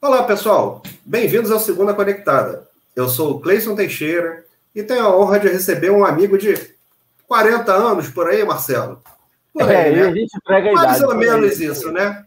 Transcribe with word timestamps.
Olá, 0.00 0.22
pessoal. 0.22 0.80
Bem-vindos 1.04 1.50
ao 1.50 1.58
Segunda 1.58 1.92
Conectada. 1.92 2.68
Eu 2.94 3.08
sou 3.08 3.32
o 3.32 3.40
Cleison 3.40 3.74
Teixeira 3.74 4.44
e 4.72 4.80
tenho 4.80 5.04
a 5.04 5.16
honra 5.18 5.40
de 5.40 5.48
receber 5.48 5.90
um 5.90 6.04
amigo 6.04 6.38
de 6.38 6.54
40 7.26 7.72
anos 7.72 8.08
por 8.08 8.28
aí, 8.28 8.44
Marcelo. 8.44 9.02
Por 9.52 9.64
aí, 9.64 9.74
é, 9.74 9.90
né? 9.90 10.02
a 10.02 10.14
gente 10.14 10.36
entrega 10.36 10.70
a 10.70 10.72
Mais 10.72 10.98
idade. 10.98 11.12
ou 11.12 11.18
menos 11.18 11.60
isso, 11.60 11.90
né? 11.90 12.24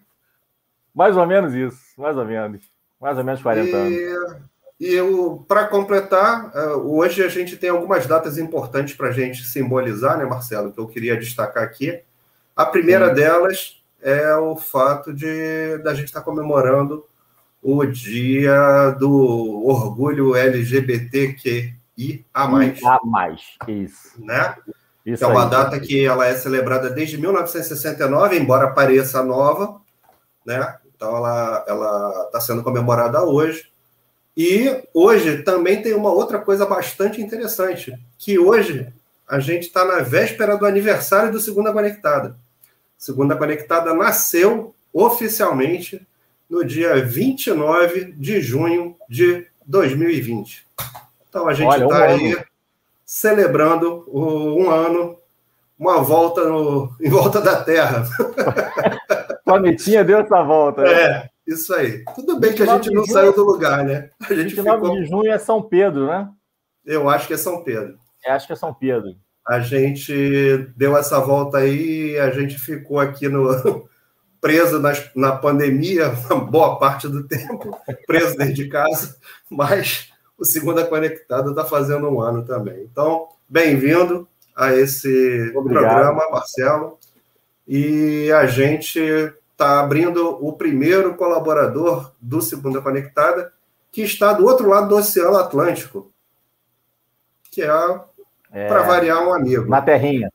Mais 0.93 1.15
ou 1.15 1.25
menos 1.25 1.53
isso, 1.53 1.79
mais 1.97 2.17
ou 2.17 2.25
menos. 2.25 2.61
Mais 2.99 3.17
ou 3.17 3.23
menos 3.23 3.41
40 3.41 3.69
e... 3.69 4.05
anos. 4.05 4.37
E 4.77 4.97
para 5.47 5.65
completar, 5.67 6.51
é, 6.53 6.65
hoje 6.73 7.23
a 7.23 7.29
gente 7.29 7.55
tem 7.55 7.69
algumas 7.69 8.05
datas 8.05 8.37
importantes 8.37 8.95
para 8.95 9.07
a 9.07 9.13
gente 9.13 9.45
simbolizar, 9.45 10.17
né, 10.17 10.25
Marcelo? 10.25 10.73
Que 10.73 10.79
eu 10.79 10.89
queria 10.89 11.15
destacar 11.15 11.63
aqui. 11.63 12.01
A 12.53 12.65
primeira 12.65 13.07
Sim. 13.07 13.15
delas 13.15 13.81
é 14.01 14.35
o 14.35 14.57
fato 14.57 15.13
de 15.13 15.77
da 15.77 15.93
gente 15.93 16.07
estar 16.07 16.19
tá 16.19 16.25
comemorando 16.25 17.05
o 17.61 17.85
dia 17.85 18.89
do 18.99 19.63
orgulho 19.65 20.35
LGBTQIA+. 20.35 21.75
A 22.33 22.47
mais, 22.47 22.79
isso. 23.67 24.23
Né? 24.23 24.55
Isso 25.05 25.23
é 25.23 25.27
uma 25.27 25.45
aí. 25.45 25.49
data 25.49 25.79
que 25.79 26.05
ela 26.05 26.27
é 26.27 26.35
celebrada 26.35 26.89
desde 26.89 27.17
1969, 27.17 28.37
embora 28.37 28.71
pareça 28.71 29.23
nova, 29.23 29.79
né? 30.45 30.77
Então 30.95 31.15
ela 31.17 31.65
ela 31.67 32.23
está 32.25 32.39
sendo 32.39 32.63
comemorada 32.63 33.23
hoje. 33.23 33.69
E 34.37 34.83
hoje 34.93 35.43
também 35.43 35.81
tem 35.81 35.93
uma 35.93 36.11
outra 36.11 36.39
coisa 36.39 36.65
bastante 36.65 37.21
interessante, 37.21 37.93
que 38.17 38.39
hoje 38.39 38.87
a 39.27 39.39
gente 39.39 39.63
está 39.63 39.83
na 39.83 39.99
véspera 39.99 40.57
do 40.57 40.65
aniversário 40.65 41.31
do 41.31 41.39
Segunda 41.39 41.73
Conectada. 41.73 42.35
Segunda 42.97 43.35
Conectada 43.35 43.93
nasceu 43.93 44.73
oficialmente 44.93 46.05
no 46.51 46.65
dia 46.65 47.01
29 47.01 48.11
de 48.17 48.41
junho 48.41 48.97
de 49.09 49.47
2020. 49.65 50.67
Então 51.29 51.47
a 51.47 51.53
gente 51.53 51.71
está 51.71 52.05
aí 52.05 52.33
ano. 52.33 52.43
celebrando 53.05 54.03
um 54.13 54.69
ano, 54.69 55.15
uma 55.79 56.01
volta 56.01 56.43
no, 56.43 56.93
em 56.99 57.09
volta 57.09 57.39
da 57.39 57.63
Terra. 57.63 58.03
Planetinha 59.45 60.03
deu 60.03 60.19
essa 60.19 60.43
volta. 60.43 60.81
Né? 60.81 60.91
É, 60.91 61.29
isso 61.47 61.73
aí. 61.73 62.03
Tudo 62.13 62.37
bem 62.37 62.53
que 62.53 62.63
a 62.63 62.65
gente 62.65 62.91
não 62.91 63.05
saiu 63.05 63.33
do 63.33 63.45
lugar, 63.45 63.85
né? 63.85 64.09
A 64.19 64.33
gente 64.33 64.55
29 64.55 64.81
ficou... 64.81 64.95
de 64.97 65.05
junho 65.05 65.31
é 65.31 65.37
São 65.37 65.61
Pedro, 65.61 66.07
né? 66.07 66.29
Eu 66.85 67.09
acho 67.09 67.27
que 67.27 67.33
é 67.33 67.37
São 67.37 67.63
Pedro. 67.63 67.97
Eu 68.25 68.33
acho 68.33 68.45
que 68.45 68.53
é 68.53 68.57
São 68.57 68.73
Pedro. 68.73 69.15
A 69.47 69.61
gente 69.61 70.69
deu 70.75 70.97
essa 70.97 71.19
volta 71.19 71.59
aí, 71.59 72.19
a 72.19 72.29
gente 72.29 72.59
ficou 72.59 72.99
aqui 72.99 73.27
no, 73.29 73.89
preso 74.41 74.79
nas, 74.79 75.09
na 75.15 75.33
pandemia, 75.33 76.09
boa 76.49 76.79
parte 76.79 77.07
do 77.07 77.23
tempo, 77.23 77.77
preso 78.07 78.35
dentro 78.35 78.55
de 78.55 78.67
casa, 78.67 79.15
mas 79.47 80.11
o 80.37 80.43
Segunda 80.43 80.83
Conectada 80.83 81.51
está 81.51 81.63
fazendo 81.63 82.09
um 82.09 82.19
ano 82.19 82.43
também. 82.43 82.81
Então, 82.91 83.29
bem-vindo 83.47 84.27
a 84.55 84.73
esse 84.75 85.53
Obrigado. 85.55 85.83
programa, 85.83 86.29
Marcelo. 86.31 86.97
E 87.67 88.31
a 88.31 88.47
gente 88.47 88.99
está 89.51 89.79
abrindo 89.79 90.43
o 90.43 90.51
primeiro 90.53 91.13
colaborador 91.13 92.11
do 92.19 92.41
Segunda 92.41 92.81
Conectada, 92.81 93.53
que 93.91 94.01
está 94.01 94.33
do 94.33 94.45
outro 94.45 94.67
lado 94.67 94.89
do 94.89 94.95
Oceano 94.95 95.37
Atlântico, 95.37 96.11
que 97.51 97.61
é, 97.61 97.69
é 98.51 98.67
para 98.67 98.81
variar 98.81 99.23
um 99.25 99.33
amigo. 99.33 99.69
Na 99.69 99.81
Terrinha. 99.81 100.31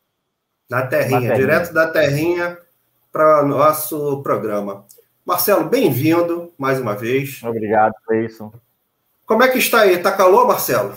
Na 0.70 0.86
Terrinha, 0.86 1.20
Na 1.20 1.20
terrinha. 1.20 1.34
direto 1.34 1.72
da 1.72 1.90
Terrinha 1.90 2.58
para 3.16 3.42
nosso 3.42 4.20
programa. 4.22 4.84
Marcelo, 5.24 5.64
bem-vindo 5.64 6.52
mais 6.58 6.78
uma 6.78 6.94
vez. 6.94 7.42
Obrigado, 7.42 7.94
Cleison. 8.06 8.52
Como 9.24 9.42
é 9.42 9.48
que 9.48 9.56
está 9.56 9.80
aí? 9.80 9.94
Está 9.94 10.12
calor, 10.12 10.46
Marcelo? 10.46 10.92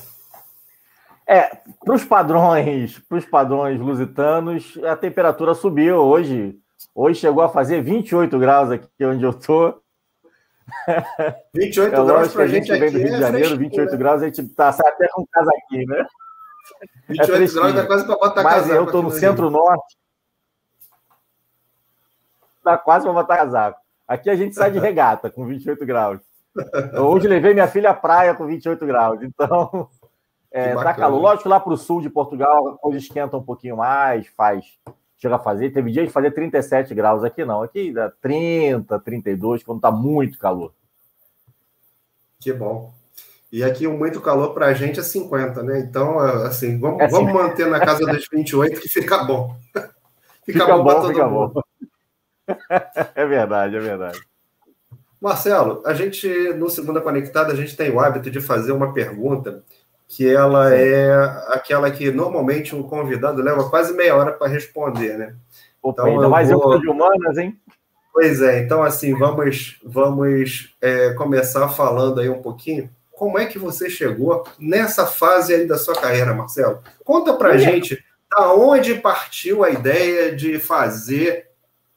É, 1.26 1.50
para 1.80 1.96
os 1.96 2.04
padrões, 2.04 3.00
para 3.08 3.20
os 3.20 3.26
padrões 3.26 3.80
lusitanos, 3.80 4.78
a 4.84 4.98
temperatura 4.98 5.54
subiu 5.54 5.96
hoje. 5.96 6.60
Hoje 6.94 7.22
chegou 7.22 7.42
a 7.42 7.48
fazer 7.48 7.82
28 7.82 8.38
graus 8.38 8.70
aqui 8.70 9.06
onde 9.06 9.24
eu 9.24 9.30
estou. 9.30 9.82
28 11.56 11.96
é 11.96 12.06
graus 12.06 12.34
para 12.34 12.44
a 12.44 12.48
gente, 12.48 12.68
gente 12.68 12.80
vem 12.82 12.92
do 12.92 12.98
Rio 12.98 13.08
de 13.08 13.14
é 13.14 13.20
Janeiro, 13.20 13.58
28 13.58 13.92
né? 13.92 13.98
graus, 13.98 14.22
a 14.22 14.26
gente 14.26 14.42
está 14.42 14.68
até 14.68 15.08
com 15.14 15.26
casa 15.32 15.52
aqui, 15.64 15.86
né? 15.86 16.06
28 17.08 17.32
é 17.32 17.48
graus 17.48 17.76
é 17.78 17.86
quase 17.86 18.06
para 18.06 18.16
botar 18.18 18.44
Mas 18.44 18.70
eu 18.70 18.84
estou 18.84 19.02
no 19.02 19.10
centro-norte, 19.10 19.98
tá 22.72 22.78
quase 22.78 23.06
para 23.06 23.14
botar 23.14 23.38
casaco. 23.38 23.80
Aqui 24.08 24.30
a 24.30 24.36
gente 24.36 24.56
sai 24.56 24.72
de 24.72 24.80
regata 24.80 25.30
com 25.30 25.46
28 25.46 25.86
graus. 25.86 26.20
Hoje 27.00 27.28
levei 27.28 27.54
minha 27.54 27.68
filha 27.68 27.92
à 27.92 27.94
praia 27.94 28.34
com 28.34 28.46
28 28.46 28.86
graus. 28.86 29.22
Então, 29.22 29.88
é, 30.52 30.74
tá 30.76 30.94
calor. 30.94 31.22
Lógico, 31.22 31.50
lá 31.50 31.60
para 31.60 31.74
o 31.74 31.78
sul 31.78 32.02
de 32.02 32.10
Portugal 32.10 32.70
a 32.70 32.78
coisa 32.78 32.98
esquenta 32.98 33.38
um 33.38 33.44
pouquinho 33.44 33.78
mais, 33.78 34.28
faz. 34.36 34.66
Chega 35.18 35.36
a 35.36 35.40
fazer. 35.40 35.72
Teve 35.72 35.92
dia 35.92 36.06
de 36.06 36.12
fazer 36.12 36.32
37 36.32 36.94
graus. 36.96 37.24
Aqui 37.24 37.46
não. 37.46 37.62
Aqui 37.62 37.92
dá 37.92 38.10
30, 38.22 39.00
32, 39.00 39.64
quando 39.64 39.82
tá 39.82 39.92
muito 39.92 40.40
calor. 40.40 40.74
Que 42.40 42.54
bom. 42.54 42.94
E 43.52 43.64
aqui 43.64 43.86
o 43.86 43.98
muito 43.98 44.22
calor 44.22 44.54
para 44.54 44.68
a 44.68 44.74
gente 44.74 45.00
é 45.00 45.04
50, 45.04 45.62
né? 45.64 45.80
Então, 45.80 46.20
assim, 46.20 46.80
vamos, 46.80 47.02
é 47.02 47.08
vamos 47.08 47.34
manter 47.34 47.68
na 47.68 47.80
casa 47.80 48.06
dos 48.06 48.28
28 48.32 48.80
que 48.80 48.88
fica 48.88 49.24
bom. 49.24 49.56
fica, 50.46 50.60
fica 50.60 50.68
bom, 50.68 50.84
bom 50.84 50.84
para 50.84 51.02
todo 51.02 51.30
mundo. 51.30 51.54
Bom. 51.56 51.62
é 53.16 53.26
verdade, 53.26 53.76
é 53.76 53.80
verdade. 53.80 54.20
Marcelo, 55.22 55.82
a 55.86 55.94
gente, 55.94 56.28
no 56.54 56.70
Segunda 56.70 57.02
Conectada, 57.02 57.52
a 57.52 57.56
gente 57.56 57.76
tem 57.76 57.92
o 57.92 58.00
hábito 58.00 58.32
de 58.32 58.40
fazer 58.40 58.72
uma 58.72 58.94
pergunta 58.94 59.64
que 60.08 60.28
ela 60.28 60.74
é 60.74 61.12
aquela 61.50 61.92
que 61.92 62.10
normalmente 62.10 62.76
o 62.76 62.84
convidado 62.84 63.44
leva 63.44 63.70
quase 63.70 63.94
meia 63.94 64.16
hora 64.16 64.32
para 64.32 64.48
responder, 64.48 65.18
né? 65.18 65.36
Opa, 65.84 66.02
então, 66.02 66.14
ainda 66.14 66.26
eu 66.26 66.30
mais 66.30 66.50
vou... 66.50 66.74
eu 66.74 66.80
de 66.80 66.90
humanas, 66.90 67.38
hein? 67.38 67.60
Pois 68.12 68.42
é, 68.42 68.60
então 68.60 68.82
assim, 68.82 69.14
vamos, 69.14 69.80
vamos 69.84 70.76
é, 70.82 71.14
começar 71.14 71.68
falando 71.70 72.20
aí 72.20 72.30
um 72.30 72.42
pouquinho. 72.42 72.90
Como 73.12 73.38
é 73.38 73.46
que 73.46 73.60
você 73.60 73.90
chegou 73.90 74.46
nessa 74.58 75.06
fase 75.06 75.54
aí 75.54 75.68
da 75.68 75.78
sua 75.78 75.94
carreira, 75.94 76.34
Marcelo? 76.34 76.80
Conta 77.04 77.34
pra 77.34 77.56
é. 77.56 77.58
gente 77.60 78.04
da 78.32 78.54
onde 78.54 78.96
partiu 78.96 79.64
a 79.64 79.70
ideia 79.70 80.36
de 80.36 80.58
fazer 80.58 81.49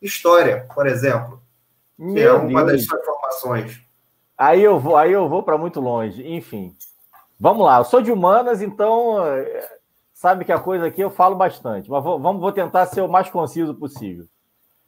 história, 0.03 0.67
por 0.75 0.87
exemplo, 0.87 1.41
Meu 1.99 2.15
que 2.15 2.21
é 2.23 2.33
uma 2.33 2.65
Deus. 2.65 2.79
das 2.79 2.87
suas 2.87 3.05
formações. 3.05 3.81
Aí 4.37 4.63
eu 4.63 4.79
vou, 4.79 4.97
aí 4.97 5.13
eu 5.13 5.29
vou 5.29 5.43
para 5.43 5.57
muito 5.57 5.81
longe. 5.81 6.27
Enfim, 6.27 6.75
vamos 7.39 7.65
lá. 7.65 7.79
Eu 7.79 7.85
sou 7.85 8.03
de 8.03 8.11
humanas, 8.11 8.61
então 8.61 9.25
eh, 9.27 9.69
sabe 10.13 10.45
que 10.45 10.53
a 10.53 10.59
coisa 10.59 10.87
aqui 10.87 11.01
eu 11.01 11.11
falo 11.11 11.37
bastante, 11.37 11.91
mas 11.91 12.03
vou, 12.03 12.19
vamos, 12.19 12.41
vou 12.41 12.53
tentar 12.53 12.87
ser 12.87 13.03
o 13.03 13.09
mais 13.09 13.31
conciso 13.31 13.75
possível. 13.75 14.27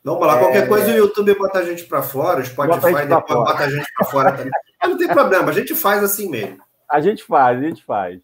Vamos 0.03 0.27
lá, 0.27 0.39
qualquer 0.39 0.65
é... 0.65 0.67
coisa 0.67 0.91
o 0.93 0.97
YouTube 0.97 1.35
bota 1.39 1.61
a 1.61 1.65
gente 1.65 1.85
para 1.85 2.03
fora, 2.03 2.41
o 2.41 2.45
Spotify 2.45 2.81
fora. 2.81 3.07
bota 3.07 3.65
a 3.65 3.71
gente 3.71 3.89
para 3.97 4.07
fora 4.07 4.33
também. 4.33 4.53
não 4.83 4.99
tem 4.99 5.09
problema, 5.09 5.49
a 5.49 5.53
gente 5.55 5.75
faz 5.75 6.03
assim 6.03 6.29
mesmo. 6.29 6.59
A 6.89 7.01
gente 7.01 7.25
faz, 7.25 7.59
a 7.59 7.63
gente 7.63 7.83
faz. 7.85 8.21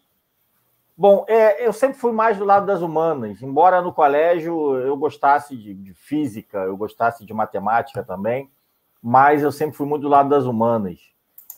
Bom, 0.97 1.25
é, 1.27 1.65
eu 1.65 1.73
sempre 1.73 1.97
fui 1.97 2.11
mais 2.11 2.37
do 2.37 2.45
lado 2.45 2.65
das 2.65 2.81
humanas, 2.81 3.41
embora 3.41 3.81
no 3.81 3.93
colégio 3.93 4.77
eu 4.77 4.95
gostasse 4.97 5.55
de, 5.55 5.73
de, 5.73 5.93
física, 5.93 6.59
eu 6.59 6.77
gostasse 6.77 7.25
de 7.25 7.33
matemática 7.33 8.03
também, 8.03 8.51
mas 9.01 9.41
eu 9.41 9.51
sempre 9.51 9.75
fui 9.75 9.87
muito 9.87 10.03
do 10.03 10.09
lado 10.09 10.29
das 10.29 10.45
humanas. 10.45 10.99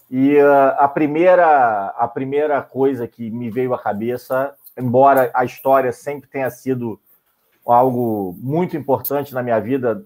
E 0.09 0.37
uh, 0.37 0.75
a, 0.77 0.87
primeira, 0.87 1.87
a 1.97 2.07
primeira 2.07 2.61
coisa 2.61 3.07
que 3.07 3.29
me 3.31 3.49
veio 3.49 3.73
à 3.73 3.79
cabeça, 3.79 4.55
embora 4.77 5.31
a 5.33 5.43
história 5.43 5.91
sempre 5.91 6.29
tenha 6.29 6.49
sido 6.49 6.99
algo 7.65 8.35
muito 8.39 8.77
importante 8.77 9.33
na 9.33 9.41
minha 9.41 9.59
vida, 9.59 10.05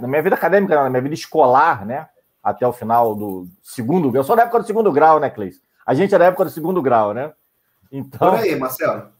na 0.00 0.08
minha 0.08 0.22
vida 0.22 0.36
acadêmica, 0.36 0.74
na 0.76 0.88
minha 0.88 1.02
vida 1.02 1.14
escolar, 1.14 1.84
né? 1.84 2.08
Até 2.42 2.66
o 2.66 2.72
final 2.72 3.14
do 3.14 3.46
segundo 3.62 4.10
grau. 4.10 4.20
Eu 4.20 4.24
sou 4.24 4.36
da 4.36 4.42
época 4.42 4.60
do 4.60 4.66
segundo 4.66 4.92
grau, 4.92 5.18
né, 5.18 5.30
Cleis? 5.30 5.60
A 5.86 5.94
gente 5.94 6.14
é 6.14 6.18
da 6.18 6.26
época 6.26 6.44
do 6.44 6.50
segundo 6.50 6.82
grau, 6.82 7.12
né? 7.12 7.32
Então, 7.92 8.30
Por 8.30 8.40
aí, 8.40 8.56
Marcelo. 8.56 9.12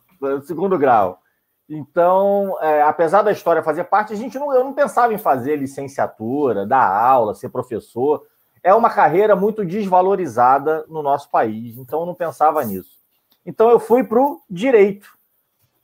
Segundo 0.45 0.79
grau. 0.79 1.21
Então, 1.69 2.57
é, 2.61 2.83
apesar 2.83 3.23
da 3.23 3.31
história 3.31 3.63
fazer 3.63 3.85
parte, 3.85 4.13
a 4.13 4.17
gente 4.17 4.39
não, 4.39 4.53
eu 4.55 4.65
não 4.65 4.73
pensava 4.73 5.13
em 5.13 5.19
fazer 5.19 5.57
licenciatura, 5.57 6.67
dar 6.67 6.87
aula, 6.87 7.35
ser 7.35 7.51
professor. 7.51 8.27
É 8.63 8.75
uma 8.75 8.91
carreira 8.91 9.37
muito 9.37 9.65
desvalorizada 9.65 10.85
no 10.89 11.03
nosso 11.03 11.31
país, 11.31 11.77
então 11.77 12.01
eu 12.01 12.07
não 12.07 12.15
pensava 12.15 12.65
nisso. 12.65 12.99
Então 13.45 13.71
eu 13.71 13.79
fui 13.79 14.05
para 14.05 14.21
o 14.21 14.41
direito. 14.49 15.09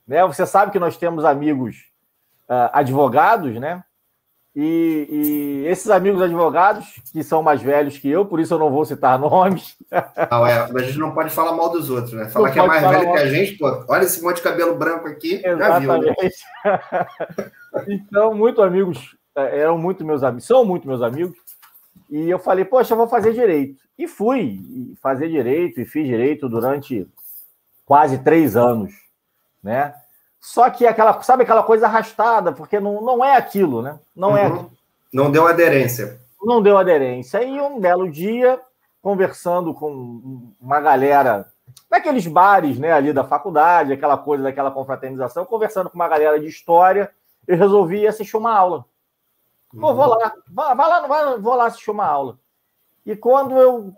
Né? 0.07 0.25
Você 0.25 0.45
sabe 0.45 0.71
que 0.71 0.79
nós 0.79 0.97
temos 0.97 1.25
amigos 1.25 1.91
uh, 2.49 2.71
advogados, 2.73 3.55
né? 3.59 3.83
E, 4.61 5.07
e, 5.09 5.67
esses 5.67 5.89
amigos 5.89 6.21
advogados, 6.21 6.85
que 7.13 7.23
são 7.23 7.41
mais 7.41 7.61
velhos 7.61 7.97
que 7.97 8.09
eu, 8.09 8.25
por 8.25 8.41
isso 8.41 8.53
eu 8.53 8.59
não 8.59 8.69
vou 8.69 8.83
citar 8.83 9.15
nomes. 9.17 9.77
Não, 10.29 10.45
é, 10.45 10.59
a 10.59 10.79
gente 10.79 10.97
não 10.97 11.13
pode 11.13 11.29
falar 11.29 11.53
mal 11.53 11.69
dos 11.69 11.89
outros, 11.89 12.11
né? 12.11 12.27
Falar 12.27 12.47
não 12.47 12.53
que 12.53 12.59
é 12.59 12.67
mais 12.67 12.81
velho 12.81 13.05
mal... 13.05 13.13
que 13.13 13.21
a 13.21 13.27
gente, 13.27 13.57
pô, 13.57 13.85
olha 13.87 14.03
esse 14.03 14.21
monte 14.21 14.35
de 14.35 14.41
cabelo 14.41 14.75
branco 14.75 15.07
aqui, 15.07 15.41
Exatamente. 15.41 15.87
Já 15.87 15.95
viu, 15.97 16.71
né? 16.91 17.51
então, 17.87 18.33
muito 18.33 18.61
amigos, 18.61 19.15
é, 19.33 19.61
eram 19.61 19.77
muito 19.77 20.03
meus 20.03 20.23
amigos, 20.23 20.45
são 20.45 20.65
muito 20.65 20.85
meus 20.85 21.01
amigos. 21.01 21.37
E 22.09 22.29
eu 22.29 22.37
falei, 22.37 22.65
poxa, 22.65 22.91
eu 22.93 22.97
vou 22.97 23.07
fazer 23.07 23.31
direito. 23.31 23.79
E 23.97 24.09
fui 24.09 24.59
fazer 25.01 25.29
direito, 25.29 25.79
e 25.79 25.85
fiz 25.85 26.05
direito 26.05 26.49
durante 26.49 27.07
quase 27.85 28.17
três 28.17 28.57
anos, 28.57 28.91
né? 29.63 29.93
Só 30.39 30.69
que 30.69 30.85
aquela, 30.85 31.21
sabe 31.21 31.43
aquela 31.43 31.63
coisa 31.63 31.85
arrastada, 31.85 32.51
porque 32.51 32.79
não, 32.79 33.01
não 33.01 33.23
é 33.23 33.35
aquilo, 33.35 33.81
né? 33.81 33.99
Não 34.15 34.37
é 34.37 34.47
uhum. 34.47 34.47
é 34.47 34.47
aquilo. 34.47 34.71
Não 35.11 35.31
deu 35.31 35.47
aderência. 35.47 36.19
Não 36.41 36.61
deu 36.61 36.77
aderência. 36.77 37.43
E 37.43 37.59
um 37.59 37.79
belo 37.79 38.09
dia, 38.09 38.59
conversando 39.01 39.73
com 39.73 40.53
uma 40.59 40.79
galera 40.79 41.47
naqueles 41.89 42.27
bares, 42.27 42.77
né, 42.77 42.91
ali 42.91 43.11
da 43.11 43.23
faculdade, 43.23 43.93
aquela 43.93 44.17
coisa 44.17 44.43
daquela 44.43 44.71
confraternização, 44.71 45.45
conversando 45.45 45.89
com 45.89 45.95
uma 45.95 46.07
galera 46.07 46.39
de 46.39 46.47
história, 46.47 47.11
eu 47.47 47.57
resolvi 47.57 48.07
assistir 48.07 48.37
uma 48.37 48.55
aula. 48.55 48.85
Pô, 49.71 49.93
vou 49.93 50.05
lá, 50.05 50.33
vai, 50.47 50.75
vai 50.75 50.89
lá, 50.89 51.07
vai, 51.07 51.39
vou 51.39 51.55
lá 51.55 51.65
assistir 51.65 51.91
uma 51.91 52.05
aula. 52.05 52.39
E 53.05 53.15
quando 53.15 53.55
eu 53.59 53.93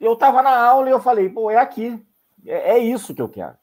eu 0.00 0.12
estava 0.12 0.42
na 0.42 0.56
aula 0.56 0.88
e 0.88 0.92
eu 0.92 1.00
falei, 1.00 1.28
pô, 1.28 1.50
é 1.50 1.56
aqui, 1.56 2.00
é, 2.46 2.76
é 2.76 2.78
isso 2.78 3.14
que 3.14 3.22
eu 3.22 3.28
quero. 3.28 3.56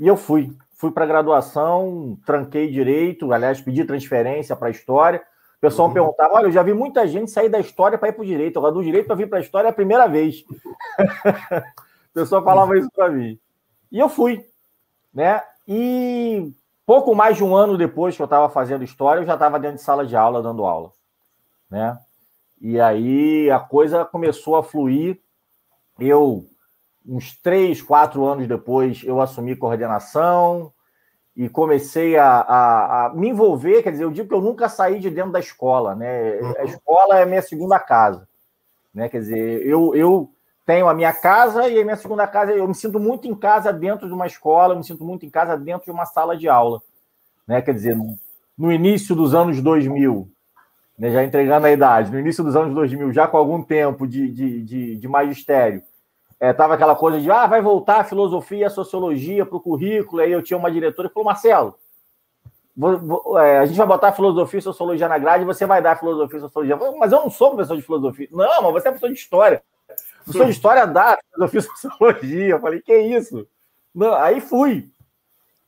E 0.00 0.06
eu 0.06 0.16
fui, 0.16 0.56
fui 0.82 0.90
para 0.90 1.06
graduação, 1.06 2.18
tranquei 2.26 2.68
direito, 2.68 3.32
aliás, 3.32 3.60
pedi 3.60 3.84
transferência 3.84 4.56
para 4.56 4.68
história. 4.68 5.22
O 5.58 5.60
pessoal 5.60 5.86
uhum. 5.86 5.94
me 5.94 6.00
perguntava: 6.00 6.34
olha, 6.34 6.46
eu 6.46 6.50
já 6.50 6.60
vi 6.60 6.74
muita 6.74 7.06
gente 7.06 7.30
sair 7.30 7.48
da 7.48 7.60
história 7.60 7.96
para 7.96 8.08
ir 8.08 8.12
para 8.14 8.22
o 8.22 8.26
direito, 8.26 8.58
agora 8.58 8.74
do 8.74 8.82
direito 8.82 9.06
para 9.06 9.14
vir 9.14 9.28
para 9.28 9.38
a 9.38 9.40
história 9.40 9.68
é 9.68 9.70
a 9.70 9.74
primeira 9.74 10.08
vez. 10.08 10.42
o 12.10 12.12
pessoal 12.12 12.42
falava 12.42 12.76
isso 12.76 12.90
para 12.90 13.08
mim. 13.08 13.38
E 13.92 13.98
eu 14.00 14.08
fui, 14.08 14.44
né? 15.14 15.40
E 15.68 16.52
pouco 16.84 17.14
mais 17.14 17.36
de 17.36 17.44
um 17.44 17.54
ano 17.54 17.78
depois 17.78 18.16
que 18.16 18.22
eu 18.22 18.24
estava 18.24 18.50
fazendo 18.50 18.82
história, 18.82 19.20
eu 19.20 19.26
já 19.26 19.34
estava 19.34 19.60
dentro 19.60 19.76
de 19.76 19.82
sala 19.82 20.04
de 20.04 20.16
aula, 20.16 20.42
dando 20.42 20.64
aula, 20.64 20.90
né? 21.70 21.96
E 22.60 22.80
aí 22.80 23.48
a 23.52 23.60
coisa 23.60 24.04
começou 24.04 24.56
a 24.56 24.64
fluir. 24.64 25.20
Eu, 25.96 26.44
uns 27.06 27.36
três, 27.40 27.82
quatro 27.82 28.24
anos 28.24 28.46
depois, 28.46 29.02
eu 29.04 29.20
assumi 29.20 29.56
coordenação 29.56 30.72
e 31.36 31.48
comecei 31.48 32.16
a, 32.16 32.40
a, 32.40 33.06
a, 33.06 33.14
me 33.14 33.28
envolver. 33.28 33.82
Quer 33.82 33.92
dizer, 33.92 34.04
eu 34.04 34.10
digo 34.10 34.28
que 34.28 34.34
eu 34.34 34.40
nunca 34.40 34.68
saí 34.68 34.98
de 34.98 35.10
dentro 35.10 35.32
da 35.32 35.40
escola, 35.40 35.94
né? 35.94 36.38
A 36.38 36.42
uhum. 36.42 36.64
escola 36.64 37.18
é 37.18 37.26
minha 37.26 37.42
segunda 37.42 37.78
casa, 37.78 38.28
né? 38.94 39.08
Quer 39.08 39.20
dizer, 39.20 39.66
eu, 39.66 39.94
eu 39.94 40.30
tenho 40.64 40.88
a 40.88 40.94
minha 40.94 41.12
casa 41.12 41.68
e 41.68 41.80
a 41.80 41.84
minha 41.84 41.96
segunda 41.96 42.26
casa. 42.26 42.52
Eu 42.52 42.68
me 42.68 42.74
sinto 42.74 43.00
muito 43.00 43.26
em 43.26 43.34
casa 43.34 43.72
dentro 43.72 44.06
de 44.06 44.14
uma 44.14 44.26
escola, 44.26 44.74
eu 44.74 44.78
me 44.78 44.84
sinto 44.84 45.04
muito 45.04 45.24
em 45.26 45.30
casa 45.30 45.56
dentro 45.56 45.86
de 45.86 45.90
uma 45.90 46.06
sala 46.06 46.36
de 46.36 46.48
aula, 46.48 46.80
né? 47.46 47.62
Quer 47.62 47.74
dizer, 47.74 47.96
no 48.56 48.70
início 48.70 49.14
dos 49.16 49.34
anos 49.34 49.60
2000, 49.60 50.30
né, 50.98 51.10
já 51.10 51.24
entregando 51.24 51.66
a 51.66 51.72
idade, 51.72 52.12
no 52.12 52.20
início 52.20 52.44
dos 52.44 52.54
anos 52.54 52.74
2000, 52.74 53.12
já 53.12 53.26
com 53.26 53.36
algum 53.36 53.62
tempo 53.62 54.06
de, 54.06 54.30
de, 54.30 54.62
de, 54.62 54.96
de 54.96 55.08
magistério, 55.08 55.82
é, 56.42 56.48
aquela 56.48 56.96
coisa 56.96 57.20
de, 57.20 57.30
ah, 57.30 57.46
vai 57.46 57.62
voltar 57.62 58.00
a 58.00 58.04
filosofia 58.04 58.66
a 58.66 58.70
sociologia 58.70 59.46
para 59.46 59.56
o 59.56 59.60
currículo, 59.60 60.20
aí 60.20 60.32
eu 60.32 60.42
tinha 60.42 60.58
uma 60.58 60.72
diretora 60.72 61.06
que 61.06 61.14
falou, 61.14 61.26
Marcelo, 61.26 61.78
vou, 62.76 62.98
vou, 62.98 63.38
é, 63.38 63.60
a 63.60 63.64
gente 63.64 63.76
vai 63.76 63.86
botar 63.86 64.10
filosofia 64.10 64.58
e 64.58 64.62
sociologia 64.62 65.08
na 65.08 65.18
grade, 65.18 65.44
você 65.44 65.64
vai 65.66 65.80
dar 65.80 66.00
filosofia 66.00 66.38
e 66.38 66.40
sociologia. 66.40 66.76
Mas 66.98 67.12
eu 67.12 67.20
não 67.20 67.30
sou 67.30 67.50
professor 67.50 67.76
de 67.76 67.82
filosofia. 67.82 68.28
Não, 68.32 68.60
mas 68.60 68.72
você 68.72 68.88
é 68.88 68.90
professor 68.90 69.12
de 69.12 69.20
história. 69.20 69.62
Professor 70.24 70.46
de 70.46 70.50
história 70.50 70.84
dá 70.84 71.16
filosofia 71.32 71.60
e 71.60 71.62
sociologia. 71.62 72.48
Eu 72.48 72.60
falei, 72.60 72.80
que 72.80 72.96
isso? 72.96 73.46
Não, 73.94 74.12
aí 74.12 74.40
fui. 74.40 74.90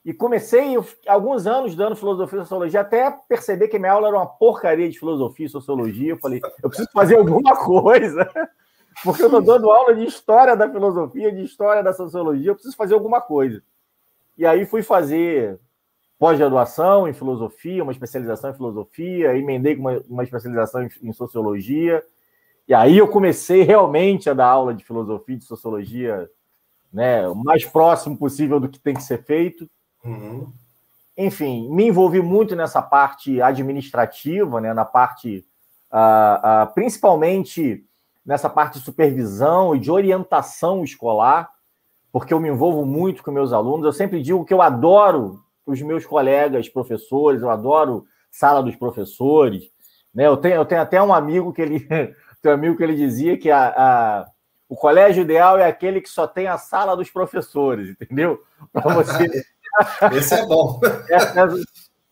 E 0.03 0.13
comecei 0.13 0.75
alguns 1.07 1.47
anos 1.47 1.73
dando 1.73 1.95
filosofia 1.95 2.39
e 2.39 2.41
sociologia, 2.41 2.81
até 2.81 3.09
perceber 3.29 3.69
que 3.69 3.79
minha 3.79 3.93
aula 3.93 4.09
era 4.09 4.17
uma 4.17 4.27
porcaria 4.27 4.89
de 4.89 4.99
filosofia 4.99 5.45
e 5.45 5.49
sociologia. 5.49 6.11
Eu 6.11 6.19
falei, 6.19 6.41
eu 6.61 6.67
preciso 6.67 6.89
fazer 6.91 7.17
alguma 7.17 7.55
coisa, 7.63 8.29
porque 9.03 9.21
eu 9.21 9.27
estou 9.27 9.41
dando 9.41 9.69
aula 9.69 9.93
de 9.95 10.05
história 10.05 10.55
da 10.55 10.69
filosofia, 10.69 11.31
de 11.31 11.43
história 11.43 11.83
da 11.83 11.93
sociologia, 11.93 12.51
eu 12.51 12.55
preciso 12.55 12.75
fazer 12.75 12.93
alguma 12.93 13.21
coisa. 13.21 13.61
E 14.37 14.45
aí 14.45 14.65
fui 14.65 14.83
fazer 14.83 15.59
pós-graduação 16.17 17.07
em 17.07 17.13
filosofia, 17.13 17.83
uma 17.83 17.91
especialização 17.91 18.49
em 18.49 18.55
filosofia, 18.55 19.37
emendei 19.37 19.75
com 19.75 19.81
uma, 19.81 20.03
uma 20.09 20.23
especialização 20.23 20.83
em, 20.83 20.89
em, 21.03 21.13
sociologia. 21.13 22.03
E 22.67 22.73
aí 22.73 22.97
eu 22.97 23.07
comecei 23.07 23.63
realmente 23.63 24.29
a 24.29 24.33
dar 24.33 24.47
aula 24.47 24.73
de 24.73 24.83
filosofia 24.83 25.35
e 25.35 25.39
de 25.39 25.45
sociologia, 25.45 26.29
né, 26.91 27.27
o 27.27 27.35
mais 27.35 27.65
próximo 27.65 28.17
possível 28.17 28.59
do 28.59 28.69
que 28.69 28.79
tem 28.79 28.93
que 28.93 29.03
ser 29.03 29.23
feito. 29.23 29.69
Uhum. 30.03 30.51
Enfim, 31.17 31.69
me 31.69 31.87
envolvi 31.87 32.21
muito 32.21 32.55
nessa 32.55 32.81
parte 32.81 33.41
administrativa, 33.41 34.59
né, 34.59 34.73
na 34.73 34.85
parte, 34.85 35.45
uh, 35.91 36.65
uh, 36.67 36.73
principalmente 36.73 37.85
nessa 38.25 38.49
parte 38.49 38.79
de 38.79 38.85
supervisão 38.85 39.75
e 39.75 39.79
de 39.79 39.91
orientação 39.91 40.83
escolar, 40.83 41.49
porque 42.11 42.33
eu 42.33 42.39
me 42.39 42.49
envolvo 42.49 42.85
muito 42.85 43.23
com 43.23 43.31
meus 43.31 43.53
alunos. 43.53 43.85
Eu 43.85 43.93
sempre 43.93 44.21
digo 44.21 44.45
que 44.45 44.53
eu 44.53 44.61
adoro 44.61 45.39
os 45.65 45.81
meus 45.81 46.05
colegas 46.05 46.69
professores, 46.69 47.41
eu 47.41 47.49
adoro 47.49 48.05
sala 48.31 48.63
dos 48.63 48.75
professores. 48.75 49.63
Né? 50.13 50.27
Eu, 50.27 50.37
tenho, 50.37 50.55
eu 50.55 50.65
tenho 50.65 50.81
até 50.81 51.01
um 51.01 51.13
amigo 51.13 51.53
que 51.53 51.61
ele, 51.61 51.79
tem 52.41 52.51
um 52.51 52.55
amigo 52.55 52.77
que 52.77 52.83
ele 52.83 52.95
dizia 52.95 53.37
que 53.37 53.51
a, 53.51 53.67
a 53.75 54.27
o 54.67 54.75
colégio 54.75 55.21
ideal 55.21 55.59
é 55.59 55.67
aquele 55.67 56.01
que 56.01 56.09
só 56.09 56.25
tem 56.25 56.47
a 56.47 56.57
sala 56.57 56.97
dos 56.97 57.11
professores, 57.11 57.89
entendeu? 57.89 58.41
Para 58.73 58.95
você 58.95 59.29
Esse 60.13 60.35
é 60.35 60.45
bom. 60.45 60.79
É, 61.09 61.15
é, 61.15 61.47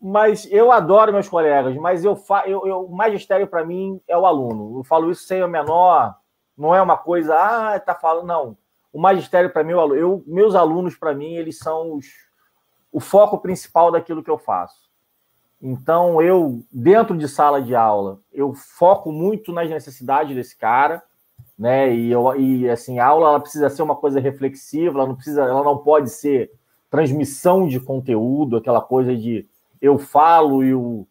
mas 0.06 0.46
eu 0.52 0.70
adoro 0.70 1.14
meus 1.14 1.30
colegas, 1.30 1.74
mas 1.78 2.04
eu, 2.04 2.14
fa... 2.14 2.44
eu, 2.46 2.68
eu 2.68 2.84
o 2.84 2.94
magistério 2.94 3.48
para 3.48 3.64
mim 3.64 4.02
é 4.06 4.18
o 4.18 4.26
aluno. 4.26 4.80
Eu 4.80 4.84
falo 4.84 5.10
isso 5.10 5.24
sem 5.24 5.42
o 5.42 5.48
menor, 5.48 6.14
não 6.58 6.76
é 6.76 6.82
uma 6.82 6.98
coisa, 6.98 7.34
ah, 7.34 7.80
tá 7.80 7.96
falando, 7.96 8.28
não. 8.28 8.58
O 8.92 9.00
magistério 9.00 9.50
para 9.50 9.64
mim, 9.64 9.72
é 9.72 9.76
eu, 9.76 10.22
meus 10.28 10.56
alunos 10.56 10.98
para 10.98 11.14
mim, 11.14 11.36
eles 11.36 11.58
são 11.58 11.94
os, 11.94 12.06
o 12.92 13.00
foco 13.00 13.38
principal 13.38 13.94
daquilo 13.94 14.22
que 14.22 14.30
eu 14.30 14.38
faço. 14.38 14.92
Então, 15.62 16.22
eu, 16.22 16.62
dentro 16.70 17.18
de 17.18 17.26
sala 17.30 17.62
de 17.62 17.74
aula, 17.74 18.20
eu 18.34 18.54
foco 18.54 19.10
muito 19.10 19.54
nas 19.54 19.70
necessidades 19.70 20.36
desse 20.36 20.58
cara, 20.58 21.02
né? 21.58 21.96
E, 21.96 22.12
eu, 22.12 22.36
e 22.36 22.70
assim, 22.70 23.00
a 23.00 23.06
aula 23.06 23.30
ela 23.30 23.40
precisa 23.40 23.70
ser 23.70 23.82
uma 23.82 23.96
coisa 23.96 24.20
reflexiva, 24.20 24.98
ela 24.98 25.08
não 25.08 25.16
precisa, 25.16 25.44
ela 25.44 25.64
não 25.64 25.78
pode 25.78 26.10
ser 26.10 26.52
transmissão 26.90 27.66
de 27.66 27.80
conteúdo, 27.80 28.58
aquela 28.58 28.82
coisa 28.82 29.16
de 29.16 29.48
eu 29.84 30.00
falo 30.00 30.64
e 30.64 30.74
o, 30.74 31.06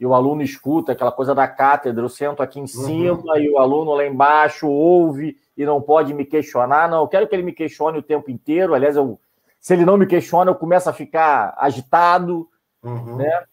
e 0.00 0.04
o 0.04 0.12
aluno 0.12 0.42
escuta, 0.42 0.90
aquela 0.90 1.12
coisa 1.12 1.32
da 1.32 1.46
cátedra, 1.46 2.04
eu 2.04 2.08
sento 2.08 2.42
aqui 2.42 2.58
em 2.58 2.62
uhum. 2.62 2.66
cima 2.66 3.38
e 3.38 3.48
o 3.48 3.58
aluno 3.58 3.94
lá 3.94 4.04
embaixo 4.04 4.66
ouve 4.66 5.36
e 5.56 5.64
não 5.64 5.80
pode 5.80 6.12
me 6.12 6.24
questionar. 6.24 6.90
Não, 6.90 7.02
eu 7.02 7.08
quero 7.08 7.28
que 7.28 7.36
ele 7.36 7.44
me 7.44 7.52
questione 7.52 7.98
o 7.98 8.02
tempo 8.02 8.28
inteiro. 8.28 8.74
Aliás, 8.74 8.96
eu, 8.96 9.20
se 9.60 9.72
ele 9.72 9.84
não 9.84 9.96
me 9.96 10.06
questiona, 10.06 10.50
eu 10.50 10.56
começo 10.56 10.90
a 10.90 10.92
ficar 10.92 11.54
agitado, 11.56 12.48
uhum. 12.82 13.16
né? 13.16 13.44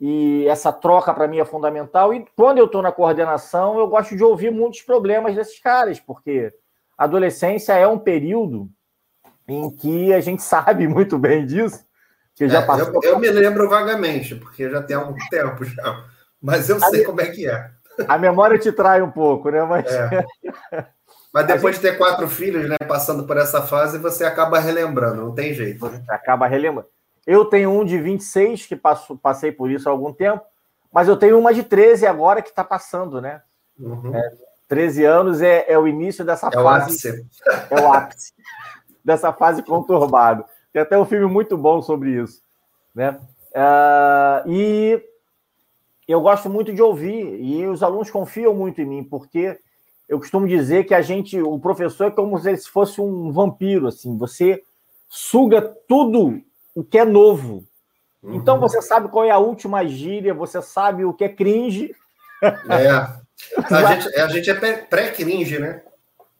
E 0.00 0.46
essa 0.48 0.72
troca 0.72 1.12
para 1.12 1.28
mim 1.28 1.38
é 1.38 1.44
fundamental. 1.44 2.12
E 2.12 2.24
quando 2.34 2.58
eu 2.58 2.64
estou 2.64 2.80
na 2.80 2.92
coordenação, 2.92 3.78
eu 3.78 3.86
gosto 3.86 4.16
de 4.16 4.24
ouvir 4.24 4.50
muitos 4.50 4.80
problemas 4.80 5.34
desses 5.34 5.60
caras, 5.60 6.00
porque 6.00 6.52
a 6.96 7.04
adolescência 7.04 7.74
é 7.74 7.86
um 7.86 7.98
período 7.98 8.70
em 9.46 9.70
que 9.70 10.12
a 10.14 10.20
gente 10.20 10.40
sabe 10.42 10.88
muito 10.88 11.18
bem 11.18 11.44
disso, 11.44 11.85
que 12.36 12.48
já 12.48 12.60
é, 12.60 12.66
passou. 12.66 13.00
Eu, 13.02 13.12
eu, 13.12 13.18
me 13.18 13.30
lembro 13.30 13.68
vagamente, 13.68 14.36
porque 14.36 14.70
já 14.70 14.82
tem 14.82 14.94
algum 14.94 15.16
tempo 15.30 15.64
já, 15.64 16.04
mas 16.40 16.68
eu 16.68 16.76
a 16.76 16.80
sei 16.80 17.02
como 17.02 17.20
é 17.22 17.26
que 17.26 17.48
é. 17.48 17.70
A 18.06 18.18
memória 18.18 18.58
te 18.58 18.70
trai 18.70 19.00
um 19.00 19.10
pouco, 19.10 19.50
né? 19.50 19.62
Mas, 19.64 19.86
é. 19.86 20.24
mas 21.32 21.46
depois 21.46 21.76
gente... 21.76 21.84
de 21.84 21.90
ter 21.90 21.98
quatro 21.98 22.28
filhos, 22.28 22.68
né, 22.68 22.76
passando 22.86 23.24
por 23.26 23.38
essa 23.38 23.62
fase, 23.62 23.96
você 23.96 24.22
acaba 24.22 24.58
relembrando, 24.58 25.22
não 25.22 25.34
tem 25.34 25.54
jeito. 25.54 25.88
Né? 25.88 26.04
Acaba 26.08 26.46
relembrando. 26.46 26.88
Eu 27.26 27.46
tenho 27.46 27.70
um 27.70 27.84
de 27.84 27.98
26, 27.98 28.66
que 28.66 28.76
passo, 28.76 29.16
passei 29.16 29.50
por 29.50 29.70
isso 29.70 29.88
há 29.88 29.92
algum 29.92 30.12
tempo, 30.12 30.44
mas 30.92 31.08
eu 31.08 31.16
tenho 31.16 31.38
uma 31.38 31.52
de 31.52 31.62
13 31.62 32.06
agora 32.06 32.42
que 32.42 32.50
está 32.50 32.62
passando, 32.62 33.20
né? 33.20 33.40
Uhum. 33.78 34.14
É, 34.14 34.30
13 34.68 35.04
anos 35.04 35.42
é, 35.42 35.64
é 35.66 35.78
o 35.78 35.88
início 35.88 36.24
dessa 36.24 36.48
é 36.48 36.52
fase. 36.52 36.62
O 36.62 36.68
ápice. 36.68 37.26
É 37.70 37.80
o 37.80 37.92
ápice 37.92 38.32
dessa 39.02 39.32
fase 39.32 39.62
conturbada. 39.62 40.44
Tem 40.76 40.82
até 40.82 40.98
um 40.98 41.06
filme 41.06 41.24
muito 41.24 41.56
bom 41.56 41.80
sobre 41.80 42.22
isso. 42.22 42.42
Né? 42.94 43.18
Uh, 43.54 44.50
e 44.52 45.02
eu 46.06 46.20
gosto 46.20 46.50
muito 46.50 46.70
de 46.70 46.82
ouvir, 46.82 47.40
e 47.40 47.66
os 47.66 47.82
alunos 47.82 48.10
confiam 48.10 48.52
muito 48.52 48.82
em 48.82 48.84
mim, 48.84 49.02
porque 49.02 49.58
eu 50.06 50.18
costumo 50.18 50.46
dizer 50.46 50.84
que 50.84 50.92
a 50.92 51.00
gente, 51.00 51.40
o 51.40 51.58
professor 51.58 52.08
é 52.08 52.10
como 52.10 52.38
se 52.38 52.50
ele 52.50 52.58
fosse 52.58 53.00
um 53.00 53.32
vampiro, 53.32 53.88
assim, 53.88 54.18
você 54.18 54.62
suga 55.08 55.62
tudo 55.88 56.42
o 56.74 56.84
que 56.84 56.98
é 56.98 57.06
novo. 57.06 57.64
Uhum. 58.22 58.34
Então 58.34 58.60
você 58.60 58.82
sabe 58.82 59.08
qual 59.08 59.24
é 59.24 59.30
a 59.30 59.38
última 59.38 59.82
gíria, 59.86 60.34
você 60.34 60.60
sabe 60.60 61.06
o 61.06 61.14
que 61.14 61.24
é 61.24 61.30
cringe. 61.30 61.90
É. 62.42 63.24
A 63.74 63.94
gente, 63.94 64.18
a 64.18 64.28
gente 64.28 64.50
é 64.50 64.54
pré-cringe, 64.54 65.58
né? 65.58 65.82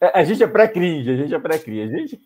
É, 0.01 0.19
a 0.19 0.23
gente 0.23 0.41
é 0.41 0.47
pré-cringe, 0.47 1.11
a 1.11 1.15
gente 1.15 1.33
é 1.33 1.39
pré-cringe. 1.39 1.93
A 1.93 1.97
gente 1.99 2.21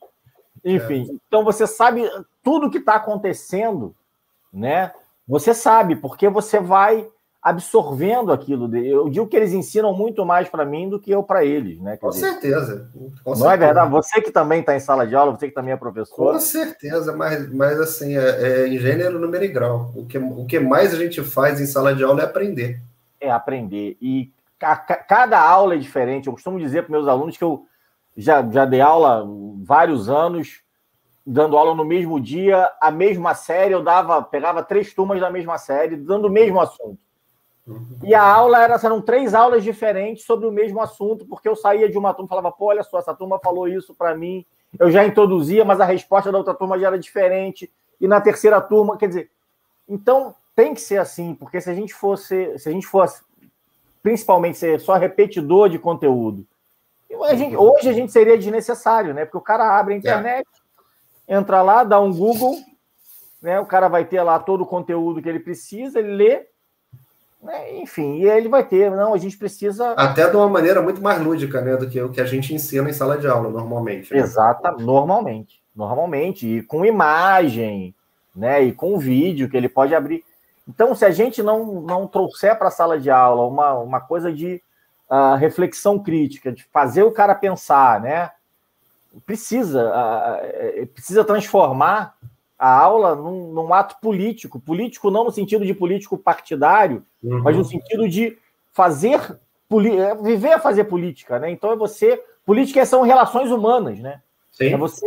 enfim, 0.63 1.07
é. 1.09 1.15
então 1.27 1.43
você 1.43 1.65
sabe 1.65 2.09
tudo 2.43 2.69
que 2.69 2.77
está 2.77 2.95
acontecendo, 2.95 3.95
né? 4.53 4.91
Você 5.27 5.53
sabe, 5.53 5.95
porque 5.95 6.27
você 6.29 6.59
vai 6.59 7.07
absorvendo 7.41 8.31
aquilo. 8.31 8.75
Eu 8.75 9.09
digo 9.09 9.27
que 9.27 9.35
eles 9.35 9.51
ensinam 9.51 9.93
muito 9.93 10.23
mais 10.23 10.47
para 10.47 10.63
mim 10.63 10.87
do 10.87 10.99
que 10.99 11.09
eu 11.09 11.23
para 11.23 11.43
eles, 11.43 11.79
né? 11.81 11.97
Com, 11.97 12.09
dizer, 12.09 12.33
certeza. 12.33 12.91
Com 13.23 13.31
não 13.31 13.35
certeza. 13.35 13.53
é 13.53 13.57
verdade? 13.57 13.91
Você 13.91 14.21
que 14.21 14.31
também 14.31 14.59
está 14.59 14.75
em 14.75 14.79
sala 14.79 15.07
de 15.07 15.15
aula, 15.15 15.31
você 15.31 15.47
que 15.47 15.55
também 15.55 15.73
é 15.73 15.77
professor. 15.77 16.33
Com 16.33 16.39
certeza, 16.39 17.15
mas, 17.15 17.51
mas 17.51 17.79
assim, 17.79 18.15
é, 18.15 18.43
é 18.43 18.67
em 18.67 18.77
gênero, 18.77 19.17
número 19.17 19.43
e 19.43 19.47
grau. 19.47 19.91
O 19.95 20.05
que, 20.05 20.19
o 20.19 20.45
que 20.45 20.59
mais 20.59 20.93
a 20.93 20.97
gente 20.97 21.23
faz 21.23 21.59
em 21.59 21.65
sala 21.65 21.95
de 21.95 22.03
aula 22.03 22.21
é 22.21 22.25
aprender. 22.25 22.79
É 23.19 23.31
aprender. 23.31 23.97
E 23.99 24.31
a, 24.61 24.75
cada 24.75 25.39
aula 25.39 25.73
é 25.73 25.77
diferente. 25.77 26.27
Eu 26.27 26.33
costumo 26.33 26.59
dizer 26.59 26.83
para 26.83 26.91
meus 26.91 27.07
alunos 27.07 27.37
que 27.37 27.43
eu 27.43 27.65
já, 28.15 28.47
já 28.49 28.65
dei 28.65 28.81
aula 28.81 29.25
vários 29.63 30.09
anos, 30.09 30.61
dando 31.25 31.57
aula 31.57 31.75
no 31.75 31.85
mesmo 31.85 32.19
dia, 32.19 32.69
a 32.81 32.91
mesma 32.91 33.33
série, 33.33 33.73
eu 33.73 33.83
dava, 33.83 34.21
pegava 34.21 34.63
três 34.63 34.93
turmas 34.93 35.19
da 35.19 35.29
mesma 35.29 35.57
série, 35.57 35.95
dando 35.95 36.25
o 36.25 36.31
mesmo 36.31 36.59
assunto. 36.59 36.97
Uhum. 37.65 37.99
E 38.03 38.13
a 38.13 38.23
aula 38.23 38.61
era, 38.61 38.79
eram 38.83 39.01
três 39.01 39.33
aulas 39.33 39.63
diferentes 39.63 40.25
sobre 40.25 40.47
o 40.47 40.51
mesmo 40.51 40.81
assunto, 40.81 41.25
porque 41.25 41.47
eu 41.47 41.55
saía 41.55 41.89
de 41.89 41.97
uma 41.97 42.13
turma 42.13 42.25
e 42.25 42.29
falava, 42.29 42.51
pô, 42.51 42.65
olha 42.65 42.83
só, 42.83 42.99
essa 42.99 43.13
turma 43.13 43.39
falou 43.39 43.67
isso 43.67 43.93
para 43.93 44.15
mim, 44.15 44.45
eu 44.79 44.89
já 44.89 45.05
introduzia, 45.05 45.63
mas 45.63 45.79
a 45.79 45.85
resposta 45.85 46.31
da 46.31 46.37
outra 46.37 46.53
turma 46.53 46.79
já 46.79 46.87
era 46.87 46.99
diferente, 46.99 47.71
e 47.99 48.07
na 48.07 48.19
terceira 48.19 48.59
turma, 48.59 48.97
quer 48.97 49.07
dizer, 49.07 49.29
então 49.87 50.33
tem 50.55 50.73
que 50.73 50.81
ser 50.81 50.97
assim, 50.97 51.35
porque 51.35 51.61
se 51.61 51.69
a 51.69 51.73
gente 51.73 51.93
fosse, 51.93 52.57
se 52.57 52.67
a 52.67 52.71
gente 52.71 52.87
fosse 52.87 53.23
principalmente 54.01 54.57
ser 54.57 54.79
só 54.79 54.95
repetidor 54.95 55.69
de 55.69 55.77
conteúdo, 55.77 56.45
a 57.23 57.35
gente, 57.35 57.55
hoje 57.55 57.89
a 57.89 57.93
gente 57.93 58.11
seria 58.11 58.37
desnecessário, 58.37 59.13
né? 59.13 59.25
Porque 59.25 59.37
o 59.37 59.41
cara 59.41 59.77
abre 59.77 59.93
a 59.93 59.97
internet, 59.97 60.47
é. 61.27 61.35
entra 61.35 61.61
lá, 61.61 61.83
dá 61.83 61.99
um 61.99 62.13
Google, 62.13 62.55
né? 63.41 63.59
O 63.59 63.65
cara 63.65 63.87
vai 63.87 64.05
ter 64.05 64.21
lá 64.21 64.39
todo 64.39 64.61
o 64.61 64.67
conteúdo 64.67 65.21
que 65.21 65.27
ele 65.27 65.39
precisa, 65.39 65.99
ele 65.99 66.15
lê, 66.15 66.45
né? 67.41 67.79
enfim, 67.79 68.19
e 68.19 68.29
aí 68.29 68.37
ele 68.37 68.49
vai 68.49 68.63
ter. 68.63 68.91
Não, 68.91 69.13
a 69.13 69.17
gente 69.17 69.37
precisa. 69.37 69.91
Até 69.93 70.29
de 70.29 70.35
uma 70.35 70.47
maneira 70.47 70.81
muito 70.81 71.01
mais 71.01 71.19
lúdica, 71.21 71.59
né? 71.61 71.75
Do 71.75 71.89
que 71.89 71.99
o 72.01 72.11
que 72.11 72.21
a 72.21 72.25
gente 72.25 72.53
ensina 72.53 72.89
em 72.89 72.93
sala 72.93 73.17
de 73.17 73.27
aula, 73.27 73.49
normalmente. 73.49 74.13
Né? 74.13 74.19
Exata, 74.19 74.71
normalmente. 74.71 75.61
Normalmente. 75.75 76.47
E 76.47 76.63
com 76.63 76.85
imagem, 76.85 77.95
né? 78.35 78.61
E 78.61 78.71
com 78.71 78.99
vídeo 78.99 79.49
que 79.49 79.57
ele 79.57 79.69
pode 79.69 79.95
abrir. 79.95 80.23
Então, 80.67 80.93
se 80.93 81.03
a 81.03 81.09
gente 81.09 81.41
não, 81.41 81.81
não 81.81 82.07
trouxer 82.07 82.57
para 82.57 82.67
a 82.67 82.71
sala 82.71 82.99
de 82.99 83.09
aula 83.09 83.47
uma, 83.47 83.73
uma 83.73 83.99
coisa 83.99 84.31
de 84.31 84.61
uh, 85.11 85.35
reflexão 85.35 85.99
crítica, 85.99 86.51
de 86.51 86.63
fazer 86.71 87.03
o 87.03 87.11
cara 87.11 87.35
pensar, 87.35 87.99
né? 87.99 88.31
Precisa, 89.25 89.91
precisa 90.93 91.25
transformar 91.25 92.15
a 92.57 92.69
aula 92.73 93.13
num, 93.13 93.51
num, 93.51 93.73
ato 93.73 93.97
político. 93.99 94.57
Político 94.57 95.11
não 95.11 95.25
no 95.25 95.31
sentido 95.31 95.65
de 95.65 95.73
político 95.73 96.17
partidário, 96.17 97.05
uhum. 97.21 97.41
mas 97.41 97.57
no 97.57 97.65
sentido 97.65 98.07
de 98.07 98.37
fazer, 98.71 99.19
é, 99.19 100.15
viver 100.15 100.53
a 100.53 100.59
fazer 100.59 100.85
política, 100.85 101.39
né? 101.39 101.51
Então 101.51 101.73
é 101.73 101.75
você. 101.75 102.23
Política 102.45 102.85
são 102.85 103.01
relações 103.01 103.51
humanas, 103.51 103.99
né? 103.99 104.21
Sim. 104.49 104.73
É 104.73 104.77
você 104.77 105.05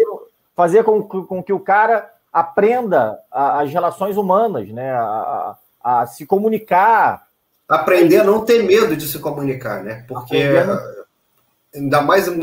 fazer 0.55 0.85
com, 0.85 1.03
com 1.03 1.43
que 1.43 1.53
o 1.53 1.61
cara 1.61 2.13
aprenda 2.33 3.19
as 3.31 3.73
relações 3.73 4.19
humanas, 4.19 4.69
né? 4.69 4.93
A, 4.93 5.57
a, 5.83 6.01
a 6.01 6.07
se 6.07 6.27
comunicar, 6.27 7.24
aprender 7.69 8.19
a 8.19 8.25
não 8.25 8.45
ter 8.45 8.63
medo 8.63 8.97
de 8.97 9.07
se 9.07 9.19
comunicar, 9.19 9.83
né? 9.83 10.05
Porque 10.07 10.37
ainda 11.75 12.01
mais 12.03 12.29
em 12.29 12.39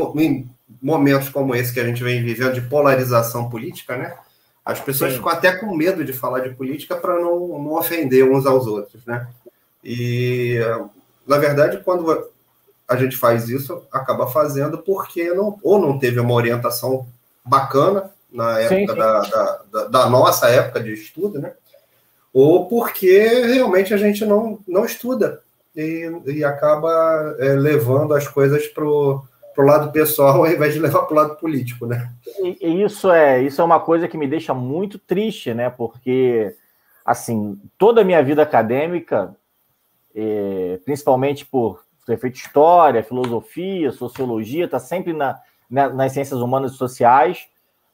momentos 0.80 1.28
como 1.28 1.54
esse 1.54 1.72
que 1.72 1.80
a 1.80 1.84
gente 1.84 2.02
vem 2.02 2.24
vivendo 2.24 2.54
de 2.54 2.60
polarização 2.62 3.48
política, 3.48 3.96
né? 3.96 4.16
As 4.64 4.80
pessoas 4.80 5.12
Sim. 5.12 5.18
ficam 5.18 5.32
até 5.32 5.52
com 5.52 5.74
medo 5.74 6.04
de 6.04 6.12
falar 6.12 6.40
de 6.40 6.54
política 6.54 6.96
para 6.96 7.14
não, 7.14 7.48
não 7.48 7.72
ofender 7.72 8.24
uns 8.24 8.46
aos 8.46 8.66
outros, 8.66 9.04
né? 9.04 9.28
E 9.82 10.58
na 11.26 11.38
verdade, 11.38 11.82
quando 11.84 12.30
a 12.88 12.96
gente 12.96 13.16
faz 13.16 13.48
isso, 13.48 13.82
acaba 13.92 14.26
fazendo 14.26 14.78
porque 14.78 15.32
não, 15.32 15.58
ou 15.62 15.78
não 15.78 15.98
teve 15.98 16.20
uma 16.20 16.34
orientação 16.34 17.06
bacana 17.44 18.10
na 18.30 18.58
época 18.60 18.76
sim, 18.76 18.86
sim. 18.86 18.94
Da, 18.94 19.20
da, 19.20 19.62
da, 19.70 19.84
da, 19.88 20.10
nossa 20.10 20.48
época 20.48 20.80
de 20.80 20.92
estudo, 20.92 21.38
né? 21.38 21.52
Ou 22.32 22.66
porque 22.66 23.28
realmente 23.28 23.92
a 23.92 23.96
gente 23.96 24.24
não, 24.24 24.58
não 24.66 24.84
estuda 24.84 25.42
e, 25.76 26.10
e 26.26 26.44
acaba 26.44 27.36
é, 27.38 27.50
levando 27.54 28.14
as 28.14 28.26
coisas 28.26 28.66
para 28.68 28.84
o 28.84 29.22
lado 29.58 29.92
pessoal 29.92 30.44
ao 30.44 30.50
invés 30.50 30.74
de 30.74 30.80
levar 30.80 31.02
para 31.02 31.12
o 31.12 31.16
lado 31.16 31.36
político, 31.36 31.86
né? 31.86 32.10
E, 32.42 32.58
e 32.66 32.82
isso 32.82 33.10
é 33.10 33.42
isso 33.42 33.60
é 33.60 33.64
uma 33.64 33.80
coisa 33.80 34.08
que 34.08 34.16
me 34.16 34.26
deixa 34.26 34.54
muito 34.54 34.98
triste, 34.98 35.52
né? 35.52 35.68
Porque 35.70 36.54
assim 37.04 37.60
toda 37.76 38.00
a 38.00 38.04
minha 38.04 38.22
vida 38.22 38.42
acadêmica, 38.42 39.34
é, 40.14 40.78
principalmente 40.84 41.44
por 41.44 41.82
ter 42.06 42.18
feito 42.18 42.36
história, 42.36 43.02
filosofia, 43.02 43.92
sociologia, 43.92 44.64
está 44.64 44.78
sempre 44.78 45.12
na, 45.12 45.38
na, 45.70 45.88
nas 45.88 46.12
ciências 46.12 46.40
humanas 46.40 46.72
e 46.72 46.76
sociais. 46.76 47.46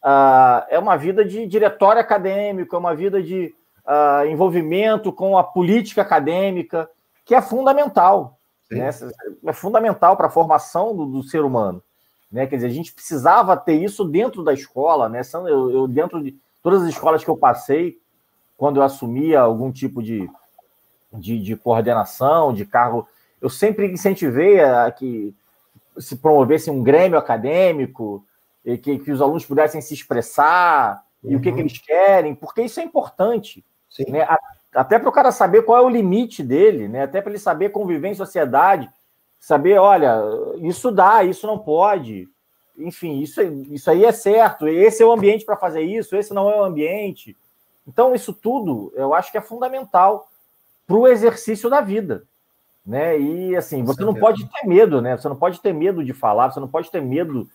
Uh, 0.03 0.63
é 0.71 0.79
uma 0.79 0.97
vida 0.97 1.25
de 1.25 1.45
diretório 1.45 2.01
acadêmico, 2.01 2.75
é 2.75 2.79
uma 2.79 2.95
vida 2.95 3.21
de 3.21 3.55
uh, 3.89 4.27
envolvimento 4.27 5.11
com 5.11 5.39
a 5.39 5.43
política 5.43 6.03
acadêmica, 6.03 6.89
que 7.25 7.35
é 7.35 7.41
fundamental. 7.41 8.39
Né? 8.71 8.91
É 9.47 9.53
fundamental 9.53 10.17
para 10.17 10.27
a 10.27 10.31
formação 10.31 10.95
do, 10.95 11.07
do, 11.07 11.23
ser 11.23 11.43
humano. 11.43 11.83
Né? 12.31 12.47
Quer 12.47 12.57
dizer, 12.57 12.67
a 12.67 12.71
gente 12.71 12.93
precisava 12.93 13.57
ter 13.57 13.83
isso 13.83 14.05
dentro 14.05 14.45
da 14.45 14.53
escola. 14.53 15.09
Né? 15.09 15.23
Eu, 15.33 15.71
eu, 15.71 15.89
dentro 15.89 16.23
de 16.23 16.37
todas 16.63 16.83
as 16.83 16.89
escolas 16.89 17.25
que 17.25 17.31
eu 17.31 17.37
passei, 17.37 17.99
quando 18.59 18.77
eu 18.77 18.83
assumia 18.83 19.41
algum 19.41 19.73
tipo 19.73 20.03
de, 20.03 20.29
de, 21.13 21.41
de 21.43 21.57
coordenação, 21.57 22.53
de 22.53 22.67
cargo, 22.67 23.09
eu 23.41 23.49
sempre 23.49 23.91
incentivei 23.91 24.61
a 24.61 24.91
que 24.91 25.35
se 25.97 26.17
promovesse 26.17 26.71
um 26.71 26.83
grêmio 26.83 27.19
acadêmico, 27.19 28.25
e 28.65 28.77
que, 28.77 28.99
que 28.99 29.11
os 29.11 29.23
alunos 29.23 29.47
pudessem 29.47 29.81
se 29.81 29.95
expressar, 29.95 31.03
uhum. 31.23 31.33
e 31.33 31.37
o 31.37 31.41
que, 31.41 31.51
que 31.51 31.55
uhum. 31.55 31.61
eles 31.61 31.79
querem, 31.79 32.35
porque 32.35 32.63
isso 32.63 32.79
é 32.81 32.83
importante. 32.83 33.65
Né? 34.09 34.27
Até 34.75 34.99
para 34.99 35.09
o 35.09 35.13
cara 35.13 35.33
saber 35.33 35.63
qual 35.63 35.79
é 35.79 35.87
o 35.87 35.89
limite 35.89 36.43
dele, 36.43 36.89
né? 36.89 37.03
até 37.03 37.21
para 37.21 37.31
ele 37.31 37.39
saber 37.39 37.71
conviver 37.71 38.09
em 38.09 38.15
sociedade, 38.15 38.89
saber, 39.39 39.79
olha, 39.79 40.21
isso 40.59 40.91
dá, 40.91 41.25
isso 41.25 41.47
não 41.47 41.59
pode. 41.59 42.29
Enfim, 42.77 43.21
isso, 43.21 43.43
isso 43.43 43.91
aí 43.91 44.05
é 44.05 44.13
certo, 44.13 44.69
esse 44.69 45.03
é 45.03 45.07
o 45.07 45.13
ambiente 45.13 45.45
para 45.45 45.57
fazer 45.57 45.83
isso, 45.83 46.17
esse 46.17 46.33
não 46.33 46.49
é 46.51 46.61
o 46.61 46.65
ambiente. 46.65 47.37
Então, 47.87 48.15
isso 48.15 48.33
tudo 48.33 48.93
eu 48.95 49.15
acho 49.15 49.33
que 49.33 49.39
é 49.39 49.41
fundamental 49.41 50.29
para 50.87 50.97
o 50.97 51.09
exercício 51.09 51.69
da 51.69 51.81
vida. 51.81 52.25
Né? 52.85 53.19
E 53.19 53.57
assim, 53.57 53.85
você 53.85 54.03
não 54.03 54.15
pode 54.15 54.47
ter 54.47 54.67
medo, 54.67 55.03
né? 55.03 55.17
Você 55.17 55.29
não 55.29 55.37
pode 55.37 55.61
ter 55.61 55.75
medo 55.75 56.03
de 56.03 56.15
falar, 56.15 56.51
você 56.51 56.59
não 56.59 56.69
pode 56.69 56.91
ter 56.91 57.03
medo 57.03 57.47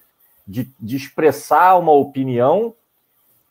de, 0.48 0.70
de 0.80 0.96
expressar 0.96 1.76
uma 1.80 1.92
opinião 1.92 2.76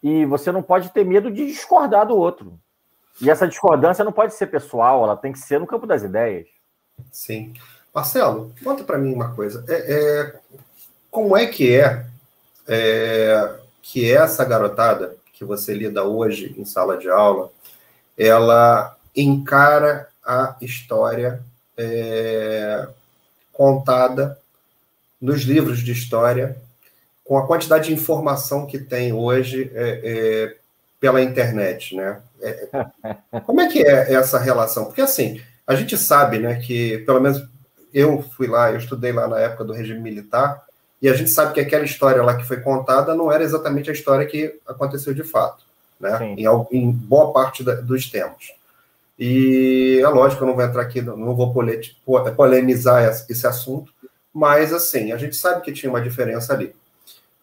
e 0.01 0.25
você 0.25 0.53
não 0.53 0.63
pode 0.63 0.91
ter 0.91 1.05
medo 1.05 1.31
de 1.31 1.45
discordar 1.47 2.07
do 2.07 2.17
outro. 2.17 2.57
E 3.21 3.31
essa 3.31 3.47
discordância 3.47 4.05
não 4.05 4.13
pode 4.13 4.35
ser 4.35 4.47
pessoal, 4.47 5.05
ela 5.05 5.17
tem 5.17 5.33
que 5.33 5.39
ser 5.39 5.61
no 5.61 5.67
campo 5.67 5.87
das 5.87 6.03
ideias. 6.03 6.47
Sim. 7.11 7.55
Marcelo, 7.95 8.53
conta 8.65 8.85
para 8.85 8.99
mim 8.99 9.13
uma 9.13 9.35
coisa. 9.35 9.65
É, 9.69 9.75
é, 9.75 10.35
como 11.11 11.37
é 11.37 11.47
que 11.47 11.75
é, 11.75 12.07
é 12.67 13.55
que 13.83 14.11
essa 14.11 14.45
garotada 14.45 15.17
que 15.33 15.45
você 15.45 15.75
lida 15.75 16.05
hoje 16.05 16.55
em 16.57 16.65
sala 16.65 16.97
de 16.97 17.11
aula, 17.11 17.51
ela 18.17 18.97
encara 19.15 20.09
a 20.25 20.57
história 20.61 21.43
é, 21.77 22.89
contada 23.53 24.39
nos 25.21 25.43
livros 25.43 25.81
de 25.81 25.93
história, 25.93 26.57
com 27.25 27.37
a 27.37 27.47
quantidade 27.47 27.89
de 27.89 27.95
informação 27.95 28.67
que 28.67 28.79
tem 28.79 29.13
hoje 29.13 29.71
é, 29.75 30.01
é 30.03 30.57
pela 31.03 31.21
internet, 31.21 31.97
né? 31.97 32.21
É, 32.41 32.69
é, 33.03 33.41
como 33.41 33.61
é 33.61 33.67
que 33.67 33.85
é 33.85 34.15
essa 34.15 34.39
relação? 34.39 34.85
Porque 34.85 35.01
assim, 35.01 35.41
a 35.67 35.75
gente 35.75 35.99
sabe, 35.99 36.39
né, 36.39 36.61
que 36.61 36.99
pelo 36.99 37.21
menos 37.21 37.45
eu 37.93 38.23
fui 38.37 38.47
lá, 38.47 38.71
eu 38.71 38.79
estudei 38.79 39.11
lá 39.11 39.27
na 39.27 39.41
época 39.41 39.65
do 39.65 39.73
regime 39.73 39.99
militar, 39.99 40.63
e 41.03 41.09
a 41.09 41.15
gente 41.15 41.31
sabe 41.31 41.55
que 41.55 41.61
aquela 41.61 41.85
história 41.85 42.23
lá 42.23 42.37
que 42.37 42.47
foi 42.47 42.61
contada 42.61 43.17
não 43.17 43.33
era 43.33 43.43
exatamente 43.43 43.91
a 43.91 43.93
história 43.93 44.25
que 44.25 44.61
aconteceu 44.65 45.13
de 45.13 45.25
fato, 45.25 45.65
né? 45.99 46.37
Em, 46.39 46.47
em, 46.71 46.93
boa 46.93 47.33
parte 47.33 47.65
da, 47.65 47.75
dos 47.75 48.09
temas. 48.09 48.53
E 49.19 49.99
é 50.01 50.09
lógico, 50.09 50.45
eu 50.45 50.47
não 50.47 50.55
vou 50.55 50.65
entrar 50.65 50.83
aqui, 50.83 51.03
não 51.03 51.35
vou 51.35 51.53
polemizar 52.37 53.03
esse 53.29 53.45
assunto, 53.45 53.93
mas 54.33 54.73
assim, 54.73 55.11
a 55.11 55.17
gente 55.17 55.35
sabe 55.35 55.63
que 55.63 55.73
tinha 55.73 55.91
uma 55.91 56.01
diferença 56.01 56.53
ali. 56.53 56.73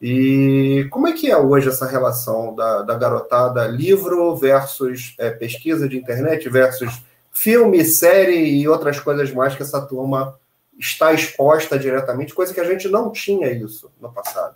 E 0.02 0.88
como 0.92 1.08
é 1.08 1.14
que 1.14 1.30
é 1.30 1.38
hoje 1.38 1.68
essa 1.68 1.86
relação 1.86 2.56
da, 2.56 2.84
da 2.84 2.96
garotada 2.96 3.68
livro 3.68 4.36
versus 4.36 5.14
é, 5.20 5.30
pesquisa 5.30 5.90
de 5.90 5.98
internet 5.98 6.48
versus 6.50 7.02
filme, 7.32 7.84
série 7.84 8.62
e 8.62 8.68
outras 8.68 9.00
coisas 9.00 9.32
mais 9.34 9.56
que 9.56 9.62
essa 9.62 9.82
turma 9.82 10.38
está 10.78 11.12
exposta 11.12 11.78
diretamente, 11.78 12.34
coisa 12.34 12.54
que 12.54 12.60
a 12.60 12.66
gente 12.66 12.88
não 12.88 13.12
tinha 13.12 13.52
isso 13.52 13.92
no 14.00 14.12
passado. 14.12 14.56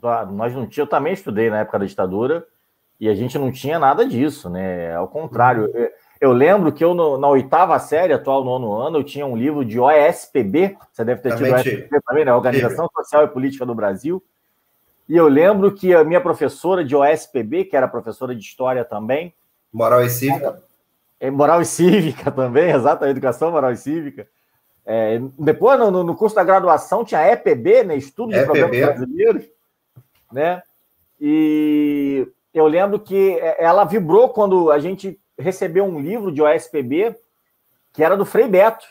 Claro, 0.00 0.30
nós 0.30 0.54
não 0.54 0.66
tinha, 0.66 0.84
eu 0.84 0.88
também 0.88 1.12
estudei 1.12 1.50
na 1.50 1.60
época 1.60 1.80
da 1.80 1.86
ditadura 1.86 2.46
e 3.00 3.08
a 3.08 3.14
gente 3.14 3.36
não 3.36 3.50
tinha 3.50 3.78
nada 3.78 4.06
disso, 4.06 4.48
né? 4.48 4.94
Ao 4.94 5.08
contrário, 5.08 5.64
uhum. 5.74 5.88
Eu 6.20 6.32
lembro 6.32 6.72
que 6.72 6.82
eu, 6.82 6.94
no, 6.94 7.18
na 7.18 7.28
oitava 7.28 7.78
série, 7.78 8.12
atual 8.12 8.42
nono 8.42 8.72
ano, 8.72 8.98
eu 8.98 9.04
tinha 9.04 9.26
um 9.26 9.36
livro 9.36 9.64
de 9.64 9.78
OSPB, 9.78 10.76
você 10.90 11.04
deve 11.04 11.20
ter 11.20 11.36
tido 11.36 11.52
OSPB 11.52 12.00
também, 12.06 12.24
né? 12.24 12.32
Organização 12.32 12.88
Social 12.96 13.24
e 13.24 13.28
Política 13.28 13.66
do 13.66 13.74
Brasil. 13.74 14.22
E 15.08 15.16
eu 15.16 15.28
lembro 15.28 15.72
que 15.72 15.94
a 15.94 16.02
minha 16.02 16.20
professora 16.20 16.84
de 16.84 16.96
OSPB, 16.96 17.64
que 17.64 17.76
era 17.76 17.86
professora 17.86 18.34
de 18.34 18.40
História 18.40 18.84
também... 18.84 19.34
Moral 19.72 20.02
e 20.02 20.10
Cívica. 20.10 20.62
É, 21.20 21.30
moral 21.30 21.62
e 21.62 21.64
Cívica 21.64 22.30
também, 22.30 22.70
exato, 22.70 23.04
Educação 23.04 23.50
Moral 23.50 23.72
e 23.72 23.76
Cívica. 23.76 24.26
É, 24.84 25.20
depois, 25.38 25.78
no, 25.78 26.04
no, 26.04 26.14
curso 26.14 26.36
da 26.36 26.44
graduação, 26.44 27.04
tinha 27.04 27.26
EPB, 27.32 27.84
né? 27.84 27.96
Estudo 27.96 28.30
de 28.30 28.38
EPB. 28.38 28.60
Problemas 28.60 28.96
Brasileiros, 28.96 29.44
né? 30.30 30.62
E 31.20 32.28
eu 32.54 32.66
lembro 32.66 33.00
que 33.00 33.32
é, 33.38 33.64
ela 33.64 33.84
vibrou 33.84 34.28
quando 34.28 34.70
a 34.70 34.78
gente 34.78 35.18
recebeu 35.38 35.84
um 35.84 36.00
livro 36.00 36.30
de 36.30 36.40
OSPB 36.40 37.16
que 37.92 38.04
era 38.04 38.16
do 38.16 38.24
Frei 38.24 38.46
Beto, 38.46 38.86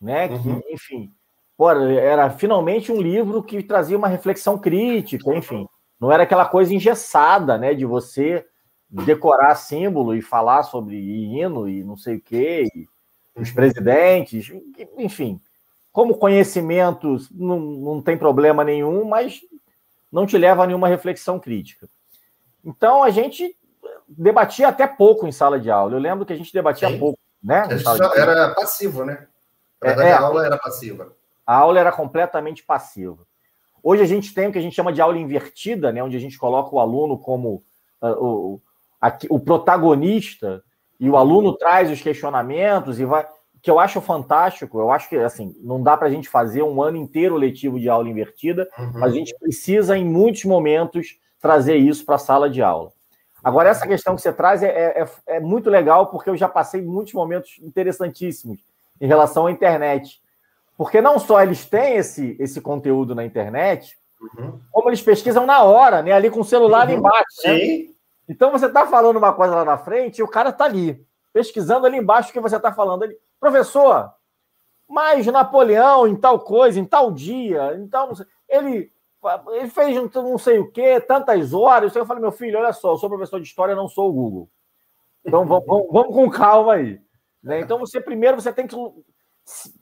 né? 0.00 0.28
Uhum. 0.28 0.60
Que, 0.60 0.72
enfim, 0.72 1.12
pô, 1.58 1.68
era 1.72 2.30
finalmente 2.30 2.92
um 2.92 3.02
livro 3.02 3.42
que 3.42 3.64
trazia 3.64 3.98
uma 3.98 4.06
reflexão 4.06 4.56
crítica, 4.56 5.34
enfim, 5.34 5.68
não 6.00 6.12
era 6.12 6.22
aquela 6.22 6.46
coisa 6.46 6.72
engessada, 6.72 7.58
né? 7.58 7.74
De 7.74 7.84
você 7.84 8.46
decorar 8.88 9.56
símbolo 9.56 10.14
e 10.14 10.22
falar 10.22 10.62
sobre 10.62 10.96
hino 10.96 11.68
e 11.68 11.82
não 11.82 11.96
sei 11.96 12.16
o 12.16 12.20
quê, 12.20 12.68
os 13.34 13.50
presidentes, 13.50 14.52
enfim. 14.96 15.40
Como 15.92 16.16
conhecimentos 16.16 17.28
não, 17.30 17.58
não 17.58 18.00
tem 18.00 18.16
problema 18.16 18.62
nenhum, 18.62 19.04
mas 19.04 19.40
não 20.12 20.26
te 20.26 20.38
leva 20.38 20.62
a 20.62 20.66
nenhuma 20.66 20.86
reflexão 20.86 21.40
crítica. 21.40 21.88
Então 22.64 23.02
a 23.02 23.10
gente 23.10 23.54
debatia 24.06 24.68
até 24.68 24.86
pouco 24.86 25.26
em 25.26 25.32
sala 25.32 25.58
de 25.58 25.70
aula. 25.70 25.94
Eu 25.94 25.98
lembro 25.98 26.24
que 26.24 26.32
a 26.32 26.36
gente 26.36 26.52
debatia 26.52 26.88
Sim. 26.88 26.98
pouco, 27.00 27.18
né? 27.42 27.66
Era 28.16 28.54
passivo, 28.54 29.04
né? 29.04 29.26
É, 29.82 29.90
é, 29.90 30.12
a 30.12 30.20
aula 30.20 30.46
era 30.46 30.56
passiva. 30.56 31.17
A 31.48 31.56
aula 31.56 31.80
era 31.80 31.90
completamente 31.90 32.62
passiva. 32.62 33.26
Hoje 33.82 34.02
a 34.02 34.06
gente 34.06 34.34
tem 34.34 34.48
o 34.48 34.52
que 34.52 34.58
a 34.58 34.60
gente 34.60 34.76
chama 34.76 34.92
de 34.92 35.00
aula 35.00 35.16
invertida, 35.16 35.90
né? 35.90 36.04
Onde 36.04 36.14
a 36.14 36.20
gente 36.20 36.36
coloca 36.36 36.76
o 36.76 36.78
aluno 36.78 37.16
como 37.16 37.62
uh, 38.02 38.22
o, 38.22 38.60
o 39.30 39.40
protagonista 39.40 40.62
e 41.00 41.08
o 41.08 41.16
aluno 41.16 41.54
traz 41.54 41.90
os 41.90 42.02
questionamentos 42.02 43.00
e 43.00 43.06
vai. 43.06 43.26
Que 43.62 43.70
eu 43.70 43.80
acho 43.80 43.98
fantástico, 44.02 44.78
eu 44.78 44.90
acho 44.92 45.08
que 45.08 45.16
assim, 45.16 45.56
não 45.60 45.82
dá 45.82 45.96
para 45.96 46.08
a 46.08 46.10
gente 46.10 46.28
fazer 46.28 46.62
um 46.62 46.82
ano 46.82 46.98
inteiro 46.98 47.34
letivo 47.34 47.80
de 47.80 47.88
aula 47.88 48.10
invertida, 48.10 48.68
uhum. 48.78 48.92
mas 48.96 49.12
a 49.12 49.16
gente 49.16 49.34
precisa, 49.38 49.96
em 49.96 50.04
muitos 50.04 50.44
momentos, 50.44 51.18
trazer 51.40 51.76
isso 51.76 52.04
para 52.04 52.16
a 52.16 52.18
sala 52.18 52.50
de 52.50 52.62
aula. 52.62 52.92
Agora, 53.42 53.70
essa 53.70 53.88
questão 53.88 54.14
que 54.14 54.20
você 54.20 54.34
traz 54.34 54.62
é, 54.62 54.68
é, 54.68 55.08
é, 55.26 55.40
muito 55.40 55.70
legal, 55.70 56.08
porque 56.08 56.28
eu 56.28 56.36
já 56.36 56.48
passei 56.48 56.82
muitos 56.82 57.14
momentos 57.14 57.58
interessantíssimos 57.62 58.60
em 59.00 59.06
relação 59.06 59.46
à 59.46 59.50
internet. 59.50 60.20
Porque 60.78 61.00
não 61.00 61.18
só 61.18 61.42
eles 61.42 61.66
têm 61.66 61.96
esse, 61.96 62.36
esse 62.38 62.60
conteúdo 62.60 63.12
na 63.12 63.24
internet, 63.24 63.98
uhum. 64.20 64.60
como 64.70 64.88
eles 64.88 65.02
pesquisam 65.02 65.44
na 65.44 65.64
hora, 65.64 66.02
né? 66.02 66.12
Ali 66.12 66.30
com 66.30 66.38
o 66.38 66.44
celular 66.44 66.88
uhum. 66.88 66.94
embaixo. 66.94 67.26
Né? 67.44 67.58
Sim. 67.58 67.94
Então 68.28 68.52
você 68.52 68.66
está 68.66 68.86
falando 68.86 69.16
uma 69.16 69.32
coisa 69.32 69.56
lá 69.56 69.64
na 69.64 69.76
frente 69.76 70.18
e 70.18 70.22
o 70.22 70.28
cara 70.28 70.50
está 70.50 70.66
ali, 70.66 71.04
pesquisando 71.32 71.84
ali 71.84 71.96
embaixo 71.96 72.30
o 72.30 72.32
que 72.32 72.38
você 72.38 72.54
está 72.54 72.72
falando. 72.72 73.02
Ele, 73.02 73.18
professor, 73.40 74.08
mas 74.88 75.26
Napoleão 75.26 76.06
em 76.06 76.14
tal 76.14 76.38
coisa, 76.38 76.78
em 76.78 76.84
tal 76.84 77.10
dia, 77.10 77.74
então 77.76 78.12
ele 78.48 78.92
ele 79.54 79.68
fez 79.68 79.96
não 80.14 80.38
sei 80.38 80.60
o 80.60 80.70
que, 80.70 81.00
tantas 81.00 81.52
horas. 81.52 81.94
Eu 81.96 82.06
falei, 82.06 82.22
meu 82.22 82.30
filho, 82.30 82.56
olha 82.56 82.72
só, 82.72 82.92
eu 82.92 82.98
sou 82.98 83.08
professor 83.08 83.40
de 83.40 83.48
história, 83.48 83.74
não 83.74 83.88
sou 83.88 84.10
o 84.10 84.12
Google. 84.12 84.48
Então 85.24 85.44
vamos, 85.44 85.66
vamos 85.66 86.14
com 86.14 86.30
calma 86.30 86.74
aí. 86.74 87.00
Né? 87.42 87.60
Então 87.60 87.80
você 87.80 88.00
primeiro 88.00 88.40
você 88.40 88.52
tem 88.52 88.66
que 88.66 88.76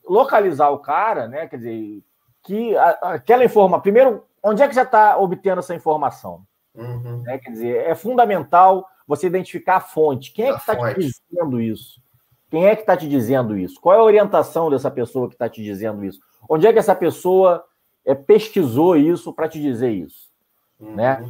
localizar 0.04 0.70
o 0.70 0.78
cara, 0.78 1.28
né? 1.28 1.46
Quer 1.46 1.56
dizer, 1.56 2.04
que 2.46 2.76
aquela 3.02 3.44
informação. 3.44 3.80
Primeiro, 3.80 4.24
onde 4.42 4.62
é 4.62 4.68
que 4.68 4.74
já 4.74 4.84
está 4.84 5.18
obtendo 5.18 5.58
essa 5.58 5.74
informação? 5.74 6.46
Uhum. 6.74 7.22
Né? 7.22 7.38
Quer 7.38 7.50
dizer, 7.50 7.76
é 7.86 7.94
fundamental 7.94 8.86
você 9.06 9.26
identificar 9.26 9.76
a 9.76 9.80
fonte. 9.80 10.32
Quem 10.32 10.46
é 10.46 10.52
que 10.52 10.60
está 10.60 10.76
te 10.76 11.00
dizendo 11.00 11.60
isso? 11.60 12.00
Quem 12.48 12.66
é 12.66 12.76
que 12.76 12.82
está 12.82 12.96
te 12.96 13.08
dizendo 13.08 13.56
isso? 13.58 13.80
Qual 13.80 13.94
é 13.94 13.98
a 13.98 14.04
orientação 14.04 14.70
dessa 14.70 14.90
pessoa 14.90 15.28
que 15.28 15.34
está 15.34 15.48
te 15.48 15.62
dizendo 15.62 16.04
isso? 16.04 16.20
Onde 16.48 16.66
é 16.66 16.72
que 16.72 16.78
essa 16.78 16.94
pessoa 16.94 17.64
é, 18.04 18.14
pesquisou 18.14 18.96
isso 18.96 19.32
para 19.32 19.48
te 19.48 19.60
dizer 19.60 19.90
isso, 19.90 20.30
uhum. 20.78 20.94
né? 20.94 21.28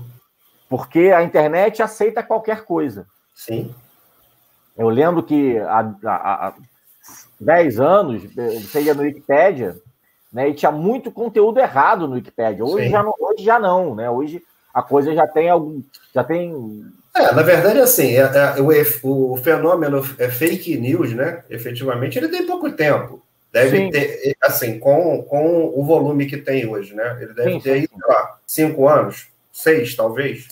Porque 0.68 1.12
a 1.12 1.22
internet 1.22 1.82
aceita 1.82 2.22
qualquer 2.22 2.64
coisa. 2.64 3.06
Sim. 3.34 3.74
Eu 4.76 4.90
lembro 4.90 5.22
que 5.22 5.58
há, 5.58 5.94
há, 6.04 6.48
há 6.48 6.54
10 7.40 7.80
anos 7.80 8.22
você 8.34 8.82
ia 8.82 8.94
no 8.94 9.02
Wikipedia, 9.02 9.76
né? 10.32 10.48
E 10.48 10.54
tinha 10.54 10.72
muito 10.72 11.10
conteúdo 11.10 11.58
errado 11.58 12.06
no 12.06 12.14
Wikipedia. 12.14 12.64
Hoje, 12.64 12.88
já 12.88 13.02
não, 13.02 13.14
hoje 13.18 13.44
já 13.44 13.58
não, 13.58 13.94
né? 13.94 14.10
Hoje 14.10 14.42
a 14.72 14.82
coisa 14.82 15.14
já 15.14 15.26
tem 15.26 15.48
algum. 15.48 15.82
Já 16.14 16.22
tem. 16.22 16.84
É, 17.14 17.32
na 17.32 17.42
verdade, 17.42 17.78
assim, 17.80 18.14
é, 18.14 18.20
é, 18.20 18.60
o, 19.02 19.32
o 19.32 19.36
fenômeno 19.38 20.02
é 20.18 20.28
fake 20.28 20.76
news, 20.76 21.14
né? 21.14 21.42
Efetivamente, 21.48 22.18
ele 22.18 22.28
tem 22.28 22.46
pouco 22.46 22.70
tempo. 22.70 23.22
Deve 23.50 23.78
sim. 23.78 23.90
ter, 23.90 24.36
assim, 24.42 24.78
com, 24.78 25.22
com 25.22 25.72
o 25.74 25.82
volume 25.82 26.26
que 26.26 26.36
tem 26.36 26.66
hoje, 26.66 26.94
né? 26.94 27.16
Ele 27.22 27.32
deve 27.32 27.52
sim, 27.52 27.60
ter, 27.60 27.88
sei 27.88 27.88
lá, 28.06 28.38
cinco 28.46 28.86
anos, 28.86 29.28
seis, 29.50 29.96
talvez. 29.96 30.46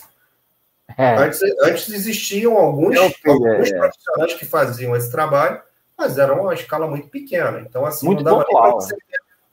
É. 0.97 1.15
Antes, 1.15 1.39
antes 1.61 1.89
existiam 1.89 2.57
alguns, 2.57 2.97
alguns 2.97 3.71
é. 3.71 3.77
profissionais 3.77 4.33
que 4.33 4.45
faziam 4.45 4.95
esse 4.95 5.11
trabalho, 5.11 5.61
mas 5.97 6.17
eram 6.17 6.41
uma 6.41 6.53
escala 6.53 6.87
muito 6.87 7.07
pequena. 7.07 7.59
Então, 7.61 7.85
assim, 7.85 8.05
muito 8.05 8.23
não 8.23 8.31
dava 8.31 8.45
nem 8.47 8.61
para 8.61 8.71
você, 8.71 8.97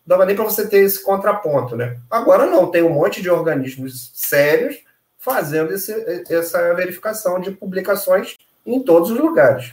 dava 0.07 0.27
nem 0.27 0.37
você 0.37 0.69
ter 0.69 0.79
esse 0.79 1.03
contraponto, 1.03 1.77
né? 1.77 1.99
Agora 2.11 2.47
não, 2.47 2.71
tem 2.71 2.83
um 2.83 2.91
monte 2.91 3.23
de 3.23 3.31
organismos 3.31 4.11
sérios 4.15 4.83
fazendo 5.19 5.73
esse, 5.73 5.93
essa 6.29 6.75
verificação 6.75 7.41
de 7.41 7.53
publicações 7.53 8.37
em 8.67 8.83
todos 8.83 9.11
os 9.11 9.19
lugares. 9.19 9.73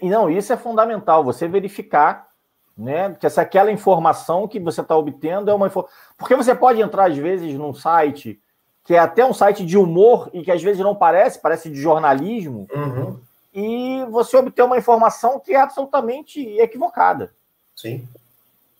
Não, 0.00 0.30
isso 0.30 0.52
é 0.52 0.56
fundamental, 0.56 1.24
você 1.24 1.48
verificar 1.48 2.32
né? 2.76 3.14
Que 3.18 3.26
essa 3.26 3.42
aquela 3.42 3.70
informação 3.70 4.48
que 4.48 4.58
você 4.58 4.80
está 4.80 4.96
obtendo 4.96 5.50
é 5.50 5.54
uma 5.54 5.66
informação. 5.66 5.94
Porque 6.16 6.34
você 6.34 6.54
pode 6.54 6.80
entrar, 6.80 7.10
às 7.10 7.16
vezes, 7.16 7.54
num 7.54 7.74
site 7.74 8.40
que 8.84 8.94
é 8.94 8.98
até 8.98 9.24
um 9.24 9.32
site 9.32 9.64
de 9.64 9.78
humor 9.78 10.28
e 10.32 10.42
que 10.42 10.50
às 10.50 10.60
vezes 10.60 10.82
não 10.82 10.94
parece, 10.94 11.40
parece 11.40 11.70
de 11.70 11.80
jornalismo, 11.80 12.66
uhum. 12.74 13.20
E 13.54 14.04
você 14.10 14.36
obter 14.36 14.62
uma 14.62 14.78
informação 14.78 15.38
que 15.38 15.52
é 15.52 15.60
absolutamente 15.60 16.40
equivocada. 16.58 17.32
Sim. 17.74 18.06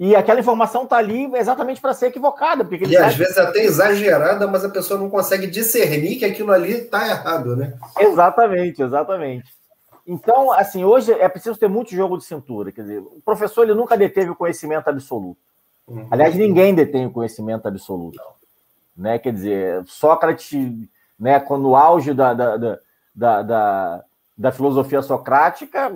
E 0.00 0.16
aquela 0.16 0.40
informação 0.40 0.85
está 0.85 0.96
ali 0.96 1.32
exatamente 1.37 1.80
para 1.80 1.94
ser 1.94 2.06
equivocada. 2.06 2.64
Porque 2.64 2.87
e 2.87 2.96
às 2.96 3.14
vezes 3.14 3.38
até 3.38 3.61
exagerada, 3.61 4.48
mas 4.48 4.64
a 4.64 4.68
pessoa 4.68 4.98
não 4.98 5.08
consegue 5.08 5.46
discernir 5.46 6.16
que 6.16 6.24
aquilo 6.24 6.50
ali 6.50 6.72
está 6.72 7.06
errado, 7.06 7.54
né? 7.54 7.74
Exatamente, 7.98 8.82
exatamente. 8.82 9.44
Então, 10.06 10.50
assim, 10.50 10.82
hoje 10.82 11.12
é 11.12 11.28
preciso 11.28 11.56
ter 11.58 11.68
muito 11.68 11.94
jogo 11.94 12.18
de 12.18 12.24
cintura. 12.24 12.72
Quer 12.72 12.82
dizer, 12.82 12.98
o 12.98 13.20
professor 13.24 13.62
ele 13.62 13.74
nunca 13.74 13.96
deteve 13.96 14.30
o 14.30 14.35
conhecimento 14.35 14.88
absoluto. 14.88 15.38
Uhum. 15.87 16.08
Aliás, 16.11 16.35
ninguém 16.35 16.74
detém 16.74 17.06
o 17.06 17.12
conhecimento 17.12 17.68
absoluto. 17.68 18.18
Né? 18.96 19.18
Quer 19.18 19.32
dizer, 19.32 19.85
Sócrates, 19.87 20.88
né, 21.18 21.38
quando 21.38 21.62
no 21.62 21.76
auge 21.76 22.12
da, 22.12 22.35
da, 22.35 22.56
da, 23.14 23.42
da, 23.42 24.04
da 24.37 24.51
filosofia 24.51 25.03
socrática, 25.03 25.92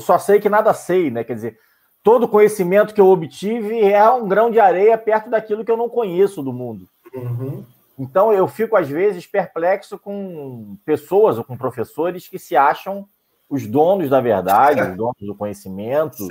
só 0.00 0.18
sei 0.18 0.40
que 0.40 0.48
nada 0.48 0.72
sei, 0.72 1.10
né? 1.10 1.24
Quer 1.24 1.34
dizer, 1.34 1.58
todo 2.02 2.28
conhecimento 2.28 2.94
que 2.94 3.00
eu 3.00 3.08
obtive 3.08 3.80
é 3.80 4.08
um 4.10 4.28
grão 4.28 4.50
de 4.50 4.60
areia 4.60 4.96
perto 4.98 5.30
daquilo 5.30 5.64
que 5.64 5.70
eu 5.70 5.76
não 5.76 5.88
conheço 5.88 6.42
do 6.42 6.52
mundo. 6.52 6.88
Uhum. 7.14 7.64
Então 7.98 8.32
eu 8.32 8.48
fico 8.48 8.76
às 8.76 8.88
vezes 8.88 9.26
perplexo 9.26 9.98
com 9.98 10.76
pessoas 10.84 11.38
ou 11.38 11.44
com 11.44 11.56
professores 11.56 12.26
que 12.26 12.38
se 12.38 12.56
acham 12.56 13.06
os 13.48 13.66
donos 13.66 14.08
da 14.08 14.20
verdade, 14.20 14.80
os 14.80 14.96
donos 14.96 15.20
do 15.20 15.34
conhecimento. 15.34 16.26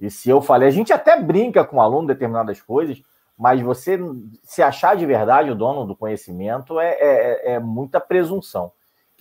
E 0.00 0.10
se 0.10 0.28
eu 0.28 0.42
falei, 0.42 0.68
a 0.68 0.72
gente 0.72 0.92
até 0.92 1.20
brinca 1.20 1.64
com 1.64 1.76
o 1.76 1.80
aluno 1.80 2.08
determinadas 2.08 2.60
coisas, 2.60 3.00
mas 3.38 3.60
você 3.60 3.98
se 4.42 4.62
achar 4.62 4.96
de 4.96 5.06
verdade 5.06 5.50
o 5.50 5.54
dono 5.54 5.86
do 5.86 5.94
conhecimento 5.96 6.80
é, 6.80 6.96
é, 6.98 7.52
é 7.52 7.58
muita 7.58 8.00
presunção. 8.00 8.72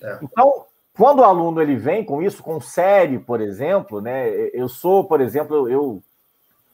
É. 0.02 0.20
Então, 0.22 0.66
quando 0.96 1.20
o 1.20 1.24
aluno 1.24 1.62
ele 1.62 1.76
vem 1.76 2.04
com 2.04 2.22
isso, 2.22 2.44
com 2.44 2.62
série, 2.62 3.18
por 3.18 3.42
exemplo, 3.42 4.00
né? 4.00 4.30
Eu 4.54 4.70
sou, 4.70 5.04
por 5.04 5.22
exemplo, 5.22 5.68
eu, 5.70 6.04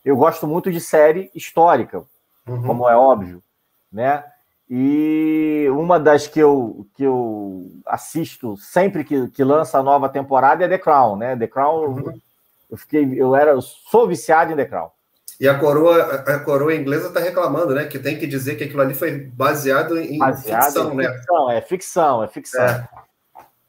eu 0.04 0.18
gosto 0.18 0.46
muito 0.46 0.72
de 0.72 0.82
série 0.82 1.32
histórica, 1.34 2.04
uhum. 2.46 2.64
como 2.64 2.90
é 2.90 2.96
óbvio, 2.96 3.42
né? 3.92 4.26
E 4.70 5.68
uma 5.72 6.00
das 6.00 6.28
que 6.28 6.40
eu, 6.40 6.86
que 6.94 7.04
eu 7.04 7.66
assisto 7.86 8.56
sempre 8.58 9.04
que, 9.04 9.30
que 9.30 9.44
lança 9.44 9.80
a 9.80 9.84
nova 9.84 10.08
temporada 10.10 10.64
é 10.64 10.68
The 10.68 10.78
Crown, 10.78 11.16
né? 11.16 11.36
The 11.36 11.48
Crown, 11.48 11.86
uhum. 11.86 12.22
eu 12.70 12.78
fiquei, 12.78 13.10
eu 13.16 13.36
era, 13.36 13.52
eu 13.52 13.62
sou 13.62 14.08
viciado 14.08 14.52
em 14.52 14.56
The 14.56 14.66
Crown. 14.66 14.90
E 15.40 15.48
a 15.48 15.58
coroa, 15.58 16.04
a 16.04 16.40
coroa 16.40 16.76
inglesa 16.76 17.08
está 17.08 17.22
reclamando, 17.22 17.74
né? 17.74 17.86
Que 17.86 17.98
tem 17.98 18.20
que 18.20 18.28
dizer 18.28 18.56
que 18.56 18.66
aquilo 18.66 18.82
ali 18.82 18.94
foi 18.94 19.18
baseado 19.18 19.98
em 19.98 20.18
baseado 20.18 20.66
ficção, 20.66 20.92
em 20.92 20.98
né? 20.98 21.14
Ficção, 21.14 21.52
é 21.52 21.62
ficção, 21.62 22.24
é 22.24 22.28
ficção. 22.28 22.66
É. 22.66 22.90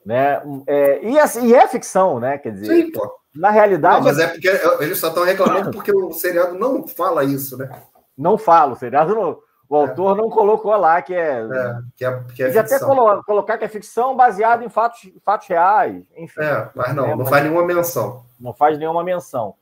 Né? 0.04 0.42
É, 0.66 1.04
e, 1.04 1.18
assim, 1.18 1.46
e 1.46 1.54
é 1.54 1.66
ficção, 1.68 2.18
né? 2.18 2.38
Quer 2.38 2.52
dizer, 2.52 2.66
Sim, 2.66 2.92
pô. 2.92 3.12
na 3.34 3.50
realidade. 3.50 3.96
Não, 3.96 4.04
mas 4.04 4.18
é 4.18 4.26
porque 4.28 4.48
eles 4.80 4.98
só 4.98 5.08
estão 5.08 5.24
reclamando 5.24 5.70
porque 5.70 5.92
o 5.92 6.12
seriado 6.12 6.58
não 6.58 6.86
fala 6.86 7.24
isso, 7.24 7.56
né? 7.56 7.70
Não 8.16 8.38
fala, 8.38 8.72
o 8.72 8.76
seriado 8.76 9.14
não. 9.14 9.38
O 9.68 9.76
é. 9.76 9.80
autor 9.82 10.16
é. 10.16 10.20
não 10.20 10.28
colocou 10.28 10.74
lá 10.76 11.00
que 11.00 11.14
é. 11.14 11.40
é 11.40 11.78
que 11.96 12.04
é, 12.04 12.24
que 12.34 12.42
é 12.42 12.58
até 12.58 12.78
colo 12.80 13.22
colocar 13.22 13.56
que 13.56 13.64
é 13.64 13.68
ficção 13.68 14.16
baseada 14.16 14.64
em 14.64 14.68
fatos, 14.68 15.08
fatos 15.24 15.46
reais. 15.46 16.02
Enfim. 16.16 16.40
É, 16.40 16.68
mas 16.74 16.94
não, 16.94 17.04
né? 17.04 17.10
não 17.10 17.18
mas 17.18 17.28
faz 17.28 17.42
nenhuma 17.44 17.64
menção. 17.64 18.24
Não 18.40 18.52
faz 18.52 18.78
nenhuma 18.78 19.04
menção. 19.04 19.54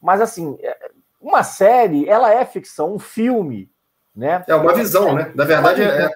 Mas, 0.00 0.20
assim, 0.20 0.56
é, 0.62 0.90
uma 1.20 1.42
série, 1.42 2.08
ela 2.08 2.32
é 2.32 2.44
ficção, 2.44 2.94
um 2.94 2.98
filme. 2.98 3.68
Né? 4.14 4.44
É 4.46 4.54
uma 4.54 4.74
visão, 4.74 5.14
né? 5.14 5.32
Na 5.34 5.44
verdade, 5.44 5.82
é, 5.82 6.08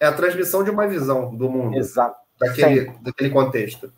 é 0.00 0.06
a 0.06 0.12
transmissão 0.12 0.62
de 0.64 0.70
uma 0.70 0.86
visão 0.86 1.34
do 1.34 1.48
mundo. 1.48 1.76
Exato. 1.76 2.16
Daquele, 2.38 2.90
daquele 3.00 3.30
contexto. 3.30 3.92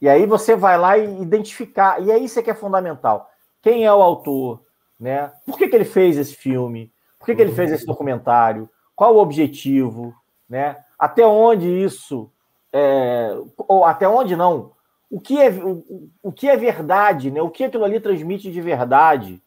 E 0.00 0.08
aí 0.08 0.26
você 0.26 0.56
vai 0.56 0.76
lá 0.76 0.98
e 0.98 1.22
identificar. 1.22 2.02
E 2.02 2.10
é 2.10 2.18
isso 2.18 2.42
que 2.42 2.50
é 2.50 2.54
fundamental. 2.54 3.30
Quem 3.62 3.84
é 3.84 3.92
o 3.94 4.02
autor? 4.02 4.60
Né? 4.98 5.30
Por 5.46 5.56
que, 5.56 5.68
que 5.68 5.76
ele 5.76 5.84
fez 5.84 6.16
esse 6.16 6.34
filme? 6.34 6.92
Por 7.18 7.26
que, 7.26 7.36
que 7.36 7.42
ele 7.42 7.52
fez 7.52 7.70
esse 7.70 7.86
documentário? 7.86 8.68
Qual 8.96 9.14
o 9.14 9.20
objetivo? 9.20 10.14
Né? 10.48 10.76
Até 10.98 11.24
onde 11.24 11.68
isso. 11.68 12.30
É, 12.72 13.36
ou 13.56 13.84
até 13.84 14.08
onde 14.08 14.34
não? 14.34 14.72
O 15.10 15.20
que 15.20 15.40
é, 15.40 15.50
o, 15.50 16.10
o 16.22 16.32
que 16.32 16.48
é 16.48 16.56
verdade? 16.56 17.30
Né? 17.30 17.40
O 17.42 17.50
que 17.50 17.64
aquilo 17.64 17.84
ali 17.84 18.00
transmite 18.00 18.50
de 18.50 18.60
verdade 18.60 19.40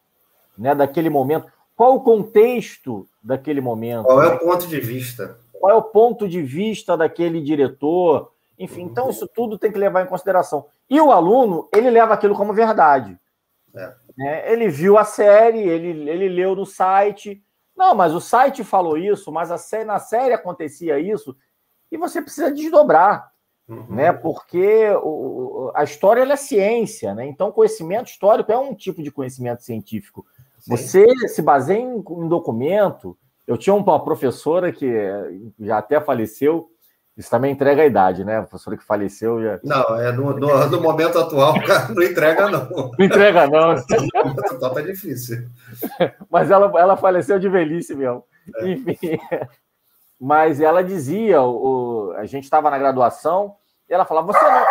né, 0.57 0.73
daquele 0.73 1.09
momento? 1.09 1.51
Qual 1.75 1.95
o 1.95 2.01
contexto 2.01 3.07
daquele 3.21 3.59
momento? 3.59 4.05
Qual 4.05 4.21
é 4.21 4.27
o 4.27 4.39
ponto 4.39 4.67
de 4.67 4.79
vista? 4.79 5.37
Qual 5.59 5.71
é 5.71 5.75
o 5.75 5.81
ponto 5.81 6.27
de 6.27 6.41
vista 6.41 6.95
daquele 6.95 7.41
diretor? 7.41 8.31
Enfim, 8.57 8.83
então 8.83 9.09
isso 9.09 9.27
tudo 9.27 9.57
tem 9.57 9.71
que 9.71 9.77
levar 9.77 10.03
em 10.03 10.07
consideração. 10.07 10.65
E 10.89 10.99
o 11.01 11.11
aluno, 11.11 11.67
ele 11.73 11.89
leva 11.89 12.13
aquilo 12.13 12.35
como 12.35 12.53
verdade. 12.53 13.19
É. 13.75 13.93
Né? 14.17 14.51
Ele 14.51 14.69
viu 14.69 14.97
a 14.97 15.03
série, 15.03 15.59
ele, 15.59 16.09
ele 16.09 16.29
leu 16.29 16.55
no 16.55 16.65
site, 16.65 17.43
não, 17.75 17.93
mas 17.93 18.13
o 18.13 18.21
site 18.21 18.63
falou 18.63 18.97
isso, 18.97 19.31
mas 19.31 19.51
a 19.51 19.83
na 19.83 19.99
série 19.99 20.33
acontecia 20.33 20.97
isso, 20.97 21.35
e 21.91 21.97
você 21.97 22.21
precisa 22.21 22.51
desdobrar, 22.51 23.31
uhum. 23.67 23.85
né? 23.89 24.13
Porque 24.13 24.89
o, 25.03 25.71
a 25.75 25.83
história 25.83 26.21
é 26.23 26.35
ciência, 26.35 27.13
né? 27.13 27.27
Então, 27.27 27.51
conhecimento 27.51 28.07
histórico 28.07 28.51
é 28.51 28.57
um 28.57 28.73
tipo 28.73 29.03
de 29.03 29.11
conhecimento 29.11 29.63
científico. 29.63 30.25
Sim. 30.59 30.71
Você 30.71 31.27
se 31.27 31.41
baseia 31.41 31.79
em, 31.79 31.97
em 31.97 32.27
documento. 32.27 33.17
Eu 33.47 33.57
tinha 33.57 33.73
uma 33.75 34.03
professora 34.03 34.71
que 34.71 34.91
já 35.59 35.77
até 35.77 36.01
faleceu, 36.01 36.69
isso 37.17 37.29
também 37.29 37.53
entrega 37.53 37.81
a 37.81 37.85
idade, 37.85 38.25
né? 38.25 38.39
A 38.39 38.43
professora 38.43 38.75
que 38.75 38.83
faleceu 38.83 39.41
já. 39.41 39.59
Não, 39.63 39.95
é 39.99 40.11
no, 40.11 40.37
no, 40.37 40.67
no 40.67 40.81
momento 40.81 41.17
atual, 41.17 41.53
não 41.95 42.03
entrega, 42.03 42.49
não. 42.49 42.69
Não 42.69 43.05
entrega, 43.05 43.47
não. 43.47 43.75
No 43.75 44.25
momento 44.25 44.53
atual 44.53 44.73
tá 44.73 44.81
difícil. 44.81 45.47
Mas 46.29 46.51
ela, 46.51 46.71
ela 46.79 46.97
faleceu 46.97 47.39
de 47.39 47.47
velhice 47.47 47.95
mesmo. 47.95 48.23
É. 48.57 48.67
Enfim. 48.67 49.17
Mas 50.19 50.59
ela 50.59 50.83
dizia: 50.83 51.41
o, 51.41 52.13
a 52.17 52.25
gente 52.25 52.43
estava 52.43 52.69
na 52.69 52.77
graduação, 52.77 53.55
e 53.89 53.93
ela 53.93 54.05
falava: 54.05 54.27
você 54.27 54.43
não, 54.43 54.65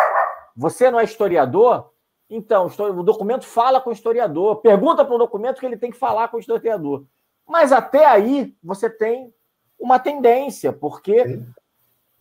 você 0.55 0.91
não 0.91 0.99
é 0.99 1.03
historiador? 1.03 1.89
Então, 2.29 2.67
o 2.79 3.03
documento 3.03 3.45
fala 3.45 3.79
com 3.79 3.89
o 3.89 3.93
historiador. 3.93 4.57
Pergunta 4.57 5.05
para 5.05 5.15
o 5.15 5.19
documento 5.19 5.59
que 5.59 5.65
ele 5.65 5.77
tem 5.77 5.91
que 5.91 5.97
falar 5.97 6.27
com 6.27 6.37
o 6.37 6.39
historiador. 6.39 7.05
Mas 7.47 7.71
até 7.71 8.05
aí 8.05 8.55
você 8.63 8.89
tem 8.89 9.33
uma 9.79 9.99
tendência, 9.99 10.73
porque 10.73 11.39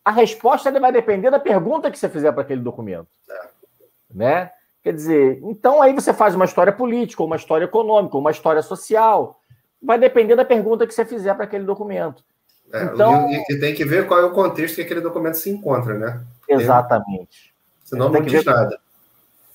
a 0.04 0.10
resposta 0.10 0.70
vai 0.78 0.92
depender 0.92 1.30
da 1.30 1.40
pergunta 1.40 1.90
que 1.90 1.98
você 1.98 2.08
fizer 2.08 2.32
para 2.32 2.42
aquele 2.42 2.60
documento. 2.60 3.08
É. 3.30 3.48
Né? 4.14 4.50
Quer 4.82 4.92
dizer, 4.92 5.40
então 5.42 5.80
aí 5.80 5.94
você 5.94 6.12
faz 6.12 6.34
uma 6.34 6.44
história 6.44 6.72
política, 6.72 7.22
uma 7.22 7.36
história 7.36 7.64
econômica, 7.64 8.18
uma 8.18 8.30
história 8.30 8.60
social. 8.60 9.40
Vai 9.82 9.98
depender 9.98 10.36
da 10.36 10.44
pergunta 10.44 10.86
que 10.86 10.92
você 10.92 11.04
fizer 11.04 11.34
para 11.34 11.44
aquele 11.44 11.64
documento. 11.64 12.22
É, 12.72 12.84
então, 12.84 13.30
e, 13.30 13.44
e, 13.50 13.60
tem 13.60 13.74
que 13.74 13.84
ver 13.84 14.06
qual 14.06 14.20
é 14.20 14.24
o 14.24 14.32
contexto 14.32 14.76
que 14.76 14.82
aquele 14.82 15.00
documento 15.00 15.36
se 15.36 15.50
encontra, 15.50 15.94
né? 15.94 16.24
Exatamente. 16.48 17.54
Senão 17.82 18.10
não 18.10 18.22
diz 18.22 18.44
nada. 18.44 18.78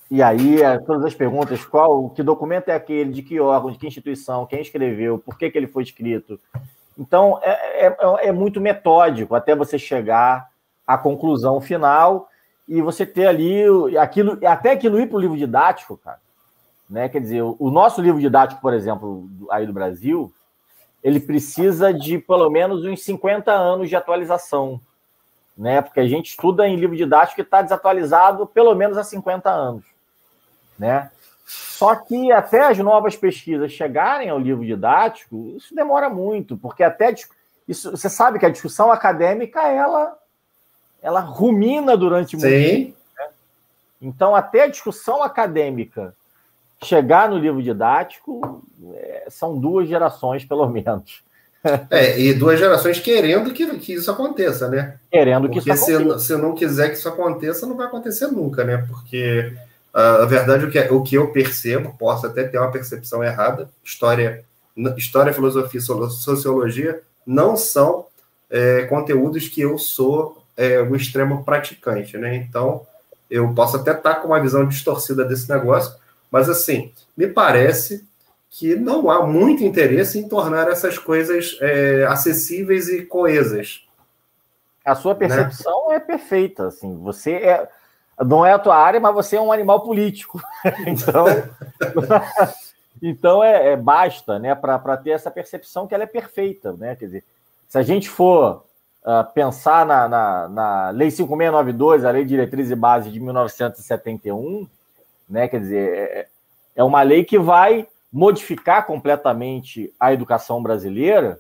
E 0.10 0.24
aí, 0.24 0.62
é, 0.62 0.80
todas 0.80 1.06
as 1.06 1.14
perguntas, 1.14 1.64
qual, 1.64 2.10
que 2.10 2.24
documento 2.24 2.70
é 2.70 2.76
aquele, 2.76 3.12
de 3.12 3.22
que 3.22 3.40
órgão, 3.40 3.72
de 3.72 3.78
que 3.78 3.88
instituição, 3.88 4.46
quem 4.46 4.62
escreveu, 4.62 5.20
por 5.20 5.38
que, 5.38 5.52
que 5.52 5.58
ele 5.58 5.68
foi 5.68 5.84
escrito, 5.84 6.40
então, 7.00 7.40
é, 7.42 7.88
é, 7.88 7.98
é, 8.28 8.32
muito 8.34 8.60
metódico 8.60 9.34
até 9.34 9.56
você 9.56 9.80
chegar 9.80 10.50
à 10.86 10.98
conclusão 10.98 11.62
final 11.62 12.28
e 12.68 12.82
você 12.82 13.06
ter 13.06 13.26
ali 13.26 13.64
aquilo, 13.98 14.38
até 14.46 14.72
aquilo 14.72 15.00
ir 15.00 15.08
para 15.08 15.16
o 15.16 15.22
livro 15.22 15.38
didático, 15.38 15.96
cara. 15.96 16.20
Né? 16.90 17.08
Quer 17.08 17.22
dizer, 17.22 17.42
o 17.42 17.72
nosso 17.72 18.02
livro 18.02 18.20
didático, 18.20 18.60
por 18.60 18.74
exemplo, 18.74 19.30
aí 19.50 19.66
do 19.66 19.72
Brasil, 19.72 20.34
ele 21.02 21.22
precisa 21.22 21.94
de 21.94 22.18
pelo 22.18 22.50
menos 22.50 22.84
uns 22.84 23.02
50 23.04 23.50
anos 23.50 23.88
de 23.88 23.96
atualização, 23.96 24.82
né? 25.58 25.82
Porque 25.82 26.02
a 26.02 26.08
gente 26.08 26.32
estuda 26.32 26.68
em 26.68 26.76
livro 26.76 26.98
didático 26.98 27.36
que 27.36 27.42
está 27.42 27.62
desatualizado 27.62 28.46
pelo 28.48 28.76
menos 28.76 28.98
há 28.98 29.04
50 29.04 29.50
anos, 29.50 29.86
né? 30.80 31.12
Só 31.46 31.96
que 31.96 32.32
até 32.32 32.68
as 32.68 32.78
novas 32.78 33.16
pesquisas 33.16 33.72
chegarem 33.72 34.30
ao 34.30 34.40
livro 34.40 34.66
didático, 34.66 35.56
isso 35.58 35.76
demora 35.76 36.10
muito, 36.10 36.58
porque 36.58 36.84
até 36.84 37.14
isso, 37.68 37.92
você 37.92 38.10
sabe 38.10 38.40
que 38.40 38.46
a 38.46 38.50
discussão 38.50 38.92
acadêmica 38.92 39.62
ela 39.68 40.18
ela 41.02 41.20
rumina 41.22 41.96
durante 41.96 42.36
muito 42.36 42.50
Sim. 42.50 42.64
tempo. 42.64 42.98
Né? 43.18 43.28
Então, 44.02 44.36
até 44.36 44.64
a 44.64 44.68
discussão 44.68 45.24
acadêmica 45.24 46.14
chegar 46.84 47.30
no 47.30 47.38
livro 47.38 47.62
didático, 47.62 48.64
é, 48.96 49.26
são 49.30 49.58
duas 49.58 49.88
gerações, 49.88 50.46
pelo 50.46 50.68
menos. 50.68 51.22
É, 51.92 52.18
e 52.18 52.34
duas 52.34 52.58
gerações 52.58 53.02
querendo 53.02 53.52
que, 53.52 53.78
que 53.80 53.94
isso 53.96 54.10
aconteça, 54.10 54.70
né? 54.70 54.98
Querendo 55.12 55.50
que 55.50 55.56
Porque 55.56 55.70
isso 55.74 55.84
aconteça. 55.84 56.04
Porque 56.06 56.20
se, 56.22 56.28
se 56.28 56.38
não 56.38 56.56
quiser 56.56 56.88
que 56.88 56.96
isso 56.96 57.10
aconteça, 57.10 57.66
não 57.66 57.76
vai 57.76 57.86
acontecer 57.86 58.28
nunca, 58.28 58.64
né? 58.64 58.86
Porque 58.88 59.54
a 59.94 60.26
verdade, 60.26 60.66
o 60.66 60.72
que, 60.72 60.80
é, 60.80 60.92
o 60.92 61.02
que 61.02 61.16
eu 61.16 61.32
percebo, 61.32 61.96
posso 61.98 62.28
até 62.28 62.44
ter 62.44 62.58
uma 62.58 62.72
percepção 62.72 63.24
errada, 63.24 63.70
história, 63.84 64.44
história 64.98 65.34
filosofia 65.34 65.82
sociologia 65.82 67.02
não 67.26 67.56
são 67.56 68.06
é, 68.50 68.84
conteúdos 68.84 69.48
que 69.48 69.62
eu 69.62 69.78
sou 69.78 70.44
é, 70.56 70.82
um 70.82 70.96
extremo 70.96 71.44
praticante, 71.44 72.18
né? 72.18 72.36
Então, 72.36 72.86
eu 73.30 73.54
posso 73.54 73.78
até 73.78 73.92
estar 73.92 74.16
com 74.16 74.28
uma 74.28 74.42
visão 74.42 74.68
distorcida 74.68 75.24
desse 75.24 75.50
negócio, 75.50 75.96
mas 76.32 76.50
assim, 76.50 76.92
me 77.16 77.28
parece 77.28 78.08
que 78.50 78.76
não 78.76 79.10
há 79.10 79.26
muito 79.26 79.64
interesse 79.64 80.20
em 80.20 80.28
tornar 80.28 80.68
essas 80.68 80.98
coisas 80.98 81.58
é, 81.62 82.06
acessíveis 82.06 82.90
e 82.90 83.06
coesas. 83.06 83.86
A 84.84 84.96
sua 84.96 85.14
né? 85.14 85.20
percepção 85.20 85.90
né? 85.90 85.96
é 85.96 86.00
perfeita, 86.00 86.68
assim, 86.68 86.98
você 86.98 87.34
é 87.34 87.70
não 88.26 88.46
é 88.46 88.52
a 88.54 88.60
tua 88.60 88.76
área, 88.76 89.00
mas 89.00 89.14
você 89.14 89.38
é 89.38 89.42
um 89.42 89.52
animal 89.52 89.82
político. 89.82 90.42
então, 90.86 91.26
então 93.02 93.44
é, 93.44 93.74
é, 93.74 93.78
basta, 93.78 94.38
né, 94.38 94.54
para 94.56 94.98
ter 94.98 95.12
essa 95.12 95.32
percepção 95.32 95.88
que 95.88 95.94
ela 95.94 96.04
é 96.04 96.08
perfeita, 96.08 96.74
né? 96.74 96.96
Quer 96.96 97.06
dizer, 97.06 97.24
se 97.68 97.78
a 97.78 97.84
gente 97.84 98.10
for 98.10 98.64
uh, 99.04 99.34
pensar 99.34 99.86
na, 99.86 100.08
na, 100.08 100.48
na, 100.50 100.90
Lei 100.90 101.12
5692, 101.12 102.04
a 102.04 102.12
Lei 102.12 102.24
de 102.24 102.30
Diretriz 102.30 102.70
e 102.70 102.76
Base 102.76 103.10
de 103.10 103.20
1971, 103.20 104.68
né? 105.30 105.48
Quer 105.48 105.60
dizer, 105.60 105.94
é, 105.94 106.28
é 106.76 106.84
uma 106.84 107.02
lei 107.02 107.24
que 107.24 107.40
vai 107.40 107.88
modificar 108.12 108.86
completamente 108.86 109.94
a 110.00 110.12
educação 110.12 110.62
brasileira, 110.62 111.40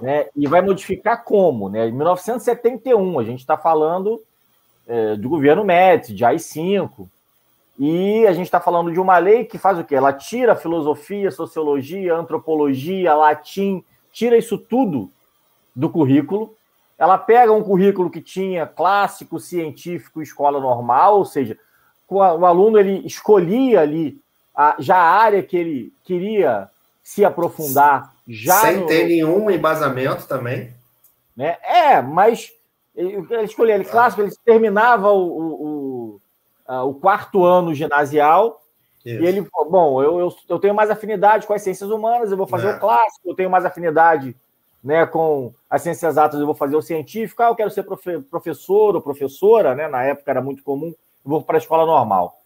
né? 0.00 0.26
E 0.34 0.46
vai 0.46 0.62
modificar 0.62 1.22
como, 1.24 1.68
né? 1.68 1.88
Em 1.88 1.92
1971, 1.92 3.18
a 3.18 3.24
gente 3.24 3.40
está 3.40 3.56
falando 3.56 4.22
é, 4.86 5.16
do 5.16 5.28
governo 5.28 5.64
Médici, 5.64 6.14
de 6.14 6.24
AI-5. 6.24 7.08
E 7.78 8.26
a 8.26 8.32
gente 8.32 8.46
está 8.46 8.60
falando 8.60 8.92
de 8.92 9.00
uma 9.00 9.18
lei 9.18 9.44
que 9.44 9.58
faz 9.58 9.78
o 9.78 9.84
quê? 9.84 9.94
Ela 9.94 10.12
tira 10.12 10.54
filosofia, 10.54 11.30
sociologia, 11.30 12.14
antropologia, 12.14 13.14
latim, 13.14 13.82
tira 14.12 14.36
isso 14.36 14.56
tudo 14.56 15.10
do 15.74 15.90
currículo. 15.90 16.54
Ela 16.96 17.18
pega 17.18 17.52
um 17.52 17.62
currículo 17.62 18.08
que 18.08 18.20
tinha 18.20 18.66
clássico, 18.66 19.40
científico, 19.40 20.22
escola 20.22 20.60
normal, 20.60 21.18
ou 21.18 21.24
seja, 21.24 21.58
o 22.08 22.22
aluno 22.22 22.78
ele 22.78 23.04
escolhia 23.04 23.80
ali 23.80 24.20
a, 24.54 24.76
já 24.78 24.96
a 24.96 25.10
área 25.10 25.42
que 25.42 25.56
ele 25.56 25.92
queria 26.04 26.68
se 27.02 27.24
aprofundar. 27.24 28.14
Já 28.26 28.60
Sem 28.60 28.76
no... 28.78 28.86
ter 28.86 29.06
nenhum 29.06 29.50
embasamento 29.50 30.26
também. 30.26 30.72
Né? 31.36 31.56
É, 31.62 32.00
mas 32.00 32.52
ele, 32.94 33.26
escolhia 33.42 33.74
ele 33.74 33.84
clássico, 33.84 34.22
ele 34.22 34.32
terminava 34.44 35.10
o, 35.10 35.26
o, 35.26 36.20
o, 36.68 36.88
o 36.88 36.94
quarto 36.94 37.44
ano 37.44 37.74
ginasial. 37.74 38.60
Isso. 39.04 39.22
E 39.22 39.26
ele, 39.26 39.46
bom, 39.68 40.02
eu, 40.02 40.18
eu, 40.18 40.34
eu, 40.48 40.58
tenho 40.58 40.74
mais 40.74 40.90
afinidade 40.90 41.46
com 41.46 41.52
as 41.52 41.62
ciências 41.62 41.90
humanas, 41.90 42.30
eu 42.30 42.36
vou 42.36 42.46
fazer 42.46 42.68
é. 42.68 42.76
o 42.76 42.80
clássico, 42.80 43.28
eu 43.28 43.34
tenho 43.34 43.50
mais 43.50 43.64
afinidade 43.64 44.34
né, 44.84 45.06
com 45.06 45.52
as 45.68 45.80
ciências 45.80 46.12
exatas 46.12 46.38
eu 46.38 46.44
vou 46.44 46.54
fazer 46.54 46.76
o 46.76 46.82
científico, 46.82 47.42
ah, 47.42 47.46
eu 47.46 47.54
quero 47.54 47.70
ser 47.70 47.84
profe 47.84 48.20
professor 48.30 48.94
ou 48.94 49.00
professora, 49.00 49.74
né, 49.74 49.88
na 49.88 50.04
época 50.04 50.30
era 50.30 50.42
muito 50.42 50.62
comum, 50.62 50.88
eu 50.88 51.30
vou 51.30 51.42
para 51.42 51.56
a 51.56 51.58
escola 51.58 51.86
normal. 51.86 52.38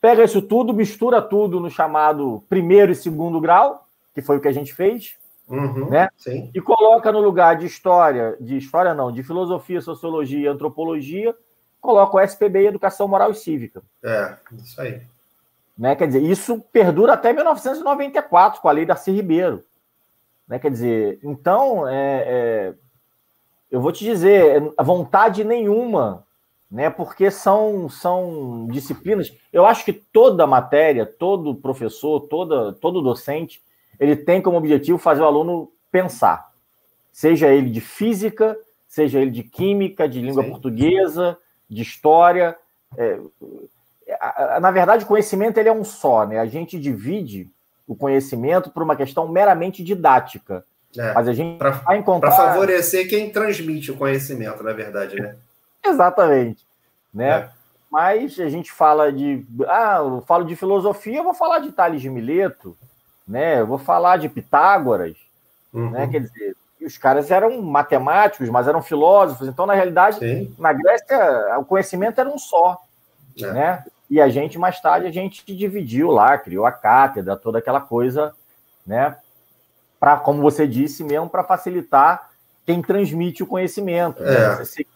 Pega 0.00 0.24
isso 0.24 0.42
tudo, 0.42 0.74
mistura 0.74 1.22
tudo 1.22 1.60
no 1.60 1.70
chamado 1.70 2.42
primeiro 2.48 2.90
e 2.90 2.96
segundo 2.96 3.40
grau, 3.40 3.86
que 4.12 4.20
foi 4.20 4.36
o 4.36 4.40
que 4.40 4.48
a 4.48 4.52
gente 4.52 4.74
fez, 4.74 5.16
uhum, 5.48 5.90
né? 5.90 6.08
Sim. 6.16 6.50
E 6.54 6.60
coloca 6.60 7.10
no 7.10 7.20
lugar 7.20 7.56
de 7.56 7.66
história, 7.66 8.36
de 8.40 8.56
história 8.56 8.94
não, 8.94 9.10
de 9.10 9.22
filosofia, 9.22 9.80
sociologia 9.80 10.40
e 10.40 10.46
antropologia, 10.46 11.34
coloca 11.80 12.16
o 12.16 12.20
SPB 12.20 12.66
Educação 12.66 13.08
Moral 13.08 13.30
e 13.30 13.34
Cívica. 13.34 13.82
É, 14.02 14.36
isso 14.52 14.80
aí. 14.80 15.02
Né? 15.76 15.94
Quer 15.94 16.08
dizer, 16.08 16.22
isso 16.22 16.60
perdura 16.72 17.12
até 17.12 17.32
1994, 17.32 18.60
com 18.60 18.68
a 18.68 18.72
lei 18.72 18.84
Darcy 18.84 19.12
Ribeiro. 19.12 19.62
Né? 20.46 20.58
Quer 20.58 20.70
dizer, 20.70 21.20
então, 21.22 21.86
é, 21.86 22.24
é, 22.26 22.74
eu 23.70 23.80
vou 23.80 23.92
te 23.92 24.04
dizer, 24.04 24.72
a 24.76 24.82
vontade 24.82 25.44
nenhuma, 25.44 26.24
né? 26.68 26.90
porque 26.90 27.30
são, 27.30 27.88
são 27.88 28.66
disciplinas. 28.70 29.32
Eu 29.52 29.64
acho 29.64 29.84
que 29.84 29.92
toda 29.92 30.46
matéria, 30.46 31.06
todo 31.06 31.54
professor, 31.54 32.20
toda, 32.22 32.72
todo 32.72 33.00
docente, 33.00 33.62
ele 33.98 34.16
tem 34.16 34.40
como 34.40 34.56
objetivo 34.56 34.98
fazer 34.98 35.22
o 35.22 35.26
aluno 35.26 35.70
pensar. 35.90 36.52
Seja 37.12 37.48
ele 37.48 37.70
de 37.70 37.80
física, 37.80 38.56
seja 38.86 39.18
ele 39.18 39.30
de 39.30 39.42
química, 39.42 40.08
de 40.08 40.20
língua 40.20 40.44
Sim. 40.44 40.50
portuguesa, 40.50 41.36
de 41.68 41.82
história. 41.82 42.56
É, 42.96 43.18
na 44.60 44.70
verdade, 44.70 45.04
o 45.04 45.08
conhecimento 45.08 45.58
ele 45.58 45.68
é 45.68 45.72
um 45.72 45.84
só, 45.84 46.26
né? 46.26 46.38
A 46.38 46.46
gente 46.46 46.78
divide 46.78 47.50
o 47.86 47.96
conhecimento 47.96 48.70
por 48.70 48.82
uma 48.82 48.96
questão 48.96 49.28
meramente 49.28 49.82
didática. 49.82 50.64
É, 50.96 51.12
mas 51.12 51.28
a 51.28 51.32
gente 51.32 51.58
pra, 51.58 51.70
vai 51.70 51.98
encontrar. 51.98 52.30
Para 52.30 52.52
favorecer 52.52 53.08
quem 53.08 53.30
transmite 53.30 53.90
o 53.90 53.96
conhecimento, 53.96 54.62
na 54.62 54.72
verdade, 54.72 55.16
né? 55.16 55.36
Exatamente. 55.84 56.66
Né? 57.12 57.28
É. 57.30 57.48
Mas 57.90 58.38
a 58.38 58.48
gente 58.48 58.70
fala 58.72 59.12
de. 59.12 59.44
Ah, 59.66 59.98
eu 59.98 60.22
falo 60.22 60.44
de 60.44 60.56
filosofia, 60.56 61.18
eu 61.18 61.24
vou 61.24 61.34
falar 61.34 61.58
de 61.58 61.72
Tales 61.72 62.00
de 62.00 62.10
Mileto, 62.10 62.76
né? 63.28 63.60
Eu 63.60 63.66
vou 63.66 63.78
falar 63.78 64.16
de 64.16 64.28
Pitágoras, 64.28 65.16
uhum. 65.72 65.90
né? 65.90 66.08
Quer 66.08 66.22
dizer, 66.22 66.56
os 66.80 66.96
caras 66.96 67.30
eram 67.30 67.60
matemáticos, 67.60 68.48
mas 68.48 68.66
eram 68.66 68.82
filósofos. 68.82 69.46
Então, 69.48 69.66
na 69.66 69.74
realidade, 69.74 70.18
Sim. 70.18 70.54
na 70.58 70.72
Grécia, 70.72 71.58
o 71.58 71.64
conhecimento 71.64 72.20
era 72.20 72.28
um 72.28 72.38
só, 72.38 72.80
é. 73.40 73.52
né? 73.52 73.84
E 74.10 74.20
a 74.20 74.28
gente, 74.28 74.58
mais 74.58 74.80
tarde, 74.80 75.06
a 75.06 75.12
gente 75.12 75.44
dividiu 75.54 76.10
lá, 76.10 76.38
criou 76.38 76.64
a 76.64 76.72
cátedra, 76.72 77.36
toda 77.36 77.58
aquela 77.58 77.80
coisa, 77.80 78.34
né? 78.86 79.16
Para, 80.00 80.16
como 80.16 80.40
você 80.40 80.66
disse 80.66 81.04
mesmo, 81.04 81.28
para 81.28 81.44
facilitar 81.44 82.30
quem 82.64 82.80
transmite 82.80 83.42
o 83.42 83.46
conhecimento. 83.46 84.22
Né? 84.22 84.34
É. 84.34 84.48
Né? 84.48 84.56
Você 84.64 84.86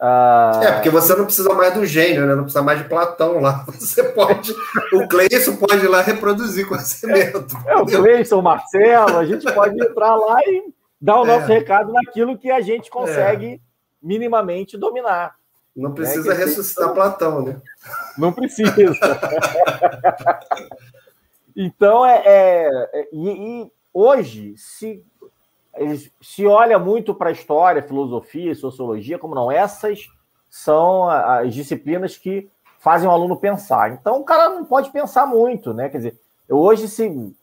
Uh... 0.00 0.62
É, 0.62 0.72
porque 0.72 0.88
você 0.88 1.14
não 1.14 1.26
precisa 1.26 1.52
mais 1.52 1.74
do 1.74 1.84
gênio, 1.84 2.24
né? 2.24 2.34
Não 2.34 2.44
precisa 2.44 2.62
mais 2.62 2.78
de 2.78 2.88
Platão 2.88 3.38
lá. 3.38 3.66
Você 3.68 4.02
pode. 4.02 4.54
o 4.94 5.06
Cleison 5.06 5.56
pode 5.56 5.84
ir 5.84 5.88
lá 5.88 6.00
reproduzir 6.00 6.66
conhecimento. 6.66 7.46
É, 7.66 7.76
o 7.76 7.84
Cleison, 7.84 8.38
o 8.38 8.42
Marcelo, 8.42 9.18
a 9.18 9.26
gente 9.26 9.44
pode 9.52 9.78
entrar 9.78 10.16
lá 10.16 10.40
e 10.46 10.72
dar 10.98 11.20
o 11.20 11.26
nosso 11.26 11.52
é. 11.52 11.58
recado 11.58 11.92
naquilo 11.92 12.38
que 12.38 12.50
a 12.50 12.62
gente 12.62 12.88
consegue 12.88 13.54
é. 13.54 13.58
minimamente 14.02 14.78
dominar. 14.78 15.34
Não 15.76 15.92
precisa 15.92 16.30
né? 16.30 16.44
ressuscitar 16.44 16.86
tem... 16.86 16.94
Platão, 16.94 17.42
né? 17.42 17.60
Não 18.16 18.32
precisa. 18.32 18.74
então, 21.54 22.06
é, 22.06 22.22
é, 22.24 22.90
é 22.94 23.08
e, 23.12 23.28
e, 23.62 23.72
hoje 23.92 24.54
se, 24.56 25.04
se 26.20 26.46
olha 26.46 26.78
muito 26.78 27.14
para 27.14 27.30
a 27.30 27.32
história, 27.32 27.82
filosofia, 27.82 28.54
sociologia, 28.54 29.18
como 29.18 29.34
não, 29.34 29.50
essas 29.50 30.08
são 30.48 31.08
as 31.08 31.54
disciplinas 31.54 32.16
que 32.16 32.50
fazem 32.78 33.08
o 33.08 33.12
aluno 33.12 33.36
pensar. 33.36 33.92
Então, 33.92 34.20
o 34.20 34.24
cara 34.24 34.48
não 34.48 34.64
pode 34.64 34.90
pensar 34.90 35.26
muito, 35.26 35.72
né? 35.72 35.88
Quer 35.88 35.96
dizer, 35.98 36.20
hoje 36.48 36.88
se 36.88 37.34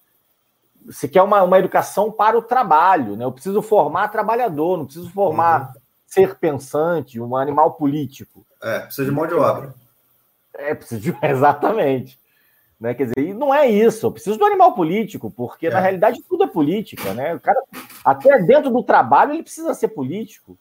se 0.89 1.09
quer 1.09 1.21
uma, 1.21 1.43
uma 1.43 1.59
educação 1.59 2.09
para 2.09 2.37
o 2.37 2.41
trabalho, 2.41 3.17
né? 3.17 3.25
Eu 3.25 3.31
preciso 3.31 3.61
formar 3.61 4.07
trabalhador, 4.07 4.77
não 4.77 4.85
preciso 4.85 5.09
formar 5.11 5.73
uhum 5.73 5.81
ser 6.07 6.35
pensante, 6.35 7.19
um 7.19 7.35
animal 7.35 7.73
político. 7.73 8.45
É, 8.63 8.79
precisa 8.79 9.05
de 9.05 9.11
mão 9.11 9.27
de 9.27 9.33
obra. 9.33 9.75
É, 10.53 10.73
precisa 10.73 10.99
de. 10.99 11.15
Exatamente. 11.21 12.17
Né? 12.79 12.93
Quer 12.93 13.07
dizer, 13.07 13.29
e 13.29 13.33
não 13.33 13.53
é 13.53 13.67
isso, 13.67 14.05
eu 14.05 14.11
preciso 14.11 14.37
do 14.37 14.45
animal 14.45 14.73
político, 14.73 15.31
porque 15.31 15.67
é. 15.67 15.71
na 15.71 15.79
realidade 15.79 16.21
tudo 16.27 16.43
é 16.43 16.47
política, 16.47 17.13
né? 17.13 17.35
O 17.35 17.39
cara, 17.39 17.59
até 18.05 18.39
dentro 18.43 18.69
do 18.69 18.83
trabalho, 18.83 19.33
ele 19.33 19.43
precisa 19.43 19.73
ser 19.73 19.89
político. 19.89 20.57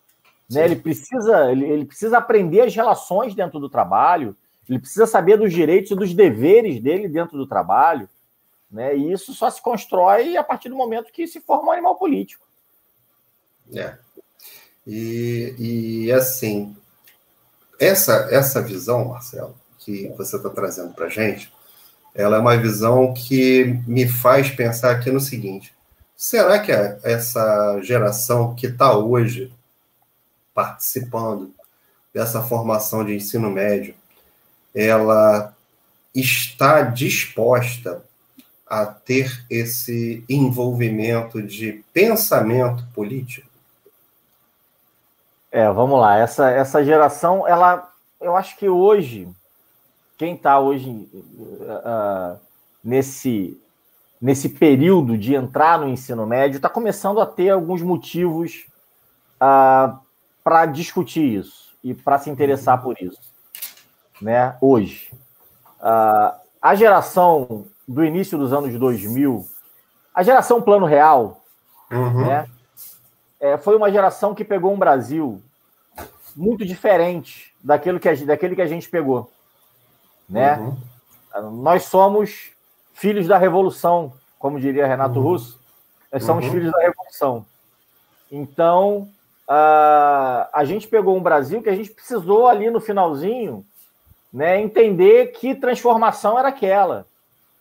Né? 0.50 0.64
Ele, 0.64 0.76
precisa, 0.76 1.50
ele, 1.50 1.64
ele 1.64 1.84
precisa 1.84 2.18
aprender 2.18 2.62
as 2.62 2.74
relações 2.74 3.34
dentro 3.34 3.58
do 3.58 3.68
trabalho, 3.68 4.36
ele 4.68 4.78
precisa 4.78 5.06
saber 5.06 5.36
dos 5.36 5.52
direitos 5.52 5.90
e 5.90 5.96
dos 5.96 6.14
deveres 6.14 6.80
dele 6.80 7.08
dentro 7.08 7.36
do 7.36 7.46
trabalho. 7.46 8.08
Né? 8.70 8.96
E 8.96 9.12
isso 9.12 9.32
só 9.34 9.50
se 9.50 9.60
constrói 9.60 10.36
a 10.36 10.42
partir 10.42 10.68
do 10.68 10.76
momento 10.76 11.12
que 11.12 11.26
se 11.26 11.40
forma 11.40 11.68
um 11.68 11.72
animal 11.72 11.96
político. 11.96 12.44
É. 13.74 13.96
E, 14.86 15.54
e 16.06 16.12
assim, 16.12 16.76
essa, 17.78 18.28
essa 18.30 18.62
visão, 18.62 19.06
Marcelo, 19.06 19.54
que 19.78 20.08
você 20.16 20.36
está 20.36 20.48
trazendo 20.50 20.94
para 20.94 21.06
a 21.06 21.10
gente, 21.10 21.52
ela 22.16 22.38
é 22.38 22.40
uma 22.40 22.56
visão 22.56 23.12
que 23.12 23.78
me 23.86 24.08
faz 24.08 24.50
pensar 24.50 24.92
aqui 24.92 25.10
no 25.10 25.20
seguinte: 25.20 25.74
será 26.16 26.58
que 26.58 26.72
essa 26.72 27.78
geração 27.82 28.54
que 28.54 28.66
está 28.66 28.96
hoje 28.96 29.52
participando 30.54 31.54
dessa 32.14 32.42
formação 32.42 33.04
de 33.04 33.14
ensino 33.14 33.50
médio, 33.50 33.94
ela 34.74 35.54
está 36.14 36.80
disposta 36.80 38.02
a 38.66 38.86
ter 38.86 39.44
esse 39.50 40.24
envolvimento 40.26 41.42
de 41.42 41.84
pensamento 41.92 42.86
político? 42.94 43.46
É, 45.52 45.70
vamos 45.70 46.00
lá. 46.00 46.16
Essa, 46.18 46.50
essa 46.50 46.82
geração, 46.82 47.46
ela, 47.46 47.90
eu 48.20 48.34
acho 48.34 48.56
que 48.56 48.68
hoje, 48.68 49.28
quem 50.16 50.34
está 50.34 50.58
hoje 50.58 50.90
uh, 51.12 52.38
nesse, 52.82 53.60
nesse 54.20 54.48
período 54.48 55.16
de 55.16 55.34
entrar 55.34 55.78
no 55.78 55.88
ensino 55.88 56.26
médio 56.26 56.56
está 56.56 56.68
começando 56.68 57.20
a 57.20 57.26
ter 57.26 57.50
alguns 57.50 57.82
motivos 57.82 58.66
uh, 59.34 59.40
ah, 59.40 60.00
para 60.42 60.66
discutir 60.66 61.40
isso 61.40 61.74
e 61.82 61.92
para 61.92 62.18
se 62.18 62.30
interessar 62.30 62.82
por 62.82 62.96
isso, 63.00 63.20
né? 64.20 64.56
Hoje, 64.60 65.12
uh, 65.80 66.38
a 66.60 66.74
geração 66.74 67.66
do 67.86 68.04
início 68.04 68.38
dos 68.38 68.52
anos 68.52 68.76
2000, 68.78 69.46
a 70.14 70.22
geração 70.22 70.62
Plano 70.62 70.86
Real, 70.86 71.44
uhum. 71.90 72.26
né? 72.26 72.48
É, 73.38 73.58
foi 73.58 73.76
uma 73.76 73.90
geração 73.92 74.34
que 74.34 74.44
pegou 74.44 74.72
um 74.72 74.78
Brasil 74.78 75.42
muito 76.34 76.64
diferente 76.64 77.54
daquilo 77.62 78.00
que 78.00 78.08
a, 78.08 78.14
daquele 78.14 78.54
que 78.54 78.62
a 78.62 78.66
gente 78.66 78.88
pegou. 78.88 79.30
Né? 80.28 80.56
Uhum. 80.58 81.62
Nós 81.62 81.84
somos 81.84 82.50
filhos 82.94 83.26
da 83.26 83.38
revolução, 83.38 84.12
como 84.38 84.60
diria 84.60 84.86
Renato 84.86 85.18
uhum. 85.18 85.24
Russo. 85.24 85.60
Nós 86.12 86.24
somos 86.24 86.46
uhum. 86.46 86.52
filhos 86.52 86.72
da 86.72 86.80
revolução. 86.80 87.44
Então, 88.30 89.08
uh, 89.48 90.48
a 90.52 90.64
gente 90.64 90.88
pegou 90.88 91.16
um 91.16 91.22
Brasil 91.22 91.62
que 91.62 91.68
a 91.68 91.74
gente 91.74 91.90
precisou 91.90 92.46
ali 92.46 92.70
no 92.70 92.80
finalzinho 92.80 93.64
né, 94.32 94.60
entender 94.60 95.28
que 95.28 95.54
transformação 95.54 96.38
era 96.38 96.48
aquela. 96.48 97.06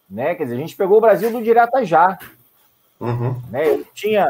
Né? 0.09 0.35
Quer 0.35 0.43
dizer, 0.43 0.55
a 0.55 0.59
gente 0.59 0.75
pegou 0.75 0.97
o 0.97 1.01
Brasil 1.01 1.31
do 1.31 1.41
direto 1.41 1.75
a 1.75 1.83
já. 1.83 2.17
Uhum. 2.99 3.41
Né? 3.49 3.67
Eu 3.67 3.85
tinha. 3.93 4.27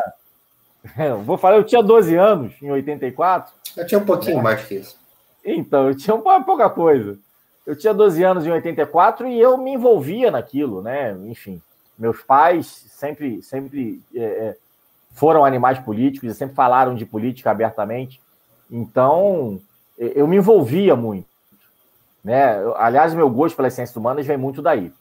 Vou 1.25 1.37
falar, 1.37 1.57
eu 1.57 1.63
tinha 1.63 1.81
12 1.81 2.15
anos 2.15 2.53
em 2.61 2.71
84. 2.71 3.53
Eu 3.75 3.85
tinha 3.85 3.99
um 3.99 4.05
pouquinho 4.05 4.39
é. 4.39 4.41
mais 4.41 4.63
que 4.63 4.75
isso. 4.75 4.97
Então, 5.43 5.89
eu 5.89 5.97
tinha 5.97 6.17
pouca 6.17 6.69
coisa. 6.69 7.17
Eu 7.65 7.75
tinha 7.75 7.93
12 7.93 8.23
anos 8.23 8.45
em 8.45 8.51
84 8.51 9.27
e 9.27 9.39
eu 9.39 9.57
me 9.57 9.73
envolvia 9.73 10.29
naquilo, 10.29 10.81
né? 10.81 11.11
Enfim, 11.25 11.61
meus 11.97 12.21
pais 12.21 12.85
sempre, 12.89 13.41
sempre 13.41 14.01
é, 14.13 14.23
é 14.23 14.57
foram 15.15 15.45
animais 15.45 15.79
políticos 15.79 16.29
e 16.29 16.35
sempre 16.35 16.55
falaram 16.55 16.93
de 16.93 17.05
política 17.05 17.49
abertamente. 17.49 18.21
Então, 18.69 19.61
eu 19.97 20.27
me 20.27 20.35
envolvia 20.35 20.95
muito. 20.95 21.27
Né? 22.21 22.57
Aliás, 22.75 23.13
meu 23.13 23.29
gosto 23.29 23.55
pelas 23.55 23.73
ciências 23.73 23.95
humanas 23.95 24.27
vem 24.27 24.35
muito 24.35 24.61
daí. 24.61 24.91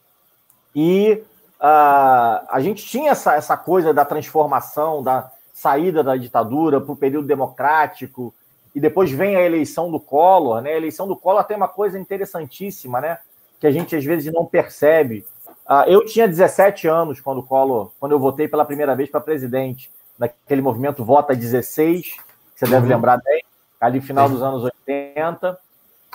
E 0.75 1.23
uh, 1.61 2.47
a 2.49 2.59
gente 2.61 2.87
tinha 2.87 3.11
essa, 3.11 3.35
essa 3.35 3.57
coisa 3.57 3.93
da 3.93 4.05
transformação, 4.05 5.03
da 5.03 5.31
saída 5.53 6.03
da 6.03 6.17
ditadura 6.17 6.81
para 6.81 6.93
o 6.93 6.97
período 6.97 7.27
democrático, 7.27 8.33
e 8.75 8.81
depois 8.81 9.11
vem 9.11 9.37
a 9.37 9.43
eleição 9.43 9.91
do 9.91 10.01
Collor, 10.01 10.61
né? 10.61 10.73
A 10.73 10.77
eleição 10.77 11.07
do 11.07 11.17
Collor 11.17 11.45
tem 11.45 11.57
uma 11.57 11.69
coisa 11.69 11.99
interessantíssima, 11.99 13.01
né? 13.01 13.19
Que 13.61 13.67
a 13.67 13.71
gente 13.71 13.95
às 13.95 14.05
vezes 14.05 14.33
não 14.33 14.45
percebe. 14.45 15.25
Uh, 15.69 15.89
eu 15.89 16.05
tinha 16.05 16.27
17 16.27 16.89
anos 16.89 17.21
quando 17.21 17.39
o 17.39 17.43
Collor, 17.43 17.93
quando 18.01 18.13
eu 18.13 18.19
votei 18.19 18.49
pela 18.49 18.65
primeira 18.65 18.95
vez 18.97 19.09
para 19.09 19.21
presidente. 19.21 19.91
naquele 20.19 20.61
movimento 20.61 21.05
Vota 21.05 21.35
16, 21.35 22.17
você 22.55 22.67
deve 22.67 22.87
uhum. 22.87 22.89
lembrar 22.89 23.19
bem, 23.19 23.45
ali 23.81 24.01
final 24.01 24.29
dos 24.29 24.43
anos 24.43 24.65
80. 24.87 25.59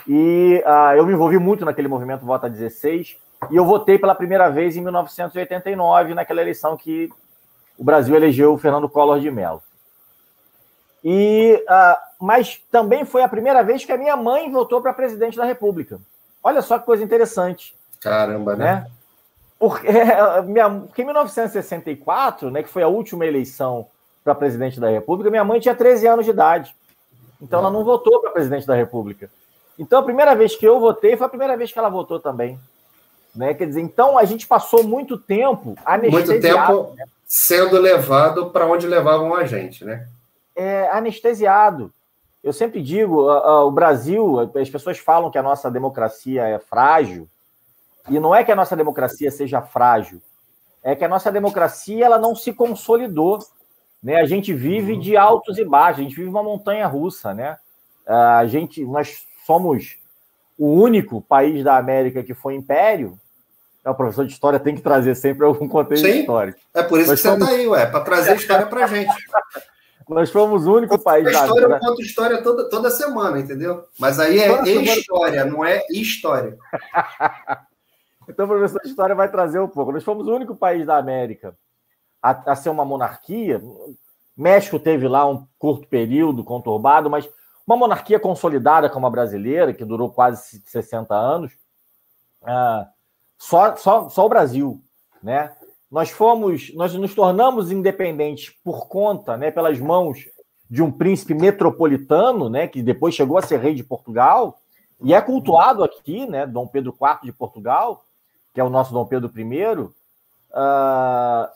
E 0.07 0.63
uh, 0.65 0.95
eu 0.95 1.05
me 1.05 1.13
envolvi 1.13 1.37
muito 1.37 1.65
naquele 1.65 1.87
movimento 1.87 2.25
Vota 2.25 2.49
16 2.49 3.17
e 3.49 3.55
eu 3.55 3.65
votei 3.65 3.97
pela 3.97 4.13
primeira 4.13 4.49
vez 4.49 4.75
em 4.75 4.81
1989, 4.81 6.13
naquela 6.13 6.41
eleição 6.41 6.75
que 6.75 7.09
o 7.77 7.83
Brasil 7.83 8.15
elegeu 8.15 8.53
o 8.53 8.57
Fernando 8.57 8.89
Collor 8.89 9.19
de 9.19 9.31
Mello. 9.31 9.61
E, 11.03 11.63
uh, 11.69 12.08
mas 12.19 12.61
também 12.69 13.05
foi 13.05 13.23
a 13.23 13.29
primeira 13.29 13.63
vez 13.63 13.85
que 13.85 13.91
a 13.91 13.97
minha 13.97 14.17
mãe 14.17 14.51
votou 14.51 14.81
para 14.81 14.93
presidente 14.93 15.37
da 15.37 15.45
República. 15.45 15.99
Olha 16.43 16.61
só 16.61 16.77
que 16.77 16.85
coisa 16.85 17.03
interessante. 17.03 17.73
Caramba, 18.01 18.55
né? 18.55 18.65
né? 18.65 18.91
Porque, 19.57 19.87
minha, 20.45 20.69
porque 20.69 21.01
em 21.01 21.05
1964, 21.05 22.51
né, 22.51 22.63
que 22.63 22.69
foi 22.69 22.83
a 22.83 22.87
última 22.87 23.25
eleição 23.25 23.87
para 24.23 24.35
presidente 24.35 24.79
da 24.79 24.89
República, 24.89 25.29
minha 25.29 25.43
mãe 25.43 25.59
tinha 25.59 25.75
13 25.75 26.07
anos 26.07 26.25
de 26.25 26.31
idade. 26.31 26.75
Então 27.41 27.59
ela 27.59 27.71
não 27.71 27.83
votou 27.83 28.19
para 28.21 28.31
presidente 28.31 28.67
da 28.67 28.75
República. 28.75 29.29
Então 29.77 29.99
a 29.99 30.03
primeira 30.03 30.35
vez 30.35 30.55
que 30.55 30.65
eu 30.65 30.79
votei 30.79 31.15
foi 31.15 31.25
a 31.25 31.29
primeira 31.29 31.55
vez 31.55 31.71
que 31.71 31.79
ela 31.79 31.89
votou 31.89 32.19
também. 32.19 32.59
Né? 33.33 33.53
Quer 33.53 33.67
dizer, 33.67 33.81
então 33.81 34.17
a 34.17 34.25
gente 34.25 34.45
passou 34.45 34.83
muito 34.83 35.17
tempo 35.17 35.75
anestesiado. 35.85 36.73
Muito 36.73 36.89
tempo 36.89 36.95
né? 36.97 37.05
sendo 37.25 37.79
levado 37.79 38.49
para 38.49 38.65
onde 38.65 38.87
levavam 38.87 39.33
a 39.33 39.45
gente, 39.45 39.85
né? 39.85 40.07
É, 40.55 40.89
anestesiado. 40.89 41.93
Eu 42.43 42.53
sempre 42.53 42.81
digo, 42.81 43.29
o 43.29 43.71
Brasil, 43.71 44.51
as 44.55 44.69
pessoas 44.69 44.97
falam 44.97 45.29
que 45.29 45.37
a 45.37 45.43
nossa 45.43 45.69
democracia 45.69 46.43
é 46.43 46.57
frágil, 46.57 47.27
e 48.07 48.19
não 48.19 48.33
é 48.33 48.43
que 48.43 48.51
a 48.51 48.55
nossa 48.55 48.75
democracia 48.75 49.29
seja 49.29 49.61
frágil, 49.61 50.21
é 50.83 50.95
que 50.95 51.03
a 51.03 51.09
nossa 51.09 51.31
democracia 51.31 52.05
ela 52.05 52.17
não 52.17 52.33
se 52.35 52.53
consolidou. 52.53 53.39
Né? 54.01 54.15
A 54.15 54.25
gente 54.25 54.53
vive 54.53 54.95
de 54.97 55.17
altos 55.17 55.57
e 55.57 55.65
baixos, 55.65 55.99
a 55.99 56.03
gente 56.03 56.15
vive 56.15 56.29
uma 56.29 56.43
montanha 56.43 56.87
russa. 56.87 57.33
Né? 57.33 57.57
A 58.07 58.45
gente, 58.45 58.83
nós 58.85 59.25
somos 59.45 59.97
o 60.57 60.67
único 60.67 61.21
país 61.21 61.63
da 61.63 61.77
América 61.77 62.23
que 62.23 62.33
foi 62.33 62.55
império. 62.55 63.19
É, 63.85 63.89
o 63.89 63.95
professor 63.95 64.25
de 64.25 64.33
história 64.33 64.59
tem 64.59 64.75
que 64.75 64.81
trazer 64.81 65.15
sempre 65.15 65.45
algum 65.45 65.67
contexto 65.67 66.05
Sim, 66.05 66.21
histórico. 66.21 66.59
É 66.73 66.83
por 66.83 66.99
isso 66.99 67.09
nós 67.09 67.21
que 67.21 67.27
somos... 67.27 67.45
você 67.45 67.51
está 67.51 67.61
aí, 67.61 67.67
ué, 67.67 67.85
para 67.85 68.01
trazer 68.01 68.35
história 68.35 68.65
para 68.65 68.87
gente. 68.87 69.13
Nós 70.09 70.31
fomos 70.31 70.65
o 70.65 70.73
único 70.73 70.97
país 70.97 71.23
da 71.23 71.31
história. 71.31 71.75
Eu 71.75 71.79
conto 71.79 72.01
história 72.01 72.41
toda, 72.41 72.67
toda 72.67 72.89
semana, 72.89 73.39
entendeu? 73.39 73.85
Mas 73.99 74.19
aí 74.19 74.39
é 74.39 74.63
história, 74.97 75.45
não 75.45 75.63
é 75.63 75.85
história. 75.91 76.57
então, 78.27 78.45
o 78.45 78.49
professor 78.49 78.81
de 78.81 78.89
história 78.89 79.13
vai 79.13 79.29
trazer 79.29 79.59
um 79.59 79.67
pouco. 79.67 79.91
Nós 79.91 80.03
fomos 80.03 80.27
o 80.27 80.33
único 80.33 80.55
país 80.55 80.85
da 80.85 80.97
América 80.97 81.55
a, 82.21 82.51
a 82.51 82.55
ser 82.55 82.69
uma 82.69 82.83
monarquia. 82.83 83.61
México 84.35 84.79
teve 84.79 85.07
lá 85.07 85.29
um 85.29 85.45
curto 85.59 85.87
período 85.87 86.43
conturbado, 86.43 87.07
mas 87.07 87.29
uma 87.67 87.77
monarquia 87.77 88.19
consolidada 88.19 88.89
como 88.89 89.05
a 89.05 89.11
brasileira, 89.11 89.73
que 89.73 89.85
durou 89.85 90.09
quase 90.09 90.59
60 90.65 91.13
anos, 91.13 91.51
uh, 92.41 92.87
só, 93.37 93.75
só, 93.75 94.09
só 94.09 94.25
o 94.25 94.29
Brasil, 94.29 94.81
né? 95.21 95.55
Nós 95.91 96.11
fomos, 96.11 96.71
nós 96.75 96.93
nos 96.93 97.15
tornamos 97.15 97.71
independentes 97.71 98.53
por 98.63 98.87
conta, 98.87 99.35
né, 99.35 99.49
pelas 99.49 99.79
mãos 99.79 100.29
de 100.69 100.83
um 100.83 100.91
príncipe 100.91 101.33
metropolitano, 101.33 102.47
né, 102.47 102.67
que 102.67 102.83
depois 102.83 103.15
chegou 103.15 103.37
a 103.37 103.41
ser 103.41 103.59
rei 103.59 103.73
de 103.73 103.83
Portugal 103.83 104.59
e 105.01 105.13
é 105.13 105.21
cultuado 105.21 105.83
aqui, 105.83 106.27
né, 106.27 106.45
Dom 106.45 106.67
Pedro 106.67 106.95
IV 107.01 107.19
de 107.23 107.31
Portugal, 107.31 108.05
que 108.53 108.61
é 108.61 108.63
o 108.63 108.69
nosso 108.69 108.93
Dom 108.93 109.05
Pedro 109.05 109.31
I. 109.35 109.81
Uh, 109.81 109.91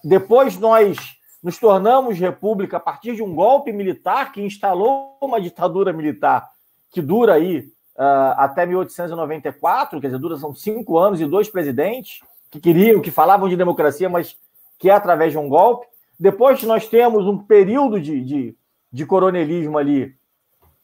depois 0.03 0.57
nós 0.57 0.97
nos 1.43 1.59
tornamos 1.59 2.17
república 2.17 2.77
a 2.77 2.79
partir 2.79 3.15
de 3.15 3.21
um 3.21 3.35
golpe 3.35 3.71
militar 3.71 4.31
que 4.31 4.41
instalou 4.41 5.17
uma 5.21 5.41
ditadura 5.41 5.91
militar 5.93 6.49
que 6.91 7.01
dura 7.01 7.33
aí 7.33 7.59
uh, 7.97 8.33
até 8.37 8.65
1894, 8.65 9.99
quer 9.99 10.07
dizer, 10.07 10.19
dura 10.19 10.37
são 10.37 10.53
cinco 10.55 10.97
anos 10.97 11.19
e 11.19 11.25
dois 11.25 11.49
presidentes 11.49 12.19
que 12.53 12.59
queriam, 12.59 13.01
que 13.01 13.09
falavam 13.09 13.49
de 13.49 13.55
democracia, 13.55 14.07
mas 14.07 14.37
que 14.77 14.87
é 14.87 14.93
através 14.93 15.31
de 15.31 15.39
um 15.39 15.49
golpe. 15.49 15.87
Depois 16.19 16.61
nós 16.61 16.87
temos 16.87 17.25
um 17.25 17.39
período 17.39 17.99
de, 17.99 18.23
de, 18.23 18.57
de 18.91 19.05
coronelismo 19.07 19.75
ali, 19.75 20.15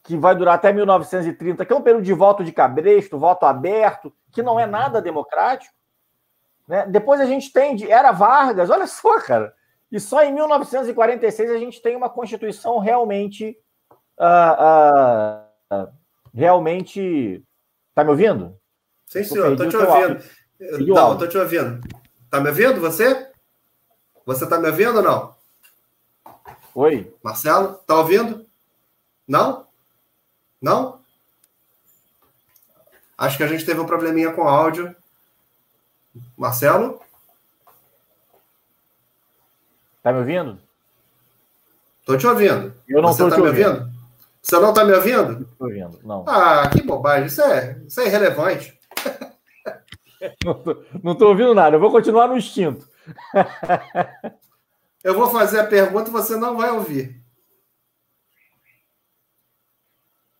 que 0.01 0.17
vai 0.17 0.35
durar 0.35 0.55
até 0.55 0.73
1930, 0.73 1.63
que 1.63 1.71
é 1.71 1.75
um 1.75 1.83
período 1.83 2.03
de 2.03 2.13
voto 2.13 2.43
de 2.43 2.51
cabresto, 2.51 3.19
voto 3.19 3.45
aberto, 3.45 4.11
que 4.31 4.41
não 4.41 4.59
é 4.59 4.65
nada 4.65 4.99
democrático. 4.99 5.71
Né? 6.67 6.87
Depois 6.87 7.21
a 7.21 7.25
gente 7.25 7.53
tem, 7.53 7.75
de, 7.75 7.91
era 7.91 8.11
Vargas, 8.11 8.71
olha 8.71 8.87
só, 8.87 9.19
cara. 9.19 9.53
E 9.91 9.99
só 9.99 10.23
em 10.23 10.33
1946 10.33 11.51
a 11.51 11.57
gente 11.57 11.79
tem 11.83 11.95
uma 11.95 12.09
Constituição 12.09 12.79
realmente. 12.79 13.55
Uh, 14.17 15.85
uh, 15.85 15.87
realmente. 16.33 17.43
Tá 17.93 18.03
me 18.03 18.09
ouvindo? 18.09 18.57
Sim, 19.05 19.23
senhor, 19.23 19.51
estou 19.51 19.69
te 19.69 19.77
ouvindo. 19.77 20.19
Não, 20.59 21.13
estou 21.13 21.27
te 21.27 21.37
ouvindo. 21.37 21.81
Tá 22.29 22.39
me 22.39 22.49
ouvindo 22.49 22.81
você? 22.81 23.31
Você 24.25 24.45
tá 24.47 24.59
me 24.59 24.67
ouvindo 24.67 24.97
ou 24.97 25.03
não? 25.03 25.35
Oi. 26.75 27.13
Marcelo, 27.23 27.75
tá 27.87 27.95
ouvindo? 27.95 28.45
Não? 29.27 29.65
Não? 30.61 30.99
Acho 33.17 33.37
que 33.37 33.43
a 33.43 33.47
gente 33.47 33.65
teve 33.65 33.79
um 33.79 33.85
probleminha 33.85 34.31
com 34.33 34.43
o 34.43 34.47
áudio. 34.47 34.95
Marcelo? 36.37 37.01
Tá 40.03 40.11
me 40.11 40.19
ouvindo? 40.19 40.59
Tô 42.05 42.17
te 42.17 42.25
ouvindo. 42.27 42.73
Eu 42.87 43.01
não 43.01 43.13
Você 43.13 43.23
tô 43.23 43.29
tá 43.29 43.37
me 43.37 43.47
ouvindo? 43.47 43.67
ouvindo? 43.69 43.99
Você 44.41 44.59
não 44.59 44.73
tá 44.73 44.85
me 44.85 44.93
ouvindo? 44.93 45.45
Tô 45.57 45.65
ouvindo, 45.65 45.99
não. 46.03 46.25
Ah, 46.27 46.69
que 46.69 46.81
bobagem. 46.81 47.27
Isso 47.27 47.41
é, 47.41 47.77
isso 47.85 47.99
é 48.01 48.05
irrelevante. 48.07 48.78
Não 51.03 51.15
tô 51.15 51.29
ouvindo 51.29 51.53
nada, 51.53 51.75
eu 51.75 51.79
vou 51.79 51.91
continuar 51.91 52.27
no 52.27 52.37
instinto. 52.37 52.87
Eu 55.03 55.15
vou 55.15 55.29
fazer 55.29 55.59
a 55.59 55.67
pergunta 55.67 56.09
e 56.09 56.13
você 56.13 56.35
não 56.35 56.57
vai 56.57 56.69
ouvir. 56.71 57.23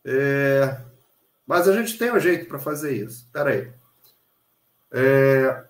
É... 0.06 0.82
Mas 1.46 1.68
a 1.68 1.74
gente 1.74 1.98
tem 1.98 2.12
um 2.12 2.20
jeito 2.20 2.48
para 2.48 2.60
fazer 2.60 2.94
isso. 2.94 3.26
Espera 3.26 3.52
aí. 3.52 3.72
É... 4.92 5.66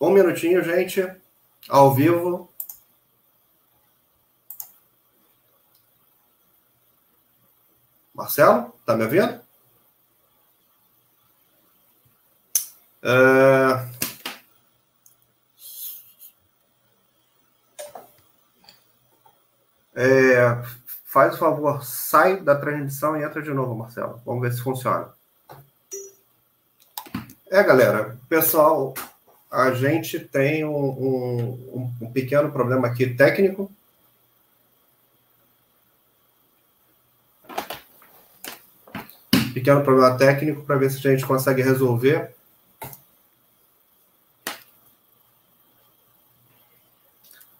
Um 0.00 0.10
minutinho, 0.10 0.62
gente. 0.62 1.06
Ao 1.68 1.94
vivo. 1.94 2.50
Marcelo, 8.14 8.72
tá 8.84 8.96
me 8.96 9.04
ouvindo? 9.04 9.39
É... 13.02 14.00
É... 19.94 20.80
Faz 21.04 21.34
o 21.34 21.38
favor, 21.38 21.84
sai 21.84 22.40
da 22.40 22.54
transmissão 22.54 23.16
e 23.16 23.24
entra 23.24 23.42
de 23.42 23.52
novo, 23.52 23.74
Marcelo. 23.74 24.22
Vamos 24.24 24.42
ver 24.42 24.52
se 24.52 24.62
funciona. 24.62 25.08
É, 27.50 27.64
galera, 27.64 28.16
pessoal, 28.28 28.94
a 29.50 29.72
gente 29.72 30.20
tem 30.20 30.64
um, 30.64 30.70
um, 30.70 31.94
um 32.00 32.12
pequeno 32.12 32.52
problema 32.52 32.86
aqui 32.86 33.12
técnico. 33.12 33.68
Pequeno 39.52 39.82
problema 39.82 40.16
técnico 40.16 40.62
para 40.62 40.76
ver 40.76 40.92
se 40.92 40.98
a 41.08 41.10
gente 41.10 41.26
consegue 41.26 41.60
resolver. 41.60 42.32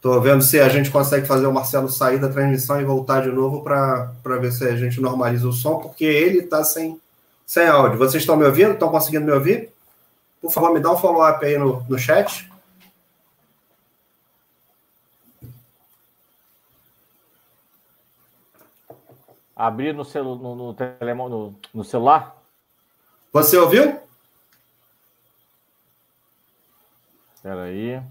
Estou 0.00 0.18
vendo 0.18 0.42
se 0.42 0.58
a 0.58 0.66
gente 0.70 0.90
consegue 0.90 1.26
fazer 1.26 1.46
o 1.46 1.52
Marcelo 1.52 1.86
sair 1.90 2.18
da 2.18 2.30
transmissão 2.30 2.80
e 2.80 2.84
voltar 2.86 3.20
de 3.20 3.28
novo 3.30 3.62
para 3.62 4.38
ver 4.40 4.50
se 4.50 4.66
a 4.66 4.74
gente 4.74 4.98
normaliza 4.98 5.46
o 5.46 5.52
som, 5.52 5.78
porque 5.78 6.06
ele 6.06 6.38
está 6.38 6.64
sem, 6.64 6.98
sem 7.44 7.68
áudio. 7.68 7.98
Vocês 7.98 8.22
estão 8.22 8.34
me 8.34 8.46
ouvindo? 8.46 8.72
Estão 8.72 8.90
conseguindo 8.90 9.26
me 9.26 9.32
ouvir? 9.32 9.70
Por 10.40 10.50
favor, 10.50 10.72
me 10.72 10.80
dá 10.80 10.90
um 10.90 10.96
follow-up 10.96 11.44
aí 11.44 11.58
no, 11.58 11.84
no 11.86 11.98
chat. 11.98 12.50
Abrir 19.54 19.92
no, 19.92 20.06
celu, 20.06 20.34
no, 20.34 20.54
no, 20.54 21.28
no, 21.28 21.54
no 21.74 21.84
celular? 21.84 22.42
Você 23.30 23.58
ouviu? 23.58 24.00
Espera 27.34 27.64
aí. 27.64 28.02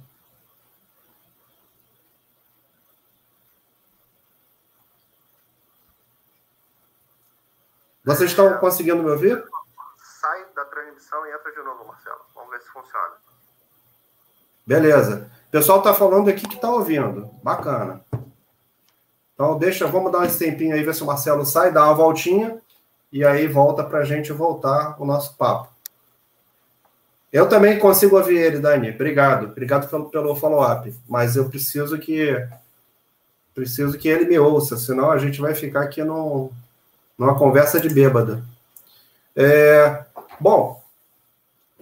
Vocês 8.10 8.32
estão 8.32 8.58
conseguindo 8.58 9.04
me 9.04 9.12
ouvir? 9.12 9.44
Sai 10.20 10.44
da 10.56 10.66
transmissão 10.66 11.24
e 11.28 11.32
entra 11.32 11.52
de 11.52 11.60
novo, 11.60 11.86
Marcelo. 11.86 12.18
Vamos 12.34 12.50
ver 12.50 12.60
se 12.60 12.68
funciona. 12.70 13.14
Beleza. 14.66 15.30
O 15.48 15.52
pessoal 15.52 15.78
está 15.78 15.94
falando 15.94 16.28
aqui 16.28 16.48
que 16.48 16.56
está 16.56 16.72
ouvindo. 16.72 17.30
Bacana. 17.44 18.04
Então, 19.36 19.60
deixa, 19.60 19.86
vamos 19.86 20.12
dar 20.12 20.22
um 20.22 20.28
tempinho 20.28 20.74
aí, 20.74 20.84
ver 20.84 20.96
se 20.96 21.04
o 21.04 21.06
Marcelo 21.06 21.46
sai, 21.46 21.72
dá 21.72 21.86
uma 21.86 21.94
voltinha, 21.94 22.60
e 23.12 23.24
aí 23.24 23.46
volta 23.48 23.84
para 23.84 24.00
a 24.00 24.04
gente 24.04 24.34
voltar 24.34 25.00
o 25.00 25.06
nosso 25.06 25.38
papo. 25.38 25.72
Eu 27.32 27.48
também 27.48 27.78
consigo 27.78 28.18
ouvir 28.18 28.38
ele, 28.38 28.58
Dani. 28.58 28.90
Obrigado. 28.90 29.46
Obrigado 29.52 29.88
pelo, 29.88 30.10
pelo 30.10 30.36
follow-up. 30.36 30.92
Mas 31.08 31.36
eu 31.36 31.48
preciso 31.48 32.00
que 32.00 32.44
preciso 33.54 34.00
que 34.00 34.08
ele 34.10 34.26
me 34.26 34.40
ouça, 34.40 34.78
senão 34.78 35.12
a 35.12 35.20
gente 35.20 35.40
vai 35.40 35.54
ficar 35.54 35.82
aqui 35.82 36.04
no, 36.04 36.52
numa 37.20 37.38
conversa 37.38 37.82
de 37.82 37.90
bêbada. 37.90 38.42
É, 39.36 40.06
bom, 40.40 40.82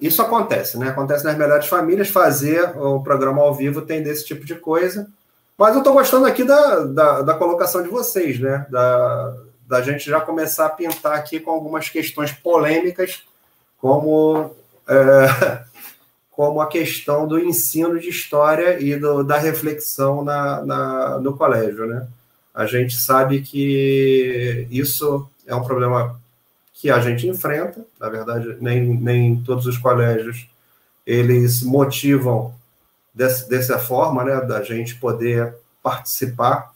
isso 0.02 0.20
acontece, 0.22 0.78
né? 0.80 0.90
Acontece 0.90 1.24
nas 1.24 1.38
melhores 1.38 1.68
famílias, 1.68 2.10
fazer 2.10 2.76
o 2.76 3.02
programa 3.02 3.44
ao 3.44 3.54
vivo 3.54 3.84
tem 3.84 4.02
desse 4.02 4.26
tipo 4.26 4.44
de 4.44 4.56
coisa. 4.56 5.08
Mas 5.56 5.74
eu 5.74 5.80
estou 5.80 5.94
gostando 5.94 6.26
aqui 6.26 6.44
da, 6.44 6.84
da, 6.86 7.22
da, 7.22 7.34
colocação 7.36 7.84
de 7.84 7.90
vocês, 7.90 8.40
né? 8.40 8.66
Da, 8.70 9.36
da 9.68 9.82
gente 9.82 10.10
já 10.10 10.20
começar 10.20 10.66
a 10.66 10.72
pintar 10.72 11.14
aqui 11.14 11.40
com 11.40 11.52
algumas 11.52 11.90
questões 11.90 12.32
polêmicas, 12.32 13.24
como, 13.80 14.56
é, 14.88 15.64
como 16.32 16.62
a 16.62 16.68
questão 16.68 17.28
do 17.28 17.40
ensino 17.40 18.00
de 18.00 18.10
história 18.10 18.80
e 18.80 18.96
do, 18.96 19.24
da 19.24 19.38
reflexão 19.38 20.24
na, 20.24 20.64
na, 20.64 21.20
no 21.20 21.36
colégio, 21.36 21.86
né? 21.88 22.08
A 22.58 22.66
gente 22.66 22.98
sabe 22.98 23.44
que 23.44 24.68
isso 24.72 25.30
é 25.46 25.54
um 25.54 25.64
problema 25.64 26.20
que 26.74 26.90
a 26.90 27.00
gente 27.00 27.28
enfrenta, 27.28 27.86
na 28.00 28.10
verdade, 28.10 28.58
nem, 28.60 28.82
nem 28.98 29.44
todos 29.44 29.68
os 29.68 29.78
colégios 29.78 30.50
eles 31.06 31.62
motivam 31.62 32.56
desse, 33.14 33.48
dessa 33.48 33.78
forma, 33.78 34.24
né, 34.24 34.42
da 34.42 34.64
gente 34.64 34.96
poder 34.96 35.56
participar 35.84 36.74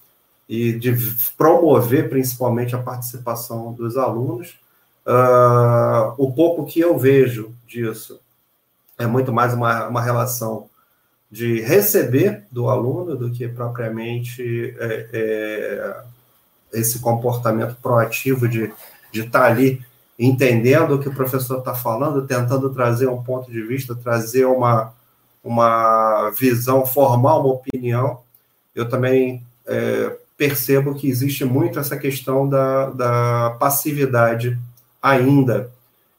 e 0.47 0.71
de 0.71 0.95
promover 1.36 2.09
principalmente 2.09 2.75
a 2.75 2.82
participação 2.84 3.73
dos 3.73 3.97
alunos. 3.97 4.59
Uh, 5.03 6.13
o 6.15 6.32
pouco 6.32 6.63
que 6.67 6.79
eu 6.79 6.95
vejo 6.95 7.55
disso 7.65 8.19
é 8.99 9.07
muito 9.07 9.34
mais 9.34 9.55
uma, 9.55 9.88
uma 9.88 10.01
relação 10.03 10.69
de 11.32 11.61
receber 11.61 12.43
do 12.51 12.69
aluno 12.69 13.15
do 13.15 13.32
que 13.32 13.47
propriamente 13.47 14.75
é, 14.77 15.07
é, 15.13 16.03
esse 16.73 16.99
comportamento 16.99 17.77
proativo 17.82 18.49
de, 18.49 18.71
de 19.11 19.21
estar 19.21 19.39
tá 19.39 19.45
ali 19.45 19.82
entendendo 20.19 20.95
o 20.95 20.99
que 20.99 21.07
o 21.07 21.15
professor 21.15 21.59
está 21.59 21.73
falando, 21.73 22.27
tentando 22.27 22.69
trazer 22.69 23.07
um 23.07 23.23
ponto 23.23 23.49
de 23.49 23.61
vista, 23.63 23.95
trazer 23.95 24.45
uma, 24.45 24.93
uma 25.43 26.29
visão, 26.32 26.86
formar 26.86 27.38
uma 27.38 27.53
opinião, 27.53 28.19
eu 28.75 28.88
também 28.88 29.41
é, 29.65 30.15
percebo 30.38 30.93
que 30.95 31.09
existe 31.09 31.45
muito 31.45 31.79
essa 31.79 31.97
questão 31.97 32.47
da, 32.47 32.89
da 32.89 33.55
passividade 33.59 34.59
ainda, 35.01 35.71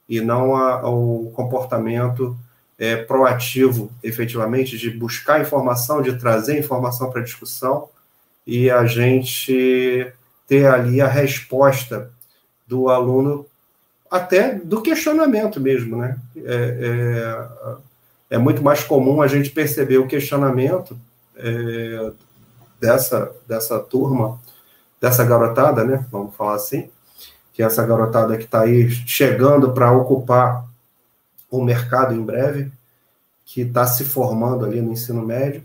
e 0.09 0.21
não 0.21 0.57
a, 0.57 0.89
o 0.89 1.31
comportamento 1.35 2.37
é, 2.83 2.97
proativo, 2.97 3.93
efetivamente, 4.03 4.77
de 4.77 4.91
buscar 4.91 5.41
informação, 5.41 6.03
de 6.03 6.19
trazer 6.19 6.59
informação 6.59 7.13
para 7.13 7.23
discussão, 7.23 7.89
e 8.45 8.69
a 8.69 8.85
gente 8.87 10.13
ter 10.49 10.67
ali 10.67 11.01
a 11.01 11.07
resposta 11.07 12.11
do 12.67 12.89
aluno, 12.89 13.47
até 14.11 14.57
do 14.57 14.83
questionamento 14.83 15.61
mesmo, 15.61 15.97
né? 15.97 16.19
É, 16.37 17.39
é, 18.31 18.35
é 18.35 18.39
muito 18.39 18.61
mais 18.65 18.83
comum 18.83 19.23
a 19.23 19.29
gente 19.29 19.51
perceber 19.51 19.99
o 19.99 20.09
questionamento 20.09 20.99
é, 21.37 22.11
dessa, 22.81 23.31
dessa 23.47 23.79
turma, 23.79 24.41
dessa 25.01 25.25
garotada, 25.25 25.85
né? 25.85 26.05
Vamos 26.11 26.35
falar 26.35 26.55
assim, 26.55 26.91
que 27.53 27.63
é 27.63 27.67
essa 27.67 27.87
garotada 27.87 28.37
que 28.37 28.45
está 28.45 28.63
aí 28.63 28.91
chegando 28.91 29.71
para 29.71 29.93
ocupar 29.93 30.72
o 31.53 31.63
mercado 31.63 32.15
em 32.15 32.23
breve, 32.25 32.73
que 33.45 33.61
está 33.61 33.87
se 33.87 34.05
formando 34.05 34.65
ali 34.65 34.81
no 34.81 34.91
ensino 34.91 35.25
médio, 35.25 35.63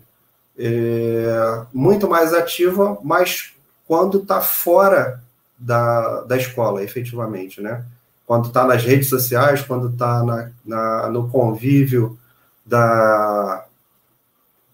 é, 0.58 1.62
muito 1.72 2.08
mais 2.08 2.34
ativa, 2.34 2.98
mas 3.02 3.54
quando 3.86 4.18
está 4.18 4.40
fora 4.40 5.22
da, 5.58 6.20
da 6.22 6.36
escola, 6.36 6.82
efetivamente, 6.84 7.60
né? 7.60 7.84
Quando 8.26 8.48
está 8.48 8.66
nas 8.66 8.84
redes 8.84 9.08
sociais, 9.08 9.62
quando 9.62 9.88
está 9.88 10.22
na, 10.22 10.50
na, 10.64 11.08
no 11.08 11.30
convívio 11.30 12.18
da 12.66 13.64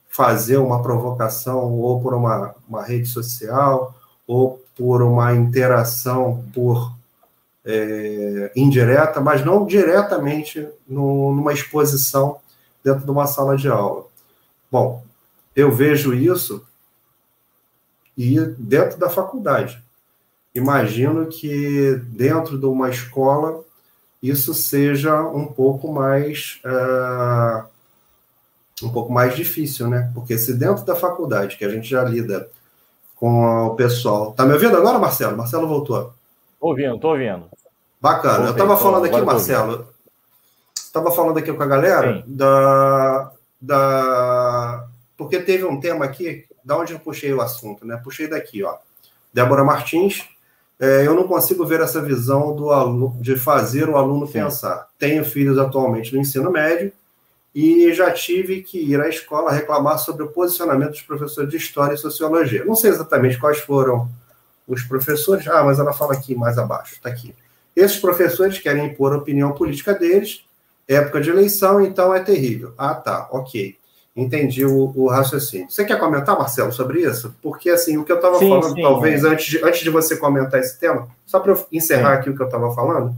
fazer 0.08 0.56
uma 0.58 0.82
provocação 0.82 1.72
ou 1.72 2.00
por 2.00 2.14
uma, 2.14 2.54
uma 2.68 2.84
rede 2.84 3.06
social 3.06 3.94
ou 4.26 4.62
por 4.76 5.02
uma 5.02 5.34
interação 5.34 6.44
por 6.52 6.93
é, 7.64 8.52
indireta, 8.54 9.20
mas 9.20 9.44
não 9.44 9.66
diretamente 9.66 10.68
no, 10.86 11.34
numa 11.34 11.52
exposição 11.52 12.38
dentro 12.82 13.04
de 13.04 13.10
uma 13.10 13.26
sala 13.26 13.56
de 13.56 13.68
aula. 13.68 14.06
Bom, 14.70 15.02
eu 15.56 15.72
vejo 15.72 16.12
isso 16.12 16.64
e 18.16 18.38
dentro 18.40 18.98
da 18.98 19.08
faculdade. 19.08 19.82
Imagino 20.54 21.26
que 21.26 21.96
dentro 22.08 22.58
de 22.58 22.66
uma 22.66 22.90
escola 22.90 23.64
isso 24.22 24.54
seja 24.54 25.20
um 25.22 25.46
pouco 25.46 25.92
mais 25.92 26.60
uh, 26.64 27.66
um 28.82 28.90
pouco 28.90 29.12
mais 29.12 29.34
difícil, 29.36 29.88
né? 29.88 30.10
Porque 30.14 30.38
se 30.38 30.54
dentro 30.54 30.84
da 30.84 30.96
faculdade, 30.96 31.56
que 31.56 31.64
a 31.64 31.68
gente 31.68 31.88
já 31.88 32.02
lida 32.04 32.48
com 33.16 33.66
o 33.66 33.74
pessoal. 33.74 34.32
Tá 34.32 34.44
me 34.44 34.52
ouvindo 34.52 34.76
agora, 34.76 34.98
Marcelo? 34.98 35.36
Marcelo 35.36 35.68
voltou. 35.68 36.12
Ouvindo, 36.64 36.98
tô 36.98 37.10
ouvindo. 37.10 37.44
Bacana. 38.00 38.46
eu 38.46 38.52
estava 38.52 38.74
falando 38.78 39.04
aqui, 39.04 39.20
Marcelo. 39.20 39.86
Estava 40.74 41.10
falando 41.10 41.38
aqui 41.38 41.52
com 41.52 41.62
a 41.62 41.66
galera 41.66 42.14
Sim. 42.14 42.24
da, 42.26 43.32
da. 43.60 44.86
Porque 45.14 45.40
teve 45.40 45.66
um 45.66 45.78
tema 45.78 46.06
aqui, 46.06 46.46
da 46.64 46.78
onde 46.78 46.94
eu 46.94 46.98
puxei 46.98 47.34
o 47.34 47.42
assunto, 47.42 47.86
né? 47.86 48.00
Puxei 48.02 48.28
daqui, 48.28 48.64
ó. 48.64 48.76
Débora 49.30 49.62
Martins. 49.62 50.26
É, 50.80 51.06
eu 51.06 51.14
não 51.14 51.28
consigo 51.28 51.66
ver 51.66 51.82
essa 51.82 52.00
visão 52.00 52.56
do 52.56 52.70
aluno, 52.70 53.14
de 53.20 53.36
fazer 53.36 53.86
o 53.90 53.98
aluno 53.98 54.26
Sim. 54.26 54.32
pensar. 54.32 54.88
Tenho 54.98 55.22
filhos 55.22 55.58
atualmente 55.58 56.14
no 56.14 56.20
ensino 56.20 56.50
médio 56.50 56.90
e 57.54 57.92
já 57.92 58.10
tive 58.10 58.62
que 58.62 58.78
ir 58.78 58.98
à 59.02 59.08
escola 59.10 59.52
reclamar 59.52 59.98
sobre 59.98 60.22
o 60.22 60.28
posicionamento 60.28 60.92
dos 60.92 61.02
professores 61.02 61.50
de 61.50 61.58
História 61.58 61.94
e 61.94 61.98
Sociologia. 61.98 62.64
Não 62.64 62.74
sei 62.74 62.88
exatamente 62.88 63.38
quais 63.38 63.58
foram 63.58 64.08
os 64.66 64.82
professores, 64.82 65.46
ah, 65.48 65.62
mas 65.62 65.78
ela 65.78 65.92
fala 65.92 66.14
aqui 66.14 66.34
mais 66.34 66.58
abaixo, 66.58 66.94
está 66.94 67.08
aqui. 67.08 67.34
Esses 67.74 67.98
professores 67.98 68.58
querem 68.58 68.86
impor 68.86 69.12
a 69.12 69.18
opinião 69.18 69.52
política 69.52 69.94
deles, 69.94 70.44
época 70.86 71.20
de 71.20 71.30
eleição, 71.30 71.80
então 71.80 72.14
é 72.14 72.20
terrível. 72.20 72.72
Ah, 72.78 72.94
tá, 72.94 73.28
ok. 73.30 73.76
Entendi 74.16 74.64
o, 74.64 74.92
o 74.94 75.08
raciocínio. 75.08 75.68
Você 75.68 75.84
quer 75.84 75.98
comentar, 75.98 76.38
Marcelo, 76.38 76.72
sobre 76.72 77.00
isso? 77.00 77.34
Porque, 77.42 77.68
assim, 77.68 77.96
o 77.96 78.04
que 78.04 78.12
eu 78.12 78.16
estava 78.16 78.38
falando, 78.38 78.74
sim, 78.74 78.82
talvez, 78.82 79.24
é. 79.24 79.28
antes, 79.28 79.46
de, 79.46 79.64
antes 79.64 79.80
de 79.80 79.90
você 79.90 80.16
comentar 80.16 80.60
esse 80.60 80.78
tema, 80.78 81.08
só 81.26 81.40
para 81.40 81.52
eu 81.52 81.66
encerrar 81.72 82.14
sim. 82.14 82.20
aqui 82.20 82.30
o 82.30 82.36
que 82.36 82.42
eu 82.42 82.46
estava 82.46 82.72
falando, 82.72 83.14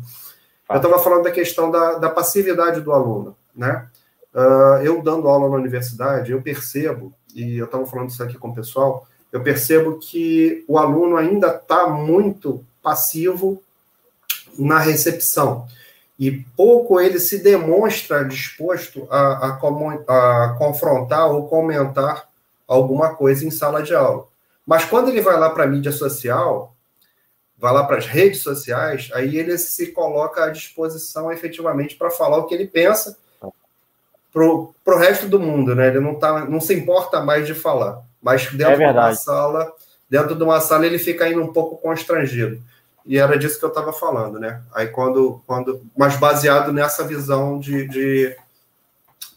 eu 0.70 0.76
estava 0.76 0.98
falando 0.98 1.24
da 1.24 1.30
questão 1.30 1.70
da, 1.70 1.94
da 1.98 2.08
passividade 2.08 2.80
do 2.80 2.92
aluno, 2.92 3.36
né? 3.54 3.86
Uh, 4.34 4.82
eu 4.82 5.02
dando 5.02 5.28
aula 5.28 5.48
na 5.50 5.56
universidade, 5.56 6.32
eu 6.32 6.40
percebo, 6.40 7.12
e 7.34 7.58
eu 7.58 7.66
estava 7.66 7.86
falando 7.86 8.08
isso 8.08 8.22
aqui 8.22 8.38
com 8.38 8.48
o 8.48 8.54
pessoal, 8.54 9.06
eu 9.36 9.42
percebo 9.42 9.98
que 9.98 10.64
o 10.66 10.78
aluno 10.78 11.16
ainda 11.16 11.48
está 11.48 11.86
muito 11.88 12.64
passivo 12.82 13.62
na 14.58 14.78
recepção 14.78 15.66
e 16.18 16.32
pouco 16.56 16.98
ele 16.98 17.20
se 17.20 17.38
demonstra 17.38 18.24
disposto 18.24 19.06
a, 19.10 19.48
a, 19.48 20.44
a 20.46 20.54
confrontar 20.58 21.30
ou 21.30 21.48
comentar 21.48 22.26
alguma 22.66 23.14
coisa 23.14 23.44
em 23.44 23.50
sala 23.50 23.82
de 23.82 23.94
aula. 23.94 24.26
Mas 24.66 24.86
quando 24.86 25.10
ele 25.10 25.20
vai 25.20 25.38
lá 25.38 25.50
para 25.50 25.64
a 25.64 25.66
mídia 25.66 25.92
social, 25.92 26.74
vai 27.58 27.74
lá 27.74 27.84
para 27.84 27.98
as 27.98 28.06
redes 28.06 28.40
sociais, 28.42 29.10
aí 29.12 29.36
ele 29.36 29.58
se 29.58 29.88
coloca 29.88 30.44
à 30.44 30.50
disposição 30.50 31.30
efetivamente 31.30 31.94
para 31.94 32.10
falar 32.10 32.38
o 32.38 32.46
que 32.46 32.54
ele 32.54 32.66
pensa 32.66 33.14
pro, 34.32 34.74
pro 34.82 34.98
resto 34.98 35.28
do 35.28 35.38
mundo, 35.38 35.74
né? 35.74 35.88
Ele 35.88 36.00
não, 36.00 36.14
tá, 36.14 36.46
não 36.46 36.60
se 36.60 36.72
importa 36.72 37.20
mais 37.20 37.46
de 37.46 37.54
falar. 37.54 38.02
Mas 38.26 38.50
dentro 38.50 38.82
é 38.82 38.92
de 38.92 38.98
uma 38.98 39.14
sala, 39.14 39.72
dentro 40.10 40.34
de 40.34 40.42
uma 40.42 40.60
sala, 40.60 40.84
ele 40.84 40.98
fica 40.98 41.26
ainda 41.26 41.40
um 41.40 41.52
pouco 41.52 41.76
constrangido. 41.76 42.60
E 43.06 43.16
era 43.18 43.38
disso 43.38 43.56
que 43.56 43.64
eu 43.64 43.68
estava 43.68 43.92
falando, 43.92 44.40
né? 44.40 44.64
Aí 44.74 44.88
quando, 44.88 45.40
quando. 45.46 45.80
Mas 45.96 46.16
baseado 46.16 46.72
nessa 46.72 47.06
visão 47.06 47.60
de, 47.60 47.86
de 47.86 48.36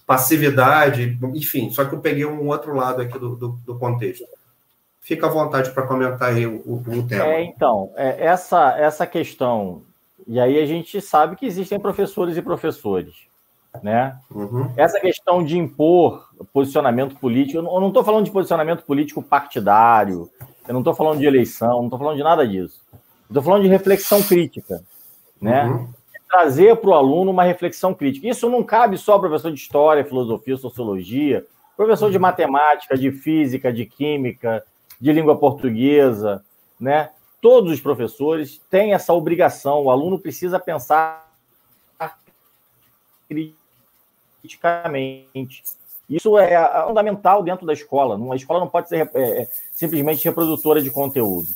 passividade, 0.08 1.20
enfim, 1.36 1.70
só 1.70 1.86
que 1.86 1.94
eu 1.94 2.00
peguei 2.00 2.26
um 2.26 2.48
outro 2.48 2.76
lado 2.76 3.04
aqui 3.04 3.20
do, 3.20 3.36
do, 3.36 3.50
do 3.64 3.78
contexto. 3.78 4.26
Fica 5.00 5.28
à 5.28 5.30
vontade 5.30 5.70
para 5.70 5.86
comentar 5.86 6.30
aí 6.30 6.48
o, 6.48 6.56
o, 6.66 6.84
o, 6.98 7.08
tema. 7.08 7.26
É, 7.26 7.44
então, 7.44 7.92
é, 7.96 8.26
essa, 8.26 8.76
essa 8.76 9.06
questão, 9.06 9.84
e 10.26 10.40
aí 10.40 10.60
a 10.60 10.66
gente 10.66 11.00
sabe 11.00 11.36
que 11.36 11.46
existem 11.46 11.80
professores 11.80 12.36
e 12.38 12.42
professores 12.42 13.14
Né? 13.84 14.18
Uhum. 14.32 14.72
Essa 14.76 15.00
questão 15.00 15.44
de 15.44 15.58
impor 15.58 16.28
posicionamento 16.52 17.16
político, 17.16 17.60
eu 17.60 17.64
não 17.64 17.88
estou 17.90 18.04
falando 18.04 18.26
de 18.26 18.32
posicionamento 18.32 18.84
político 18.84 19.22
partidário, 19.22 20.30
eu 20.68 20.74
não 20.74 20.82
estou 20.82 20.94
falando 20.94 21.20
de 21.20 21.26
eleição, 21.26 21.78
não 21.78 21.86
estou 21.86 22.00
falando 22.00 22.18
de 22.18 22.24
nada 22.24 22.48
disso. 22.48 22.82
Estou 23.28 23.44
falando 23.44 23.64
de 23.64 23.70
reflexão 23.70 24.24
crítica, 24.24 24.84
né? 25.40 25.66
Uhum. 25.66 25.88
Trazer 26.28 26.76
para 26.78 26.90
o 26.90 26.94
aluno 26.94 27.32
uma 27.32 27.44
reflexão 27.44 27.94
crítica. 27.94 28.28
Isso 28.28 28.50
não 28.50 28.64
cabe 28.64 28.98
só 28.98 29.14
ao 29.14 29.20
professor 29.20 29.52
de 29.52 29.60
história, 29.60 30.04
filosofia, 30.04 30.58
sociologia, 30.58 31.46
professor 31.78 32.10
de 32.10 32.18
uhum. 32.18 32.22
matemática, 32.22 32.98
de 32.98 33.12
física, 33.12 33.72
de 33.72 33.86
química, 33.86 34.64
de 35.00 35.14
língua 35.14 35.38
portuguesa, 35.38 36.44
né? 36.80 37.12
Todos 37.42 37.72
os 37.72 37.80
professores 37.80 38.60
têm 38.70 38.94
essa 38.94 39.14
obrigação. 39.14 39.84
O 39.84 39.92
aluno 39.92 40.20
precisa 40.20 40.60
pensar 40.60 41.30
criticamente. 44.42 45.64
Isso 46.10 46.38
é, 46.38 46.86
fundamental 46.88 47.44
dentro 47.44 47.66
da 47.66 47.74
escola. 47.74 48.16
Uma 48.16 48.36
escola 48.36 48.60
não 48.60 48.68
pode 48.68 48.90
ser 48.90 49.10
é, 49.14 49.42
é, 49.44 49.48
simplesmente 49.74 50.26
reprodutora 50.26 50.82
de 50.82 50.90
conteúdo. 50.90 51.48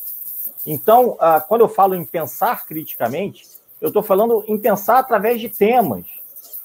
Então, 0.66 1.18
quando 1.50 1.62
eu 1.62 1.68
falo 1.68 1.94
em 1.94 2.06
pensar 2.06 2.66
criticamente, 2.66 3.46
eu 3.82 3.90
estou 3.90 4.02
falando 4.02 4.46
em 4.48 4.58
pensar 4.58 5.00
através 5.00 5.42
de 5.42 5.50
temas. 5.50 6.06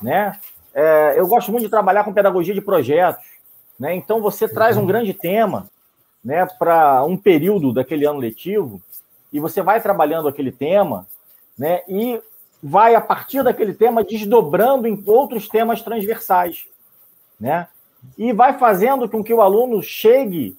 Né? 0.01 0.39
É, 0.73 1.15
eu 1.19 1.27
gosto 1.27 1.51
muito 1.51 1.65
de 1.65 1.71
trabalhar 1.71 2.05
com 2.05 2.13
pedagogia 2.13 2.55
de 2.55 2.61
projetos. 2.61 3.25
Né? 3.79 3.97
Então, 3.97 4.21
você 4.21 4.49
traz 4.49 4.77
um 4.77 4.87
grande 4.87 5.13
tema 5.13 5.69
né, 6.25 6.47
para 6.59 7.03
um 7.05 7.17
período 7.17 7.73
daquele 7.73 8.07
ano 8.07 8.21
letivo 8.21 8.81
e 9.33 9.41
você 9.41 9.63
vai 9.63 9.81
trabalhando 9.81 10.29
aquele 10.29 10.53
tema 10.53 11.07
né, 11.59 11.83
e 11.89 12.21
vai, 12.63 12.95
a 12.95 13.01
partir 13.01 13.43
daquele 13.43 13.73
tema, 13.73 14.05
desdobrando 14.05 14.87
em 14.87 15.03
outros 15.07 15.49
temas 15.49 15.83
transversais. 15.83 16.67
Né? 17.39 17.69
E 18.17 18.33
vai 18.33 18.59
fazendo 18.59 19.09
com 19.09 19.23
que 19.23 19.33
o 19.33 19.41
aluno 19.41 19.83
chegue 19.83 20.57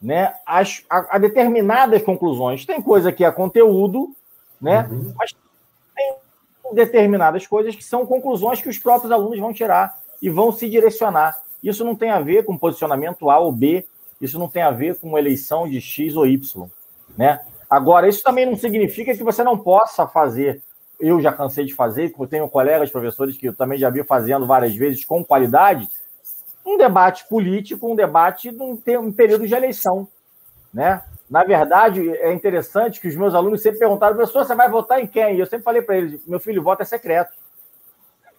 né, 0.00 0.34
a, 0.46 0.62
a, 0.90 1.18
determinadas 1.18 2.02
conclusões. 2.02 2.64
Tem 2.64 2.80
coisa 2.82 3.12
que 3.12 3.24
é 3.24 3.30
conteúdo, 3.30 4.14
né, 4.60 4.88
uhum. 4.90 5.12
mas 5.16 5.34
tem 5.94 6.16
determinadas 6.74 7.46
coisas 7.46 7.74
que 7.74 7.84
são 7.84 8.06
conclusões 8.06 8.60
que 8.60 8.68
os 8.68 8.78
próprios 8.78 9.12
alunos 9.12 9.38
vão 9.38 9.52
tirar 9.52 9.98
e 10.20 10.28
vão 10.28 10.52
se 10.52 10.68
direcionar. 10.68 11.40
Isso 11.62 11.84
não 11.84 11.96
tem 11.96 12.10
a 12.10 12.20
ver 12.20 12.44
com 12.44 12.56
posicionamento 12.58 13.30
A 13.30 13.38
ou 13.38 13.52
B, 13.52 13.84
isso 14.20 14.38
não 14.38 14.48
tem 14.48 14.62
a 14.62 14.70
ver 14.70 14.98
com 14.98 15.18
eleição 15.18 15.68
de 15.68 15.80
X 15.80 16.16
ou 16.16 16.26
Y. 16.26 16.68
Né? 17.16 17.40
Agora, 17.68 18.08
isso 18.08 18.22
também 18.22 18.46
não 18.46 18.56
significa 18.56 19.14
que 19.14 19.24
você 19.24 19.42
não 19.42 19.58
possa 19.58 20.06
fazer. 20.06 20.62
Eu 20.98 21.20
já 21.20 21.32
cansei 21.32 21.64
de 21.64 21.74
fazer, 21.74 22.12
eu 22.18 22.26
tenho 22.26 22.48
colegas 22.48 22.90
professores 22.90 23.36
que 23.36 23.46
eu 23.46 23.54
também 23.54 23.78
já 23.78 23.90
vi 23.90 24.02
fazendo 24.02 24.46
várias 24.46 24.74
vezes 24.74 25.04
com 25.04 25.24
qualidade, 25.24 25.88
um 26.64 26.76
debate 26.76 27.28
político, 27.28 27.90
um 27.90 27.94
debate 27.94 28.50
num, 28.50 28.80
um 29.00 29.12
período 29.12 29.46
de 29.46 29.54
eleição. 29.54 30.08
Né? 30.72 31.02
Na 31.28 31.44
verdade, 31.44 32.08
é 32.08 32.32
interessante 32.32 33.00
que 33.00 33.08
os 33.08 33.16
meus 33.16 33.34
alunos 33.34 33.62
sempre 33.62 33.78
perguntaram, 33.78 34.16
professor, 34.16 34.44
você 34.44 34.54
vai 34.54 34.70
votar 34.70 35.00
em 35.00 35.06
quem? 35.06 35.36
E 35.36 35.40
eu 35.40 35.46
sempre 35.46 35.64
falei 35.64 35.82
para 35.82 35.96
eles, 35.96 36.24
meu 36.26 36.40
filho, 36.40 36.62
voto 36.62 36.82
é 36.82 36.84
secreto. 36.84 37.32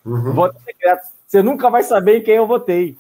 Uhum. 0.06 0.34
Voto 0.34 0.58
é 0.58 0.72
secreto. 0.72 1.08
Você 1.26 1.42
nunca 1.42 1.70
vai 1.70 1.84
saber 1.84 2.18
em 2.18 2.24
quem 2.24 2.36
eu 2.36 2.48
votei. 2.48 2.98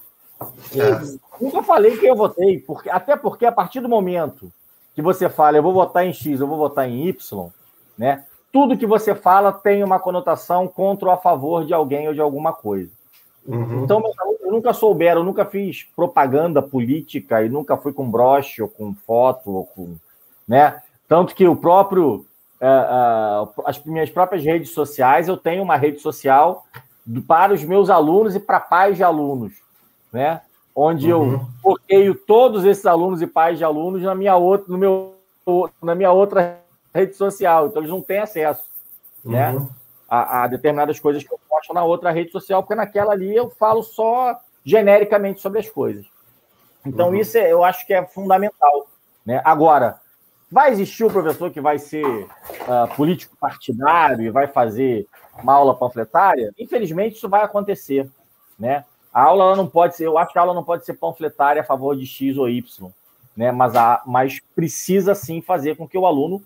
É. 0.76 1.18
Nunca 1.41 1.64
falei 1.64 1.93
em 1.93 1.97
quem 1.97 2.10
eu 2.10 2.16
votei, 2.16 2.60
porque, 2.60 2.89
até 2.89 3.16
porque 3.16 3.45
a 3.45 3.51
partir 3.51 3.80
do 3.80 3.89
momento 3.89 4.51
que 4.93 5.01
você 5.01 5.30
fala, 5.30 5.58
eu 5.58 5.64
vou 5.64 5.74
votar 5.74 6.05
em 6.05 6.14
X, 6.14 6.39
eu 6.39 6.47
vou 6.47 6.58
votar 6.58 6.88
em 6.88 7.08
Y, 7.08 7.49
né? 7.97 8.26
Tudo 8.51 8.77
que 8.77 8.85
você 8.85 9.13
fala 9.13 9.51
tem 9.51 9.83
uma 9.83 9.99
conotação 9.99 10.67
contra 10.67 11.09
ou 11.09 11.13
a 11.13 11.17
favor 11.17 11.65
de 11.65 11.73
alguém 11.73 12.07
ou 12.07 12.13
de 12.13 12.21
alguma 12.21 12.53
coisa. 12.53 12.89
Uhum. 13.45 13.83
Então, 13.83 14.01
alunos 14.19 14.51
nunca 14.51 14.73
souberam, 14.73 15.21
eu 15.21 15.25
nunca 15.25 15.45
fiz 15.45 15.87
propaganda 15.95 16.61
política 16.61 17.43
e 17.43 17.49
nunca 17.49 17.77
fui 17.77 17.93
com 17.93 18.09
broche 18.09 18.61
ou 18.61 18.67
com 18.67 18.93
foto 18.93 19.51
ou 19.51 19.65
com. 19.65 19.95
Né? 20.47 20.81
Tanto 21.07 21.33
que 21.33 21.47
o 21.47 21.55
próprio. 21.55 22.25
Uh, 22.59 23.43
uh, 23.43 23.63
as 23.67 23.83
minhas 23.83 24.09
próprias 24.09 24.43
redes 24.43 24.71
sociais, 24.71 25.27
eu 25.27 25.37
tenho 25.37 25.61
uma 25.61 25.77
rede 25.77 25.99
social 25.99 26.65
para 27.27 27.53
os 27.53 27.63
meus 27.63 27.87
alunos 27.87 28.35
e 28.35 28.39
para 28.39 28.59
pais 28.59 28.97
de 28.97 29.03
alunos, 29.03 29.53
né? 30.11 30.41
Onde 30.75 31.13
uhum. 31.13 31.33
eu 31.33 31.41
bloqueio 31.63 32.15
todos 32.15 32.65
esses 32.65 32.85
alunos 32.87 33.21
e 33.21 33.27
pais 33.27 33.59
de 33.59 33.63
alunos 33.63 34.01
na 34.01 34.15
minha 34.15 34.35
outra, 34.35 34.71
no 34.71 34.77
meu, 34.77 35.15
na 35.83 35.93
minha 35.93 36.11
outra 36.11 36.59
rede 36.97 37.15
social, 37.15 37.67
então 37.67 37.81
eles 37.81 37.91
não 37.91 38.01
têm 38.01 38.19
acesso, 38.19 38.69
né? 39.23 39.51
uhum. 39.51 39.59
né? 39.61 39.69
A, 40.09 40.43
a, 40.43 40.47
determinadas 40.47 40.99
coisas 40.99 41.21
que 41.21 41.33
eu 41.33 41.39
posto 41.49 41.73
na 41.73 41.83
outra 41.83 42.11
rede 42.11 42.31
social, 42.31 42.63
porque 42.63 42.75
naquela 42.75 43.11
ali 43.11 43.35
eu 43.35 43.49
falo 43.49 43.83
só 43.83 44.39
genericamente 44.63 45.41
sobre 45.41 45.59
as 45.59 45.69
coisas. 45.69 46.05
Então, 46.85 47.09
uhum. 47.09 47.15
isso 47.15 47.37
é, 47.37 47.51
eu 47.51 47.63
acho 47.63 47.85
que 47.85 47.93
é 47.93 48.05
fundamental. 48.05 48.87
Né? 49.25 49.41
Agora, 49.43 49.99
vai 50.49 50.71
existir 50.71 51.03
o 51.03 51.11
professor 51.11 51.51
que 51.51 51.59
vai 51.59 51.77
ser 51.77 52.05
uh, 52.05 52.95
político 52.95 53.35
partidário 53.37 54.25
e 54.25 54.29
vai 54.29 54.47
fazer 54.47 55.05
uma 55.41 55.53
aula 55.53 55.75
panfletária? 55.75 56.53
Infelizmente, 56.57 57.17
isso 57.17 57.27
vai 57.27 57.43
acontecer. 57.43 58.09
Né? 58.57 58.85
A 59.13 59.23
aula 59.23 59.55
não 59.55 59.67
pode 59.67 59.95
ser, 59.95 60.05
eu 60.05 60.17
acho 60.17 60.31
que 60.31 60.39
a 60.39 60.41
aula 60.41 60.53
não 60.53 60.63
pode 60.63 60.85
ser 60.85 60.93
panfletária 60.93 61.61
a 61.61 61.65
favor 61.65 61.95
de 61.95 62.05
X 62.05 62.37
ou 62.37 62.49
Y, 62.49 62.91
né? 63.35 63.51
mas, 63.51 63.75
a, 63.75 64.01
mas 64.05 64.39
precisa 64.55 65.13
sim 65.13 65.41
fazer 65.41 65.75
com 65.75 65.87
que 65.87 65.97
o 65.97 66.05
aluno 66.05 66.41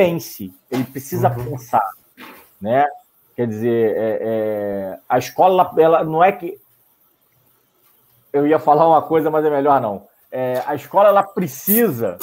pense, 0.00 0.50
ele 0.70 0.84
precisa 0.84 1.28
uhum. 1.28 1.44
pensar. 1.44 1.86
Né? 2.58 2.86
Quer 3.36 3.46
dizer, 3.46 3.96
é, 3.96 4.18
é, 4.22 4.98
a 5.06 5.18
escola 5.18 5.70
ela 5.76 6.02
não 6.04 6.24
é 6.24 6.32
que 6.32 6.58
eu 8.32 8.46
ia 8.46 8.58
falar 8.58 8.88
uma 8.88 9.02
coisa, 9.02 9.30
mas 9.30 9.44
é 9.44 9.50
melhor 9.50 9.78
não. 9.78 10.08
É, 10.32 10.62
a 10.64 10.74
escola 10.74 11.08
ela 11.08 11.22
precisa. 11.22 12.16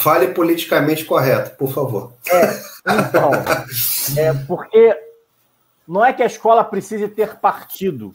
Fale 0.00 0.28
politicamente 0.28 1.04
correto, 1.04 1.56
por 1.56 1.72
favor. 1.72 2.12
É, 2.30 3.00
então, 3.06 3.30
é 4.18 4.34
porque 4.46 4.98
não 5.88 6.04
é 6.04 6.12
que 6.12 6.22
a 6.22 6.26
escola 6.26 6.62
precise 6.62 7.08
ter 7.08 7.36
partido, 7.36 8.14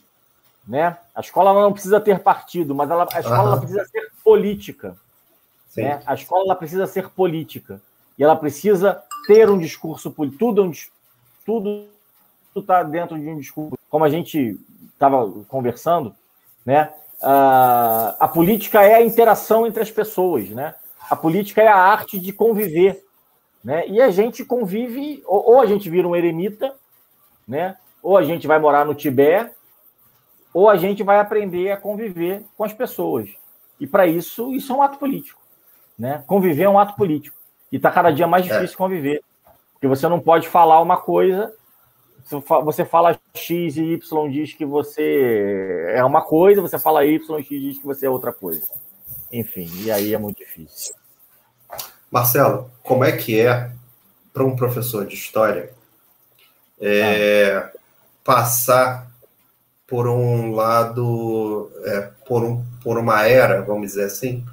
né? 0.68 0.98
A 1.16 1.22
escola 1.22 1.54
não 1.54 1.74
precisa 1.74 2.00
ter 2.00 2.20
partido, 2.20 2.76
mas 2.76 2.92
ela, 2.92 3.08
a 3.12 3.20
escola 3.20 3.54
uhum. 3.54 3.60
precisa 3.60 3.86
ser 3.86 4.12
política. 4.24 4.96
Né? 5.76 6.02
A 6.06 6.14
escola 6.14 6.44
ela 6.46 6.56
precisa 6.56 6.86
ser 6.86 7.10
política 7.10 7.82
e 8.20 8.24
ela 8.24 8.36
precisa 8.36 9.02
ter 9.26 9.50
um 9.50 9.58
discurso 9.58 10.12
político. 10.12 10.40
Tudo, 10.40 10.62
é 10.62 10.66
um, 10.66 10.72
tudo 11.46 11.90
está 12.58 12.84
dentro 12.84 13.18
de 13.18 13.26
um 13.30 13.38
discurso. 13.38 13.78
Como 13.90 14.04
a 14.04 14.10
gente 14.10 14.60
estava 14.94 15.32
conversando, 15.48 16.14
né? 16.66 16.92
Uh, 17.22 18.16
a 18.20 18.30
política 18.32 18.84
é 18.84 18.96
a 18.96 19.02
interação 19.02 19.66
entre 19.66 19.82
as 19.82 19.90
pessoas, 19.90 20.50
né? 20.50 20.76
A 21.10 21.16
política 21.16 21.62
é 21.62 21.68
a 21.68 21.76
arte 21.76 22.20
de 22.20 22.34
conviver, 22.34 23.06
né? 23.64 23.88
E 23.88 24.02
a 24.02 24.12
gente 24.12 24.44
convive, 24.44 25.24
ou, 25.26 25.54
ou 25.54 25.62
a 25.62 25.66
gente 25.66 25.90
vira 25.90 26.08
um 26.08 26.16
eremita, 26.16 26.76
né? 27.48 27.78
Ou 28.04 28.18
a 28.18 28.24
gente 28.24 28.48
vai 28.48 28.60
morar 28.60 28.86
no 28.86 28.94
Tibete, 28.94 29.52
ou 30.54 30.70
a 30.70 30.76
gente 30.76 31.04
vai 31.04 31.20
aprender 31.20 31.72
a 31.72 31.78
conviver 31.78 32.44
com 32.58 32.66
as 32.66 32.74
pessoas. 32.74 33.30
E 33.80 33.88
para 33.88 34.08
isso, 34.08 34.54
isso 34.54 34.74
é 34.74 34.76
um 34.76 34.82
ato 34.82 34.98
político, 34.98 35.42
né? 35.98 36.24
Conviver 36.28 36.64
é 36.64 36.70
um 36.70 36.80
ato 36.80 36.96
político. 36.96 37.39
E 37.72 37.78
está 37.78 37.92
cada 37.92 38.12
dia 38.12 38.28
mais 38.28 38.46
é. 38.46 38.54
difícil 38.54 38.76
é. 38.76 38.78
conviver, 38.78 39.22
porque 39.74 39.88
você 39.88 40.08
não 40.08 40.20
pode 40.20 40.48
falar 40.48 40.82
uma 40.82 40.98
coisa 40.98 41.54
você 42.64 42.86
fala 42.86 43.20
X 43.34 43.78
e 43.78 43.94
Y 43.94 44.32
diz 44.32 44.54
que 44.54 44.66
você 44.66 45.94
é 45.96 46.04
uma 46.04 46.22
coisa, 46.22 46.62
você 46.62 46.78
fala 46.78 47.06
Y 47.06 47.40
e 47.40 47.44
X 47.44 47.50
diz 47.50 47.78
que 47.80 47.86
você 47.86 48.06
é 48.06 48.10
outra 48.10 48.32
coisa. 48.32 48.70
Enfim, 49.32 49.70
e 49.84 49.92
aí 49.92 50.14
é 50.14 50.18
muito 50.18 50.38
difícil. 50.38 50.94
Marcelo, 52.12 52.70
como 52.84 53.04
é 53.04 53.12
que 53.12 53.40
é 53.40 53.72
para 54.34 54.44
um 54.44 54.56
professor 54.56 55.06
de 55.06 55.16
história 55.16 55.72
é, 56.80 57.56
ah. 57.56 57.72
passar 58.24 59.10
por 59.88 60.08
um 60.08 60.52
lado, 60.52 61.72
é, 61.84 62.12
por, 62.28 62.44
um, 62.44 62.64
por 62.84 62.98
uma 62.98 63.26
era, 63.28 63.62
vamos 63.62 63.88
dizer 63.90 64.06
assim, 64.06 64.46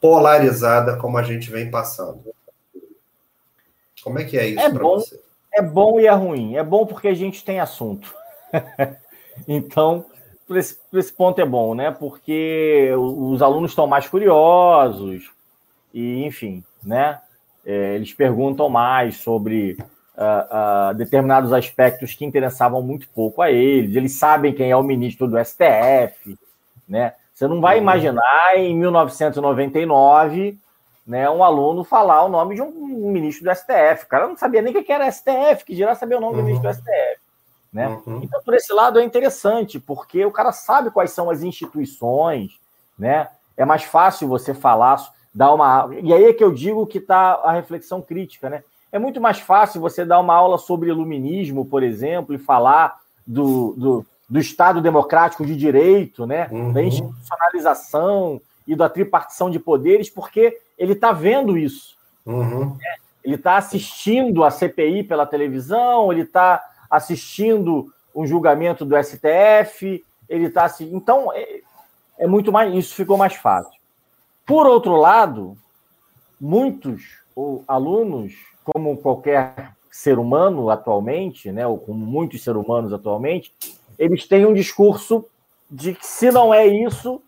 polarizada 0.00 0.96
como 0.96 1.18
a 1.18 1.22
gente 1.22 1.50
vem 1.50 1.70
passando? 1.70 2.22
Como 4.02 4.18
é 4.18 4.24
que 4.24 4.38
é 4.38 4.48
isso 4.48 4.60
é 4.60 4.70
para 4.70 4.82
você? 4.82 5.20
É 5.52 5.62
bom 5.62 6.00
e 6.00 6.06
é 6.06 6.12
ruim. 6.12 6.56
É 6.56 6.62
bom 6.62 6.86
porque 6.86 7.08
a 7.08 7.14
gente 7.14 7.44
tem 7.44 7.60
assunto. 7.60 8.14
então, 9.46 10.06
por 10.46 10.56
esse, 10.56 10.76
por 10.90 10.98
esse, 10.98 11.12
ponto 11.12 11.40
é 11.40 11.44
bom, 11.44 11.74
né? 11.74 11.90
Porque 11.90 12.90
os 12.96 13.42
alunos 13.42 13.72
estão 13.72 13.86
mais 13.86 14.08
curiosos 14.08 15.30
e, 15.92 16.24
enfim, 16.24 16.64
né? 16.82 17.20
É, 17.64 17.94
eles 17.94 18.12
perguntam 18.12 18.68
mais 18.68 19.16
sobre 19.18 19.76
uh, 20.16 20.90
uh, 20.90 20.94
determinados 20.94 21.52
aspectos 21.52 22.14
que 22.14 22.24
interessavam 22.24 22.82
muito 22.82 23.08
pouco 23.10 23.42
a 23.42 23.50
eles. 23.50 23.94
Eles 23.94 24.12
sabem 24.12 24.54
quem 24.54 24.70
é 24.70 24.76
o 24.76 24.82
ministro 24.82 25.28
do 25.28 25.38
STF, 25.38 26.38
né? 26.88 27.14
Você 27.34 27.46
não 27.48 27.60
vai 27.60 27.76
uhum. 27.76 27.82
imaginar 27.82 28.56
em 28.56 28.76
1999 28.76 30.58
né, 31.06 31.28
um 31.28 31.42
aluno 31.42 31.82
falar 31.82 32.24
o 32.24 32.28
nome 32.28 32.54
de 32.54 32.62
um 32.62 33.10
ministro 33.10 33.44
do 33.44 33.54
STF. 33.54 34.04
O 34.04 34.08
cara 34.08 34.28
não 34.28 34.36
sabia 34.36 34.62
nem 34.62 34.76
o 34.76 34.84
que 34.84 34.92
era 34.92 35.10
STF, 35.10 35.64
que 35.64 35.74
dirá 35.74 35.94
saber 35.94 36.16
o 36.16 36.20
nome 36.20 36.36
uhum. 36.36 36.40
do 36.40 36.46
ministro 36.46 36.70
do 36.70 36.74
STF. 36.74 37.20
Né? 37.72 37.88
Uhum. 38.06 38.20
Então, 38.22 38.40
por 38.44 38.54
esse 38.54 38.72
lado, 38.72 38.98
é 38.98 39.04
interessante, 39.04 39.78
porque 39.78 40.24
o 40.24 40.32
cara 40.32 40.52
sabe 40.52 40.90
quais 40.90 41.12
são 41.12 41.30
as 41.30 41.42
instituições, 41.42 42.58
né? 42.98 43.28
É 43.56 43.64
mais 43.64 43.84
fácil 43.84 44.26
você 44.26 44.54
falar, 44.54 44.96
dar 45.32 45.52
uma. 45.52 45.88
E 46.02 46.12
aí 46.12 46.24
é 46.24 46.32
que 46.32 46.42
eu 46.42 46.52
digo 46.52 46.86
que 46.86 46.98
está 46.98 47.34
a 47.34 47.52
reflexão 47.52 48.02
crítica, 48.02 48.50
né? 48.50 48.64
É 48.90 48.98
muito 48.98 49.20
mais 49.20 49.38
fácil 49.38 49.80
você 49.80 50.04
dar 50.04 50.18
uma 50.18 50.34
aula 50.34 50.58
sobre 50.58 50.88
iluminismo, 50.88 51.64
por 51.64 51.82
exemplo, 51.82 52.34
e 52.34 52.38
falar 52.38 52.98
do, 53.24 53.74
do, 53.76 54.06
do 54.28 54.38
Estado 54.40 54.80
democrático 54.80 55.46
de 55.46 55.56
direito, 55.56 56.26
né? 56.26 56.48
Uhum. 56.50 56.72
Da 56.72 56.82
institucionalização 56.82 58.40
e 58.66 58.74
da 58.74 58.88
tripartição 58.88 59.48
de 59.48 59.60
poderes, 59.60 60.10
porque 60.10 60.58
ele 60.80 60.94
está 60.94 61.12
vendo 61.12 61.58
isso. 61.58 61.94
Uhum. 62.24 62.70
Né? 62.70 62.94
Ele 63.22 63.34
está 63.34 63.58
assistindo 63.58 64.42
a 64.42 64.50
CPI 64.50 65.04
pela 65.04 65.26
televisão, 65.26 66.10
ele 66.10 66.22
está 66.22 66.64
assistindo 66.90 67.92
um 68.16 68.26
julgamento 68.26 68.84
do 68.86 68.96
STF, 68.96 70.02
ele 70.26 70.46
está 70.46 70.64
assim. 70.64 70.90
Então, 70.94 71.30
é, 71.34 71.60
é 72.18 72.26
muito 72.26 72.50
mais. 72.50 72.74
Isso 72.74 72.94
ficou 72.94 73.18
mais 73.18 73.34
fácil. 73.34 73.78
Por 74.46 74.66
outro 74.66 74.96
lado, 74.96 75.56
muitos 76.40 77.02
alunos, 77.68 78.34
como 78.64 78.96
qualquer 78.96 79.72
ser 79.90 80.18
humano 80.18 80.70
atualmente, 80.70 81.52
né, 81.52 81.66
ou 81.66 81.78
como 81.78 82.06
muitos 82.06 82.42
seres 82.42 82.62
humanos 82.62 82.92
atualmente, 82.92 83.52
eles 83.98 84.26
têm 84.26 84.46
um 84.46 84.54
discurso 84.54 85.26
de 85.70 85.94
que 85.94 86.06
se 86.06 86.30
não 86.30 86.54
é 86.54 86.66
isso, 86.66 87.20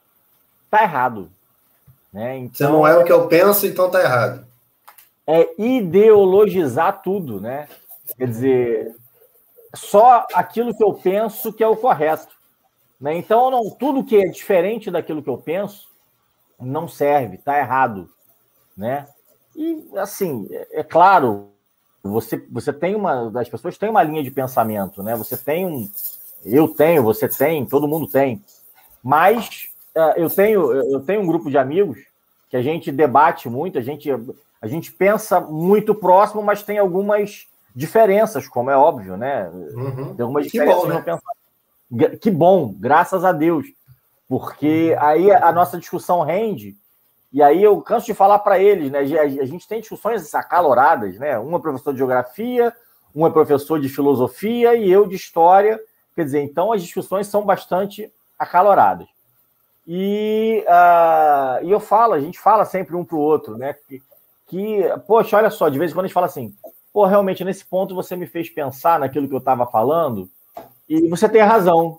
tá 0.70 0.82
errado. 0.82 1.30
Né? 2.13 2.39
Então, 2.39 2.67
se 2.67 2.73
não 2.73 2.87
é 2.87 2.97
o 2.97 3.05
que 3.05 3.13
eu 3.13 3.27
penso, 3.27 3.67
então 3.67 3.91
tá 3.91 4.01
errado. 4.01 4.47
É 5.27 5.49
ideologizar 5.57 7.03
tudo, 7.03 7.41
né? 7.41 7.69
Quer 8.19 8.27
dizer, 8.27 8.97
só 9.75 10.27
aquilo 10.35 10.77
que 10.77 10.85
eu 10.85 10.93
penso 10.93 11.53
que 11.53 11.65
é 11.65 11.67
o 11.67 11.77
correto. 11.77 12.35
Né? 13.01 13.17
Então, 13.17 13.51
não, 13.51 13.71
tudo 13.71 14.05
que 14.05 14.17
é 14.17 14.29
diferente 14.29 14.91
daquilo 14.91 15.23
que 15.23 15.31
eu 15.31 15.39
penso 15.39 15.89
não 16.61 16.87
serve, 16.87 17.37
está 17.37 17.59
errado. 17.59 18.11
Né? 18.77 19.07
E, 19.57 19.89
assim, 19.97 20.49
é, 20.51 20.81
é, 20.81 20.83
claro, 20.83 21.51
você, 22.03 22.45
você 22.51 22.73
tem 22.73 22.95
uma. 22.95 23.33
As 23.41 23.49
pessoas 23.49 23.79
têm 23.79 23.89
uma 23.89 24.03
linha 24.03 24.23
de 24.23 24.31
pensamento, 24.31 25.03
né? 25.03 25.15
Você 25.17 25.37
tem 25.37 25.67
um. 25.67 25.91
Eu 26.45 26.69
tenho, 26.69 27.03
você 27.03 27.29
tem, 27.29 27.65
todo 27.65 27.89
mundo 27.89 28.07
tem. 28.07 28.43
Mas 29.03 29.72
eu, 30.16 30.30
tenho, 30.30 30.72
eu 30.72 31.01
tenho 31.01 31.20
um 31.20 31.26
grupo 31.26 31.51
de 31.51 31.59
amigos 31.59 31.99
que 32.49 32.57
a 32.57 32.62
gente 32.62 32.93
debate 32.93 33.49
muito, 33.49 33.78
a 33.78 33.82
gente, 33.82 34.11
a 34.61 34.66
gente 34.66 34.93
pensa 34.93 35.40
muito 35.40 35.95
próximo, 35.95 36.43
mas 36.43 36.62
tem 36.62 36.78
algumas 36.78 37.47
diferenças, 37.74 38.47
como 38.47 38.70
é 38.70 38.76
óbvio, 38.76 39.16
né? 39.16 39.49
Uhum. 39.49 40.14
Tem 40.14 40.22
algumas 40.22 40.45
diferenças 40.45 40.82
que 40.82 40.88
bom, 40.88 41.99
né? 41.99 42.16
Que 42.20 42.30
bom, 42.30 42.74
graças 42.78 43.24
a 43.24 43.32
Deus. 43.32 43.66
Porque 44.28 44.97
aí 44.99 45.30
a 45.30 45.53
nossa 45.53 45.78
discussão 45.78 46.22
rende, 46.22 46.76
e 47.32 47.43
aí 47.43 47.62
eu 47.62 47.80
canso 47.80 48.07
de 48.07 48.14
falar 48.14 48.38
para 48.40 48.59
eles, 48.59 48.90
né? 48.90 49.01
A 49.01 49.45
gente 49.47 49.66
tem 49.66 49.80
discussões 49.80 50.34
acaloradas, 50.34 51.18
né? 51.18 51.38
Um 51.38 51.57
é 51.57 51.59
professor 51.59 51.93
de 51.93 51.99
geografia, 51.99 52.74
um 53.14 53.26
é 53.26 53.30
professor 53.30 53.80
de 53.80 53.88
filosofia 53.88 54.74
e 54.74 54.90
eu 54.90 55.07
de 55.07 55.16
história. 55.16 55.80
Quer 56.14 56.24
dizer, 56.24 56.43
então 56.43 56.72
as 56.72 56.82
discussões 56.82 57.26
são 57.26 57.45
bastante 57.45 58.11
acaloradas. 58.38 59.09
E, 59.87 60.64
uh, 60.68 61.64
e 61.64 61.70
eu 61.70 61.80
falo, 61.80 62.14
a 62.14 62.20
gente 62.20 62.39
fala 62.39 62.64
sempre 62.64 62.95
um 62.95 63.05
para 63.05 63.16
o 63.16 63.20
outro, 63.20 63.57
né? 63.57 63.74
Que, 63.89 64.03
que, 64.47 64.83
poxa, 65.07 65.37
olha 65.37 65.51
só, 65.51 65.68
de 65.68 65.78
vez 65.78 65.91
em 65.91 65.95
quando 65.95 66.05
a 66.05 66.09
gente 66.09 66.14
fala 66.14 66.26
assim, 66.26 66.55
pô, 66.93 67.05
realmente, 67.05 67.45
nesse 67.45 67.64
ponto 67.64 67.95
você 67.95 68.14
me 68.14 68.26
fez 68.26 68.49
pensar 68.49 69.01
naquilo 69.01 69.28
que 69.28 69.35
eu 69.35 69.39
estava 69.39 69.66
falando, 69.66 70.30
e 70.89 71.09
você 71.09 71.28
tem 71.28 71.43
razão. 71.43 71.99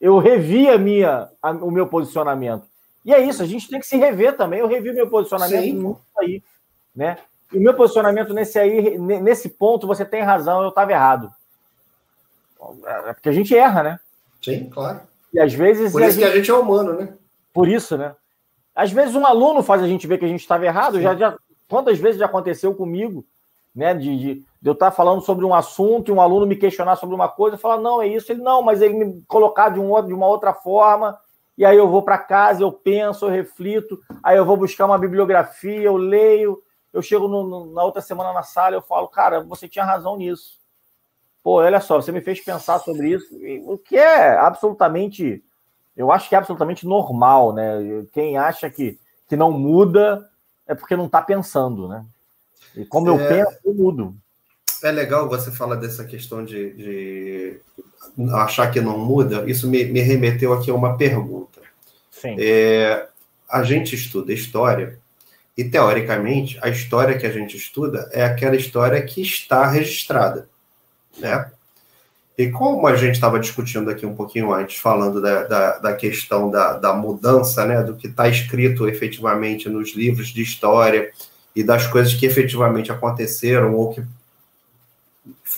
Eu 0.00 0.18
revi 0.18 0.68
a 0.68 0.78
minha, 0.78 1.28
a, 1.42 1.50
o 1.50 1.70
meu 1.70 1.86
posicionamento. 1.86 2.64
E 3.04 3.12
é 3.12 3.20
isso, 3.20 3.42
a 3.42 3.46
gente 3.46 3.68
tem 3.68 3.80
que 3.80 3.86
se 3.86 3.96
rever 3.96 4.36
também. 4.36 4.60
Eu 4.60 4.68
revi 4.68 4.92
meu 4.92 5.08
posicionamento 5.08 5.74
muito 5.74 6.00
aí, 6.18 6.42
né? 6.94 7.16
E 7.52 7.56
o 7.56 7.60
meu 7.60 7.74
posicionamento 7.74 8.34
nesse 8.34 8.58
aí, 8.58 8.98
nesse 8.98 9.48
ponto, 9.48 9.86
você 9.86 10.04
tem 10.04 10.22
razão, 10.22 10.62
eu 10.62 10.68
estava 10.68 10.92
errado. 10.92 11.32
É 12.84 13.12
porque 13.14 13.30
a 13.30 13.32
gente 13.32 13.56
erra, 13.56 13.82
né? 13.82 14.00
Sim, 14.42 14.68
claro. 14.68 15.00
E 15.32 15.40
às 15.40 15.52
vezes. 15.52 15.92
Por 15.92 16.02
isso 16.02 16.12
gente... 16.12 16.24
que 16.24 16.32
a 16.32 16.36
gente 16.36 16.50
é 16.50 16.54
humano, 16.54 16.94
né? 16.94 17.14
Por 17.52 17.68
isso, 17.68 17.96
né? 17.96 18.14
Às 18.74 18.92
vezes 18.92 19.14
um 19.14 19.26
aluno 19.26 19.62
faz 19.62 19.82
a 19.82 19.88
gente 19.88 20.06
ver 20.06 20.18
que 20.18 20.24
a 20.24 20.28
gente 20.28 20.40
estava 20.40 20.64
errado. 20.64 21.00
Já, 21.00 21.14
já, 21.14 21.36
quantas 21.68 21.98
vezes 21.98 22.18
já 22.18 22.26
aconteceu 22.26 22.74
comigo? 22.74 23.24
né? 23.78 23.94
De, 23.94 24.18
de, 24.18 24.34
de 24.34 24.68
eu 24.68 24.72
estar 24.72 24.90
falando 24.90 25.22
sobre 25.22 25.44
um 25.44 25.54
assunto 25.54 26.08
e 26.08 26.12
um 26.12 26.20
aluno 26.20 26.44
me 26.44 26.56
questionar 26.56 26.96
sobre 26.96 27.14
uma 27.14 27.28
coisa, 27.28 27.56
e 27.56 27.60
falar, 27.60 27.80
não, 27.80 28.02
é 28.02 28.08
isso, 28.08 28.32
ele 28.32 28.42
não, 28.42 28.60
mas 28.60 28.82
ele 28.82 28.94
me 28.94 29.22
colocar 29.28 29.68
de, 29.68 29.78
um 29.78 29.90
outro, 29.90 30.08
de 30.08 30.14
uma 30.14 30.26
outra 30.26 30.52
forma, 30.52 31.16
e 31.56 31.64
aí 31.64 31.76
eu 31.76 31.88
vou 31.88 32.02
para 32.02 32.18
casa, 32.18 32.62
eu 32.62 32.72
penso, 32.72 33.26
eu 33.26 33.30
reflito, 33.30 34.00
aí 34.20 34.36
eu 34.36 34.44
vou 34.44 34.56
buscar 34.56 34.86
uma 34.86 34.98
bibliografia, 34.98 35.82
eu 35.82 35.96
leio, 35.96 36.60
eu 36.92 37.00
chego 37.00 37.28
no, 37.28 37.46
no, 37.46 37.72
na 37.72 37.84
outra 37.84 38.02
semana 38.02 38.32
na 38.32 38.42
sala, 38.42 38.74
eu 38.74 38.82
falo, 38.82 39.06
cara, 39.06 39.40
você 39.40 39.68
tinha 39.68 39.84
razão 39.84 40.16
nisso. 40.16 40.57
Pô, 41.48 41.62
olha 41.62 41.80
só, 41.80 41.96
você 41.96 42.12
me 42.12 42.20
fez 42.20 42.40
pensar 42.40 42.78
sobre 42.78 43.08
isso, 43.08 43.26
o 43.64 43.78
que 43.78 43.96
é 43.96 44.36
absolutamente, 44.36 45.42
eu 45.96 46.12
acho 46.12 46.28
que 46.28 46.34
é 46.34 46.38
absolutamente 46.38 46.86
normal, 46.86 47.54
né? 47.54 48.04
Quem 48.12 48.36
acha 48.36 48.68
que, 48.68 48.98
que 49.26 49.34
não 49.34 49.50
muda 49.50 50.28
é 50.66 50.74
porque 50.74 50.94
não 50.94 51.06
está 51.06 51.22
pensando, 51.22 51.88
né? 51.88 52.04
E 52.76 52.84
como 52.84 53.08
eu 53.08 53.18
é, 53.18 53.28
penso, 53.28 53.58
eu 53.64 53.72
mudo. 53.72 54.14
É 54.84 54.92
legal 54.92 55.26
você 55.26 55.50
falar 55.50 55.76
dessa 55.76 56.04
questão 56.04 56.44
de, 56.44 56.74
de 56.74 57.60
achar 58.34 58.70
que 58.70 58.82
não 58.82 58.98
muda. 58.98 59.48
Isso 59.50 59.66
me, 59.66 59.86
me, 59.86 60.00
remeteu 60.02 60.52
aqui 60.52 60.70
a 60.70 60.74
uma 60.74 60.98
pergunta. 60.98 61.62
Sim. 62.10 62.36
É, 62.38 63.08
a 63.48 63.62
gente 63.62 63.94
estuda 63.94 64.34
história 64.34 64.98
e, 65.56 65.64
teoricamente, 65.64 66.58
a 66.60 66.68
história 66.68 67.16
que 67.16 67.26
a 67.26 67.32
gente 67.32 67.56
estuda 67.56 68.06
é 68.12 68.22
aquela 68.22 68.54
história 68.54 69.00
que 69.00 69.22
está 69.22 69.66
registrada, 69.66 70.46
né? 71.18 71.50
E 72.36 72.50
como 72.50 72.86
a 72.86 72.94
gente 72.94 73.14
estava 73.14 73.40
discutindo 73.40 73.90
aqui 73.90 74.06
um 74.06 74.14
pouquinho 74.14 74.52
antes, 74.52 74.78
falando 74.78 75.20
da, 75.20 75.42
da, 75.42 75.78
da 75.78 75.92
questão 75.96 76.48
da, 76.48 76.74
da 76.74 76.92
mudança, 76.94 77.66
né, 77.66 77.82
do 77.82 77.96
que 77.96 78.06
está 78.06 78.28
escrito 78.28 78.88
efetivamente 78.88 79.68
nos 79.68 79.94
livros 79.94 80.28
de 80.28 80.42
história, 80.42 81.10
e 81.58 81.64
das 81.64 81.88
coisas 81.88 82.14
que 82.14 82.24
efetivamente 82.24 82.92
aconteceram 82.92 83.74
ou 83.74 83.92
que 83.92 84.04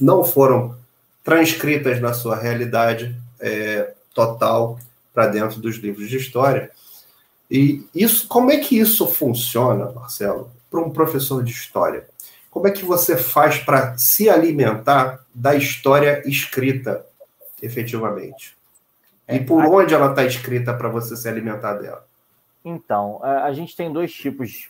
não 0.01 0.25
foram 0.25 0.75
transcritas 1.23 2.01
na 2.01 2.15
sua 2.15 2.37
realidade 2.37 3.15
é, 3.39 3.93
total 4.15 4.79
para 5.13 5.27
dentro 5.27 5.61
dos 5.61 5.77
livros 5.77 6.09
de 6.09 6.17
história. 6.17 6.71
E 7.51 7.85
isso, 7.95 8.27
como 8.29 8.51
é 8.51 8.57
que 8.57 8.79
isso 8.79 9.07
funciona, 9.07 9.93
Marcelo, 9.93 10.51
para 10.71 10.81
um 10.81 10.89
professor 10.89 11.45
de 11.45 11.53
história? 11.53 12.09
Como 12.51 12.67
é 12.67 12.71
que 12.71 12.85
você 12.85 13.17
faz 13.17 13.59
para 13.59 13.97
se 13.97 14.29
alimentar 14.29 15.25
da 15.35 15.55
história 15.55 16.23
escrita, 16.27 17.07
efetivamente? 17.63 18.57
E 19.29 19.37
é, 19.37 19.39
por 19.39 19.65
onde 19.65 19.95
ela 19.95 20.11
está 20.11 20.25
escrita 20.25 20.75
para 20.75 20.89
você 20.89 21.17
se 21.17 21.29
alimentar 21.29 21.75
dela? 21.75 22.05
Então, 22.65 23.21
a 23.23 23.53
gente 23.53 23.77
tem 23.77 23.93
dois 23.93 24.13
tipos 24.13 24.69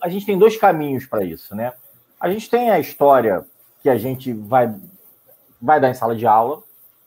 a 0.00 0.08
gente 0.08 0.26
tem 0.26 0.38
dois 0.38 0.56
caminhos 0.56 1.06
para 1.06 1.24
isso, 1.24 1.54
né? 1.54 1.72
A 2.20 2.30
gente 2.30 2.48
tem 2.48 2.70
a 2.70 2.78
história 2.78 3.44
que 3.82 3.88
a 3.88 3.98
gente 3.98 4.32
vai, 4.32 4.74
vai 5.60 5.80
dar 5.80 5.90
em 5.90 5.94
sala 5.94 6.14
de 6.14 6.26
aula, 6.26 6.62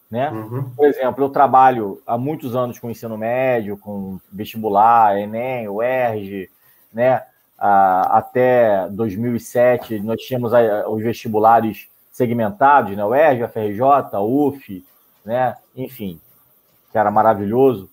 né? 0.10 0.30
Uhum. 0.30 0.70
Por 0.72 0.86
exemplo, 0.88 1.24
eu 1.24 1.30
trabalho 1.30 2.02
há 2.06 2.18
muitos 2.18 2.56
anos 2.56 2.80
com 2.80 2.90
ensino 2.90 3.18
médio, 3.18 3.78
com 3.78 4.20
vestibular, 4.32 5.18
Enem, 5.18 5.68
UERJ, 5.68 6.50
né? 6.94 7.24
Até 7.60 8.88
2007 8.90 10.00
nós 10.00 10.22
tínhamos 10.22 10.52
os 10.88 11.04
vestibulares 11.04 11.88
segmentados, 12.12 12.96
né? 12.96 13.04
UERJ, 13.04 13.48
FRJ, 13.48 14.18
UF, 14.20 14.86
né? 15.26 15.56
Enfim, 15.76 16.20
que 16.92 16.98
era 16.98 17.12
maravilhoso. 17.12 17.90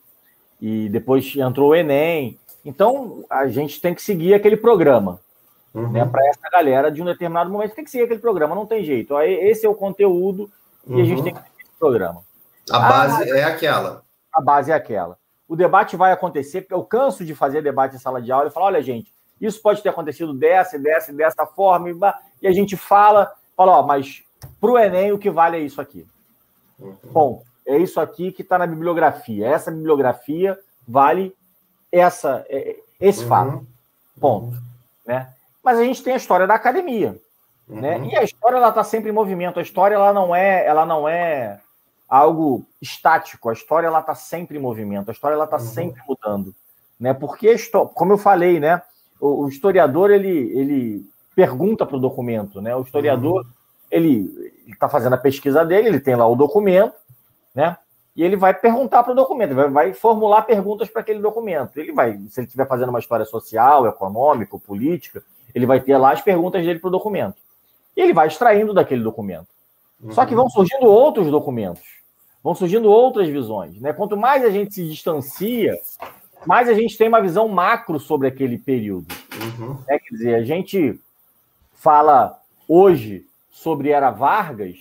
E 0.61 0.89
depois 0.89 1.35
entrou 1.37 1.71
o 1.71 1.75
Enem, 1.75 2.39
então, 2.67 3.25
a 3.31 3.47
gente 3.47 3.81
tem 3.81 3.95
que 3.95 4.03
seguir 4.03 4.35
aquele 4.35 4.57
programa. 4.57 5.21
Uhum. 5.73 5.93
Né, 5.93 6.05
para 6.05 6.27
essa 6.27 6.51
galera, 6.51 6.91
de 6.91 7.01
um 7.01 7.05
determinado 7.05 7.49
momento, 7.49 7.77
tem 7.77 7.85
que 7.85 7.91
seguir 7.91 8.05
aquele 8.05 8.19
programa, 8.19 8.57
não 8.57 8.67
tem 8.67 8.83
jeito. 8.83 9.17
Esse 9.21 9.65
é 9.65 9.69
o 9.69 9.75
conteúdo 9.75 10.51
uhum. 10.85 10.99
e 10.99 11.03
a 11.03 11.05
gente 11.05 11.19
uhum. 11.19 11.25
tem 11.25 11.35
que 11.35 11.41
seguir 11.41 11.63
esse 11.63 11.79
programa. 11.79 12.25
A 12.69 12.79
base 12.81 13.31
ah, 13.31 13.39
é 13.39 13.45
aquela. 13.45 14.03
A 14.35 14.41
base 14.41 14.73
é 14.73 14.75
aquela. 14.75 15.17
O 15.47 15.55
debate 15.55 15.97
vai 15.97 16.11
acontecer, 16.11 16.63
porque 16.63 16.75
eu 16.75 16.83
canso 16.83 17.25
de 17.25 17.37
fazer 17.37 17.63
debate 17.63 17.95
em 17.95 18.01
sala 18.01 18.21
de 18.21 18.33
aula 18.33 18.49
e 18.49 18.51
falar: 18.51 18.67
olha, 18.67 18.83
gente, 18.83 19.13
isso 19.41 19.61
pode 19.61 19.83
ter 19.83 19.89
acontecido 19.89 20.33
dessa, 20.33 20.79
dessa, 20.79 21.13
dessa 21.13 21.47
forma, 21.47 21.91
e 22.41 22.47
a 22.49 22.53
gente 22.53 22.77
fala, 22.77 23.33
fala, 23.57 23.79
ó, 23.79 23.83
mas 23.83 24.23
para 24.61 24.71
o 24.71 24.79
Enem 24.79 25.13
o 25.13 25.19
que 25.19 25.31
vale 25.31 25.57
é 25.57 25.61
isso 25.61 25.81
aqui. 25.81 26.07
Uhum. 26.79 26.97
Bom, 27.05 27.43
é 27.67 27.77
isso 27.79 28.01
aqui 28.01 28.31
que 28.33 28.43
está 28.43 28.59
na 28.59 28.67
bibliografia. 28.67 29.49
Essa 29.49 29.71
bibliografia 29.71 30.59
vale 30.87 31.35
essa, 31.91 32.45
é, 32.49 32.77
esse 33.01 33.23
uhum. 33.23 33.29
fato. 33.29 33.67
Ponto. 34.21 34.57
Né? 35.05 35.33
Mas 35.63 35.79
a 35.79 35.85
gente 35.85 36.03
tem 36.03 36.15
a 36.15 36.17
história 36.17 36.47
da 36.47 36.55
academia. 36.55 37.19
Uhum. 37.69 37.81
Né? 37.81 37.99
E 38.07 38.17
a 38.17 38.23
história 38.23 38.57
ela 38.57 38.69
está 38.69 38.85
sempre 38.85 39.11
em 39.11 39.15
movimento. 39.15 39.59
A 39.59 39.63
história 39.63 39.95
ela 39.95 40.13
não 40.13 40.35
é, 40.35 40.67
ela 40.67 40.87
não 40.87 41.09
é 41.09 41.61
algo 42.09 42.65
estático. 42.81 43.49
A 43.49 43.53
história 43.53 43.87
ela 43.87 44.01
está 44.01 44.15
sempre 44.15 44.57
em 44.59 44.61
movimento. 44.61 45.09
A 45.09 45.13
história 45.13 45.35
ela 45.35 45.45
está 45.45 45.57
uhum. 45.57 45.65
sempre 45.65 46.03
mudando, 46.07 46.55
né? 46.99 47.13
Porque 47.13 47.55
como 47.95 48.13
eu 48.13 48.19
falei, 48.19 48.61
né? 48.61 48.83
O, 49.21 49.45
o 49.45 49.49
historiador 49.49 50.11
ele, 50.11 50.29
ele 50.29 51.07
pergunta 51.35 51.85
para 51.85 51.97
o 51.97 52.01
documento, 52.01 52.61
né? 52.61 52.75
O 52.75 52.83
historiador 52.83 53.43
uhum. 53.43 53.51
ele 53.91 54.53
está 54.67 54.89
fazendo 54.89 55.15
a 55.15 55.19
pesquisa 55.19 55.65
dele, 55.65 55.89
ele 55.89 56.01
tem 56.01 56.17
lá 56.17 56.27
o 56.27 56.37
documento, 56.37 56.95
né? 57.55 57.77
E 58.17 58.23
ele 58.23 58.35
vai 58.35 58.55
perguntar 58.55 59.03
para 59.03 59.13
o 59.13 59.17
documento, 59.17 59.55
vai, 59.55 59.69
vai 59.69 59.93
formular 59.93 60.43
perguntas 60.43 60.89
para 60.89 61.03
aquele 61.03 61.19
documento. 61.19 61.77
Ele 61.77 61.93
vai, 61.93 62.13
se 62.31 62.41
ele 62.41 62.47
estiver 62.47 62.67
fazendo 62.67 62.89
uma 62.89 62.99
história 62.99 63.27
social, 63.27 63.87
econômica, 63.87 64.59
política, 64.59 65.23
ele 65.55 65.67
vai 65.67 65.81
ter 65.81 65.99
lá 65.99 66.13
as 66.13 66.23
perguntas 66.23 66.65
dele 66.65 66.79
para 66.79 66.89
o 66.89 66.93
documento. 66.93 67.37
E 67.95 68.01
ele 68.01 68.15
vai 68.15 68.27
extraindo 68.27 68.73
daquele 68.73 69.03
documento. 69.03 69.49
Uhum. 70.03 70.13
Só 70.13 70.25
que 70.25 70.35
vão 70.35 70.49
surgindo 70.49 70.87
outros 70.87 71.31
documentos, 71.31 71.85
vão 72.43 72.55
surgindo 72.55 72.91
outras 72.91 73.29
visões. 73.29 73.79
Né? 73.81 73.93
Quanto 73.93 74.17
mais 74.17 74.43
a 74.45 74.51
gente 74.51 74.75
se 74.75 74.89
distancia, 74.89 75.79
mais 76.47 76.69
a 76.69 76.75
gente 76.75 76.97
tem 76.97 77.09
uma 77.09 77.21
visão 77.21 77.49
macro 77.49 77.99
sobre 77.99 78.29
aquele 78.29 78.59
período. 78.59 79.07
Uhum. 79.59 79.79
Né? 79.87 79.99
Quer 79.99 80.15
dizer, 80.15 80.35
a 80.35 80.43
gente 80.43 81.01
fala 81.75 82.41
hoje 82.69 83.27
sobre 83.51 83.91
Era 83.91 84.11
Vargas 84.11 84.79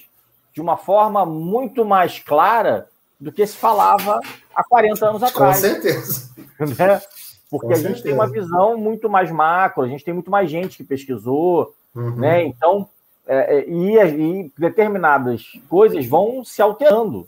de 0.53 0.61
uma 0.61 0.77
forma 0.77 1.25
muito 1.25 1.83
mais 1.83 2.19
clara 2.19 2.87
do 3.19 3.31
que 3.31 3.45
se 3.45 3.57
falava 3.57 4.19
há 4.55 4.63
40 4.63 5.05
anos 5.05 5.23
atrás. 5.23 5.57
Com 5.57 5.61
certeza. 5.61 6.35
Né? 6.57 7.01
Porque 7.49 7.67
Com 7.67 7.73
a 7.73 7.75
gente 7.75 7.83
certeza. 7.83 8.03
tem 8.03 8.13
uma 8.13 8.27
visão 8.29 8.77
muito 8.77 9.09
mais 9.09 9.29
macro, 9.29 9.83
a 9.83 9.87
gente 9.89 10.05
tem 10.05 10.13
muito 10.13 10.31
mais 10.31 10.49
gente 10.49 10.77
que 10.77 10.85
pesquisou, 10.85 11.75
uhum. 11.93 12.15
né? 12.15 12.45
Então, 12.45 12.87
é, 13.27 13.57
é 13.57 13.69
e, 13.69 13.97
e, 13.97 14.51
determinadas 14.57 15.43
coisas 15.67 16.05
vão 16.05 16.45
se 16.45 16.61
alterando, 16.61 17.27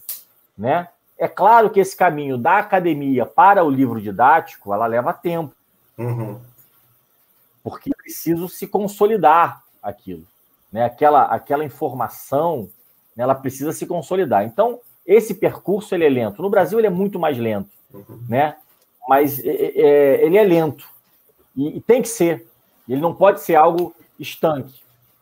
né? 0.57 0.87
É 1.17 1.27
claro 1.27 1.69
que 1.69 1.79
esse 1.79 1.95
caminho 1.95 2.37
da 2.37 2.59
academia 2.59 3.25
para 3.25 3.63
o 3.63 3.69
livro 3.69 3.99
didático, 3.99 4.73
ela 4.73 4.85
leva 4.85 5.13
tempo. 5.13 5.53
Uhum. 5.97 6.39
Porque 7.63 7.89
é 7.89 7.95
preciso 7.95 8.47
se 8.47 8.67
consolidar 8.67 9.63
aquilo. 9.81 10.23
Né? 10.71 10.85
Aquela, 10.85 11.23
aquela 11.23 11.65
informação, 11.65 12.69
né, 13.15 13.23
ela 13.23 13.33
precisa 13.33 13.71
se 13.71 13.85
consolidar. 13.87 14.43
Então, 14.43 14.79
esse 15.05 15.33
percurso 15.33 15.95
ele 15.95 16.05
é 16.05 16.09
lento. 16.09 16.41
No 16.41 16.49
Brasil 16.49 16.77
ele 16.77 16.87
é 16.87 16.91
muito 16.91 17.17
mais 17.17 17.37
lento, 17.37 17.69
uhum. 17.93 18.19
né? 18.27 18.57
Mas 19.07 19.39
é, 19.39 19.49
é, 19.49 19.81
é, 19.81 20.25
ele 20.25 20.37
é 20.37 20.43
lento 20.43 20.87
e, 21.55 21.77
e, 21.77 21.81
tem 21.81 22.01
que 22.01 22.09
ser. 22.09 22.45
Ele 22.87 22.99
não 22.99 23.15
pode 23.15 23.41
ser 23.41 23.55
algo 23.55 23.95
estanque, 24.19 24.81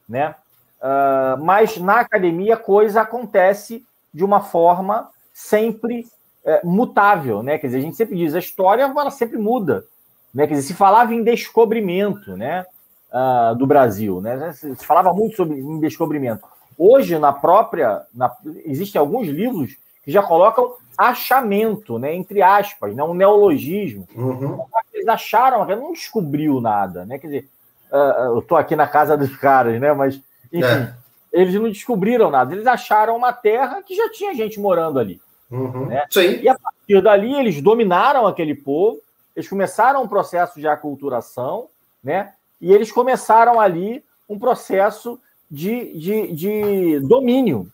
né? 0.10 0.36
Uh, 0.82 1.44
mas 1.44 1.78
na 1.78 2.00
academia 2.00 2.56
a 2.56 2.58
coisa 2.58 3.02
acontece 3.02 3.86
de 4.14 4.24
uma 4.24 4.42
forma 4.42 5.10
sempre 5.36 6.08
é, 6.46 6.62
mutável, 6.64 7.44
né? 7.44 7.58
Quer 7.58 7.68
dizer, 7.68 7.80
a 7.80 7.82
gente 7.82 7.98
sempre 7.98 8.16
diz 8.16 8.34
a 8.34 8.40
história 8.40 8.84
ela 8.84 9.12
sempre 9.12 9.38
muda, 9.38 9.86
né? 10.34 10.48
Quer 10.48 10.54
dizer, 10.54 10.68
se 10.68 10.74
falava 10.74 11.14
em 11.14 11.24
descobrimento, 11.24 12.38
né? 12.38 12.66
Uh, 13.12 13.56
do 13.56 13.68
Brasil, 13.68 14.22
né? 14.22 14.54
Se 14.54 14.76
falava 14.76 15.14
muito 15.14 15.36
sobre 15.36 15.60
em 15.60 15.80
descobrimento. 15.80 16.46
Hoje, 16.78 17.20
na 17.20 17.34
própria. 17.34 18.02
Na, 18.14 18.34
existem 18.66 19.00
alguns 19.00 19.28
livros 19.28 19.78
que 20.04 20.12
já 20.12 20.24
colocam 20.24 20.74
achamento, 20.98 22.00
né, 22.00 22.14
entre 22.14 22.42
aspas, 22.42 22.96
né, 22.96 23.04
um 23.04 23.14
neologismo. 23.14 24.08
Uhum. 24.16 24.64
Eles 24.94 25.08
acharam, 25.08 25.66
não 25.66 25.92
descobriu 25.92 26.62
nada, 26.62 27.06
né? 27.06 27.18
Quer 27.18 27.28
dizer, 27.28 27.50
uh, 27.92 28.24
eu 28.26 28.40
estou 28.40 28.58
aqui 28.58 28.76
na 28.76 28.88
casa 28.88 29.18
dos 29.18 29.36
caras, 29.36 29.80
né? 29.82 29.92
Mas, 29.94 30.22
enfim, 30.54 30.64
é. 30.64 30.94
Eles 31.36 31.54
não 31.56 31.70
descobriram 31.70 32.32
nada. 32.32 32.54
Eles 32.54 32.66
acharam 32.66 33.18
uma 33.18 33.34
terra 33.34 33.84
que 33.84 33.94
já 33.94 34.10
tinha 34.10 34.34
gente 34.34 34.58
morando 34.58 34.98
ali. 34.98 35.22
Uhum. 35.52 35.88
Né? 35.88 36.06
Sim. 36.10 36.40
E 36.42 36.48
a 36.48 36.58
partir 36.58 37.02
dali, 37.02 37.34
eles 37.36 37.62
dominaram 37.62 38.26
aquele 38.26 38.56
povo, 38.56 39.02
eles 39.36 39.50
começaram 39.50 40.02
um 40.02 40.08
processo 40.08 40.60
de 40.60 40.68
aculturação, 40.68 41.68
né? 42.02 42.34
E 42.62 42.72
eles 42.72 42.90
começaram 42.90 43.60
ali 43.60 44.02
um 44.30 44.40
processo 44.40 45.20
de, 45.52 46.00
de, 46.00 46.34
de 46.34 47.00
domínio. 47.02 47.70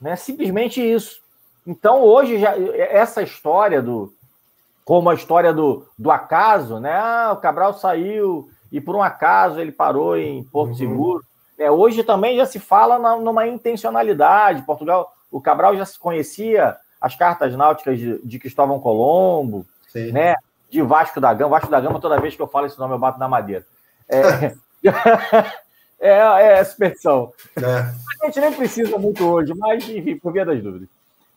Né? 0.00 0.16
Simplesmente 0.16 0.82
isso. 0.82 1.20
Então, 1.64 2.02
hoje, 2.02 2.40
já, 2.40 2.56
essa 2.56 3.22
história 3.22 3.80
do. 3.80 4.12
Como 4.84 5.08
a 5.08 5.14
história 5.14 5.52
do, 5.54 5.86
do 5.96 6.10
acaso, 6.10 6.80
né? 6.80 6.92
Ah, 6.92 7.30
o 7.32 7.36
Cabral 7.36 7.74
saiu 7.74 8.50
e 8.72 8.80
por 8.80 8.96
um 8.96 9.02
acaso 9.02 9.60
ele 9.60 9.70
parou 9.70 10.16
em 10.16 10.42
Porto 10.42 10.70
uhum. 10.70 10.76
Seguro. 10.76 11.29
É, 11.60 11.70
hoje 11.70 12.02
também 12.02 12.36
já 12.36 12.46
se 12.46 12.58
fala 12.58 12.98
na, 12.98 13.16
numa 13.16 13.46
intencionalidade. 13.46 14.62
Portugal, 14.62 15.14
o 15.30 15.40
Cabral 15.40 15.76
já 15.76 15.84
se 15.84 15.98
conhecia 15.98 16.76
as 17.00 17.14
cartas 17.14 17.54
náuticas 17.54 17.98
de, 17.98 18.18
de 18.24 18.38
Cristóvão 18.38 18.80
Colombo, 18.80 19.66
Sim. 19.88 20.10
né? 20.10 20.34
De 20.70 20.80
Vasco 20.80 21.20
da 21.20 21.32
Gama. 21.34 21.50
Vasco 21.50 21.70
da 21.70 21.80
Gama, 21.80 22.00
toda 22.00 22.20
vez 22.20 22.34
que 22.34 22.40
eu 22.40 22.48
falo 22.48 22.66
esse 22.66 22.78
nome, 22.78 22.94
eu 22.94 22.98
bato 22.98 23.18
na 23.18 23.28
madeira. 23.28 23.66
É, 24.08 24.54
É, 26.00 26.58
é 26.58 26.64
superstição. 26.64 27.30
É. 27.54 28.22
A 28.22 28.26
gente 28.26 28.40
nem 28.40 28.52
precisa 28.54 28.96
muito 28.96 29.22
hoje, 29.22 29.52
mas, 29.54 29.86
enfim, 29.86 30.16
por 30.16 30.32
via 30.32 30.46
das 30.46 30.62
dúvidas. 30.62 30.88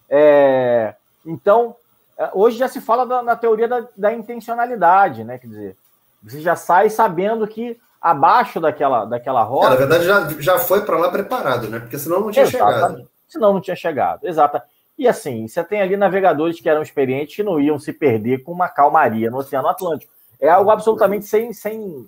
É, 0.09 0.95
então, 1.25 1.75
é, 2.17 2.29
hoje 2.33 2.57
já 2.57 2.69
se 2.69 2.79
fala 2.79 3.05
da, 3.05 3.21
na 3.21 3.35
teoria 3.35 3.67
da, 3.67 3.85
da, 3.95 4.13
intencionalidade, 4.13 5.25
né? 5.25 5.37
Quer 5.37 5.47
dizer, 5.47 5.77
você 6.23 6.39
já 6.39 6.55
sai 6.55 6.89
sabendo 6.89 7.45
que 7.45 7.77
abaixo 8.03 8.59
daquela, 8.59 9.05
daquela 9.05 9.43
roda. 9.43 9.67
É, 9.67 9.69
na 9.69 9.75
verdade, 9.77 10.03
já, 10.05 10.41
já 10.41 10.59
foi 10.59 10.81
para 10.81 10.97
lá 10.97 11.09
preparado, 11.09 11.69
né? 11.69 11.79
Porque 11.79 11.97
senão 11.97 12.19
não 12.19 12.31
tinha 12.31 12.45
chegado. 12.45 13.07
Senão 13.25 13.53
não 13.53 13.61
tinha 13.61 13.75
chegado, 13.77 14.27
exato. 14.27 14.61
E 14.97 15.07
assim, 15.07 15.47
você 15.47 15.63
tem 15.63 15.81
ali 15.81 15.95
navegadores 15.95 16.59
que 16.59 16.69
eram 16.69 16.83
experientes 16.83 17.35
que 17.35 17.41
não 17.41 17.59
iam 17.59 17.79
se 17.79 17.93
perder 17.93 18.43
com 18.43 18.51
uma 18.51 18.67
calmaria 18.67 19.31
no 19.31 19.37
Oceano 19.37 19.69
Atlântico. 19.69 20.11
É 20.39 20.49
algo 20.49 20.69
absolutamente 20.69 21.25
sem, 21.25 21.53
sem, 21.53 22.05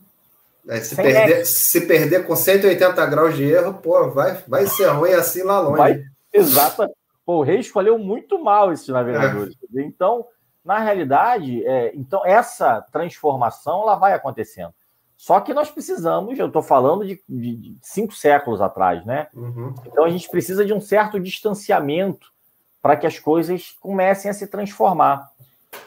é, 0.67 0.81
se, 0.81 0.95
perder, 0.95 1.45
se 1.45 1.87
perder 1.87 2.27
com 2.27 2.35
180 2.35 3.05
graus 3.05 3.35
de 3.35 3.43
erro, 3.43 3.75
pô, 3.75 4.09
vai, 4.09 4.37
vai 4.47 4.67
ser 4.67 4.87
ruim 4.87 5.13
assim 5.13 5.43
lá 5.43 5.59
longe. 5.59 5.77
Vai, 5.77 6.03
exato. 6.33 6.87
Pô, 7.25 7.37
o 7.37 7.43
rei 7.43 7.59
escolheu 7.59 7.97
muito 7.97 8.43
mal 8.43 8.71
esses 8.73 8.87
navegadores. 8.89 9.55
É. 9.75 9.81
Então, 9.81 10.27
na 10.63 10.79
realidade, 10.79 11.65
é, 11.65 11.91
então 11.95 12.23
essa 12.25 12.81
transformação 12.91 13.83
ela 13.83 13.95
vai 13.95 14.13
acontecendo. 14.13 14.73
Só 15.17 15.39
que 15.39 15.53
nós 15.53 15.71
precisamos, 15.71 16.37
eu 16.37 16.47
estou 16.47 16.61
falando 16.61 17.05
de, 17.05 17.21
de, 17.27 17.77
cinco 17.81 18.13
séculos 18.13 18.61
atrás, 18.61 19.05
né? 19.05 19.27
Uhum. 19.33 19.73
Então 19.85 20.03
a 20.03 20.09
gente 20.09 20.29
precisa 20.29 20.65
de 20.65 20.73
um 20.73 20.81
certo 20.81 21.19
distanciamento 21.19 22.33
para 22.81 22.95
que 22.95 23.07
as 23.07 23.17
coisas 23.17 23.71
comecem 23.79 24.29
a 24.29 24.33
se 24.33 24.45
transformar. 24.47 25.31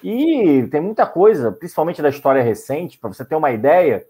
E 0.03 0.67
tem 0.71 0.81
muita 0.81 1.07
coisa, 1.07 1.53
principalmente 1.53 2.03
da 2.03 2.09
história 2.09 2.43
recente, 2.43 2.99
para 2.99 3.09
você 3.09 3.25
ter 3.25 3.37
uma 3.37 3.51
ideia, 3.51 4.07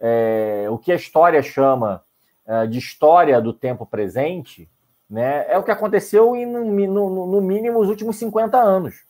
é, 0.00 0.66
o 0.68 0.78
que 0.78 0.90
a 0.90 0.96
história 0.96 1.42
chama 1.42 2.02
é, 2.46 2.66
de 2.66 2.78
história 2.78 3.40
do 3.40 3.52
tempo 3.52 3.86
presente, 3.86 4.68
né, 5.08 5.44
é 5.48 5.58
o 5.58 5.62
que 5.62 5.70
aconteceu 5.70 6.34
em, 6.34 6.46
no, 6.46 6.64
no, 6.64 7.26
no, 7.26 7.40
mínimo, 7.40 7.78
os 7.78 7.88
últimos 7.88 8.16
50 8.16 8.58
anos. 8.58 9.04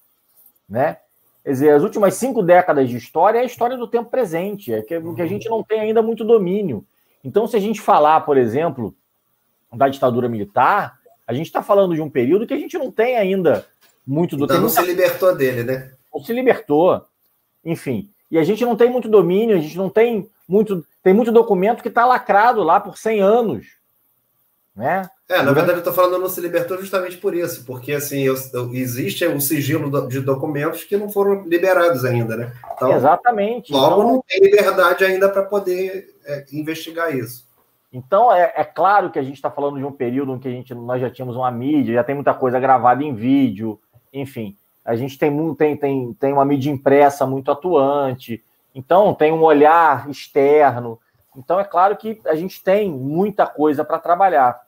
Né? 0.69 0.99
Quer 1.45 1.51
dizer, 1.51 1.70
as 1.70 1.82
últimas 1.82 2.14
cinco 2.14 2.43
décadas 2.43 2.88
de 2.88 2.97
história 2.97 3.38
é 3.38 3.43
a 3.43 3.47
história 3.47 3.76
do 3.76 3.88
tempo 3.88 4.11
presente, 4.11 4.72
é 4.72 4.82
que, 4.82 5.01
que 5.01 5.22
a 5.22 5.26
gente 5.26 5.49
não 5.49 5.62
tem 5.62 5.80
ainda 5.80 6.01
muito 6.01 6.24
domínio. 6.24 6.84
Então, 7.24 7.47
se 7.47 7.57
a 7.57 7.61
gente 7.61 7.80
falar, 7.80 8.20
por 8.20 8.36
exemplo, 8.36 8.95
da 9.72 9.88
ditadura 9.88 10.28
militar, 10.28 10.99
a 11.26 11.32
gente 11.32 11.47
está 11.47 11.62
falando 11.62 11.95
de 11.95 12.01
um 12.01 12.11
período 12.11 12.47
que 12.47 12.55
a 12.55 12.59
gente 12.59 12.78
não 12.78 12.90
tem 12.90 13.16
ainda 13.16 13.66
muito 14.07 14.36
do 14.36 14.45
então, 14.45 14.57
tempo. 14.57 14.62
Não 14.62 14.68
se 14.68 14.82
libertou 14.82 15.34
dele, 15.34 15.64
né? 15.64 15.93
Não 16.12 16.22
se 16.22 16.32
libertou. 16.32 17.05
Enfim. 17.64 18.11
E 18.30 18.38
a 18.38 18.45
gente 18.45 18.64
não 18.64 18.76
tem 18.76 18.90
muito 18.90 19.09
domínio, 19.09 19.57
a 19.57 19.61
gente 19.61 19.76
não 19.76 19.88
tem 19.88 20.28
muito. 20.49 20.84
Tem 21.03 21.12
muito 21.12 21.32
documento 21.32 21.82
que 21.82 21.88
está 21.88 22.07
lacrado 22.07 22.62
lá 22.62 22.78
por 22.78 22.97
100 22.97 23.20
anos. 23.20 23.66
Né? 24.75 25.09
É, 25.29 25.43
na 25.43 25.53
verdade, 25.53 25.73
eu 25.73 25.79
estou 25.79 25.93
falando 25.93 26.18
não 26.18 26.29
se 26.29 26.41
libertou 26.41 26.79
justamente 26.79 27.18
por 27.18 27.35
isso, 27.35 27.64
porque 27.66 27.93
assim, 27.93 28.23
eu, 28.23 28.35
eu, 28.55 28.75
existe 28.75 29.27
um 29.27 29.41
sigilo 29.41 30.09
de 30.09 30.20
documentos 30.20 30.85
que 30.85 30.97
não 30.97 31.11
foram 31.11 31.43
liberados 31.45 32.05
ainda, 32.05 32.37
né? 32.37 32.53
Então, 32.75 32.93
Exatamente. 32.93 33.73
Logo 33.73 33.95
então, 33.95 34.12
não 34.12 34.25
tem 34.27 34.41
liberdade 34.41 35.05
ainda 35.05 35.29
para 35.29 35.43
poder 35.43 36.14
é, 36.25 36.47
investigar 36.53 37.14
isso. 37.14 37.47
Então, 37.93 38.33
é, 38.33 38.53
é, 38.57 38.64
claro 38.64 39.11
que 39.11 39.18
a 39.18 39.23
gente 39.23 39.37
está 39.37 39.51
falando 39.51 39.79
de 39.79 39.85
um 39.85 39.93
período 39.93 40.35
em 40.35 40.39
que 40.39 40.49
a 40.49 40.51
gente, 40.51 40.75
nós 40.75 41.01
já 41.01 41.11
tínhamos 41.11 41.37
uma 41.37 41.51
mídia, 41.51 41.95
já 41.95 42.05
tem 42.05 42.14
muita 42.14 42.33
coisa 42.33 42.59
gravada 42.59 43.05
em 43.05 43.14
vídeo, 43.14 43.79
enfim. 44.12 44.57
A 44.85 44.97
gente 44.97 45.18
tem, 45.18 45.55
tem, 45.55 45.77
tem, 45.77 46.14
tem 46.14 46.33
uma 46.33 46.45
mídia 46.45 46.70
impressa 46.70 47.27
muito 47.27 47.51
atuante, 47.51 48.43
então, 48.75 49.14
tem 49.14 49.33
um 49.33 49.43
olhar 49.43 50.09
externo. 50.09 50.99
Então, 51.37 51.59
é 51.59 51.64
claro 51.64 51.97
que 51.97 52.20
a 52.26 52.35
gente 52.35 52.62
tem 52.62 52.91
muita 52.91 53.47
coisa 53.47 53.85
para 53.85 53.99
trabalhar. 53.99 54.61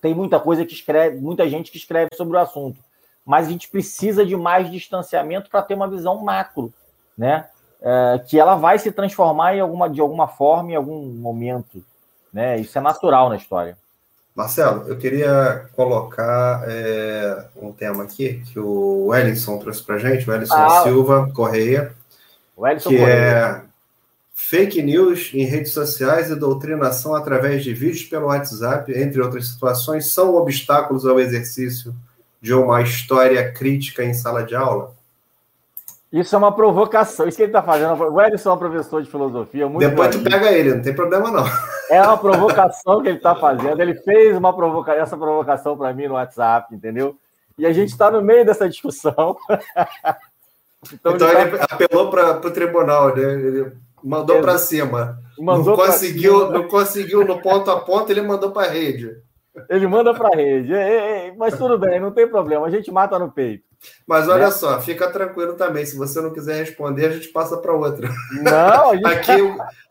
Tem 0.00 0.14
muita 0.14 0.38
coisa 0.38 0.66
que 0.66 0.74
escreve, 0.74 1.18
muita 1.18 1.48
gente 1.48 1.70
que 1.70 1.78
escreve 1.78 2.10
sobre 2.14 2.36
o 2.36 2.40
assunto. 2.40 2.78
Mas 3.24 3.46
a 3.46 3.50
gente 3.50 3.68
precisa 3.68 4.26
de 4.26 4.36
mais 4.36 4.70
distanciamento 4.70 5.48
para 5.48 5.62
ter 5.62 5.74
uma 5.74 5.88
visão 5.88 6.22
macro, 6.22 6.72
né? 7.16 7.48
É, 7.80 8.20
que 8.26 8.38
ela 8.38 8.54
vai 8.54 8.78
se 8.78 8.90
transformar 8.90 9.54
em 9.56 9.60
alguma, 9.60 9.88
de 9.88 10.00
alguma 10.00 10.28
forma 10.28 10.72
em 10.72 10.74
algum 10.74 11.06
momento. 11.06 11.84
Né? 12.32 12.58
Isso 12.58 12.76
é 12.76 12.80
natural 12.80 13.28
na 13.28 13.36
história. 13.36 13.78
Marcelo, 14.34 14.88
eu 14.88 14.98
queria 14.98 15.68
colocar 15.76 16.64
é, 16.66 17.46
um 17.56 17.72
tema 17.72 18.02
aqui 18.02 18.42
que 18.52 18.58
o 18.58 19.06
Wellington 19.06 19.58
trouxe 19.58 19.82
para 19.82 19.98
gente, 19.98 20.28
o 20.28 20.32
Wellington 20.32 20.54
ah, 20.54 20.82
Silva 20.82 21.30
Correia, 21.32 21.94
que 22.82 22.82
Correia. 22.82 23.04
é 23.06 23.73
fake 24.34 24.82
news 24.82 25.30
em 25.32 25.44
redes 25.44 25.72
sociais 25.72 26.28
e 26.28 26.34
doutrinação 26.34 27.14
através 27.14 27.62
de 27.62 27.72
vídeos 27.72 28.02
pelo 28.02 28.26
WhatsApp, 28.26 28.92
entre 28.92 29.22
outras 29.22 29.46
situações, 29.46 30.12
são 30.12 30.34
obstáculos 30.34 31.06
ao 31.06 31.20
exercício 31.20 31.94
de 32.42 32.52
uma 32.52 32.82
história 32.82 33.50
crítica 33.52 34.04
em 34.04 34.12
sala 34.12 34.42
de 34.42 34.56
aula? 34.56 34.92
Isso 36.12 36.34
é 36.34 36.38
uma 36.38 36.54
provocação. 36.54 37.26
Isso 37.26 37.36
que 37.36 37.44
ele 37.44 37.50
está 37.50 37.62
fazendo. 37.62 37.92
O 37.94 38.20
Edson 38.20 38.50
é 38.50 38.52
um 38.52 38.58
professor 38.58 39.02
de 39.02 39.10
filosofia. 39.10 39.68
Muito 39.68 39.88
Depois 39.88 40.14
tu 40.14 40.22
pega 40.22 40.52
ele, 40.52 40.74
não 40.74 40.82
tem 40.82 40.94
problema 40.94 41.30
não. 41.30 41.44
É 41.90 42.00
uma 42.02 42.18
provocação 42.18 43.02
que 43.02 43.08
ele 43.08 43.16
está 43.16 43.34
fazendo. 43.34 43.80
Ele 43.80 43.94
fez 43.94 44.36
uma 44.36 44.54
provoca... 44.54 44.92
essa 44.92 45.16
provocação 45.16 45.76
para 45.76 45.92
mim 45.92 46.06
no 46.06 46.14
WhatsApp, 46.14 46.74
entendeu? 46.74 47.16
E 47.56 47.66
a 47.66 47.72
gente 47.72 47.90
está 47.90 48.10
no 48.10 48.20
meio 48.20 48.44
dessa 48.44 48.68
discussão. 48.68 49.36
então, 50.92 51.14
então 51.14 51.28
ele, 51.28 51.58
tá... 51.58 51.66
apelou 51.70 52.10
para 52.10 52.36
o 52.36 52.50
tribunal, 52.50 53.14
né? 53.14 53.22
Ele 53.22 53.72
mandou 54.04 54.40
para 54.40 54.58
cima. 54.58 55.18
Mandou 55.38 55.76
não 55.76 55.84
conseguiu, 55.84 56.38
cima. 56.38 56.50
não 56.50 56.68
conseguiu 56.68 57.24
no 57.24 57.40
ponto 57.40 57.70
a 57.70 57.80
ponto, 57.80 58.10
ele 58.10 58.22
mandou 58.22 58.52
para 58.52 58.68
a 58.68 58.70
rede. 58.70 59.16
Ele 59.68 59.86
manda 59.86 60.12
para 60.12 60.28
a 60.28 60.36
rede. 60.36 60.72
Mas 61.36 61.56
tudo 61.56 61.78
bem, 61.78 61.98
não 61.98 62.10
tem 62.10 62.28
problema. 62.28 62.66
A 62.66 62.70
gente 62.70 62.90
mata 62.90 63.18
no 63.18 63.30
peito. 63.30 63.64
Mas 64.06 64.28
olha 64.28 64.46
né? 64.46 64.50
só, 64.50 64.80
fica 64.80 65.10
tranquilo 65.10 65.54
também. 65.54 65.84
Se 65.84 65.96
você 65.96 66.20
não 66.20 66.32
quiser 66.32 66.56
responder, 66.56 67.06
a 67.06 67.10
gente 67.10 67.28
passa 67.28 67.56
para 67.56 67.72
outra. 67.72 68.08
Não, 68.42 68.92
gente... 68.92 69.06
aqui, 69.06 69.32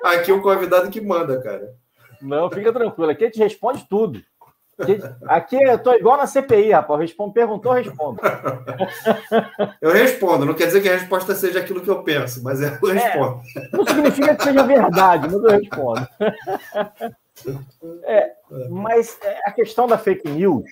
aqui 0.04 0.32
o 0.32 0.42
convidado 0.42 0.90
que 0.90 1.00
manda, 1.00 1.42
cara. 1.42 1.74
Não, 2.22 2.50
fica 2.50 2.72
tranquilo. 2.72 3.12
Aqui 3.12 3.26
a 3.26 3.28
gente 3.28 3.40
responde 3.40 3.86
tudo. 3.90 4.22
Aqui 5.28 5.56
eu 5.56 5.78
tô 5.78 5.94
igual 5.94 6.18
na 6.18 6.28
CPI, 6.28 6.72
rapaz. 6.72 7.00
Respondo, 7.00 7.34
perguntou, 7.34 7.72
respondo. 7.72 8.20
Eu 9.82 9.92
respondo. 9.92 10.46
Não 10.46 10.54
quer 10.54 10.68
dizer 10.68 10.82
que 10.82 10.90
a 10.90 10.98
resposta 10.98 11.36
seja 11.36 11.60
aquilo 11.60 11.82
que 11.82 11.90
eu 11.90 12.04
penso, 12.04 12.44
mas 12.44 12.62
eu 12.62 12.68
é, 12.68 12.94
respondo. 12.94 13.42
É, 13.56 13.78
não 13.78 13.86
significa 13.86 14.36
que 14.36 14.44
seja 14.44 14.64
verdade, 14.64 15.28
mas 15.28 15.44
eu 15.44 15.50
respondo. 15.50 16.08
É, 18.04 18.32
mas 18.70 19.20
a 19.46 19.52
questão 19.52 19.88
da 19.88 19.98
fake 19.98 20.30
news 20.30 20.70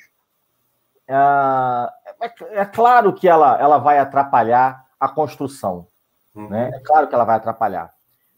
é, 1.07 2.61
é 2.61 2.65
claro 2.65 3.13
que 3.13 3.27
ela, 3.27 3.59
ela 3.59 3.77
vai 3.77 3.99
atrapalhar 3.99 4.85
a 4.99 5.09
construção. 5.09 5.87
Uhum. 6.33 6.49
Né? 6.49 6.71
É 6.73 6.79
claro 6.79 7.07
que 7.07 7.15
ela 7.15 7.25
vai 7.25 7.35
atrapalhar. 7.35 7.91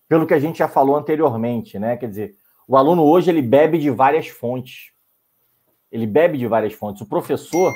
Pelo 0.07 0.25
que 0.25 0.33
a 0.33 0.39
gente 0.39 0.59
já 0.59 0.67
falou 0.67 0.95
anteriormente, 0.95 1.77
né? 1.77 1.97
Quer 1.97 2.07
dizer, 2.07 2.35
o 2.67 2.77
aluno 2.77 3.03
hoje 3.03 3.29
ele 3.29 3.41
bebe 3.41 3.77
de 3.77 3.89
várias 3.89 4.27
fontes. 4.27 4.92
Ele 5.93 6.07
bebe 6.07 6.39
de 6.39 6.47
várias 6.47 6.73
fontes. 6.73 7.03
O 7.03 7.05
professor, 7.05 7.71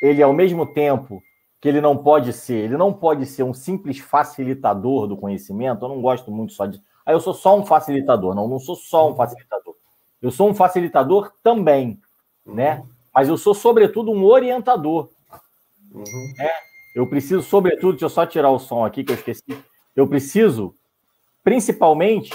ele 0.00 0.22
ao 0.22 0.32
mesmo 0.32 0.64
tempo 0.64 1.20
que 1.60 1.68
ele 1.68 1.80
não 1.80 1.96
pode 1.98 2.32
ser, 2.32 2.66
ele 2.66 2.76
não 2.76 2.92
pode 2.92 3.26
ser 3.26 3.42
um 3.42 3.52
simples 3.52 3.98
facilitador 3.98 5.08
do 5.08 5.16
conhecimento. 5.16 5.84
Eu 5.84 5.88
não 5.88 6.00
gosto 6.00 6.30
muito 6.30 6.52
só 6.52 6.66
de. 6.66 6.80
Ah, 7.04 7.10
eu 7.10 7.18
sou 7.18 7.34
só 7.34 7.58
um 7.58 7.66
facilitador. 7.66 8.36
Não, 8.36 8.46
não 8.46 8.60
sou 8.60 8.76
só 8.76 9.10
um 9.10 9.16
facilitador. 9.16 9.74
Eu 10.22 10.30
sou 10.30 10.48
um 10.48 10.54
facilitador 10.54 11.32
também, 11.42 12.00
né? 12.46 12.84
Mas 13.12 13.28
eu 13.28 13.36
sou, 13.36 13.52
sobretudo, 13.52 14.12
um 14.12 14.24
orientador. 14.24 15.08
Uhum. 15.92 16.34
É, 16.38 16.52
eu 16.94 17.08
preciso, 17.08 17.42
sobretudo, 17.42 17.92
deixa 17.92 18.04
eu 18.04 18.10
só 18.10 18.24
tirar 18.24 18.50
o 18.50 18.60
som 18.60 18.84
aqui 18.84 19.02
que 19.02 19.10
eu 19.10 19.16
esqueci. 19.16 19.58
Eu 19.96 20.06
preciso, 20.06 20.72
principalmente, 21.42 22.30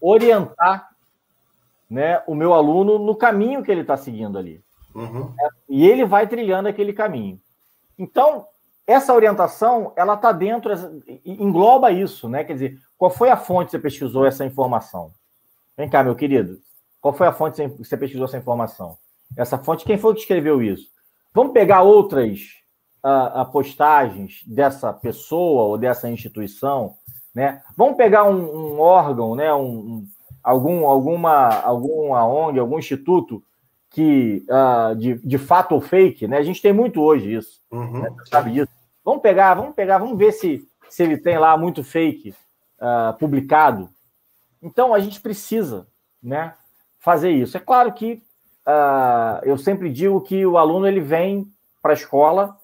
orientar 0.00 0.93
né, 1.88 2.22
o 2.26 2.34
meu 2.34 2.52
aluno 2.54 2.98
no 2.98 3.14
caminho 3.14 3.62
que 3.62 3.70
ele 3.70 3.82
está 3.82 3.96
seguindo 3.96 4.38
ali. 4.38 4.62
Uhum. 4.94 5.32
É, 5.40 5.48
e 5.68 5.86
ele 5.86 6.04
vai 6.04 6.26
trilhando 6.26 6.68
aquele 6.68 6.92
caminho. 6.92 7.40
Então, 7.98 8.46
essa 8.86 9.14
orientação, 9.14 9.92
ela 9.96 10.14
está 10.14 10.30
dentro, 10.30 10.72
engloba 11.24 11.90
isso, 11.90 12.28
né? 12.28 12.44
Quer 12.44 12.52
dizer, 12.52 12.78
qual 12.98 13.10
foi 13.10 13.30
a 13.30 13.36
fonte 13.36 13.66
que 13.66 13.70
você 13.72 13.78
pesquisou 13.78 14.26
essa 14.26 14.44
informação? 14.44 15.12
Vem 15.76 15.88
cá, 15.88 16.04
meu 16.04 16.14
querido. 16.14 16.58
Qual 17.00 17.14
foi 17.14 17.26
a 17.26 17.32
fonte 17.32 17.68
que 17.68 17.84
você 17.84 17.96
pesquisou 17.96 18.26
essa 18.26 18.38
informação? 18.38 18.96
Essa 19.36 19.58
fonte, 19.58 19.84
quem 19.84 19.98
foi 19.98 20.14
que 20.14 20.20
escreveu 20.20 20.62
isso? 20.62 20.88
Vamos 21.32 21.52
pegar 21.52 21.82
outras 21.82 22.40
uh, 23.04 23.50
postagens 23.50 24.42
dessa 24.46 24.92
pessoa 24.92 25.64
ou 25.64 25.78
dessa 25.78 26.08
instituição, 26.08 26.96
né? 27.34 27.62
Vamos 27.76 27.96
pegar 27.96 28.24
um, 28.24 28.74
um 28.74 28.80
órgão, 28.80 29.34
né? 29.34 29.52
Um, 29.52 30.06
algum, 30.44 30.86
alguma, 30.86 31.48
alguma 31.62 32.26
ONG, 32.26 32.60
algum 32.60 32.78
instituto 32.78 33.42
que 33.88 34.44
uh, 34.48 34.94
de, 34.94 35.14
de 35.14 35.38
fato 35.38 35.72
ou 35.72 35.80
fake, 35.80 36.28
né? 36.28 36.36
A 36.36 36.42
gente 36.42 36.60
tem 36.60 36.72
muito 36.72 37.00
hoje 37.00 37.34
isso, 37.34 37.62
uhum. 37.70 38.02
né? 38.02 38.14
sabe 38.26 38.52
disso. 38.52 38.70
Vamos 39.02 39.22
pegar, 39.22 39.54
vamos 39.54 39.74
pegar, 39.74 39.98
vamos 39.98 40.18
ver 40.18 40.32
se, 40.32 40.68
se 40.90 41.02
ele 41.02 41.16
tem 41.16 41.38
lá 41.38 41.56
muito 41.56 41.82
fake 41.82 42.34
uh, 42.78 43.16
publicado. 43.18 43.88
Então 44.62 44.92
a 44.92 45.00
gente 45.00 45.20
precisa, 45.20 45.86
né? 46.22 46.54
Fazer 46.98 47.30
isso. 47.30 47.56
É 47.56 47.60
claro 47.60 47.92
que 47.92 48.22
uh, 48.66 49.44
eu 49.44 49.56
sempre 49.56 49.90
digo 49.90 50.20
que 50.20 50.44
o 50.44 50.58
aluno 50.58 50.86
ele 50.86 51.00
vem 51.00 51.46
para 51.80 51.92
a 51.92 51.94
escola 51.94 52.56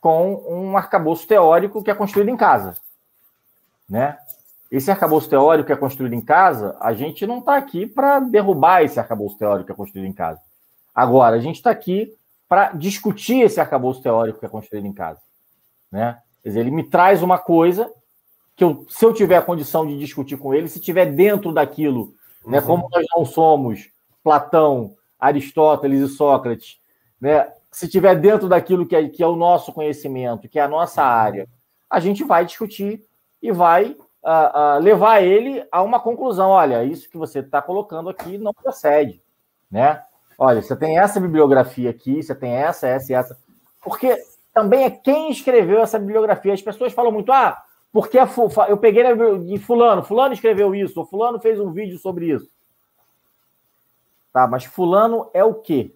com 0.00 0.42
um 0.48 0.76
arcabouço 0.76 1.26
teórico 1.26 1.82
que 1.82 1.90
é 1.90 1.94
construído 1.94 2.28
em 2.28 2.36
casa. 2.36 2.76
Né? 3.88 4.18
Esse 4.70 4.90
arcabouço 4.90 5.28
teórico 5.28 5.66
que 5.66 5.72
é 5.72 5.76
construído 5.76 6.14
em 6.14 6.20
casa, 6.20 6.76
a 6.80 6.92
gente 6.92 7.26
não 7.26 7.38
está 7.38 7.56
aqui 7.56 7.86
para 7.86 8.20
derrubar 8.20 8.82
esse 8.82 8.98
arcabouço 8.98 9.36
teórico 9.36 9.66
que 9.66 9.72
é 9.72 9.76
construído 9.76 10.06
em 10.06 10.12
casa. 10.12 10.40
Agora, 10.94 11.36
a 11.36 11.40
gente 11.40 11.56
está 11.56 11.70
aqui 11.70 12.12
para 12.48 12.72
discutir 12.72 13.40
esse 13.40 13.60
arcabouço 13.60 14.02
teórico 14.02 14.38
que 14.38 14.46
é 14.46 14.48
construído 14.48 14.86
em 14.86 14.92
casa. 14.92 15.20
Né? 15.90 16.18
Quer 16.42 16.48
dizer, 16.48 16.60
ele 16.60 16.70
me 16.70 16.84
traz 16.84 17.22
uma 17.22 17.38
coisa 17.38 17.90
que 18.56 18.62
eu, 18.62 18.86
se 18.88 19.04
eu 19.04 19.12
tiver 19.12 19.36
a 19.36 19.42
condição 19.42 19.86
de 19.86 19.98
discutir 19.98 20.36
com 20.36 20.54
ele, 20.54 20.68
se 20.68 20.80
tiver 20.80 21.06
dentro 21.06 21.52
daquilo, 21.52 22.06
né, 22.06 22.12
uhum. 22.44 22.50
né, 22.50 22.60
como 22.60 22.88
nós 22.90 23.04
não 23.16 23.24
somos 23.24 23.90
Platão, 24.22 24.94
Aristóteles 25.18 26.10
e 26.10 26.14
Sócrates, 26.14 26.78
né, 27.20 27.52
se 27.72 27.88
tiver 27.88 28.14
dentro 28.14 28.48
daquilo 28.48 28.86
que 28.86 28.94
é, 28.94 29.08
que 29.08 29.22
é 29.22 29.26
o 29.26 29.36
nosso 29.36 29.72
conhecimento, 29.72 30.48
que 30.48 30.58
é 30.58 30.62
a 30.62 30.68
nossa 30.68 31.02
área, 31.02 31.48
a 31.90 31.98
gente 31.98 32.22
vai 32.22 32.44
discutir 32.44 33.02
e 33.42 33.50
vai 33.50 33.96
uh, 34.24 34.78
uh, 34.78 34.82
levar 34.82 35.22
ele 35.22 35.64
a 35.70 35.82
uma 35.82 36.00
conclusão. 36.00 36.50
Olha, 36.50 36.84
isso 36.84 37.08
que 37.08 37.18
você 37.18 37.40
está 37.40 37.60
colocando 37.60 38.08
aqui 38.08 38.38
não 38.38 38.52
procede, 38.52 39.22
né? 39.70 40.02
Olha, 40.38 40.60
você 40.60 40.74
tem 40.74 40.98
essa 40.98 41.20
bibliografia 41.20 41.90
aqui, 41.90 42.22
você 42.22 42.34
tem 42.34 42.52
essa, 42.52 42.88
essa 42.88 43.12
e 43.12 43.14
essa. 43.14 43.38
Porque 43.82 44.18
também 44.52 44.84
é 44.84 44.90
quem 44.90 45.30
escreveu 45.30 45.80
essa 45.80 45.98
bibliografia. 45.98 46.52
As 46.52 46.62
pessoas 46.62 46.92
falam 46.92 47.12
muito, 47.12 47.30
ah, 47.30 47.62
porque 47.92 48.18
eu 48.68 48.76
peguei 48.78 49.04
de 49.38 49.58
fulano, 49.58 50.02
fulano 50.02 50.34
escreveu 50.34 50.74
isso, 50.74 50.98
ou 50.98 51.06
fulano 51.06 51.38
fez 51.38 51.60
um 51.60 51.70
vídeo 51.70 51.98
sobre 51.98 52.32
isso. 52.32 52.48
Tá, 54.32 54.48
mas 54.48 54.64
fulano 54.64 55.30
é 55.32 55.44
o 55.44 55.54
quê? 55.54 55.94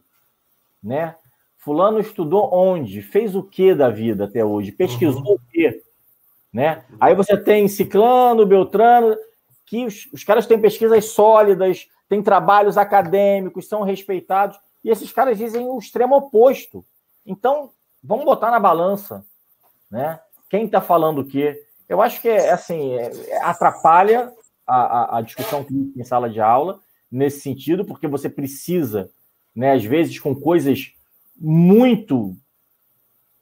Né? 0.81 1.17
Fulano 1.57 1.99
estudou 1.99 2.49
onde? 2.55 3.03
Fez 3.03 3.35
o 3.35 3.43
que 3.43 3.75
da 3.75 3.91
vida 3.91 4.27
até 4.27 4.45
hoje? 4.45 4.71
Pesquisou 4.71 5.23
uhum. 5.23 5.35
o 5.35 5.41
quê? 5.51 5.83
Né? 6.53 6.85
Aí 6.99 7.15
você 7.15 7.37
tem 7.37 7.69
Ciclano, 7.69 8.47
Beltrano, 8.47 9.17
que 9.67 9.85
os, 9.85 10.09
os 10.13 10.25
caras 10.25 10.47
têm 10.47 10.61
pesquisas 10.61 11.07
sólidas, 11.07 11.89
têm 12.09 12.23
trabalhos 12.23 12.79
acadêmicos, 12.79 13.69
são 13.69 13.83
respeitados, 13.83 14.59
e 14.83 14.91
esses 14.91 15.13
caras 15.13 15.37
dizem 15.37 15.67
o 15.67 15.79
extremo 15.79 16.17
oposto. 16.17 16.85
Então, 17.27 17.71
vamos 18.03 18.25
botar 18.25 18.51
na 18.51 18.59
balança, 18.59 19.25
né? 19.91 20.19
Quem 20.49 20.65
está 20.65 20.81
falando 20.81 21.19
o 21.19 21.27
quê? 21.27 21.63
Eu 21.89 22.01
acho 22.01 22.21
que 22.23 22.29
é 22.29 22.51
assim, 22.51 22.95
é, 22.95 23.43
atrapalha 23.43 24.33
a, 24.67 24.77
a, 24.77 25.19
a 25.19 25.21
discussão 25.21 25.67
em 25.71 26.05
sala 26.05 26.31
de 26.31 26.41
aula 26.41 26.81
nesse 27.11 27.41
sentido, 27.41 27.85
porque 27.85 28.07
você 28.07 28.29
precisa, 28.29 29.11
né, 29.55 29.73
às 29.73 29.85
vezes, 29.85 30.19
com 30.19 30.35
coisas 30.35 30.93
muito 31.37 32.37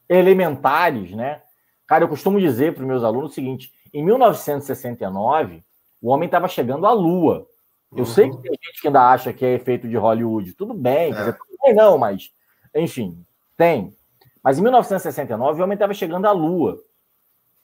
elementares, 0.09 1.11
né? 1.13 1.43
Cara, 1.87 2.05
eu 2.05 2.09
costumo 2.09 2.41
dizer 2.41 2.75
para 2.75 2.83
os 2.83 2.87
meus 2.87 3.05
alunos 3.05 3.33
o 3.33 3.35
seguinte: 3.35 3.73
em 3.93 4.05
1969, 4.05 5.63
o 6.03 6.09
homem 6.09 6.27
estava 6.27 6.49
chegando 6.49 6.87
à 6.87 6.93
Lua. 6.93 7.47
Eu 7.93 8.01
uhum. 8.01 8.07
sei 8.07 8.31
que 8.31 8.37
tem 8.39 8.53
gente 8.53 8.81
que 8.81 8.89
ainda 8.89 9.09
acha 9.09 9.33
que 9.33 9.45
é 9.45 9.55
efeito 9.55 9.89
de 9.89 9.97
Hollywood. 9.97 10.53
Tudo 10.55 10.75
bem, 10.75 11.13
é. 11.13 11.15
dizer, 11.15 11.37
tudo 11.37 11.57
bem 11.65 11.75
não, 11.75 11.97
mas 11.97 12.31
enfim, 12.75 13.25
tem. 13.57 13.95
Mas 14.43 14.59
em 14.59 14.63
1969, 14.63 15.61
o 15.61 15.65
homem 15.65 15.75
estava 15.75 15.95
chegando 15.95 16.27
à 16.27 16.33
Lua. 16.33 16.79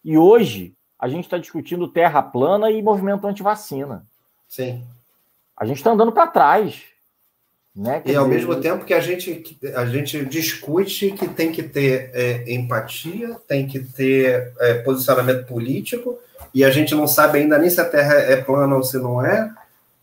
E 0.05 0.17
hoje, 0.17 0.75
a 0.99 1.09
gente 1.09 1.25
está 1.25 1.39
discutindo 1.39 1.87
terra 1.89 2.23
plana 2.23 2.71
e 2.71 2.83
movimento 2.83 3.27
anti-vacina. 3.27 4.07
Sim. 4.49 4.85
A 5.57 5.65
gente 5.65 5.77
está 5.77 5.91
andando 5.91 6.13
para 6.13 6.27
trás. 6.27 6.85
Né? 7.75 8.03
e 8.05 8.15
ao 8.15 8.29
mesmo 8.29 8.55
tempo 8.61 8.85
que 8.85 8.93
a 8.93 9.01
gente, 9.01 9.59
a 9.75 9.87
gente 9.87 10.27
discute 10.27 11.11
que 11.13 11.27
tem 11.27 11.51
que 11.51 11.63
ter 11.63 12.11
é, 12.13 12.53
empatia, 12.53 13.35
tem 13.49 13.67
que 13.67 13.81
ter 13.81 14.53
é, 14.61 14.75
posicionamento 14.75 15.47
político, 15.47 16.19
e 16.55 16.65
a 16.65 16.71
gente 16.71 16.95
não 16.95 17.07
sabe 17.07 17.39
ainda 17.39 17.57
nem 17.57 17.71
se 17.71 17.81
a 17.81 17.89
Terra 17.89 18.15
é 18.15 18.37
plana 18.37 18.77
ou 18.77 18.83
se 18.83 18.99
não 18.99 19.25
é. 19.25 19.51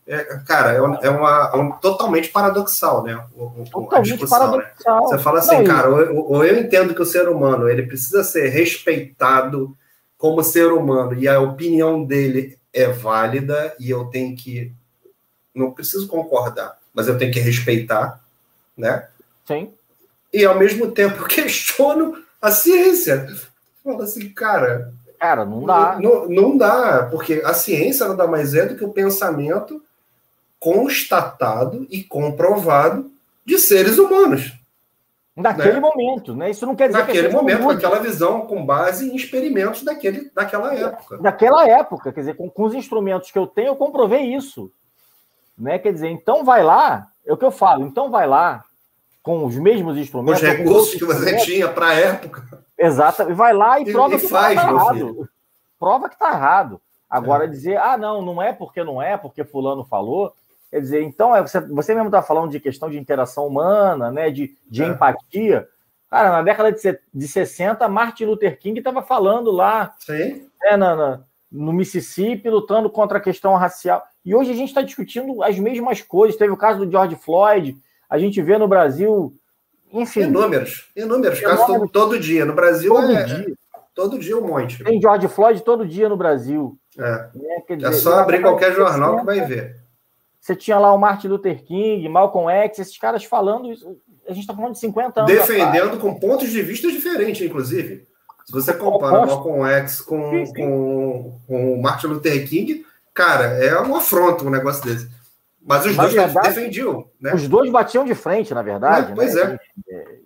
é, 0.04 0.18
cara, 0.44 0.72
é, 0.72 0.80
uma, 0.80 0.96
é 0.96 1.10
uma, 1.10 1.56
um, 1.56 1.70
totalmente 1.72 2.30
paradoxal, 2.30 3.04
né? 3.04 3.22
O, 3.36 3.64
totalmente 3.70 4.12
discussão, 4.14 4.56
né? 4.56 4.64
paradoxal. 4.64 5.00
Né? 5.02 5.06
Você 5.06 5.18
fala 5.18 5.38
assim, 5.38 5.58
Não, 5.58 5.64
cara, 5.64 5.88
ou, 5.88 6.32
ou, 6.32 6.44
eu 6.44 6.58
entendo 6.58 6.92
que 6.92 7.02
o 7.02 7.06
ser 7.06 7.28
humano 7.28 7.68
ele 7.68 7.84
precisa 7.84 8.24
ser 8.24 8.48
respeitado 8.48 9.76
como 10.18 10.42
ser 10.42 10.72
humano 10.72 11.14
e 11.14 11.28
a 11.28 11.40
opinião 11.40 12.04
dele 12.04 12.58
é 12.72 12.88
válida 12.88 13.74
e 13.78 13.88
eu 13.90 14.06
tenho 14.06 14.36
que 14.36 14.72
não 15.54 15.70
preciso 15.70 16.08
concordar, 16.08 16.79
mas 16.94 17.08
eu 17.08 17.18
tenho 17.18 17.32
que 17.32 17.40
respeitar, 17.40 18.20
né? 18.76 19.08
Sim. 19.46 19.72
E 20.32 20.44
ao 20.44 20.58
mesmo 20.58 20.90
tempo 20.90 21.26
questiono 21.28 22.16
a 22.40 22.50
ciência. 22.50 23.26
Fala 23.82 24.04
assim, 24.04 24.28
cara, 24.28 24.92
Cara, 25.20 25.44
não 25.44 25.66
dá. 25.66 25.98
Não, 26.00 26.28
não, 26.30 26.56
dá, 26.56 27.06
porque 27.10 27.42
a 27.44 27.52
ciência 27.52 28.08
nada 28.08 28.26
mais 28.26 28.54
é 28.54 28.64
do 28.64 28.74
que 28.74 28.84
o 28.84 28.92
pensamento 28.92 29.82
constatado 30.58 31.86
e 31.90 32.02
comprovado 32.02 33.10
de 33.44 33.58
seres 33.58 33.98
humanos. 33.98 34.58
Naquele 35.36 35.74
né? 35.74 35.80
momento, 35.80 36.34
né? 36.34 36.50
Isso 36.50 36.66
não 36.66 36.74
quer 36.74 36.88
dizer 36.88 37.00
Naquele 37.00 37.28
que 37.28 37.34
momento, 37.34 37.62
com 37.62 37.70
aquela 37.70 37.98
visão 37.98 38.46
com 38.46 38.64
base 38.64 39.10
em 39.10 39.14
experimentos 39.14 39.82
daquele, 39.82 40.30
daquela 40.34 40.74
época. 40.74 41.18
Daquela 41.18 41.68
época, 41.68 42.12
quer 42.12 42.20
dizer, 42.20 42.36
com, 42.36 42.48
com 42.48 42.64
os 42.64 42.74
instrumentos 42.74 43.30
que 43.30 43.38
eu 43.38 43.46
tenho, 43.46 43.68
eu 43.68 43.76
comprovei 43.76 44.34
isso. 44.34 44.72
Né? 45.60 45.78
Quer 45.78 45.92
dizer, 45.92 46.08
então 46.08 46.44
vai 46.44 46.62
lá, 46.62 47.06
é 47.24 47.32
o 47.32 47.36
que 47.36 47.44
eu 47.44 47.50
falo, 47.50 47.86
então 47.86 48.10
vai 48.10 48.26
lá, 48.26 48.64
com 49.22 49.44
os 49.44 49.56
mesmos 49.56 49.98
instrumentos. 49.98 50.42
Os 50.42 50.48
recursos 50.48 50.94
que 50.94 51.04
você 51.04 51.36
tinha 51.38 51.68
para 51.68 51.88
a 51.88 51.94
época. 51.94 52.64
Exato, 52.78 53.34
vai 53.34 53.52
lá 53.52 53.78
e, 53.78 53.82
e 53.82 53.92
prova 53.92 54.14
e 54.14 54.18
que 54.18 54.24
está 54.24 54.52
errado. 54.52 55.28
Prova 55.78 56.08
que 56.08 56.14
está 56.14 56.32
errado. 56.32 56.80
Agora 57.08 57.44
é. 57.44 57.48
dizer, 57.48 57.76
ah, 57.76 57.98
não, 57.98 58.22
não 58.22 58.42
é 58.42 58.52
porque 58.52 58.82
não 58.82 59.02
é, 59.02 59.16
porque 59.16 59.44
fulano 59.44 59.84
falou, 59.84 60.32
Quer 60.70 60.80
dizer, 60.80 61.02
então, 61.02 61.34
é, 61.34 61.42
você, 61.42 61.60
você 61.60 61.94
mesmo 61.94 62.08
está 62.08 62.22
falando 62.22 62.52
de 62.52 62.60
questão 62.60 62.88
de 62.88 62.96
interação 62.96 63.46
humana, 63.46 64.10
né, 64.10 64.30
de, 64.30 64.56
de 64.68 64.84
é. 64.84 64.86
empatia. 64.86 65.66
Cara, 66.08 66.30
na 66.30 66.42
década 66.42 66.70
de, 66.70 66.98
de 67.12 67.28
60, 67.28 67.88
Martin 67.88 68.26
Luther 68.26 68.56
King 68.58 68.78
estava 68.78 69.02
falando 69.02 69.50
lá 69.50 69.94
né, 70.62 70.76
na, 70.76 70.96
na, 70.96 71.20
no 71.50 71.72
Mississippi, 71.72 72.48
lutando 72.48 72.88
contra 72.88 73.18
a 73.18 73.20
questão 73.20 73.54
racial. 73.56 74.02
E 74.24 74.34
hoje 74.34 74.52
a 74.52 74.54
gente 74.54 74.68
está 74.68 74.82
discutindo 74.82 75.42
as 75.42 75.58
mesmas 75.58 76.00
coisas. 76.00 76.36
Teve 76.36 76.52
o 76.52 76.56
caso 76.56 76.84
do 76.84 76.90
George 76.90 77.16
Floyd, 77.16 77.76
a 78.08 78.18
gente 78.18 78.40
vê 78.40 78.56
no 78.56 78.68
Brasil, 78.68 79.34
enfim. 79.92 80.22
Inúmeros, 80.22 80.90
inúmeros, 80.94 81.40
casos 81.40 81.66
todo, 81.66 81.88
todo, 81.88 82.18
dia. 82.18 82.44
No 82.44 82.54
Brasil 82.54 82.92
todo 82.92 83.12
é, 83.12 83.24
dia. 83.24 83.54
todo 83.94 84.18
dia 84.18 84.38
um 84.38 84.46
monte. 84.46 84.82
Tem 84.84 85.00
George 85.00 85.28
Floyd 85.28 85.62
todo 85.62 85.86
dia 85.86 86.08
no 86.08 86.16
Brasil. 86.16 86.78
É, 86.96 87.28
né? 87.34 87.62
é 87.68 87.76
dizer, 87.76 87.88
é 87.88 87.92
só 87.92 88.18
abrir 88.18 88.40
qualquer 88.40 88.74
jornal 88.74 89.18
que 89.18 89.24
vai 89.24 89.40
ver. 89.40 89.80
Você 90.40 90.56
tinha 90.56 90.78
lá 90.78 90.92
o 90.92 90.98
Martin 90.98 91.28
Luther 91.28 91.62
King, 91.62 92.08
Malcolm 92.08 92.50
X, 92.50 92.78
esses 92.78 92.98
caras 92.98 93.24
falando. 93.24 93.70
A 94.26 94.32
gente 94.32 94.40
está 94.40 94.54
falando 94.54 94.72
de 94.72 94.78
50 94.78 95.20
anos. 95.20 95.32
Defendendo 95.32 95.98
com 95.98 96.18
pontos 96.18 96.48
de 96.50 96.62
vista 96.62 96.90
diferentes, 96.90 97.46
inclusive. 97.46 98.08
Se 98.44 98.52
você 98.52 98.72
compara 98.72 99.26
Malcolm 99.26 99.68
X 99.68 100.00
com, 100.00 100.30
sim, 100.30 100.46
sim. 100.46 100.52
com, 100.54 101.40
com 101.46 101.74
o 101.74 101.82
Martin 101.82 102.08
Luther 102.08 102.48
King, 102.48 102.84
cara, 103.14 103.44
é 103.62 103.80
um 103.80 103.94
afronto 103.94 104.46
um 104.46 104.50
negócio 104.50 104.84
desse. 104.84 105.10
Mas 105.62 105.84
os 105.84 105.96
dois 105.96 106.12
verdade, 106.12 106.48
defendiam. 106.48 107.06
Né? 107.20 107.34
Os 107.34 107.46
dois 107.46 107.70
batiam 107.70 108.04
de 108.04 108.14
frente, 108.14 108.54
na 108.54 108.62
verdade. 108.62 109.12
É, 109.12 109.14
pois 109.14 109.34
né? 109.34 109.58
é. 109.88 110.18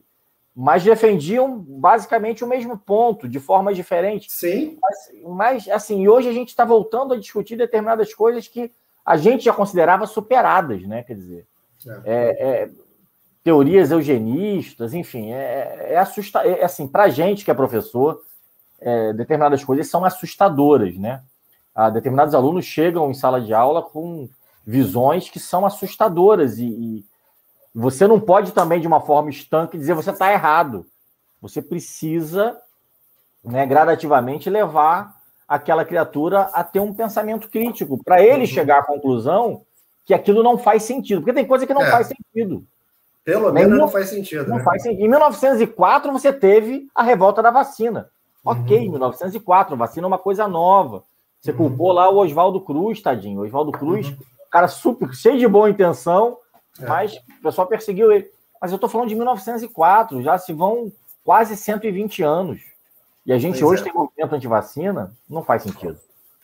Mas 0.55 0.85
defendiam 0.85 1.59
basicamente 1.59 2.45
o 2.45 2.47
mesmo 2.47 2.79
ponto, 2.79 3.29
de 3.29 3.41
formas 3.41 3.75
diferentes. 3.75 4.33
Sim. 4.33 4.79
Mas, 4.81 4.97
mas 5.25 5.69
assim, 5.69 6.07
hoje 6.07 6.29
a 6.29 6.33
gente 6.33 6.49
está 6.49 6.65
voltando 6.65 7.13
a 7.13 7.19
discutir 7.19 7.57
determinadas 7.57 8.15
coisas 8.15 8.47
que 8.47 8.71
a 9.05 9.17
gente 9.17 9.45
já 9.45 9.53
considerava 9.53 10.07
superadas, 10.07 10.83
né? 10.87 11.03
Quer 11.03 11.15
dizer, 11.15 11.47
é. 11.87 12.01
É, 12.05 12.47
é, 12.47 12.71
teorias 13.45 13.91
eugenistas, 13.91 14.95
enfim, 14.95 15.31
é, 15.31 15.93
é 15.93 15.99
assustador. 15.99 16.51
É, 16.51 16.65
assim, 16.65 16.89
para 16.89 17.05
a 17.05 17.09
gente 17.11 17.45
que 17.45 17.51
é 17.51 17.55
professor, 17.55 18.23
é, 18.81 19.13
determinadas 19.13 19.63
coisas 19.63 19.87
são 19.89 20.05
assustadoras, 20.05 20.97
né? 20.97 21.23
Ah, 21.75 21.91
determinados 21.91 22.35
alunos 22.35 22.65
chegam 22.65 23.11
em 23.11 23.15
sala 23.15 23.41
de 23.41 23.53
aula 23.53 23.83
com 23.83 24.29
visões 24.65 25.29
que 25.29 25.39
são 25.39 25.67
assustadoras 25.67 26.59
e, 26.59 26.65
e 26.65 27.05
você 27.75 28.07
não 28.07 28.19
pode 28.19 28.53
também, 28.53 28.81
de 28.81 28.87
uma 28.87 29.01
forma 29.01 29.29
estanque, 29.29 29.77
dizer 29.77 29.95
você 29.95 30.11
está 30.11 30.33
errado. 30.33 30.87
Você 31.43 31.61
precisa, 31.61 32.57
né, 33.45 33.67
gradativamente, 33.67 34.49
levar 34.49 35.17
aquela 35.47 35.85
criatura 35.85 36.43
a 36.55 36.65
ter 36.65 36.81
um 36.81 36.95
pensamento 36.95 37.51
crítico, 37.51 38.03
para 38.03 38.23
ele 38.23 38.41
uhum. 38.41 38.47
chegar 38.47 38.79
à 38.79 38.85
conclusão 38.85 39.63
que 40.05 40.15
aquilo 40.15 40.43
não 40.43 40.57
faz 40.57 40.85
sentido. 40.85 41.21
Porque 41.21 41.35
tem 41.35 41.47
coisa 41.47 41.67
que 41.67 41.75
não 41.75 41.83
é. 41.83 41.91
faz 41.91 42.07
sentido. 42.07 42.65
Pelo 43.25 43.53
menos 43.53 43.79
não 43.79 43.89
faz 43.89 44.11
sentido. 44.11 44.49
Não 44.49 44.59
né? 44.59 44.63
faz 44.63 44.83
sentido. 44.83 45.01
Em 45.01 45.09
1904, 45.09 46.13
você 46.13 46.33
teve 46.33 46.87
a 46.95 47.03
revolta 47.03 47.43
da 47.43 47.51
vacina. 47.51 48.11
Uhum. 48.45 48.53
Ok, 48.53 48.89
1904, 48.89 49.77
vacina 49.77 50.07
é 50.07 50.09
uma 50.09 50.19
coisa 50.19 50.47
nova. 50.47 51.03
Você 51.41 51.51
uhum. 51.51 51.57
culpou 51.57 51.93
lá 51.93 52.11
o 52.11 52.19
Oswaldo 52.19 52.61
Cruz, 52.61 53.01
tadinho. 53.01 53.41
Oswaldo 53.41 53.73
Cruz, 53.73 54.09
uhum. 54.09 54.17
cara 54.51 54.69
super, 54.69 55.13
cheio 55.15 55.39
de 55.39 55.49
boa 55.49 55.71
intenção, 55.71 56.37
é. 56.79 56.87
mas 56.87 57.15
o 57.15 57.43
pessoal 57.43 57.67
perseguiu 57.67 58.13
ele. 58.13 58.31
Mas 58.61 58.71
eu 58.71 58.77
estou 58.77 58.91
falando 58.91 59.09
de 59.09 59.15
1904, 59.15 60.23
já 60.23 60.37
se 60.37 60.53
vão 60.53 60.93
quase 61.25 61.57
120 61.57 62.23
anos. 62.23 62.61
E 63.25 63.33
a 63.33 63.39
gente 63.39 63.61
pois 63.61 63.73
hoje 63.73 63.83
é. 63.83 63.85
tem 63.85 63.95
movimento 63.95 64.35
anti-vacina, 64.35 65.13
não 65.29 65.43
faz 65.43 65.63
sentido. 65.63 65.99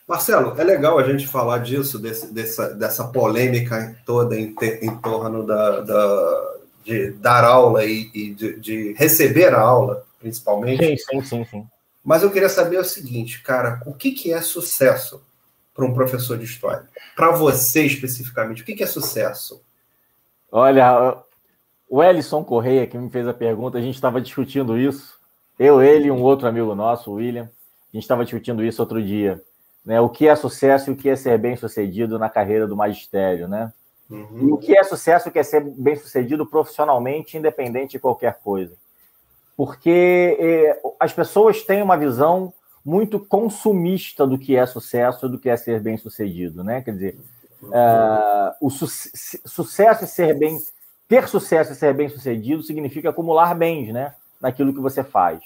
Marcelo, 0.07 0.59
é 0.59 0.63
legal 0.63 0.99
a 0.99 1.03
gente 1.03 1.27
falar 1.27 1.59
disso, 1.59 1.97
desse, 1.97 2.33
dessa, 2.33 2.73
dessa 2.73 3.07
polêmica 3.07 3.95
toda 4.05 4.37
em, 4.37 4.53
em 4.81 4.95
torno 4.97 5.45
da, 5.45 5.79
da, 5.79 6.50
de 6.83 7.11
dar 7.11 7.43
aula 7.43 7.85
e, 7.85 8.09
e 8.13 8.33
de, 8.33 8.59
de, 8.59 8.93
receber 8.93 9.53
a 9.53 9.61
aula, 9.61 10.05
principalmente. 10.19 10.85
Sim, 10.85 10.97
sim, 10.97 11.21
sim, 11.23 11.45
sim. 11.45 11.67
Mas 12.03 12.23
eu 12.23 12.31
queria 12.31 12.49
saber 12.49 12.79
o 12.79 12.83
seguinte, 12.83 13.41
cara, 13.41 13.81
o 13.85 13.93
que, 13.93 14.11
que 14.11 14.33
é 14.33 14.41
sucesso 14.41 15.21
para 15.73 15.85
um 15.85 15.93
professor 15.93 16.37
de 16.37 16.45
história? 16.45 16.87
Para 17.15 17.31
você 17.31 17.83
especificamente, 17.85 18.63
o 18.63 18.65
que, 18.65 18.75
que 18.75 18.83
é 18.83 18.87
sucesso? 18.87 19.61
Olha, 20.51 21.17
o 21.89 22.03
Ellison 22.03 22.43
Correia, 22.43 22.87
que 22.87 22.97
me 22.97 23.09
fez 23.09 23.27
a 23.27 23.33
pergunta, 23.33 23.77
a 23.77 23.81
gente 23.81 23.95
estava 23.95 24.19
discutindo 24.19 24.77
isso 24.77 25.21
eu, 25.61 25.79
ele 25.79 26.07
e 26.07 26.11
um 26.11 26.23
outro 26.23 26.47
amigo 26.47 26.73
nosso, 26.73 27.11
o 27.11 27.13
William, 27.17 27.43
a 27.43 27.95
gente 27.95 28.01
estava 28.01 28.23
discutindo 28.23 28.63
isso 28.63 28.81
outro 28.81 28.99
dia. 28.99 29.39
Né? 29.85 30.01
O 30.01 30.09
que 30.09 30.27
é 30.27 30.35
sucesso 30.35 30.89
e 30.89 30.93
o 30.93 30.95
que 30.95 31.07
é 31.07 31.15
ser 31.15 31.37
bem 31.37 31.55
sucedido 31.55 32.17
na 32.17 32.31
carreira 32.31 32.65
do 32.65 32.75
magistério, 32.75 33.47
né? 33.47 33.71
Uhum. 34.11 34.53
o 34.53 34.57
que 34.57 34.77
é 34.77 34.83
sucesso 34.83 35.27
e 35.27 35.29
o 35.29 35.31
que 35.31 35.39
é 35.39 35.43
ser 35.43 35.61
bem 35.61 35.95
sucedido 35.95 36.45
profissionalmente, 36.45 37.37
independente 37.37 37.91
de 37.91 37.99
qualquer 37.99 38.39
coisa. 38.43 38.75
Porque 39.55 40.37
eh, 40.39 40.81
as 40.99 41.13
pessoas 41.13 41.61
têm 41.63 41.81
uma 41.81 41.97
visão 41.97 42.53
muito 42.83 43.19
consumista 43.19 44.27
do 44.27 44.37
que 44.37 44.55
é 44.55 44.65
sucesso 44.65 45.25
e 45.25 45.29
do 45.29 45.39
que 45.39 45.49
é 45.49 45.55
ser 45.55 45.79
bem 45.79 45.97
sucedido, 45.97 46.63
né? 46.63 46.81
Quer 46.81 46.91
dizer, 46.93 47.19
uh, 47.63 48.55
o 48.59 48.69
su 48.69 48.87
sucesso 49.45 50.03
e 50.03 50.07
ser 50.07 50.37
bem, 50.37 50.57
ter 51.07 51.27
sucesso 51.27 51.73
e 51.73 51.75
ser 51.75 51.93
bem 51.93 52.09
sucedido 52.09 52.63
significa 52.63 53.11
acumular 53.11 53.53
bens, 53.53 53.93
né? 53.93 54.15
naquilo 54.41 54.73
que 54.73 54.81
você 54.81 55.03
faz. 55.03 55.39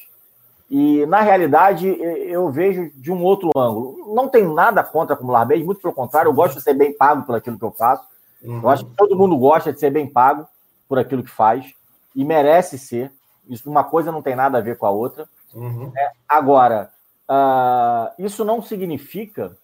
E, 0.71 1.05
na 1.05 1.21
realidade, 1.21 1.87
eu 1.87 2.49
vejo 2.49 2.89
de 2.95 3.11
um 3.11 3.21
outro 3.21 3.51
ângulo. 3.55 4.15
Não 4.15 4.27
tenho 4.27 4.53
nada 4.53 4.83
contra 4.83 5.13
acumular 5.13 5.45
bens, 5.45 5.63
muito 5.63 5.81
pelo 5.81 5.93
contrário, 5.93 6.29
eu 6.29 6.33
gosto 6.33 6.55
de 6.55 6.63
ser 6.63 6.73
bem 6.73 6.95
pago 6.95 7.23
por 7.23 7.35
aquilo 7.35 7.59
que 7.59 7.65
eu 7.65 7.71
faço. 7.71 8.03
Uhum. 8.45 8.61
Eu 8.61 8.69
acho 8.69 8.85
que 8.85 8.95
todo 8.95 9.17
mundo 9.17 9.37
gosta 9.37 9.73
de 9.73 9.79
ser 9.79 9.89
bem 9.89 10.07
pago 10.07 10.47
por 10.87 10.99
aquilo 10.99 11.23
que 11.23 11.31
faz 11.31 11.73
e 12.15 12.23
merece 12.23 12.77
ser. 12.77 13.11
Isso, 13.47 13.69
uma 13.69 13.83
coisa 13.83 14.11
não 14.11 14.21
tem 14.21 14.35
nada 14.35 14.57
a 14.57 14.61
ver 14.61 14.77
com 14.77 14.85
a 14.85 14.91
outra. 14.91 15.27
Uhum. 15.53 15.91
É, 15.97 16.11
agora, 16.27 16.91
uh, 17.29 18.13
isso 18.17 18.43
não 18.45 18.61
significa 18.61 19.57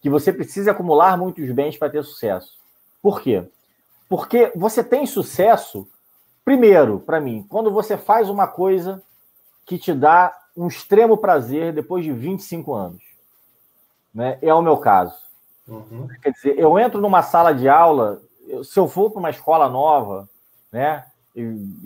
que 0.00 0.10
você 0.10 0.32
precise 0.32 0.68
acumular 0.68 1.16
muitos 1.16 1.50
bens 1.50 1.76
para 1.76 1.90
ter 1.90 2.02
sucesso. 2.04 2.58
Por 3.02 3.20
quê? 3.20 3.48
Porque 4.08 4.52
você 4.54 4.84
tem 4.84 5.06
sucesso 5.06 5.88
Primeiro, 6.44 7.00
para 7.00 7.20
mim, 7.20 7.44
quando 7.48 7.70
você 7.70 7.96
faz 7.96 8.28
uma 8.28 8.46
coisa 8.46 9.02
que 9.64 9.78
te 9.78 9.94
dá 9.94 10.36
um 10.54 10.68
extremo 10.68 11.16
prazer 11.16 11.72
depois 11.72 12.04
de 12.04 12.12
25 12.12 12.74
anos. 12.74 13.02
Né? 14.14 14.38
É 14.42 14.52
o 14.52 14.60
meu 14.60 14.76
caso. 14.76 15.16
Uhum. 15.66 16.08
Quer 16.22 16.32
dizer, 16.32 16.58
eu 16.58 16.78
entro 16.78 17.00
numa 17.00 17.22
sala 17.22 17.54
de 17.54 17.68
aula, 17.68 18.20
se 18.62 18.78
eu 18.78 18.86
for 18.86 19.10
para 19.10 19.20
uma 19.20 19.30
escola 19.30 19.68
nova, 19.68 20.28
né? 20.70 21.04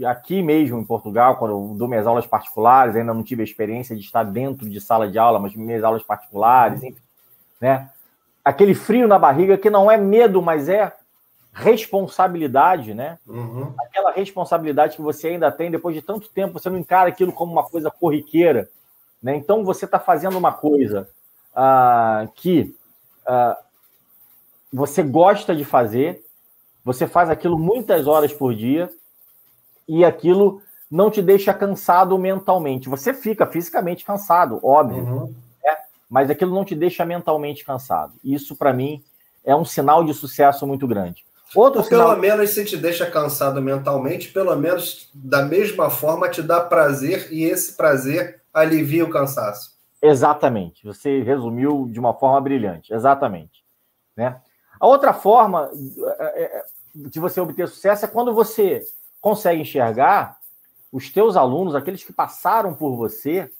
Aqui 0.06 0.42
mesmo 0.42 0.78
em 0.78 0.84
Portugal, 0.84 1.36
quando 1.36 1.52
eu 1.52 1.74
dou 1.76 1.88
minhas 1.88 2.06
aulas 2.06 2.26
particulares, 2.26 2.94
ainda 2.94 3.14
não 3.14 3.22
tive 3.22 3.42
a 3.42 3.44
experiência 3.44 3.96
de 3.96 4.02
estar 4.02 4.22
dentro 4.22 4.68
de 4.68 4.80
sala 4.80 5.10
de 5.10 5.18
aula, 5.18 5.38
mas 5.38 5.54
minhas 5.54 5.82
aulas 5.82 6.02
particulares, 6.02 6.82
enfim, 6.82 6.96
né? 7.60 7.90
Aquele 8.44 8.74
frio 8.74 9.06
na 9.08 9.18
barriga 9.18 9.56
que 9.56 9.70
não 9.70 9.90
é 9.90 9.96
medo, 9.96 10.42
mas 10.42 10.68
é 10.68 10.94
responsabilidade, 11.52 12.94
né? 12.94 13.18
Uhum. 13.26 13.72
Aquela 13.80 14.12
responsabilidade 14.12 14.96
que 14.96 15.02
você 15.02 15.28
ainda 15.28 15.50
tem 15.50 15.70
depois 15.70 15.94
de 15.94 16.02
tanto 16.02 16.28
tempo, 16.28 16.58
você 16.58 16.70
não 16.70 16.78
encara 16.78 17.08
aquilo 17.08 17.32
como 17.32 17.52
uma 17.52 17.64
coisa 17.64 17.90
corriqueira, 17.90 18.68
né? 19.22 19.34
Então 19.36 19.64
você 19.64 19.84
está 19.84 19.98
fazendo 19.98 20.36
uma 20.36 20.52
coisa 20.52 21.08
uh, 21.54 22.28
que 22.34 22.74
uh, 23.26 23.67
você 24.72 25.02
gosta 25.02 25.54
de 25.54 25.64
fazer, 25.64 26.24
você 26.84 27.06
faz 27.06 27.30
aquilo 27.30 27.58
muitas 27.58 28.06
horas 28.06 28.32
por 28.32 28.54
dia 28.54 28.90
e 29.86 30.04
aquilo 30.04 30.62
não 30.90 31.10
te 31.10 31.20
deixa 31.20 31.52
cansado 31.52 32.18
mentalmente. 32.18 32.88
Você 32.88 33.12
fica 33.12 33.46
fisicamente 33.46 34.04
cansado, 34.04 34.60
óbvio, 34.62 35.02
uhum. 35.02 35.34
né? 35.62 35.76
mas 36.08 36.30
aquilo 36.30 36.54
não 36.54 36.64
te 36.64 36.74
deixa 36.74 37.04
mentalmente 37.04 37.64
cansado. 37.64 38.14
Isso, 38.24 38.56
para 38.56 38.72
mim, 38.72 39.02
é 39.44 39.54
um 39.54 39.64
sinal 39.64 40.04
de 40.04 40.14
sucesso 40.14 40.66
muito 40.66 40.86
grande. 40.86 41.24
Outro 41.54 41.80
Ou 41.80 41.86
sinal... 41.86 42.08
pelo 42.08 42.20
menos 42.20 42.50
se 42.50 42.64
te 42.64 42.76
deixa 42.76 43.10
cansado 43.10 43.60
mentalmente, 43.62 44.28
pelo 44.28 44.54
menos 44.56 45.10
da 45.14 45.42
mesma 45.42 45.88
forma 45.88 46.28
te 46.28 46.42
dá 46.42 46.60
prazer 46.60 47.28
e 47.32 47.44
esse 47.44 47.74
prazer 47.74 48.42
alivia 48.52 49.04
o 49.04 49.10
cansaço. 49.10 49.76
Exatamente. 50.00 50.84
Você 50.84 51.22
resumiu 51.22 51.88
de 51.90 51.98
uma 51.98 52.14
forma 52.14 52.40
brilhante. 52.40 52.92
Exatamente. 52.92 53.64
Né? 54.16 54.40
A 54.80 54.86
outra 54.86 55.12
forma 55.12 55.70
é, 56.18 56.42
é, 56.42 56.64
de 56.94 57.20
você 57.20 57.40
obter 57.40 57.68
sucesso 57.68 58.04
é 58.04 58.08
quando 58.08 58.34
você 58.34 58.82
consegue 59.20 59.62
enxergar 59.62 60.38
os 60.92 61.10
teus 61.10 61.36
alunos, 61.36 61.74
aqueles 61.74 62.02
que 62.02 62.12
passaram 62.12 62.74
por 62.74 62.96
você, 62.96 63.50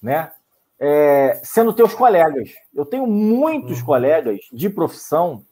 né, 0.00 0.32
é, 0.78 1.40
sendo 1.42 1.72
teus 1.72 1.94
colegas. 1.94 2.50
Eu 2.74 2.86
tenho 2.86 3.06
muitos 3.06 3.80
uhum. 3.80 3.84
colegas 3.84 4.40
de 4.52 4.70
profissão 4.70 5.44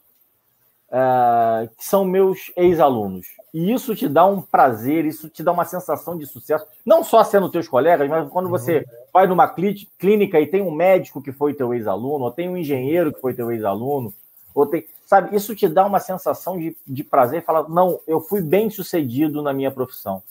é, 0.91 1.69
que 1.77 1.85
são 1.85 2.05
meus 2.05 2.53
ex-alunos. 2.57 3.27
E 3.53 3.73
isso 3.73 3.95
te 3.95 4.09
dá 4.09 4.25
um 4.25 4.41
prazer, 4.41 5.05
isso 5.05 5.29
te 5.29 5.43
dá 5.43 5.51
uma 5.51 5.65
sensação 5.65 6.17
de 6.17 6.27
sucesso, 6.27 6.67
não 6.85 7.03
só 7.03 7.25
sendo 7.25 7.51
teus 7.51 7.69
colegas, 7.69 8.09
mas 8.09 8.29
quando 8.31 8.49
você 8.49 8.79
uhum. 8.79 8.85
vai 9.13 9.27
numa 9.27 9.49
clínica 9.49 10.41
e 10.41 10.47
tem 10.47 10.63
um 10.63 10.71
médico 10.71 11.21
que 11.21 11.33
foi 11.33 11.55
teu 11.55 11.75
ex-aluno, 11.75 12.25
ou 12.25 12.31
tem 12.31 12.49
um 12.49 12.57
engenheiro 12.57 13.13
que 13.13 13.21
foi 13.21 13.35
teu 13.35 13.51
ex-aluno, 13.51 14.15
ou 14.57 14.65
tem. 14.67 14.87
Sabe, 15.05 15.37
isso 15.37 15.55
te 15.55 15.69
dá 15.69 15.85
uma 15.85 16.01
sensação 16.01 16.59
de, 16.59 16.75
de 16.85 17.05
prazer, 17.05 17.45
falar, 17.45 17.69
não, 17.69 18.01
eu 18.09 18.21
fui 18.21 18.41
bem 18.41 18.71
sucedido 18.71 19.43
na 19.43 19.53
minha 19.53 19.71
profissão. 19.71 20.23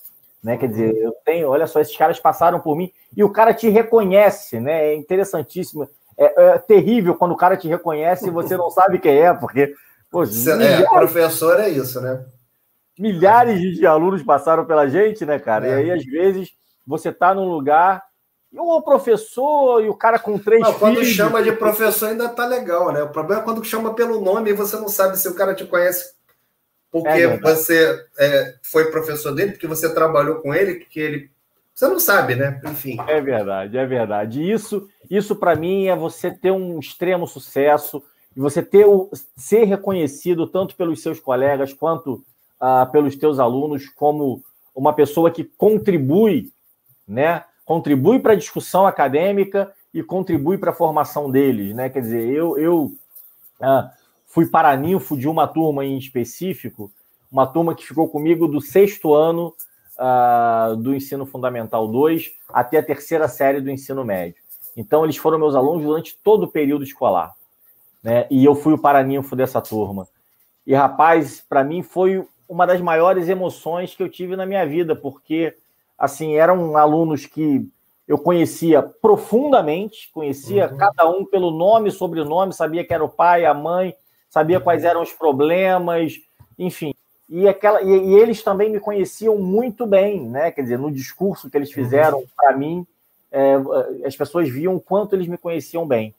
Né? 0.43 0.57
Quer 0.57 0.67
dizer, 0.67 0.95
eu 0.97 1.13
tenho, 1.23 1.47
olha 1.47 1.67
só, 1.67 1.79
esses 1.79 1.95
caras 1.95 2.19
passaram 2.19 2.59
por 2.59 2.75
mim 2.75 2.91
e 3.15 3.23
o 3.23 3.29
cara 3.29 3.53
te 3.53 3.69
reconhece, 3.69 4.59
né? 4.59 4.89
É 4.89 4.95
interessantíssimo. 4.95 5.87
É, 6.17 6.43
é 6.43 6.57
terrível 6.57 7.15
quando 7.15 7.33
o 7.33 7.37
cara 7.37 7.55
te 7.55 7.67
reconhece 7.67 8.27
e 8.27 8.31
você 8.31 8.57
não 8.57 8.69
sabe 8.69 8.99
quem 8.99 9.17
é, 9.17 9.33
porque. 9.33 9.73
Pô, 10.09 10.23
é, 10.23 10.27
milhares, 10.27 10.81
é, 10.81 10.89
professor 10.89 11.59
é 11.59 11.69
isso, 11.69 12.01
né? 12.01 12.25
Milhares 12.97 13.59
de 13.59 13.85
alunos 13.85 14.23
passaram 14.23 14.65
pela 14.65 14.87
gente, 14.87 15.25
né, 15.25 15.39
cara? 15.39 15.67
É. 15.67 15.69
E 15.69 15.73
aí, 15.73 15.91
às 15.91 16.05
vezes, 16.05 16.51
você 16.85 17.11
tá 17.11 17.33
num 17.33 17.49
lugar 17.49 18.03
e 18.55 18.59
o 18.59 18.81
professor 18.81 19.83
e 19.83 19.89
o 19.89 19.95
cara 19.95 20.17
com 20.17 20.37
três 20.37 20.61
não, 20.61 20.73
Quando 20.73 21.03
chama 21.03 21.43
de 21.43 21.51
professor 21.51 22.09
ainda 22.09 22.29
tá 22.29 22.45
legal, 22.45 22.91
né? 22.91 23.03
O 23.03 23.09
problema 23.09 23.41
é 23.41 23.43
quando 23.43 23.63
chama 23.63 23.93
pelo 23.93 24.21
nome 24.21 24.51
e 24.51 24.53
você 24.53 24.77
não 24.77 24.87
sabe 24.87 25.17
se 25.17 25.27
o 25.27 25.35
cara 25.35 25.53
te 25.53 25.65
conhece 25.65 26.15
porque 26.95 27.09
é 27.09 27.37
você 27.37 28.05
é, 28.17 28.55
foi 28.63 28.89
professor 28.89 29.35
dele, 29.35 29.51
porque 29.51 29.67
você 29.67 29.93
trabalhou 29.93 30.35
com 30.35 30.53
ele, 30.53 30.75
porque 30.75 30.97
ele. 30.97 31.29
Você 31.73 31.89
não 31.89 31.99
sabe, 31.99 32.35
né? 32.35 32.61
Enfim. 32.63 32.95
É 33.05 33.19
verdade, 33.19 33.77
é 33.77 33.85
verdade. 33.85 34.49
Isso, 34.49 34.87
isso 35.09 35.35
para 35.35 35.57
mim 35.57 35.87
é 35.87 35.95
você 35.95 36.31
ter 36.31 36.51
um 36.51 36.79
extremo 36.79 37.27
sucesso 37.27 38.01
e 38.33 38.39
você 38.39 38.63
ter 38.63 38.85
o, 38.85 39.09
ser 39.35 39.65
reconhecido 39.65 40.47
tanto 40.47 40.73
pelos 40.77 41.01
seus 41.01 41.19
colegas 41.19 41.73
quanto 41.73 42.23
ah, 42.57 42.85
pelos 42.85 43.17
teus 43.17 43.39
alunos 43.39 43.89
como 43.89 44.41
uma 44.73 44.93
pessoa 44.93 45.29
que 45.29 45.43
contribui, 45.43 46.49
né? 47.05 47.43
Contribui 47.65 48.19
para 48.19 48.33
a 48.33 48.37
discussão 48.37 48.85
acadêmica 48.85 49.71
e 49.93 50.03
contribui 50.03 50.57
para 50.57 50.71
a 50.71 50.75
formação 50.75 51.29
deles, 51.31 51.73
né? 51.73 51.89
Quer 51.89 52.01
dizer, 52.01 52.29
eu, 52.29 52.57
eu 52.57 52.93
ah, 53.59 53.91
fui 54.27 54.45
paraninfo 54.45 55.17
de 55.17 55.27
uma 55.27 55.47
turma 55.47 55.83
em 55.83 55.97
específico, 55.97 56.91
uma 57.31 57.47
turma 57.47 57.73
que 57.73 57.85
ficou 57.85 58.07
comigo 58.07 58.47
do 58.47 58.61
sexto 58.61 59.13
ano 59.13 59.53
uh, 59.97 60.75
do 60.75 60.93
ensino 60.93 61.25
fundamental 61.25 61.87
2 61.87 62.31
até 62.49 62.77
a 62.77 62.83
terceira 62.83 63.27
série 63.27 63.61
do 63.61 63.71
ensino 63.71 64.03
médio. 64.03 64.43
Então, 64.75 65.03
eles 65.03 65.17
foram 65.17 65.39
meus 65.39 65.55
alunos 65.55 65.83
durante 65.83 66.17
todo 66.21 66.43
o 66.43 66.51
período 66.51 66.83
escolar. 66.83 67.33
Né? 68.03 68.27
E 68.29 68.43
eu 68.43 68.55
fui 68.55 68.73
o 68.73 68.77
paraninfo 68.77 69.35
dessa 69.35 69.61
turma. 69.61 70.07
E, 70.67 70.73
rapaz, 70.73 71.43
para 71.47 71.63
mim 71.63 71.81
foi 71.81 72.25
uma 72.47 72.67
das 72.67 72.81
maiores 72.81 73.29
emoções 73.29 73.95
que 73.95 74.03
eu 74.03 74.09
tive 74.09 74.35
na 74.35 74.45
minha 74.45 74.65
vida, 74.65 74.95
porque, 74.95 75.55
assim, 75.97 76.35
eram 76.35 76.77
alunos 76.77 77.25
que 77.25 77.67
eu 78.07 78.17
conhecia 78.17 78.81
profundamente, 78.81 80.11
conhecia 80.13 80.69
uhum. 80.69 80.77
cada 80.77 81.09
um 81.09 81.25
pelo 81.25 81.49
nome, 81.51 81.89
sobrenome, 81.91 82.53
sabia 82.53 82.83
que 82.83 82.93
era 82.93 83.03
o 83.03 83.09
pai, 83.09 83.45
a 83.45 83.53
mãe, 83.53 83.95
sabia 84.29 84.59
quais 84.59 84.83
eram 84.83 85.01
os 85.01 85.11
problemas, 85.11 86.13
enfim. 86.57 86.93
E, 87.27 87.47
aquela, 87.47 87.81
e, 87.81 87.87
e, 87.87 88.13
eles 88.13 88.43
também 88.43 88.69
me 88.69 88.79
conheciam 88.79 89.37
muito 89.37 89.87
bem, 89.87 90.27
né? 90.29 90.51
Quer 90.51 90.61
dizer, 90.61 90.77
no 90.77 90.91
discurso 90.91 91.49
que 91.49 91.57
eles 91.57 91.69
uhum. 91.69 91.75
fizeram 91.75 92.23
para 92.35 92.55
mim, 92.55 92.85
é, 93.31 93.55
as 94.05 94.15
pessoas 94.15 94.47
viam 94.47 94.75
o 94.75 94.81
quanto 94.81 95.15
eles 95.15 95.27
me 95.27 95.37
conheciam 95.37 95.87
bem. 95.87 96.13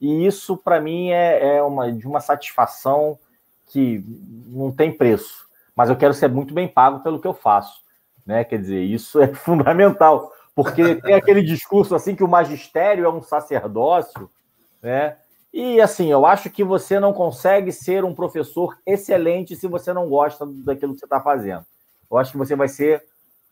E 0.00 0.26
isso, 0.26 0.56
para 0.56 0.80
mim, 0.80 1.10
é, 1.10 1.56
é 1.56 1.62
uma, 1.62 1.90
de 1.90 2.06
uma 2.06 2.20
satisfação 2.20 3.18
que 3.66 4.04
não 4.46 4.70
tem 4.70 4.92
preço. 4.92 5.46
Mas 5.74 5.88
eu 5.88 5.96
quero 5.96 6.12
ser 6.12 6.28
muito 6.28 6.52
bem 6.52 6.68
pago 6.68 7.00
pelo 7.00 7.20
que 7.20 7.26
eu 7.26 7.34
faço. 7.34 7.80
Né? 8.26 8.44
Quer 8.44 8.58
dizer, 8.58 8.82
isso 8.82 9.20
é 9.20 9.28
fundamental. 9.34 10.32
Porque 10.54 10.96
tem 10.96 11.14
aquele 11.14 11.42
discurso 11.42 11.94
assim 11.94 12.14
que 12.14 12.24
o 12.24 12.28
magistério 12.28 13.04
é 13.04 13.08
um 13.08 13.22
sacerdócio, 13.22 14.30
né? 14.82 15.16
E 15.52 15.80
assim, 15.80 16.10
eu 16.10 16.24
acho 16.24 16.48
que 16.48 16.62
você 16.62 17.00
não 17.00 17.12
consegue 17.12 17.72
ser 17.72 18.04
um 18.04 18.14
professor 18.14 18.78
excelente 18.86 19.56
se 19.56 19.66
você 19.66 19.92
não 19.92 20.08
gosta 20.08 20.46
daquilo 20.46 20.92
que 20.94 21.00
você 21.00 21.06
está 21.06 21.20
fazendo. 21.20 21.64
Eu 22.10 22.18
acho 22.18 22.32
que 22.32 22.38
você 22.38 22.54
vai 22.54 22.68
ser 22.68 23.04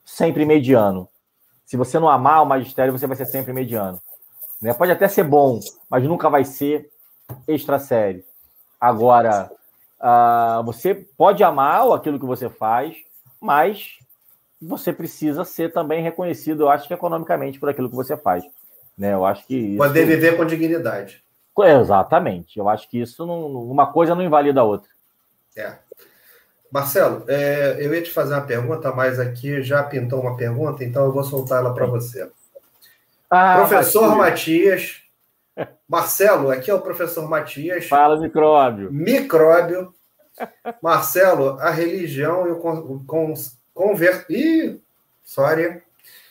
sempre 0.05 0.45
mediano. 0.45 1.09
Se 1.67 1.77
você 1.77 1.99
não 1.99 2.09
amar 2.09 2.43
o 2.43 2.47
magistério, 2.47 2.93
você 2.93 3.07
vai 3.07 3.17
ser 3.17 3.27
sempre 3.27 3.53
mediano. 3.53 4.01
Né? 4.63 4.73
Pode 4.73 4.93
até 4.93 5.09
ser 5.09 5.25
bom, 5.25 5.61
mas 5.91 6.05
nunca 6.05 6.31
vai 6.31 6.45
ser 6.45 6.91
extra 7.47 7.79
sério. 7.79 8.25
Agora, 8.81 9.51
uh, 10.01 10.63
você 10.65 10.95
pode 10.95 11.43
amar 11.43 11.91
aquilo 11.93 12.19
que 12.19 12.27
você 12.27 12.49
faz, 12.49 12.97
mas 13.41 13.99
você 14.61 14.93
precisa 14.93 15.45
ser 15.45 15.73
também 15.73 16.03
reconhecido, 16.03 16.65
eu 16.65 16.69
acho 16.69 16.89
que 16.89 16.95
economicamente, 16.95 17.61
por 17.61 17.69
aquilo 17.69 17.89
que 17.89 17.97
você 17.97 18.17
faz. 18.17 18.45
Né? 18.97 19.15
Eu 19.15 19.25
acho 19.25 19.47
que. 19.47 19.57
Isso... 19.57 19.79
Poder 19.79 20.05
viver 20.05 20.37
com 20.37 20.45
dignidade. 20.45 21.23
Exatamente. 21.61 22.59
Eu 22.59 22.69
acho 22.69 22.89
que 22.89 23.01
isso 23.01 23.27
não, 23.27 23.47
uma 23.47 23.93
coisa 23.93 24.15
não 24.15 24.23
invalida 24.23 24.61
a 24.61 24.65
outra. 24.65 24.89
É. 25.57 25.75
Marcelo, 26.71 27.25
é, 27.27 27.77
eu 27.81 27.95
ia 27.95 28.03
te 28.03 28.11
fazer 28.11 28.35
uma 28.35 28.43
pergunta, 28.43 28.93
mas 28.93 29.19
aqui 29.19 29.63
já 29.63 29.83
pintou 29.83 30.21
uma 30.21 30.37
pergunta, 30.37 30.85
então 30.85 31.05
eu 31.05 31.13
vou 31.13 31.25
soltar 31.25 31.61
ela 31.61 31.75
para 31.75 31.87
você. 31.87 32.31
Ah, 33.31 33.57
professor 33.57 34.15
Matias. 34.17 35.03
Marcelo, 35.89 36.51
aqui 36.51 36.71
é 36.71 36.75
o 36.75 36.81
professor 36.81 37.29
Matias. 37.29 37.87
Fala, 37.87 38.21
micróbio. 38.21 38.93
Micróbio. 38.93 39.95
Marcelo, 40.81 41.59
a 41.59 41.71
religião 41.71 42.47
e 42.47 42.53
o 42.53 42.61
con, 43.05 43.35
con, 43.79 43.91
conver... 43.91 44.27
Ih, 44.29 44.81
sorry. 45.23 45.81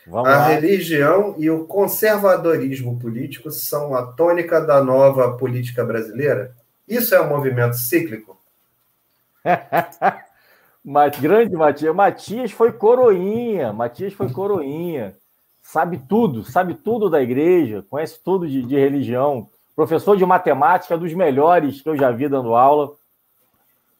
Vamos 0.06 0.30
a 0.30 0.38
lá. 0.38 0.48
religião 0.48 1.36
e 1.38 1.50
o 1.50 1.66
conservadorismo 1.66 2.98
político 3.00 3.52
são 3.52 3.94
a 3.94 4.06
tônica 4.06 4.62
da 4.62 4.82
nova 4.84 5.38
política 5.38 5.84
brasileira? 5.84 6.56
Isso 6.88 7.14
é 7.14 7.22
um 7.22 7.30
movimento 7.30 7.76
cíclico? 7.76 8.38
Mas 10.84 11.20
grande 11.20 11.56
Matias. 11.56 11.94
Matias 11.94 12.52
foi 12.52 12.72
coroinha. 12.72 13.74
Matias 13.74 14.14
foi 14.14 14.30
coroinha. 14.30 15.14
Sabe 15.62 15.98
tudo, 16.08 16.46
sabe 16.46 16.76
tudo 16.76 17.10
da 17.10 17.22
igreja, 17.22 17.84
conhece 17.90 18.18
tudo 18.24 18.48
de, 18.48 18.62
de 18.62 18.76
religião. 18.78 19.50
Professor 19.76 20.16
de 20.16 20.26
matemática, 20.26 20.98
dos 20.98 21.14
melhores 21.14 21.82
que 21.82 21.90
eu 21.90 21.98
já 21.98 22.10
vi 22.10 22.30
dando 22.30 22.56
aula. 22.56 22.96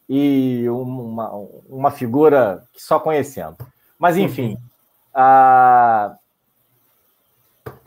E 0.08 0.64
uma, 0.70 1.30
uma 1.68 1.90
figura 1.90 2.64
que 2.72 2.82
só 2.82 2.98
conhecendo. 2.98 3.56
Mas, 3.98 4.16
enfim, 4.16 4.56
ah, 5.12 6.16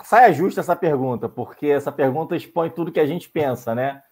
saia 0.03 0.33
justa 0.33 0.59
essa 0.59 0.75
pergunta, 0.75 1.29
porque 1.29 1.67
essa 1.67 1.91
pergunta 1.91 2.35
expõe 2.35 2.69
tudo 2.69 2.91
que 2.91 2.99
a 2.99 3.05
gente 3.05 3.29
pensa, 3.29 3.73
né? 3.73 4.03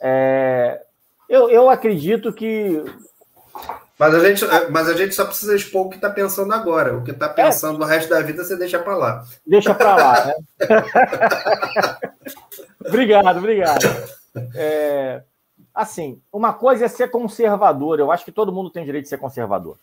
É, 0.00 0.80
eu, 1.28 1.50
eu 1.50 1.68
acredito 1.68 2.32
que. 2.32 2.82
Mas 3.98 4.14
a, 4.14 4.20
gente, 4.20 4.44
mas 4.70 4.88
a 4.88 4.94
gente 4.94 5.14
só 5.14 5.24
precisa 5.24 5.56
expor 5.56 5.86
o 5.86 5.90
que 5.90 5.96
está 5.96 6.08
pensando 6.08 6.54
agora. 6.54 6.96
O 6.96 7.02
que 7.02 7.10
está 7.10 7.28
pensando 7.28 7.76
é. 7.76 7.78
no 7.80 7.84
resto 7.84 8.08
da 8.08 8.20
vida, 8.20 8.44
você 8.44 8.56
deixa 8.56 8.78
para 8.78 8.96
lá. 8.96 9.24
Deixa 9.44 9.74
para 9.74 9.96
lá, 9.96 10.26
né? 10.26 10.34
obrigado, 12.86 13.38
obrigado. 13.38 13.84
É, 14.54 15.22
assim, 15.78 16.20
uma 16.32 16.52
coisa 16.52 16.84
é 16.84 16.88
ser 16.88 17.08
conservador. 17.08 18.00
Eu 18.00 18.10
acho 18.10 18.24
que 18.24 18.32
todo 18.32 18.52
mundo 18.52 18.68
tem 18.68 18.84
direito 18.84 19.04
de 19.04 19.08
ser 19.08 19.18
conservador. 19.18 19.78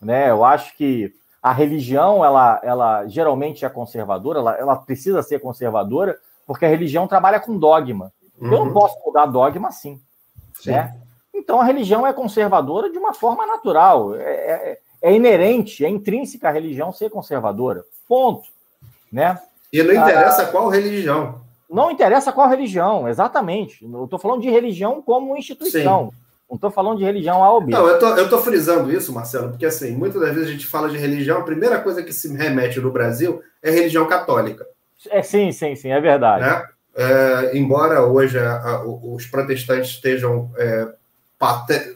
Né? 0.00 0.30
Eu 0.30 0.44
acho 0.44 0.76
que 0.76 1.12
a 1.42 1.52
religião, 1.52 2.22
ela, 2.22 2.60
ela 2.62 3.06
geralmente 3.06 3.64
é 3.64 3.68
conservadora, 3.68 4.38
ela, 4.38 4.56
ela 4.58 4.76
precisa 4.76 5.22
ser 5.22 5.40
conservadora, 5.40 6.18
porque 6.46 6.66
a 6.66 6.68
religião 6.68 7.08
trabalha 7.08 7.40
com 7.40 7.58
dogma. 7.58 8.12
Uhum. 8.38 8.46
Eu 8.46 8.50
não 8.50 8.66
uhum. 8.66 8.72
posso 8.74 8.96
mudar 9.04 9.26
dogma 9.26 9.68
assim. 9.68 9.98
Sim. 10.60 10.72
Né? 10.72 10.94
Então 11.34 11.58
a 11.58 11.64
religião 11.64 12.06
é 12.06 12.12
conservadora 12.12 12.90
de 12.90 12.98
uma 12.98 13.14
forma 13.14 13.46
natural. 13.46 14.14
É, 14.14 14.20
é, 14.20 14.78
é 15.00 15.14
inerente, 15.14 15.84
é 15.84 15.88
intrínseca 15.88 16.48
a 16.48 16.52
religião 16.52 16.92
ser 16.92 17.08
conservadora. 17.08 17.82
Ponto. 18.06 18.46
Né? 19.10 19.40
E 19.72 19.82
não 19.82 19.94
interessa 19.94 20.42
ah, 20.42 20.46
qual 20.46 20.68
religião. 20.68 21.39
Não 21.70 21.90
interessa 21.90 22.32
qual 22.32 22.48
religião, 22.48 23.08
exatamente. 23.08 23.84
Eu 23.84 24.04
estou 24.04 24.18
falando 24.18 24.42
de 24.42 24.50
religião 24.50 25.00
como 25.00 25.36
instituição. 25.36 26.10
Sim. 26.10 26.20
Não 26.50 26.56
estou 26.56 26.70
falando 26.70 26.98
de 26.98 27.04
religião 27.04 27.44
A 27.44 27.52
ou 27.52 27.60
B. 27.60 27.70
Não, 27.70 27.86
eu 27.86 27.96
tô, 27.96 28.16
estou 28.16 28.42
frisando 28.42 28.92
isso, 28.92 29.12
Marcelo, 29.12 29.50
porque 29.50 29.64
assim, 29.64 29.92
muitas 29.92 30.20
das 30.20 30.34
vezes 30.34 30.48
a 30.48 30.52
gente 30.52 30.66
fala 30.66 30.90
de 30.90 30.98
religião, 30.98 31.38
a 31.38 31.44
primeira 31.44 31.78
coisa 31.78 32.02
que 32.02 32.12
se 32.12 32.36
remete 32.36 32.80
no 32.80 32.90
Brasil 32.90 33.40
é 33.62 33.70
religião 33.70 34.04
católica. 34.06 34.66
É, 35.08 35.22
sim, 35.22 35.52
sim, 35.52 35.76
sim, 35.76 35.90
é 35.90 36.00
verdade. 36.00 36.42
Né? 36.42 36.64
É, 36.96 37.56
embora 37.56 38.04
hoje 38.04 38.36
a, 38.36 38.56
a, 38.56 38.84
os 38.84 39.26
protestantes 39.26 39.92
estejam. 39.92 40.50
É, 40.56 40.88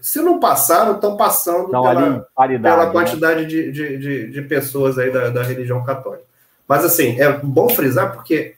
se 0.01 0.23
não 0.23 0.41
passaram, 0.41 0.95
estão 0.95 1.19
passando 1.19 1.69
pela, 1.69 2.25
ali, 2.35 2.59
pela 2.59 2.87
né? 2.87 2.93
quantidade 2.93 3.43
né? 3.43 3.47
de, 3.47 3.73
de, 3.73 3.99
de, 3.99 4.31
de, 4.31 4.43
pessoas 4.43 4.97
aí 4.97 5.13
da, 5.13 5.29
da 5.29 5.43
religião 5.43 5.85
católica. 5.85 6.25
Mas 6.67 6.83
assim, 6.83 7.21
é 7.21 7.31
bom 7.31 7.69
frisar 7.69 8.15
porque 8.15 8.55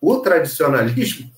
o 0.00 0.18
tradicionalismo 0.18 1.30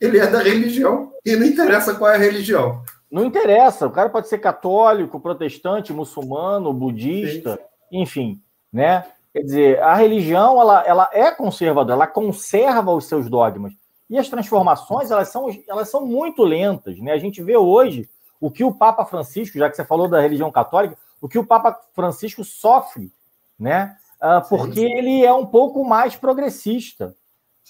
ele 0.00 0.18
é 0.18 0.26
da 0.26 0.42
religião 0.42 1.12
e 1.24 1.36
não 1.36 1.46
interessa 1.46 1.94
qual 1.94 2.10
é 2.10 2.14
a 2.14 2.18
religião. 2.18 2.82
Não 3.10 3.24
interessa, 3.24 3.86
o 3.86 3.90
cara 3.90 4.08
pode 4.08 4.28
ser 4.28 4.38
católico, 4.38 5.20
protestante, 5.20 5.92
muçulmano, 5.92 6.72
budista, 6.72 7.56
Sim. 7.90 8.00
enfim, 8.00 8.40
né? 8.72 9.04
Quer 9.32 9.42
dizer, 9.42 9.82
a 9.82 9.94
religião 9.94 10.60
ela, 10.60 10.84
ela 10.86 11.10
é 11.12 11.30
conservadora, 11.30 11.94
ela 11.94 12.06
conserva 12.06 12.92
os 12.92 13.06
seus 13.06 13.28
dogmas. 13.28 13.72
E 14.08 14.18
as 14.18 14.28
transformações 14.28 15.10
elas 15.10 15.28
são, 15.28 15.48
elas 15.68 15.88
são 15.88 16.04
muito 16.04 16.42
lentas. 16.42 16.98
Né? 16.98 17.12
A 17.12 17.18
gente 17.18 17.40
vê 17.42 17.56
hoje 17.56 18.08
o 18.40 18.50
que 18.50 18.64
o 18.64 18.72
Papa 18.72 19.04
Francisco, 19.04 19.58
já 19.58 19.68
que 19.70 19.76
você 19.76 19.84
falou 19.84 20.08
da 20.08 20.20
religião 20.20 20.50
católica, 20.50 20.96
o 21.20 21.28
que 21.28 21.38
o 21.38 21.46
Papa 21.46 21.78
Francisco 21.94 22.42
sofre, 22.42 23.12
né? 23.58 23.96
Uh, 24.20 24.48
porque 24.48 24.80
ele 24.80 25.24
é 25.24 25.32
um 25.32 25.46
pouco 25.46 25.84
mais 25.84 26.16
progressista. 26.16 27.14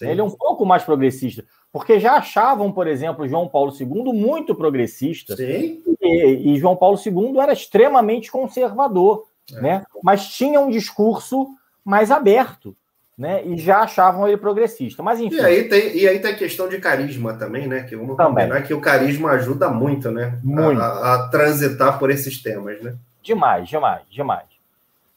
Sim. 0.00 0.08
Ele 0.08 0.20
é 0.20 0.24
um 0.24 0.30
pouco 0.30 0.66
mais 0.66 0.82
progressista. 0.82 1.44
Porque 1.72 2.00
já 2.00 2.14
achavam, 2.14 2.72
por 2.72 2.88
exemplo, 2.88 3.28
João 3.28 3.46
Paulo 3.46 3.72
II 3.78 4.12
muito 4.12 4.54
progressista. 4.54 5.36
E, 5.40 5.82
e 6.02 6.56
João 6.58 6.74
Paulo 6.74 6.98
II 6.98 7.38
era 7.38 7.52
extremamente 7.52 8.30
conservador 8.30 9.30
é. 9.56 9.60
né? 9.60 9.84
Mas 10.02 10.28
tinha 10.28 10.60
um 10.60 10.70
discurso 10.70 11.48
mais 11.84 12.10
aberto, 12.10 12.76
né? 13.16 13.44
E 13.44 13.56
já 13.58 13.80
achavam 13.80 14.26
ele 14.26 14.36
progressista. 14.36 15.02
Mas 15.02 15.20
enfim. 15.20 15.36
E 15.36 15.40
aí 15.40 15.68
tem, 15.68 15.96
e 15.96 16.08
aí 16.08 16.18
tem 16.18 16.32
a 16.32 16.36
questão 16.36 16.68
de 16.68 16.78
carisma 16.78 17.34
também, 17.34 17.66
né? 17.66 17.82
Que 17.82 17.96
vamos 17.96 18.16
também. 18.16 18.44
combinar 18.44 18.62
que 18.62 18.74
o 18.74 18.80
carisma 18.80 19.32
ajuda 19.32 19.68
muito, 19.68 20.10
né? 20.10 20.38
Muito. 20.42 20.80
A, 20.80 21.14
a, 21.14 21.28
transitar 21.28 21.98
por 21.98 22.10
esses 22.10 22.42
temas, 22.42 22.80
né? 22.82 22.96
Demais, 23.22 23.68
demais, 23.68 24.02
demais. 24.10 24.48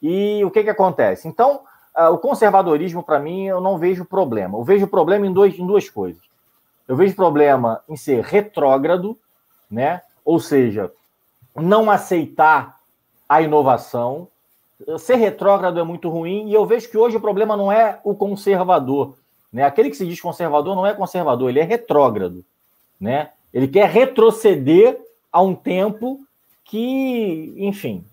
E 0.02 0.44
o 0.44 0.52
que 0.52 0.64
que 0.64 0.70
acontece? 0.70 1.28
Então, 1.28 1.62
uh, 1.98 2.14
o 2.14 2.18
conservadorismo, 2.18 3.04
para 3.04 3.20
mim, 3.20 3.46
eu 3.46 3.62
não 3.62 3.78
vejo 3.78 4.06
problema. 4.06 4.58
Eu 4.58 4.64
vejo 4.64 4.88
problema 4.88 5.26
em, 5.26 5.34
dois, 5.34 5.58
em 5.58 5.66
duas 5.66 5.90
coisas. 5.90 6.22
Eu 6.88 6.96
vejo 6.96 7.16
problema 7.16 7.82
em 7.88 7.96
ser 7.96 8.24
retrógrado, 8.24 9.18
né? 9.70 10.02
Ou 10.26 10.40
seja, 10.40 10.92
não 11.56 11.90
aceitar 11.90 12.80
a 13.28 13.42
inovação. 13.42 14.28
Ser 15.00 15.16
retrógrado 15.16 15.80
é 15.80 15.84
muito 15.84 16.10
ruim, 16.10 16.50
e 16.50 16.54
eu 16.54 16.66
vejo 16.66 16.90
que 16.90 16.98
hoje 16.98 17.18
o 17.18 17.22
problema 17.22 17.56
não 17.56 17.72
é 17.72 18.00
o 18.04 18.14
conservador. 18.14 19.16
Né? 19.52 19.64
Aquele 19.64 19.90
que 19.90 19.96
se 19.96 20.06
diz 20.06 20.20
conservador 20.20 20.76
não 20.76 20.86
é 20.86 20.94
conservador, 20.94 21.50
ele 21.50 21.60
é 21.60 21.64
retrógrado. 21.64 22.44
Né? 23.00 23.30
Ele 23.54 23.68
quer 23.68 23.88
retroceder 23.88 25.00
a 25.32 25.42
um 25.42 25.56
tempo 25.56 26.20
que, 26.66 27.54
enfim, 27.58 28.04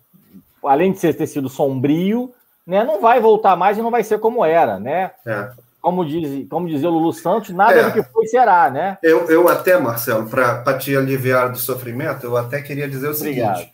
além 0.63 0.91
de 0.91 1.13
ter 1.13 1.27
sido 1.27 1.49
sombrio, 1.49 2.33
né, 2.65 2.83
não 2.83 3.01
vai 3.01 3.19
voltar 3.19 3.55
mais 3.55 3.77
e 3.77 3.81
não 3.81 3.91
vai 3.91 4.03
ser 4.03 4.19
como 4.19 4.45
era, 4.45 4.79
né? 4.79 5.11
É. 5.25 5.51
Como, 5.81 6.05
diz, 6.05 6.47
como 6.47 6.67
dizia 6.67 6.89
o 6.89 6.91
Lulu 6.93 7.11
Santos, 7.11 7.49
nada 7.49 7.73
é. 7.73 7.83
do 7.83 7.91
que 7.91 8.03
foi 8.03 8.27
será, 8.27 8.69
né? 8.69 8.97
Eu, 9.01 9.29
eu 9.31 9.47
até, 9.49 9.77
Marcelo, 9.79 10.29
para 10.29 10.77
te 10.77 10.95
aliviar 10.95 11.51
do 11.51 11.57
sofrimento, 11.57 12.25
eu 12.25 12.37
até 12.37 12.61
queria 12.61 12.87
dizer 12.87 13.07
o 13.07 13.15
Obrigado. 13.15 13.57
seguinte: 13.57 13.73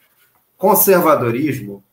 conservadorismo 0.57 1.83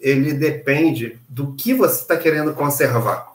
ele 0.00 0.34
depende 0.34 1.18
do 1.28 1.54
que 1.54 1.72
você 1.72 2.02
está 2.02 2.16
querendo 2.16 2.52
conservar. 2.52 3.26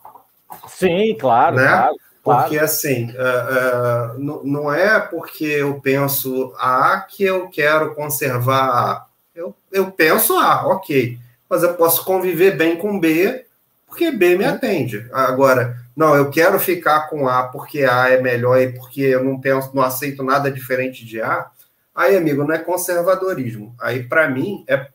Sim, 0.67 1.15
claro, 1.19 1.55
né? 1.55 1.67
claro. 1.67 1.95
Porque 2.21 2.57
claro. 2.57 2.65
assim, 2.65 3.11
uh, 3.11 4.15
uh, 4.15 4.43
não 4.45 4.71
é 4.71 4.99
porque 4.99 5.45
eu 5.45 5.80
penso 5.80 6.53
A 6.59 6.99
que 7.09 7.23
eu 7.23 7.47
quero 7.47 7.95
conservar 7.95 8.69
A. 8.69 9.05
Eu, 9.34 9.55
eu 9.71 9.89
penso 9.89 10.38
A, 10.38 10.67
ok. 10.67 11.17
Mas 11.49 11.63
eu 11.63 11.73
posso 11.73 12.05
conviver 12.05 12.55
bem 12.55 12.77
com 12.77 12.99
B, 12.99 13.45
porque 13.88 14.11
B 14.11 14.38
me 14.38 14.45
atende. 14.45 15.09
Agora, 15.11 15.76
não, 15.95 16.15
eu 16.15 16.30
quero 16.30 16.59
ficar 16.59 17.09
com 17.09 17.27
A 17.27 17.41
porque 17.43 17.84
A 17.84 18.09
é 18.09 18.21
melhor 18.21 18.61
e 18.61 18.71
porque 18.71 19.01
eu 19.01 19.23
não 19.23 19.41
penso, 19.41 19.71
não 19.73 19.81
aceito 19.84 20.21
nada 20.23 20.51
diferente 20.51 21.03
de 21.05 21.21
A. 21.21 21.49
Aí, 21.93 22.15
amigo, 22.15 22.45
não 22.45 22.53
é 22.53 22.59
conservadorismo. 22.59 23.76
Aí, 23.80 24.03
para 24.03 24.30
mim, 24.30 24.63
é 24.67 24.88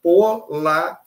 polaridade. 0.00 0.98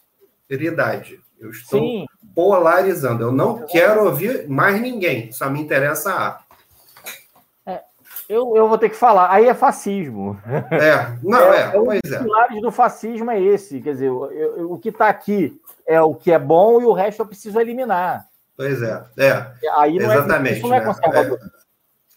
Eu 1.40 1.52
estou 1.52 1.80
Sim. 1.80 2.06
polarizando. 2.36 3.24
Eu 3.24 3.32
não 3.32 3.66
quero 3.66 4.04
ouvir 4.06 4.50
mais 4.50 4.82
ninguém, 4.82 5.32
só 5.32 5.50
me 5.50 5.62
interessa 5.62 6.14
a. 6.14 6.42
É, 8.32 8.36
eu, 8.36 8.56
eu 8.56 8.70
vou 8.70 8.78
ter 8.78 8.90
que 8.90 8.96
falar. 8.96 9.30
Aí 9.30 9.48
é 9.48 9.54
fascismo. 9.54 10.40
É, 10.72 11.18
não, 11.22 11.54
é. 11.54 11.58
é, 11.58 11.62
é 11.62 11.72
pois 11.72 12.12
é. 12.12 12.20
pilares 12.20 12.62
do 12.62 12.72
fascismo 12.72 13.30
é 13.30 13.42
esse. 13.42 13.82
Quer 13.82 13.94
dizer, 13.94 14.08
eu, 14.08 14.32
eu, 14.32 14.72
o 14.72 14.80
que 14.80 14.90
está 14.90 15.10
aqui 15.10 15.60
é 15.86 16.02
o 16.02 16.16
que 16.16 16.32
é 16.32 16.40
bom 16.40 16.82
e 16.82 16.86
o 16.86 16.94
resto 16.94 17.22
eu 17.22 17.26
preciso 17.26 17.60
eliminar. 17.60 18.26
Pois 18.56 18.82
é, 18.82 19.04
é. 19.18 19.48
Aí 19.76 19.98
não 19.98 20.12
Exatamente. 20.12 20.54
É, 20.54 20.58
isso 20.58 20.68
não 20.68 20.76
é 20.76 20.80
né? 20.80 20.86
conservador. 20.86 21.40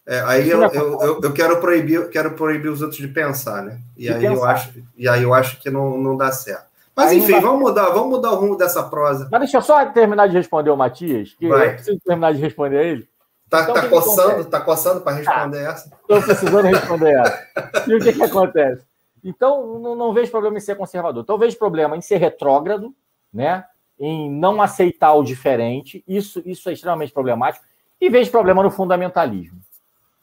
É, 0.07 0.21
aí 0.21 0.51
eu, 0.51 0.63
eu, 0.63 1.01
eu, 1.01 1.21
eu, 1.23 1.33
quero 1.33 1.59
proibir, 1.61 2.11
quero 2.11 2.33
proibir 2.33 2.69
os 2.69 2.83
outros 2.83 3.01
de 3.01 3.09
pensar, 3.09 3.63
né? 3.63 3.79
E 3.97 4.09
aí 4.09 4.21
pensar. 4.21 4.35
eu 4.35 4.45
acho, 4.45 4.73
e 4.97 5.09
aí 5.09 5.23
eu 5.23 5.33
acho 5.33 5.59
que 5.61 5.71
não, 5.71 5.97
não 5.97 6.17
dá 6.17 6.31
certo. 6.31 6.67
Mas 6.95 7.11
aí 7.11 7.19
enfim, 7.19 7.41
vamos 7.41 7.61
mudar, 7.61 7.87
vamos 7.87 8.11
mudar 8.11 8.33
o 8.33 8.37
rumo 8.37 8.57
dessa 8.57 8.83
prosa. 8.83 9.29
Mas 9.33 9.41
deixa 9.41 9.57
eu 9.57 9.63
só 9.63 9.85
terminar 9.87 10.29
de 10.29 10.35
responder 10.35 10.71
o 10.71 10.77
Matias, 10.77 11.35
que 11.39 11.49
Vai. 11.49 11.69
eu 11.69 11.73
preciso 11.75 12.01
terminar 12.05 12.35
de 12.35 12.41
responder 12.41 12.79
a 12.79 12.83
ele. 12.83 13.09
Tá, 13.49 13.63
então, 13.63 13.75
tá 13.75 13.89
coçando, 13.89 14.45
tá 14.47 14.61
coçando 14.61 15.01
para 15.01 15.17
responder 15.17 15.67
ah, 15.67 15.71
essa? 15.71 15.89
Estou 15.89 16.23
precisando 16.23 16.67
responder 16.67 17.15
essa. 17.15 17.49
E 17.87 17.95
o 17.95 18.01
que, 18.01 18.13
que 18.13 18.23
acontece? 18.23 18.85
Então, 19.23 19.79
não, 19.79 19.95
não, 19.95 20.13
vejo 20.13 20.31
problema 20.31 20.57
em 20.57 20.61
ser 20.61 20.77
conservador. 20.77 21.23
Então, 21.23 21.39
vejo 21.39 21.57
problema 21.57 21.97
em 21.97 22.01
ser 22.01 22.17
retrógrado, 22.17 22.95
né? 23.33 23.65
Em 23.99 24.31
não 24.31 24.61
aceitar 24.61 25.15
o 25.15 25.23
diferente. 25.23 26.05
Isso, 26.07 26.43
isso 26.45 26.69
é 26.69 26.73
extremamente 26.73 27.13
problemático. 27.13 27.65
E 28.01 28.11
vejo 28.11 28.31
problema 28.31 28.63
no 28.63 28.71
fundamentalismo. 28.71 29.61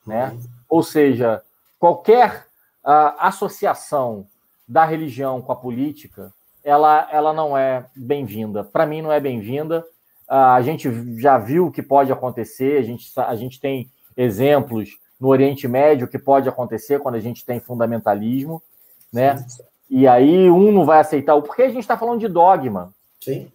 Né? 0.06 0.38
Ou 0.70 0.84
seja, 0.84 1.42
qualquer 1.80 2.46
uh, 2.84 3.16
associação 3.18 4.28
da 4.68 4.86
religião 4.86 5.42
com 5.42 5.52
a 5.52 5.56
política, 5.56 6.34
ela, 6.64 7.08
ela 7.12 7.34
não 7.34 7.58
é 7.58 7.86
bem-vinda. 7.96 8.64
Para 8.64 8.86
mim, 8.86 9.02
não 9.02 9.12
é 9.12 9.20
bem-vinda. 9.20 9.86
Uh, 10.32 10.56
a 10.56 10.62
gente 10.62 10.90
já 11.20 11.38
viu 11.38 11.68
o 11.68 11.72
que 11.72 11.84
pode 11.84 12.10
acontecer, 12.10 12.78
a 12.78 12.82
gente, 12.82 13.12
a 13.18 13.36
gente 13.36 13.60
tem 13.60 13.92
exemplos 14.16 14.98
no 15.20 15.28
Oriente 15.28 15.68
Médio 15.68 16.08
que 16.08 16.18
pode 16.18 16.48
acontecer 16.48 17.02
quando 17.02 17.16
a 17.16 17.20
gente 17.20 17.46
tem 17.46 17.60
fundamentalismo, 17.60 18.64
né? 19.12 19.40
Sim. 19.40 19.64
E 19.90 20.08
aí 20.08 20.50
um 20.50 20.72
não 20.72 20.86
vai 20.86 21.02
aceitar 21.02 21.36
o 21.36 21.42
porque 21.42 21.64
a 21.64 21.68
gente 21.68 21.82
está 21.82 21.98
falando 21.98 22.22
de 22.22 22.30
dogma. 22.30 22.94
Sim. 23.20 23.52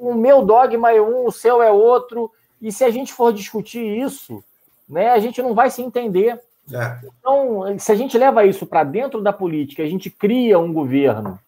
O 0.00 0.12
meu 0.12 0.44
dogma 0.44 0.90
é 0.90 1.00
um, 1.00 1.24
o 1.24 1.30
seu 1.30 1.62
é 1.62 1.70
outro. 1.70 2.32
E 2.60 2.72
se 2.72 2.82
a 2.82 2.90
gente 2.90 3.12
for 3.12 3.32
discutir 3.32 3.80
isso, 3.80 4.42
né, 4.88 5.10
a 5.10 5.20
gente 5.20 5.40
não 5.40 5.54
vai 5.54 5.70
se 5.70 5.82
entender. 5.82 6.40
É. 6.72 6.98
Então, 7.20 7.78
se 7.78 7.92
a 7.92 7.94
gente 7.94 8.18
leva 8.18 8.44
isso 8.44 8.66
para 8.66 8.82
dentro 8.82 9.22
da 9.22 9.32
política, 9.32 9.84
a 9.84 9.86
gente 9.86 10.10
cria 10.10 10.58
um 10.58 10.72
governo, 10.72 11.38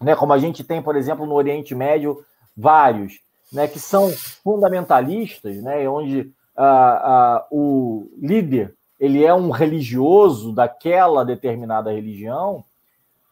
né, 0.00 0.14
como 0.14 0.32
a 0.32 0.38
gente 0.38 0.62
tem, 0.62 0.80
por 0.80 0.94
exemplo, 0.94 1.26
no 1.26 1.34
Oriente 1.34 1.74
Médio, 1.74 2.24
vários, 2.56 3.18
né, 3.52 3.68
que 3.68 3.78
são 3.78 4.10
fundamentalistas, 4.42 5.56
né, 5.62 5.88
onde 5.88 6.32
ah, 6.56 6.64
ah, 6.64 7.46
o 7.50 8.10
líder 8.20 8.74
ele 8.98 9.24
é 9.24 9.34
um 9.34 9.50
religioso 9.50 10.52
daquela 10.52 11.24
determinada 11.24 11.90
religião, 11.92 12.64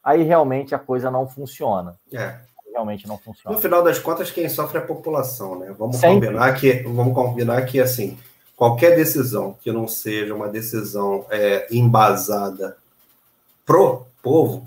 aí 0.02 0.22
realmente 0.22 0.74
a 0.74 0.78
coisa 0.78 1.10
não 1.10 1.28
funciona. 1.28 1.94
É. 2.12 2.38
Realmente 2.72 3.06
não 3.06 3.16
funciona. 3.18 3.54
No 3.54 3.62
final 3.62 3.82
das 3.82 3.98
contas, 3.98 4.30
quem 4.30 4.48
sofre 4.48 4.78
é 4.78 4.80
a 4.80 4.86
população, 4.86 5.58
né? 5.58 5.72
Vamos 5.78 5.96
Sempre. 5.96 6.26
combinar 6.26 6.54
que 6.54 6.72
vamos 6.82 7.14
combinar 7.14 7.62
que 7.66 7.80
assim 7.80 8.18
qualquer 8.56 8.96
decisão 8.96 9.56
que 9.60 9.70
não 9.72 9.86
seja 9.86 10.34
uma 10.34 10.48
decisão 10.48 11.24
é, 11.30 11.66
embasada 11.70 12.76
pro 13.64 14.06
povo 14.22 14.66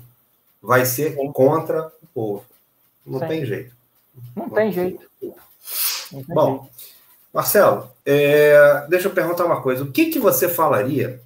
vai 0.62 0.86
ser 0.86 1.14
Sim. 1.14 1.32
contra 1.32 1.92
o 2.02 2.06
povo. 2.14 2.44
Não 3.04 3.20
Sim. 3.20 3.28
tem 3.28 3.44
jeito. 3.44 3.74
Não, 4.34 4.48
tem 4.48 4.72
jeito. 4.72 5.06
Tem 6.22 6.34
Bom. 6.34 6.68
Marcelo, 7.32 7.90
é, 8.06 8.86
deixa 8.88 9.08
eu 9.08 9.12
perguntar 9.12 9.44
uma 9.44 9.60
coisa. 9.60 9.82
O 9.82 9.90
que, 9.90 10.06
que 10.06 10.18
você 10.18 10.48
falaria 10.48 11.20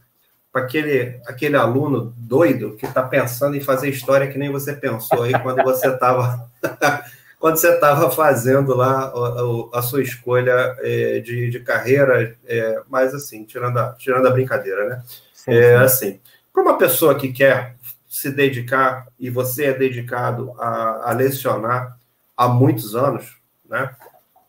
com 0.51 0.59
aquele, 0.59 1.21
aquele 1.27 1.57
aluno 1.57 2.15
doido 2.17 2.77
que 2.77 2.87
está 2.87 3.03
pensando 3.03 3.57
em 3.57 3.61
fazer 3.61 3.91
história 3.91 4.29
que 4.29 4.39
nem 4.39 4.51
você 4.51 4.73
pensou 4.73 5.23
aí 5.23 5.39
quando 5.43 5.63
você 5.63 5.89
estava 5.89 6.49
quando 7.39 7.57
você 7.57 7.73
estava 7.75 8.11
fazendo 8.11 8.75
lá 8.75 9.13
a, 9.13 9.79
a, 9.79 9.83
sua 9.83 10.03
escolha 10.03 10.77
é, 10.81 11.21
de, 11.21 11.51
de 11.51 11.61
carreira, 11.61 12.35
é, 12.47 12.83
mas 12.89 13.15
assim, 13.15 13.45
tirando 13.45 13.79
a, 13.79 13.93
tirando 13.93 14.27
a 14.27 14.31
brincadeira, 14.31 14.89
né? 14.89 15.03
Sim, 15.33 15.53
é, 15.53 15.77
assim, 15.77 16.21
para 16.53 16.63
uma 16.63 16.79
pessoa 16.79 17.15
que 17.15 17.33
quer 17.33 17.77
se 18.09 18.31
dedicar, 18.31 19.07
e 19.21 19.31
você 19.31 19.67
é 19.67 19.73
dedicado 19.73 20.53
a, 20.59 21.11
a 21.11 21.13
lecionar 21.13 21.97
há 22.37 22.49
muitos 22.49 22.97
anos, 22.97 23.37
né? 23.69 23.95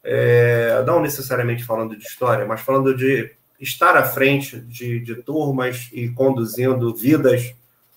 É, 0.03 0.81
não 0.85 1.01
necessariamente 1.01 1.63
falando 1.63 1.95
de 1.95 2.03
história, 2.03 2.45
mas 2.45 2.61
falando 2.61 2.95
de 2.95 3.31
estar 3.59 3.97
à 3.97 4.03
frente 4.03 4.59
de, 4.61 4.99
de 4.99 5.15
turmas 5.15 5.89
e 5.91 6.09
conduzindo 6.09 6.95
vidas 6.95 7.53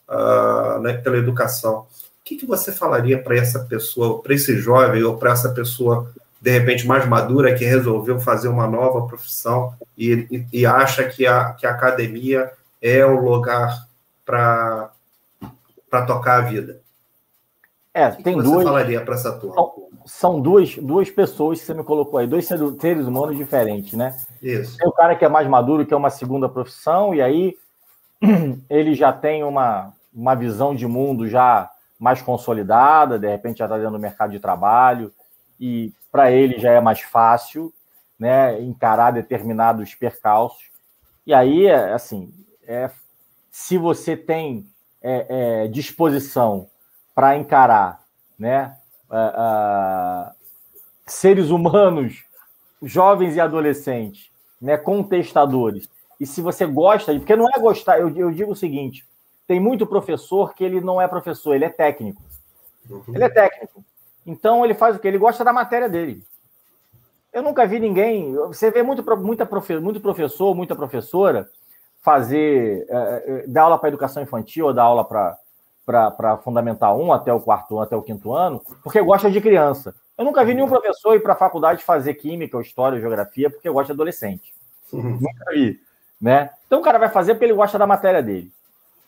uh, 0.09 0.81
né, 0.81 0.95
pela 0.95 1.16
educação. 1.16 1.81
O 1.81 2.24
que, 2.24 2.37
que 2.37 2.47
você 2.47 2.73
falaria 2.73 3.20
para 3.20 3.37
essa 3.37 3.61
pessoa, 3.61 4.23
para 4.23 4.35
esse 4.35 4.57
jovem 4.57 5.03
ou 5.03 5.16
para 5.16 5.33
essa 5.33 5.51
pessoa 5.51 6.12
de 6.41 6.51
repente 6.51 6.87
mais 6.87 7.07
madura 7.07 7.55
que 7.55 7.65
resolveu 7.65 8.19
fazer 8.19 8.49
uma 8.49 8.66
nova 8.66 9.07
profissão 9.07 9.74
e, 9.97 10.27
e, 10.29 10.61
e 10.61 10.66
acha 10.66 11.05
que 11.05 11.24
a, 11.24 11.53
que 11.53 11.65
a 11.65 11.70
academia 11.70 12.51
é 12.81 13.07
o 13.07 13.20
lugar 13.20 13.87
para 14.24 14.91
tocar 16.05 16.39
a 16.39 16.41
vida? 16.41 16.81
É, 17.95 18.09
o 18.09 18.16
que 18.16 18.23
tem 18.24 18.37
que 18.37 18.43
você 18.43 18.51
duas. 18.51 18.65
falaria 18.65 19.01
para 19.01 19.15
essa 19.15 19.33
turma? 19.33 19.82
São 20.07 20.41
duas, 20.41 20.77
duas 20.77 21.11
pessoas 21.11 21.61
que 21.61 21.66
você 21.66 21.74
me 21.74 21.85
colocou 21.85 22.19
aí, 22.19 22.27
dois 22.27 22.47
seres 22.47 23.07
humanos 23.07 23.37
diferentes, 23.37 23.95
né? 23.95 24.16
Isso. 24.43 24.77
Tem 24.79 24.89
o 24.89 24.93
cara 24.93 25.16
que 25.16 25.24
é 25.24 25.29
mais 25.29 25.47
maduro, 25.49 25.87
que 25.87 25.95
é 25.95 25.97
uma 25.97 26.11
segunda 26.11 26.49
profissão, 26.49 27.15
e 27.15 27.23
aí 27.23 27.57
ele 28.69 28.95
já 28.95 29.12
tem 29.12 29.43
uma, 29.43 29.93
uma 30.15 30.35
visão 30.35 30.74
de 30.74 30.87
mundo 30.87 31.29
já 31.29 31.70
mais 31.99 32.20
consolidada, 32.20 33.19
de 33.19 33.29
repente 33.29 33.59
já 33.59 33.66
está 33.66 33.77
dentro 33.77 33.93
do 33.93 33.99
mercado 33.99 34.31
de 34.33 34.41
trabalho, 34.41 35.12
e 35.61 35.93
para 36.11 36.31
ele 36.31 36.59
já 36.59 36.73
é 36.73 36.81
mais 36.81 37.01
fácil 37.01 37.73
né, 38.19 38.61
encarar 38.61 39.12
determinados 39.12 39.95
percalços. 39.95 40.70
E 41.27 41.33
aí, 41.33 41.70
assim, 41.70 42.33
é, 42.66 42.91
se 43.51 43.79
você 43.79 44.16
tem 44.16 44.66
é, 45.03 45.65
é, 45.65 45.69
disposição 45.69 46.69
para 47.15 47.37
encarar 47.37 48.03
né, 48.39 48.77
uh, 49.12 50.34
seres 51.06 51.51
humanos, 51.51 52.24
jovens 52.82 53.36
e 53.36 53.40
adolescentes, 53.40 54.30
né, 54.60 54.76
contestadores. 54.76 55.89
E 56.18 56.26
se 56.26 56.40
você 56.40 56.64
gosta, 56.66 57.12
porque 57.14 57.36
não 57.36 57.47
é 57.55 57.60
gostar, 57.60 58.01
eu, 58.01 58.16
eu 58.16 58.30
digo 58.30 58.52
o 58.52 58.56
seguinte: 58.56 59.06
tem 59.47 59.60
muito 59.60 59.86
professor 59.86 60.55
que 60.55 60.64
ele 60.64 60.80
não 60.80 61.01
é 61.01 61.06
professor, 61.06 61.55
ele 61.55 61.64
é 61.64 61.70
técnico. 61.70 62.22
Uhum. 62.89 63.02
Ele 63.09 63.24
é 63.24 63.28
técnico. 63.28 63.84
Então 64.26 64.64
ele 64.64 64.74
faz 64.74 64.97
o 64.97 64.98
que? 64.98 65.09
Ele 65.09 65.18
gosta 65.18 65.44
da 65.44 65.52
matéria 65.52 65.89
dele. 65.89 66.24
Eu 67.32 67.43
nunca 67.43 67.66
vi 67.66 67.80
ninguém. 67.80 68.34
Você 68.34 68.70
vê 68.70 68.82
muito, 68.82 69.05
muita 69.18 69.47
profe, 69.47 69.78
muito 69.78 70.01
professor, 70.01 70.55
muita 70.55 70.76
professora 70.76 71.48
fazer, 72.02 72.84
é, 72.89 73.44
dar 73.47 73.62
aula 73.62 73.78
para 73.78 73.89
educação 73.89 74.22
infantil 74.22 74.66
ou 74.66 74.74
dar 74.74 74.82
aula 74.82 75.05
para 75.05 75.39
para 75.85 76.39
Fundamental 76.39 77.01
1 77.01 77.13
até 77.13 77.33
o 77.33 77.41
quarto 77.41 77.81
até 77.81 77.97
o 77.97 78.03
quinto 78.03 78.33
ano, 78.33 78.63
porque 78.83 79.01
gosta 79.01 79.31
de 79.31 79.41
criança. 79.41 79.95
Eu 80.17 80.25
nunca 80.25 80.45
vi 80.45 80.55
nenhum 80.55 80.69
professor 80.69 81.15
ir 81.15 81.21
para 81.21 81.33
a 81.33 81.37
faculdade 81.37 81.83
fazer 81.83 82.15
química, 82.15 82.57
ou 82.57 82.63
história, 82.63 82.97
ou 82.97 83.01
geografia, 83.01 83.51
porque 83.51 83.69
gosta 83.69 83.87
de 83.87 83.93
adolescente. 83.93 84.55
Uhum. 84.93 85.19
Nunca 85.21 85.51
vi. 85.53 85.81
Né? 86.21 86.51
Então 86.67 86.79
o 86.81 86.83
cara 86.83 86.99
vai 86.99 87.09
fazer 87.09 87.35
porque 87.35 87.47
ele 87.47 87.55
gosta 87.55 87.79
da 87.79 87.87
matéria 87.87 88.23
dele. 88.23 88.53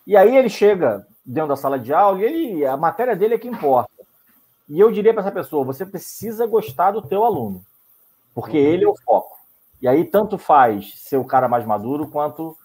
E 0.06 0.16
aí 0.16 0.36
ele 0.36 0.48
chega 0.48 1.06
dentro 1.24 1.50
da 1.50 1.56
sala 1.56 1.78
de 1.78 1.92
aula 1.92 2.20
e 2.20 2.24
ele, 2.24 2.66
a 2.66 2.76
matéria 2.76 3.14
dele 3.14 3.34
é 3.34 3.38
que 3.38 3.48
importa. 3.48 3.90
E 4.68 4.80
eu 4.80 4.90
diria 4.90 5.12
para 5.12 5.22
essa 5.22 5.30
pessoa: 5.30 5.64
você 5.64 5.86
precisa 5.86 6.46
gostar 6.46 6.90
do 6.90 7.02
teu 7.02 7.24
aluno, 7.24 7.64
porque 8.34 8.58
uhum. 8.58 8.64
ele 8.64 8.84
é 8.84 8.88
o 8.88 8.96
foco. 8.96 9.38
E 9.80 9.86
aí 9.86 10.04
tanto 10.04 10.38
faz 10.38 10.94
ser 10.96 11.18
o 11.18 11.24
cara 11.24 11.48
mais 11.48 11.64
maduro 11.64 12.08
quanto 12.08 12.56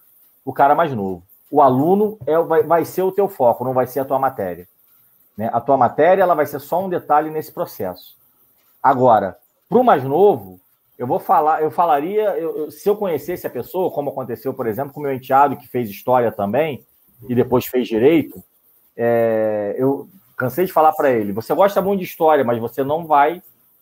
o 0.44 0.54
cara 0.54 0.74
mais 0.74 0.94
novo 0.94 1.29
o 1.50 1.62
aluno 1.62 2.18
é, 2.26 2.38
vai, 2.40 2.64
vai 2.64 2.86
ser 2.86 3.02
o 3.02 3.12
teu 3.12 3.28
foco, 3.28 3.64
não 3.64 3.74
vai 3.74 3.88
ser 3.88 4.00
a 4.00 4.06
tua 4.06 4.20
matéria. 4.20 4.68
Né? 5.38 5.50
A 5.54 5.60
tua 5.60 5.78
matéria 5.78 6.24
ela 6.24 6.36
vai 6.36 6.46
ser 6.46 6.60
só 6.60 6.84
um 6.84 6.90
detalhe 6.90 7.30
nesse 7.30 7.52
processo. 7.52 8.18
Agora, 8.82 9.38
para 9.68 9.78
o 9.78 9.84
mais 9.84 10.04
novo, 10.04 10.60
eu 10.98 11.08
vou 11.08 11.20
falar, 11.20 11.62
eu 11.62 11.72
falaria, 11.72 12.38
eu, 12.38 12.70
se 12.70 12.90
eu 12.90 12.96
conhecesse 12.96 13.48
a 13.48 13.50
pessoa, 13.50 13.90
como 13.90 14.10
aconteceu, 14.10 14.54
por 14.54 14.68
exemplo, 14.68 14.94
com 14.94 15.00
o 15.00 15.04
meu 15.04 15.14
enteado, 15.14 15.56
que 15.56 15.68
fez 15.68 15.90
história 15.90 16.32
também, 16.32 16.86
e 17.28 17.36
depois 17.36 17.66
fez 17.66 17.88
direito, 17.88 18.44
é, 18.96 19.76
eu 19.78 20.10
cansei 20.36 20.66
de 20.66 20.74
falar 20.74 20.92
para 20.94 21.10
ele: 21.10 21.32
você 21.32 21.54
gosta 21.54 21.82
muito 21.82 22.00
de 22.00 22.06
história, 22.06 22.44
mas 22.44 22.60
você 22.60 22.84
não 22.84 23.06
vai 23.06 23.42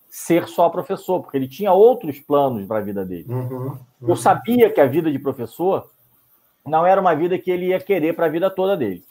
ser 0.09 0.47
só 0.47 0.69
professor, 0.69 1.21
porque 1.21 1.37
ele 1.37 1.47
tinha 1.47 1.71
outros 1.73 2.19
planos 2.19 2.65
para 2.65 2.77
a 2.77 2.81
vida 2.81 3.05
dele. 3.05 3.25
Uhum, 3.27 3.77
uhum. 4.01 4.09
Eu 4.09 4.15
sabia 4.15 4.69
que 4.69 4.79
a 4.79 4.85
vida 4.85 5.11
de 5.11 5.19
professor 5.19 5.89
não 6.67 6.85
era 6.85 6.99
uma 6.99 7.15
vida 7.15 7.37
que 7.37 7.49
ele 7.49 7.67
ia 7.67 7.79
querer 7.79 8.15
para 8.15 8.25
a 8.25 8.29
vida 8.29 8.49
toda 8.49 8.77
dele. 8.77 9.03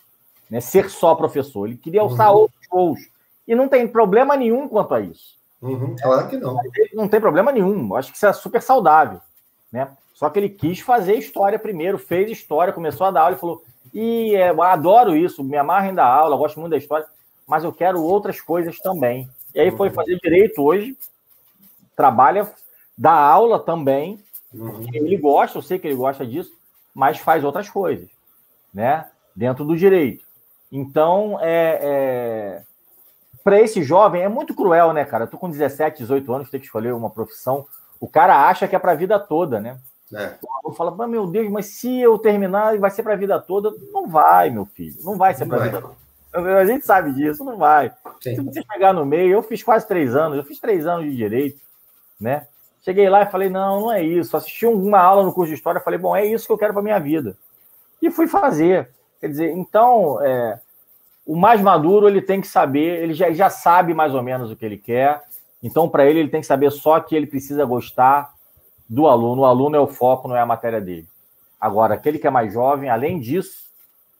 Né? 0.51 0.61
Ser 0.61 0.91
só 0.91 1.15
professor. 1.15 1.67
Ele 1.67 1.77
queria 1.77 2.01
alçar 2.01 2.33
uhum. 2.33 2.41
outros 2.41 2.67
voos. 2.71 3.01
E 3.47 3.55
não 3.55 3.69
tem 3.69 3.87
problema 3.87 4.37
nenhum 4.37 4.69
quanto 4.69 4.95
a 4.95 5.01
isso. 5.01 5.37
Uhum, 5.63 5.97
claro 6.01 6.29
que 6.29 6.37
não. 6.37 6.59
Não 6.95 7.09
tem 7.09 7.21
problema 7.21 7.51
nenhum. 7.51 7.95
Acho 7.95 8.11
que 8.11 8.17
isso 8.17 8.27
é 8.27 8.33
super 8.33 8.61
saudável. 8.61 9.21
Né? 9.73 9.89
Só 10.15 10.31
que 10.31 10.39
ele 10.39 10.49
quis 10.49 10.81
fazer 10.81 11.15
história 11.15 11.59
primeiro, 11.59 11.99
fez 11.99 12.31
história, 12.31 12.73
começou 12.73 13.07
a 13.07 13.11
dar 13.11 13.23
aula 13.23 13.37
e 13.37 13.39
falou: 13.39 13.63
e 13.93 14.35
é, 14.35 14.51
eu 14.51 14.63
adoro 14.63 15.17
isso, 15.17 15.45
me 15.45 15.57
amarro 15.57 15.89
em 15.89 15.95
dar 15.95 16.07
aula, 16.07 16.37
gosto 16.37 16.59
muito 16.61 16.71
da 16.71 16.79
história, 16.79 17.07
mas 17.47 17.65
eu 17.65 17.73
quero 17.73 18.03
outras 18.03 18.41
coisas 18.41 18.79
também. 18.79 19.29
E 19.55 19.61
aí 19.61 19.71
foi 19.71 19.89
uhum. 19.89 19.95
fazer 19.95 20.19
direito 20.23 20.63
hoje, 20.63 20.97
trabalha, 21.95 22.51
dá 22.97 23.13
aula 23.13 23.59
também. 23.59 24.19
Uhum. 24.53 24.87
Ele 24.93 25.17
gosta, 25.17 25.59
eu 25.59 25.63
sei 25.63 25.79
que 25.79 25.87
ele 25.87 25.95
gosta 25.95 26.27
disso, 26.27 26.53
mas 26.97 27.19
faz 27.19 27.45
outras 27.45 27.69
coisas, 27.69 28.09
né? 28.73 29.05
Dentro 29.35 29.67
do 29.67 29.77
direito. 29.77 30.25
Então, 30.73 31.39
é, 31.43 31.79
é... 31.83 32.63
para 33.45 33.61
esse 33.61 33.83
jovem 33.83 34.23
é 34.23 34.29
muito 34.31 34.55
cruel, 34.55 34.95
né, 34.95 35.05
cara? 35.05 35.27
Tu 35.27 35.37
com 35.37 35.51
17, 35.51 35.99
18 35.99 36.33
anos 36.33 36.51
tem 36.51 36.59
que 36.59 36.65
escolher 36.65 36.95
uma 36.95 37.11
profissão. 37.11 37.67
O 38.01 38.09
cara 38.09 38.49
acha 38.49 38.67
que 38.67 38.75
é 38.75 38.79
para 38.79 38.93
a 38.93 38.97
vida 38.97 39.19
toda, 39.19 39.61
né? 39.61 39.79
É. 40.15 40.37
O 40.65 40.73
fala, 40.73 41.07
meu 41.07 41.27
Deus, 41.27 41.51
mas 41.51 41.67
se 41.67 42.01
eu 42.01 42.19
terminar, 42.19 42.79
vai 42.79 42.91
ser 42.91 43.03
para 43.03 43.13
a 43.13 43.17
vida 43.17 43.39
toda? 43.39 43.71
Não 43.93 44.09
vai, 44.09 44.49
meu 44.49 44.65
filho. 44.65 44.97
Não 45.03 45.19
vai 45.19 45.35
ser 45.35 45.45
para 45.45 45.59
a 45.59 45.65
vida 45.65 45.83
toda. 45.83 46.59
A 46.59 46.65
gente 46.65 46.87
sabe 46.87 47.13
disso, 47.13 47.45
não 47.45 47.59
vai. 47.59 47.93
Sim. 48.23 48.37
Se 48.37 48.41
você 48.41 48.63
chegar 48.73 48.95
no 48.95 49.05
meio, 49.05 49.33
eu 49.33 49.43
fiz 49.43 49.63
quase 49.63 49.87
três 49.87 50.17
anos, 50.17 50.39
eu 50.39 50.45
fiz 50.45 50.59
três 50.59 50.87
anos 50.87 51.05
de 51.05 51.15
direito, 51.15 51.61
né? 52.19 52.47
Cheguei 52.87 53.11
lá 53.11 53.23
e 53.23 53.27
falei, 53.27 53.51
não, 53.51 53.81
não 53.81 53.93
é 53.93 54.01
isso. 54.01 54.37
Assisti 54.37 54.65
uma 54.65 55.01
aula 55.01 55.25
no 55.25 55.33
curso 55.33 55.49
de 55.49 55.57
história, 55.57 55.81
falei, 55.81 55.99
bom, 55.99 56.15
é 56.15 56.25
isso 56.25 56.47
que 56.47 56.53
eu 56.53 56.57
quero 56.57 56.73
para 56.73 56.81
minha 56.81 57.01
vida. 57.01 57.37
E 58.01 58.13
fui 58.13 58.29
fazer. 58.29 58.91
Quer 59.21 59.29
dizer, 59.29 59.51
então, 59.57 60.23
é, 60.23 60.61
o 61.27 61.35
mais 61.35 61.61
maduro 61.61 62.07
ele 62.07 62.23
tem 62.23 62.41
que 62.41 62.47
saber, 62.47 63.03
ele 63.03 63.13
já, 63.13 63.33
já 63.33 63.51
sabe 63.51 63.93
mais 63.93 64.15
ou 64.15 64.23
menos 64.23 64.53
o 64.53 64.57
que 64.57 64.65
ele 64.65 64.79
quer. 64.79 65.21
Então, 65.61 65.89
para 65.89 66.07
ele, 66.07 66.21
ele 66.21 66.29
tem 66.29 66.41
que 66.41 66.47
saber 66.47 66.71
só 66.71 67.01
que 67.01 67.17
ele 67.17 67.27
precisa 67.27 67.65
gostar 67.65 68.33
do 68.89 69.09
aluno. 69.09 69.43
O 69.43 69.47
aluno 69.47 69.75
é 69.75 69.81
o 69.81 69.89
foco, 69.89 70.29
não 70.29 70.37
é 70.37 70.41
a 70.41 70.47
matéria 70.47 70.81
dele. 70.81 71.09
Agora, 71.61 71.95
aquele 71.95 72.21
que 72.21 72.27
é 72.29 72.31
mais 72.31 72.53
jovem, 72.53 72.89
além 72.89 73.19
disso, 73.19 73.65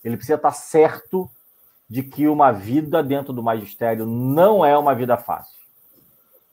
ele 0.03 0.17
precisa 0.17 0.35
estar 0.35 0.51
certo 0.51 1.31
de 1.89 2.03
que 2.03 2.27
uma 2.27 2.51
vida 2.51 3.01
dentro 3.01 3.33
do 3.33 3.45
magistério 3.45 4.05
não 4.05 4.67
é 4.67 4.77
uma 4.77 4.93
vida 4.93 5.17
fácil 5.17 5.66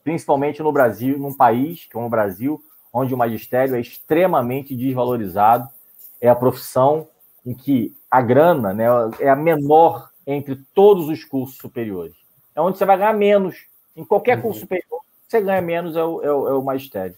principalmente 0.03 0.61
no 0.61 0.71
Brasil, 0.71 1.17
num 1.17 1.33
país 1.33 1.87
como 1.91 2.07
o 2.07 2.09
Brasil, 2.09 2.63
onde 2.91 3.13
o 3.13 3.17
magistério 3.17 3.75
é 3.75 3.79
extremamente 3.79 4.75
desvalorizado, 4.75 5.67
é 6.21 6.29
a 6.29 6.35
profissão 6.35 7.07
em 7.45 7.53
que 7.53 7.95
a 8.09 8.21
grana 8.21 8.73
né, 8.73 8.85
é 9.19 9.29
a 9.29 9.35
menor 9.35 10.09
entre 10.25 10.55
todos 10.73 11.09
os 11.09 11.23
cursos 11.23 11.57
superiores. 11.57 12.15
É 12.55 12.61
onde 12.61 12.77
você 12.77 12.85
vai 12.85 12.97
ganhar 12.97 13.13
menos. 13.13 13.65
Em 13.95 14.05
qualquer 14.05 14.41
curso 14.41 14.59
uhum. 14.59 14.65
superior, 14.65 15.01
você 15.27 15.41
ganha 15.41 15.61
menos 15.61 15.95
é 15.95 16.03
o, 16.03 16.21
é 16.21 16.31
o, 16.31 16.47
é 16.49 16.53
o 16.53 16.63
magistério. 16.63 17.15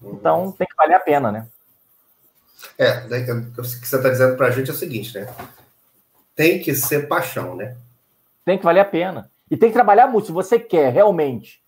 Uhum. 0.00 0.12
Então, 0.12 0.52
tem 0.52 0.66
que 0.66 0.76
valer 0.76 0.94
a 0.94 1.00
pena, 1.00 1.32
né? 1.32 1.48
É, 2.78 2.98
o 3.00 3.52
que 3.52 3.62
você 3.62 3.96
está 3.96 4.08
dizendo 4.08 4.36
para 4.36 4.48
a 4.48 4.50
gente 4.50 4.70
é 4.70 4.72
o 4.72 4.76
seguinte, 4.76 5.18
né? 5.18 5.26
Tem 6.34 6.58
que 6.58 6.74
ser 6.74 7.08
paixão, 7.08 7.56
né? 7.56 7.76
Tem 8.44 8.58
que 8.58 8.64
valer 8.64 8.80
a 8.80 8.84
pena. 8.84 9.30
E 9.50 9.56
tem 9.56 9.70
que 9.70 9.74
trabalhar 9.74 10.06
muito. 10.06 10.26
Se 10.26 10.32
você 10.32 10.58
quer 10.58 10.92
realmente 10.92 11.60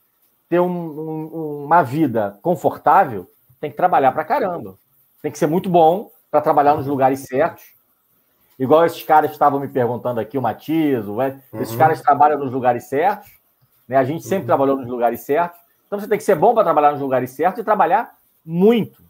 ter 0.49 0.61
um, 0.61 0.66
um, 0.66 1.65
uma 1.65 1.83
vida 1.83 2.39
confortável, 2.43 3.31
tem 3.61 3.70
que 3.70 3.77
trabalhar 3.77 4.12
para 4.12 4.25
caramba. 4.25 4.77
Tem 5.20 5.31
que 5.31 5.39
ser 5.39 5.47
muito 5.47 5.69
bom 5.69 6.11
para 6.31 6.41
trabalhar 6.41 6.75
nos 6.75 6.87
lugares 6.87 7.20
certos. 7.20 7.65
Igual 8.59 8.85
esses 8.87 9.03
caras 9.03 9.31
estavam 9.31 9.61
me 9.61 9.69
perguntando 9.69 10.20
aqui, 10.20 10.39
o 10.39 10.43
Matias, 10.43 11.07
o 11.07 11.23
Ed, 11.23 11.41
uhum. 11.53 11.61
esses 11.61 11.77
caras 11.77 12.01
trabalham 12.01 12.39
nos 12.39 12.51
lugares 12.51 12.85
certos. 12.85 13.31
Né? 13.87 13.97
A 13.97 14.05
gente 14.05 14.25
sempre 14.25 14.43
uhum. 14.43 14.47
trabalhou 14.47 14.77
nos 14.77 14.89
lugares 14.89 15.20
certos. 15.20 15.61
Então 15.87 15.99
você 15.99 16.09
tem 16.09 16.19
que 16.19 16.25
ser 16.25 16.35
bom 16.35 16.55
para 16.55 16.65
trabalhar 16.65 16.93
nos 16.93 17.01
lugares 17.01 17.31
certos 17.31 17.61
e 17.61 17.65
trabalhar 17.65 18.16
muito. 18.45 19.03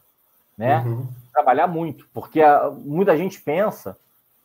Né? 0.57 0.79
Uhum. 0.81 1.07
Trabalhar 1.33 1.67
muito. 1.67 2.07
Porque 2.13 2.43
a, 2.43 2.71
muita 2.71 3.17
gente 3.17 3.41
pensa 3.41 3.97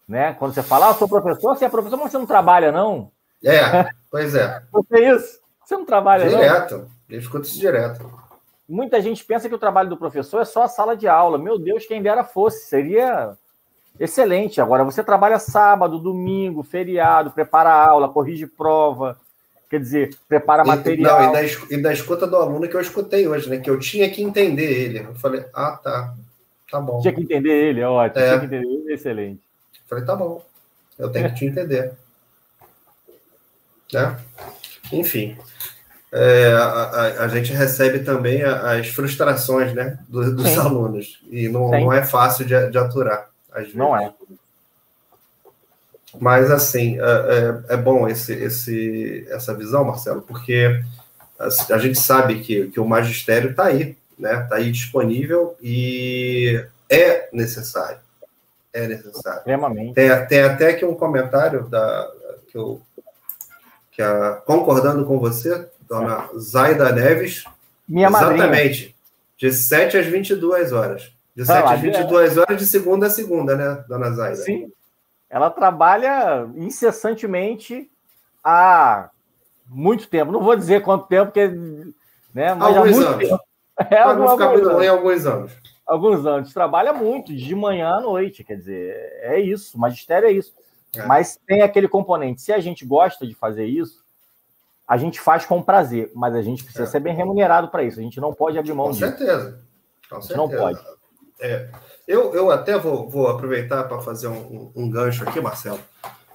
Né? 0.07 0.33
Quando 0.33 0.53
você 0.53 0.63
fala, 0.63 0.87
ah, 0.87 0.89
eu 0.91 0.95
sou 0.95 1.07
professor, 1.07 1.55
você 1.55 1.65
é 1.65 1.69
professor, 1.69 1.97
mas 1.97 2.11
você 2.11 2.17
não 2.17 2.25
trabalha, 2.25 2.71
não? 2.71 3.11
É, 3.43 3.89
pois 4.09 4.35
é. 4.35 4.63
Você 4.71 4.95
é 4.95 5.15
isso? 5.15 5.42
Você 5.73 5.77
não 5.77 5.85
trabalha, 5.85 6.29
direto. 6.29 6.41
não? 6.43 6.79
Direto. 6.79 6.91
Eu 7.09 7.19
escuto 7.19 7.47
isso 7.47 7.59
direto. 7.59 8.23
Muita 8.67 9.01
gente 9.01 9.23
pensa 9.25 9.49
que 9.49 9.55
o 9.55 9.59
trabalho 9.59 9.89
do 9.89 9.97
professor 9.97 10.41
é 10.41 10.45
só 10.45 10.63
a 10.63 10.67
sala 10.67 10.95
de 10.95 11.07
aula. 11.07 11.37
Meu 11.37 11.57
Deus, 11.59 11.85
quem 11.85 12.01
dera 12.01 12.23
fosse. 12.23 12.65
Seria 12.67 13.35
excelente. 13.99 14.61
Agora, 14.61 14.83
você 14.83 15.03
trabalha 15.03 15.37
sábado, 15.39 15.99
domingo, 15.99 16.63
feriado, 16.63 17.31
prepara 17.31 17.71
aula, 17.73 18.09
corrige 18.09 18.47
prova, 18.47 19.17
quer 19.69 19.79
dizer, 19.79 20.17
prepara 20.27 20.63
material. 20.63 21.21
Não, 21.21 21.29
e, 21.29 21.33
da, 21.33 21.43
e 21.71 21.81
da 21.81 21.93
escuta 21.93 22.25
do 22.25 22.35
aluno 22.37 22.67
que 22.67 22.75
eu 22.75 22.81
escutei 22.81 23.27
hoje, 23.27 23.49
né? 23.49 23.57
Que 23.57 23.69
eu 23.69 23.79
tinha 23.79 24.09
que 24.09 24.23
entender 24.23 24.71
ele. 24.71 24.99
Eu 24.99 25.15
falei, 25.15 25.45
ah, 25.53 25.79
tá. 25.83 26.15
Tá 26.71 26.79
bom. 26.79 27.01
Tinha 27.01 27.13
que 27.13 27.21
entender 27.21 27.69
ele, 27.69 27.81
é 27.81 27.87
ótimo. 27.87 28.23
É. 28.23 28.27
Tinha 28.29 28.39
que 28.39 28.45
entender 28.45 28.67
ele, 28.67 28.93
excelente. 28.93 29.41
Eu 29.75 29.81
falei, 29.87 30.05
tá 30.05 30.15
bom. 30.15 30.43
Eu 30.97 31.11
tenho 31.11 31.29
que 31.29 31.35
te 31.35 31.45
entender. 31.45 31.93
né? 33.91 34.17
Enfim. 34.99 35.37
É, 36.11 36.53
a, 36.53 36.63
a, 36.63 37.23
a, 37.23 37.27
gente 37.27 37.51
recebe 37.51 37.99
também 37.99 38.43
as 38.43 38.87
frustrações 38.89 39.73
né, 39.73 39.97
dos, 40.07 40.35
dos 40.35 40.57
alunos. 40.59 41.19
E 41.29 41.49
não, 41.49 41.71
não 41.71 41.91
é 41.91 42.03
fácil 42.05 42.45
de, 42.45 42.69
de 42.69 42.77
aturar. 42.77 43.29
Não 43.73 43.97
é. 43.97 44.13
Mas, 46.19 46.51
assim, 46.51 46.99
é, 46.99 47.03
é, 47.03 47.73
é 47.73 47.77
bom 47.77 48.07
esse, 48.07 48.33
esse, 48.33 49.25
essa 49.29 49.55
visão, 49.55 49.83
Marcelo, 49.83 50.21
porque 50.21 50.79
a, 51.39 51.73
a 51.73 51.77
gente 51.79 51.99
sabe 51.99 52.41
que, 52.41 52.67
que 52.67 52.79
o 52.79 52.85
magistério 52.85 53.51
está 53.51 53.65
aí, 53.65 53.97
né? 54.17 54.43
Está 54.43 54.57
aí 54.57 54.71
disponível 54.71 55.55
e 55.61 56.63
é 56.89 57.29
necessário. 57.33 57.97
É 58.71 58.87
necessário. 58.87 59.39
Extremamente. 59.39 59.93
Tem, 59.93 60.25
tem 60.27 60.41
até 60.41 60.69
aqui 60.69 60.85
um 60.85 60.95
comentário 60.95 61.67
da, 61.67 62.11
que 62.47 62.57
eu, 62.57 62.81
que 63.93 64.01
a, 64.01 64.41
concordando 64.45 65.05
com 65.05 65.19
você, 65.19 65.69
dona 65.87 66.29
Zaida 66.37 66.91
Neves. 66.91 67.45
Minha 67.87 68.09
Exatamente. 68.09 68.41
Madrinha. 68.41 68.93
De 69.37 69.51
7 69.51 69.97
às 69.97 70.05
22 70.05 70.71
horas. 70.71 71.11
De 71.35 71.45
7 71.45 71.73
às 71.73 71.79
22 71.79 72.37
horas, 72.37 72.57
de 72.57 72.65
segunda 72.65 73.07
a 73.07 73.09
segunda, 73.09 73.55
né, 73.55 73.83
dona 73.87 74.11
Zaida? 74.11 74.37
Sim. 74.37 74.71
Ela 75.29 75.49
trabalha 75.49 76.47
incessantemente 76.55 77.89
há 78.43 79.09
muito 79.67 80.07
tempo. 80.07 80.31
Não 80.31 80.43
vou 80.43 80.55
dizer 80.55 80.81
quanto 80.83 81.07
tempo, 81.07 81.31
porque. 81.31 81.47
Né, 82.33 82.53
mas 82.53 82.77
alguns 82.77 82.99
anos. 82.99 83.17
tempo. 83.17 83.39
É, 83.89 83.97
alguns, 83.97 84.29
alguns, 84.29 84.67
anos. 84.67 84.87
alguns 84.87 85.25
anos. 85.25 85.51
Alguns 85.85 86.25
anos. 86.27 86.53
Trabalha 86.53 86.93
muito, 86.93 87.35
de 87.35 87.55
manhã 87.55 87.95
à 87.95 88.01
noite. 88.01 88.43
Quer 88.43 88.57
dizer, 88.57 88.95
é 89.21 89.39
isso. 89.39 89.75
O 89.75 89.79
magistério 89.79 90.27
é 90.27 90.31
isso. 90.31 90.53
É. 90.95 91.05
Mas 91.05 91.39
tem 91.47 91.61
aquele 91.61 91.87
componente. 91.87 92.41
Se 92.41 92.53
a 92.53 92.59
gente 92.59 92.85
gosta 92.85 93.25
de 93.25 93.33
fazer 93.33 93.65
isso, 93.65 94.03
a 94.87 94.97
gente 94.97 95.19
faz 95.19 95.45
com 95.45 95.61
prazer, 95.61 96.11
mas 96.13 96.35
a 96.35 96.41
gente 96.41 96.63
precisa 96.63 96.83
é. 96.83 96.87
ser 96.87 96.99
bem 96.99 97.15
remunerado 97.15 97.69
para 97.69 97.83
isso. 97.83 97.99
A 97.99 98.03
gente 98.03 98.19
não 98.19 98.33
pode 98.33 98.57
abrir 98.57 98.73
mão 98.73 98.87
com 98.87 98.91
disso. 98.91 99.05
Certeza. 99.05 99.59
Com 100.09 100.21
certeza. 100.21 100.37
Não 100.37 100.49
pode. 100.49 100.79
É. 101.39 101.69
Eu, 102.07 102.33
eu 102.35 102.51
até 102.51 102.77
vou, 102.77 103.09
vou 103.09 103.27
aproveitar 103.27 103.85
para 103.85 103.99
fazer 104.01 104.27
um, 104.27 104.71
um, 104.75 104.89
gancho 104.89 105.27
aqui, 105.27 105.39
Marcelo, 105.39 105.79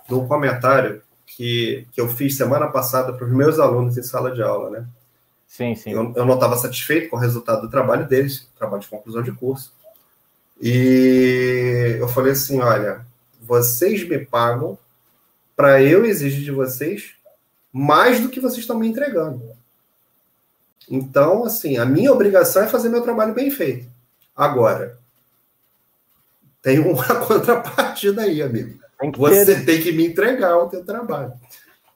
do 0.09 0.27
comentário 0.27 1.03
que, 1.27 1.87
que 1.93 2.01
eu 2.01 2.09
fiz 2.09 2.37
semana 2.37 2.69
passada 2.69 3.13
para 3.13 3.27
os 3.27 3.33
meus 3.33 3.59
alunos 3.59 3.99
em 3.99 4.03
sala 4.03 4.33
de 4.33 4.43
aula, 4.43 4.71
né? 4.71 4.87
Sim, 5.47 5.75
sim. 5.75 5.91
Eu, 5.91 6.13
eu 6.17 6.27
não 6.27 6.35
estava 6.35 6.57
satisfeito 6.57 7.11
com 7.11 7.17
o 7.17 7.21
resultado 7.21 7.63
do 7.63 7.71
trabalho 7.71 8.07
deles, 8.07 8.51
trabalho 8.57 8.83
de 8.83 8.89
conclusão 8.89 9.23
de 9.23 9.33
curso. 9.33 9.75
E 10.61 11.97
eu 11.99 12.09
falei 12.09 12.33
assim: 12.33 12.61
olha, 12.61 13.07
vocês 13.49 14.07
me 14.07 14.19
pagam 14.19 14.79
para 15.57 15.83
eu 15.83 16.05
exigir 16.05 16.45
de 16.45 16.51
vocês 16.51 17.15
mais 17.73 18.21
do 18.21 18.29
que 18.29 18.41
vocês 18.41 18.61
estão 18.61 18.79
me 18.79 18.87
entregando. 18.87 19.43
Então, 20.91 21.45
assim, 21.45 21.79
a 21.79 21.87
minha 21.87 22.13
obrigação 22.13 22.63
é 22.63 22.69
fazer 22.69 22.91
meu 22.91 23.03
trabalho 23.03 23.35
bem 23.35 23.51
feito. 23.51 23.89
Agora, 24.37 24.99
tem 26.63 26.79
uma 26.79 27.05
contrapartida 27.27 28.23
aí, 28.23 28.43
amigo. 28.43 28.79
Tem 29.01 29.11
Você 29.13 29.47
ter... 29.47 29.65
tem 29.65 29.83
que 29.83 29.93
me 29.93 30.07
entregar 30.07 30.59
o 30.59 30.69
teu 30.69 30.85
trabalho. 30.85 31.33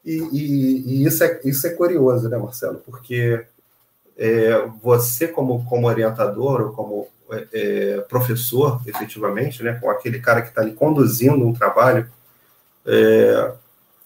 E, 0.04 0.16
e, 0.32 0.82
e, 0.86 1.04
isso, 1.04 1.22
é, 1.22 1.40
isso 1.44 1.66
é 1.66 1.70
curioso, 1.70 2.28
né, 2.28 2.36
Marcelo? 2.36 2.78
Porque 2.78 3.44
é, 4.16 4.66
você, 4.82 5.28
como, 5.28 5.64
como 5.64 5.86
orientador 5.86 6.60
ou 6.60 6.72
como 6.72 7.08
é, 7.30 7.48
é 7.52 8.00
professor, 8.02 8.80
efetivamente, 8.86 9.62
né, 9.62 9.74
com 9.74 9.90
aquele 9.90 10.20
cara 10.20 10.42
que 10.42 10.48
está 10.48 10.60
ali 10.60 10.72
conduzindo 10.72 11.46
um 11.46 11.52
trabalho, 11.52 12.10
é, 12.86 13.52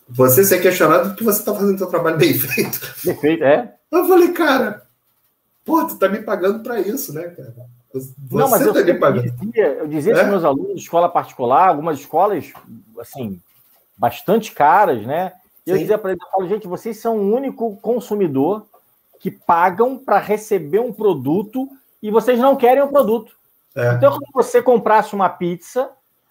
você 0.09 0.45
ser 0.45 0.61
questionado 0.61 1.11
porque 1.11 1.25
você 1.25 1.41
está 1.41 1.55
fazendo 1.55 1.79
seu 1.79 1.89
trabalho 1.89 2.19
bem 2.19 2.33
feito. 2.39 2.81
Bem 3.05 3.17
feito, 3.17 3.45
é. 3.45 3.75
Eu 3.91 4.07
falei, 4.07 4.33
cara, 4.33 4.83
pô, 5.65 5.85
tu 5.85 5.99
tá 5.99 6.09
me 6.09 6.23
pagando 6.23 6.63
para 6.63 6.81
isso, 6.81 7.13
né, 7.13 7.25
cara? 7.29 7.55
Você 7.93 8.13
não, 8.31 8.51
mas 8.51 8.63
eu, 8.63 8.75
tá 8.75 8.83
dizia, 8.83 9.67
eu 9.79 9.87
dizia 9.87 10.13
é? 10.13 10.17
para 10.17 10.27
meus 10.27 10.45
alunos 10.45 10.75
de 10.75 10.83
escola 10.83 11.09
particular, 11.09 11.69
algumas 11.69 11.99
escolas, 11.99 12.53
assim, 13.01 13.41
bastante 13.97 14.53
caras, 14.53 15.07
né? 15.07 15.33
E 15.67 15.71
eu 15.71 15.79
dizia 15.79 15.99
para 15.99 16.11
eles, 16.11 16.23
eu 16.23 16.31
falo, 16.31 16.49
gente, 16.49 16.69
vocês 16.69 16.99
são 16.99 17.17
o 17.17 17.35
único 17.35 17.77
consumidor 17.77 18.67
que 19.19 19.31
pagam 19.31 19.99
para 19.99 20.19
receber 20.19 20.81
um 20.81 20.93
produto 20.93 21.69
e 22.03 22.11
vocês 22.11 22.39
não 22.39 22.57
querem 22.57 22.83
o 22.83 22.89
produto. 22.89 23.35
É. 23.75 23.93
Então, 23.95 24.13
quando 24.13 24.33
você 24.33 24.63
comprasse 24.63 25.15
uma 25.15 25.29
pizza, 25.29 25.91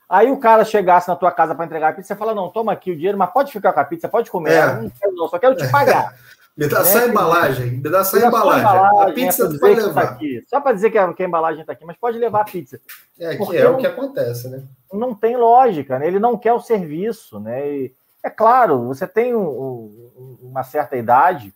aí 0.09 0.31
o 0.31 0.37
cara 0.37 0.65
chegasse 0.65 1.07
na 1.07 1.15
tua 1.15 1.31
casa 1.31 1.53
para 1.53 1.65
entregar 1.65 1.89
a 1.89 1.93
pizza, 1.93 2.07
você 2.07 2.15
fala, 2.15 2.33
não, 2.33 2.49
toma 2.49 2.71
aqui 2.71 2.91
o 2.91 2.95
dinheiro, 2.95 3.17
mas 3.17 3.31
pode 3.31 3.51
ficar 3.51 3.73
com 3.73 3.79
a 3.79 3.85
pizza, 3.85 4.09
pode 4.09 4.31
comer. 4.31 4.53
É. 4.53 4.65
Não, 4.75 4.91
não, 5.13 5.27
só 5.27 5.37
quero 5.37 5.55
te 5.55 5.67
pagar. 5.69 6.15
Me 6.57 6.69
dá 6.69 6.79
né? 6.79 6.85
só 6.85 6.99
a 6.99 7.07
embalagem, 7.07 7.71
me 7.71 7.89
dá 7.89 8.03
só 8.05 8.15
a 8.15 8.27
embalagem. 8.27 8.61
embalagem. 8.61 9.11
A 9.11 9.13
pizza 9.13 9.43
é, 9.43 9.59
pode 9.59 9.75
levar. 9.75 9.93
Tá 9.93 10.11
aqui. 10.13 10.43
Só 10.47 10.61
para 10.61 10.71
dizer 10.71 10.89
que 10.89 10.97
a, 10.97 11.13
que 11.13 11.21
a 11.21 11.25
embalagem 11.25 11.59
está 11.59 11.73
aqui, 11.73 11.83
mas 11.83 11.97
pode 11.97 12.17
levar 12.17 12.41
a 12.41 12.45
pizza. 12.45 12.79
É, 13.19 13.35
que 13.35 13.57
é 13.57 13.67
o 13.67 13.75
que 13.75 13.85
acontece, 13.85 14.47
né? 14.47 14.63
Não 14.93 15.13
tem 15.13 15.35
lógica, 15.35 15.99
né? 15.99 16.07
Ele 16.07 16.17
não 16.17 16.37
quer 16.37 16.53
o 16.53 16.61
serviço, 16.61 17.41
né? 17.41 17.69
E, 17.69 17.93
é 18.23 18.29
claro, 18.29 18.87
você 18.87 19.05
tem 19.05 19.35
um, 19.35 19.45
um, 19.45 20.37
uma 20.43 20.63
certa 20.63 20.95
idade 20.95 21.53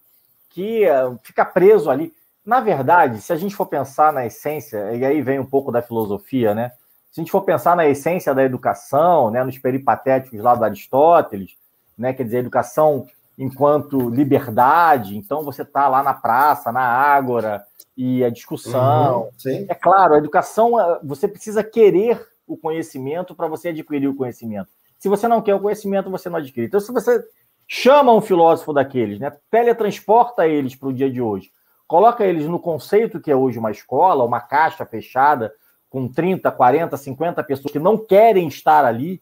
fica 1.23 1.45
preso 1.45 1.90
ali. 1.90 2.14
Na 2.45 2.60
verdade, 2.60 3.22
se 3.22 3.31
a 3.31 3.36
gente 3.36 3.56
for 3.56 3.65
pensar 3.68 4.11
na 4.11 4.26
essência, 4.26 4.95
e 4.95 5.06
aí 5.06 5.22
vem 5.22 5.40
um 5.40 5.45
pouco 5.45 5.72
da 5.72 5.81
filosofia, 5.81 6.56
né? 6.56 6.72
Se 7.11 7.19
a 7.19 7.23
gente 7.23 7.31
for 7.31 7.41
pensar 7.41 7.76
na 7.76 7.88
essência 7.88 8.34
da 8.34 8.44
educação, 8.44 9.31
né, 9.31 9.44
nos 9.44 9.57
peripatéticos 9.57 10.40
lá 10.40 10.56
do 10.56 10.64
Aristóteles, 10.64 11.57
né, 11.98 12.14
quer 12.14 12.23
dizer, 12.23 12.38
educação 12.38 13.07
enquanto 13.38 14.10
liberdade, 14.10 15.18
então 15.18 15.44
você 15.44 15.64
está 15.64 15.88
lá 15.88 16.03
na 16.03 16.14
praça, 16.14 16.72
na 16.72 16.81
ágora, 16.81 17.64
e 17.95 18.23
a 18.23 18.30
discussão. 18.30 19.23
Uhum, 19.45 19.65
é 19.68 19.76
claro, 19.76 20.14
a 20.14 20.18
educação, 20.18 20.80
eh, 20.80 20.99
você 21.03 21.27
precisa 21.27 21.61
querer 21.61 22.26
o 22.48 22.56
conhecimento 22.56 23.36
para 23.36 23.48
você 23.48 23.69
adquirir 23.69 24.07
o 24.07 24.15
conhecimento. 24.15 24.69
Se 24.98 25.10
você 25.10 25.27
não 25.27 25.41
quer 25.41 25.56
o 25.56 25.60
conhecimento, 25.60 26.10
você 26.10 26.30
não 26.30 26.38
adquire. 26.38 26.68
Então, 26.68 26.80
se 26.80 26.91
você 26.91 27.22
chama 27.72 28.12
um 28.12 28.20
filósofo 28.20 28.74
daqueles, 28.74 29.20
né, 29.20 29.32
teletransporta 29.52 30.48
eles 30.48 30.76
para 30.76 30.90
o 30.90 30.94
dia 30.94 31.10
de 31.10 31.22
hoje, 31.22 31.52
coloca 31.88 32.26
eles 32.26 32.46
no 32.46 32.60
conceito 32.60 33.20
que 33.20 33.30
é 33.30 33.36
hoje 33.36 33.60
uma 33.60 33.70
escola, 33.70 34.26
uma 34.26 34.41
caixa 34.41 34.84
fechada, 34.86 35.54
com 35.88 36.08
30, 36.08 36.52
40, 36.52 36.98
50 36.98 37.44
pessoas 37.44 37.72
que 37.72 37.80
não 37.80 37.96
querem 37.96 38.48
estar 38.48 38.84
ali, 38.86 39.22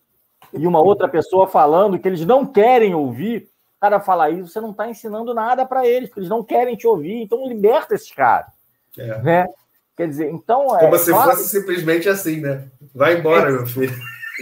e 0.53 0.65
uma 0.65 0.81
outra 0.81 1.09
pessoa 1.09 1.47
falando 1.47 1.99
que 1.99 2.07
eles 2.07 2.25
não 2.25 2.45
querem 2.45 2.95
ouvir, 2.95 3.49
cara 3.81 3.99
falar 3.99 4.29
isso, 4.29 4.47
você 4.47 4.61
não 4.61 4.71
está 4.71 4.89
ensinando 4.89 5.33
nada 5.33 5.65
para 5.65 5.85
eles, 5.85 6.09
porque 6.09 6.21
eles 6.21 6.29
não 6.29 6.43
querem 6.43 6.75
te 6.75 6.87
ouvir, 6.87 7.21
então 7.21 7.47
liberta 7.47 7.95
esses 7.95 8.11
caras. 8.11 8.51
É. 8.97 9.21
Né? 9.21 9.47
Quer 9.95 10.07
dizer, 10.07 10.29
então. 10.29 10.75
É 10.77 10.79
Como 10.79 10.95
é, 10.95 10.99
se 10.99 11.11
claro, 11.11 11.31
fosse 11.31 11.49
simplesmente 11.49 12.07
assim, 12.07 12.39
né? 12.39 12.67
Vai 12.93 13.17
embora, 13.17 13.49
é, 13.49 13.51
meu 13.51 13.65
filho. 13.65 13.95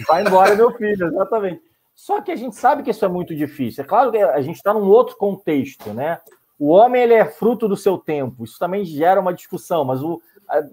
Vai 0.07 0.23
embora, 0.26 0.56
meu 0.56 0.72
filho, 0.73 1.07
exatamente. 1.07 1.61
Só 1.95 2.22
que 2.22 2.31
a 2.31 2.35
gente 2.35 2.55
sabe 2.55 2.84
que 2.84 2.91
isso 2.91 3.05
é 3.05 3.07
muito 3.07 3.35
difícil. 3.35 3.84
É 3.84 3.88
claro 3.88 4.11
que 4.11 4.17
a 4.17 4.41
gente 4.41 4.57
está 4.57 4.73
num 4.73 4.88
outro 4.88 5.15
contexto, 5.15 5.93
né? 5.93 6.19
O 6.59 6.69
homem 6.69 7.01
ele 7.01 7.13
é 7.13 7.26
fruto 7.26 7.67
do 7.67 7.77
seu 7.77 7.97
tempo. 7.97 8.43
Isso 8.43 8.59
também 8.59 8.85
gera 8.85 9.19
uma 9.19 9.34
discussão, 9.34 9.84
mas 9.85 10.01
o, 10.01 10.22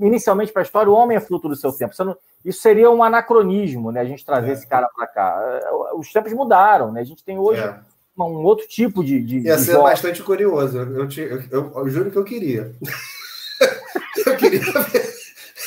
inicialmente 0.00 0.52
para 0.52 0.62
a 0.62 0.64
história, 0.64 0.90
o 0.90 0.94
homem 0.94 1.16
é 1.16 1.20
fruto 1.20 1.48
do 1.48 1.56
seu 1.56 1.72
tempo. 1.72 1.94
Não, 2.04 2.16
isso 2.44 2.60
seria 2.60 2.90
um 2.90 3.02
anacronismo, 3.02 3.92
né? 3.92 4.00
A 4.00 4.04
gente 4.04 4.24
trazer 4.24 4.50
é. 4.50 4.52
esse 4.52 4.66
cara 4.66 4.88
para 4.94 5.06
cá. 5.06 5.60
Os 5.96 6.12
tempos 6.12 6.32
mudaram, 6.32 6.92
né? 6.92 7.00
A 7.00 7.04
gente 7.04 7.24
tem 7.24 7.38
hoje 7.38 7.60
é 7.60 7.80
um 8.18 8.44
outro 8.44 8.66
tipo 8.66 9.02
de. 9.02 9.20
de 9.22 9.38
Ia 9.40 9.56
de 9.56 9.62
ser 9.62 9.78
bastante 9.78 10.22
curioso. 10.22 10.78
Eu, 10.78 11.08
eu, 11.08 11.42
eu, 11.50 11.72
eu, 11.76 11.88
juro 11.88 12.10
que 12.10 12.18
eu 12.18 12.24
queria. 12.24 12.72
eu 14.26 14.36
queria 14.36 14.60
ver, 14.60 15.14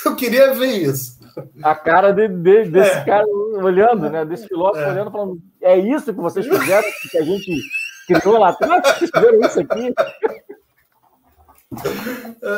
eu 0.05 0.15
queria 0.15 0.53
ver 0.53 0.77
isso. 0.77 1.19
A 1.63 1.75
cara 1.75 2.11
de, 2.11 2.27
de, 2.27 2.65
desse 2.65 2.97
é. 2.97 3.05
cara 3.05 3.25
olhando, 3.27 4.09
né? 4.09 4.25
Desse 4.25 4.47
filósofo 4.47 4.85
é. 4.85 4.91
olhando, 4.91 5.11
falando: 5.11 5.37
é 5.61 5.77
isso 5.77 6.13
que 6.13 6.21
vocês 6.21 6.47
fizeram, 6.47 6.87
que 7.11 7.17
a 7.17 7.23
gente 7.23 7.61
criou 8.07 8.37
lá 8.37 8.49
atrás? 8.49 8.81
Vocês 8.83 9.11
fizeram 9.11 9.39
isso 9.41 9.59
aqui? 9.59 9.93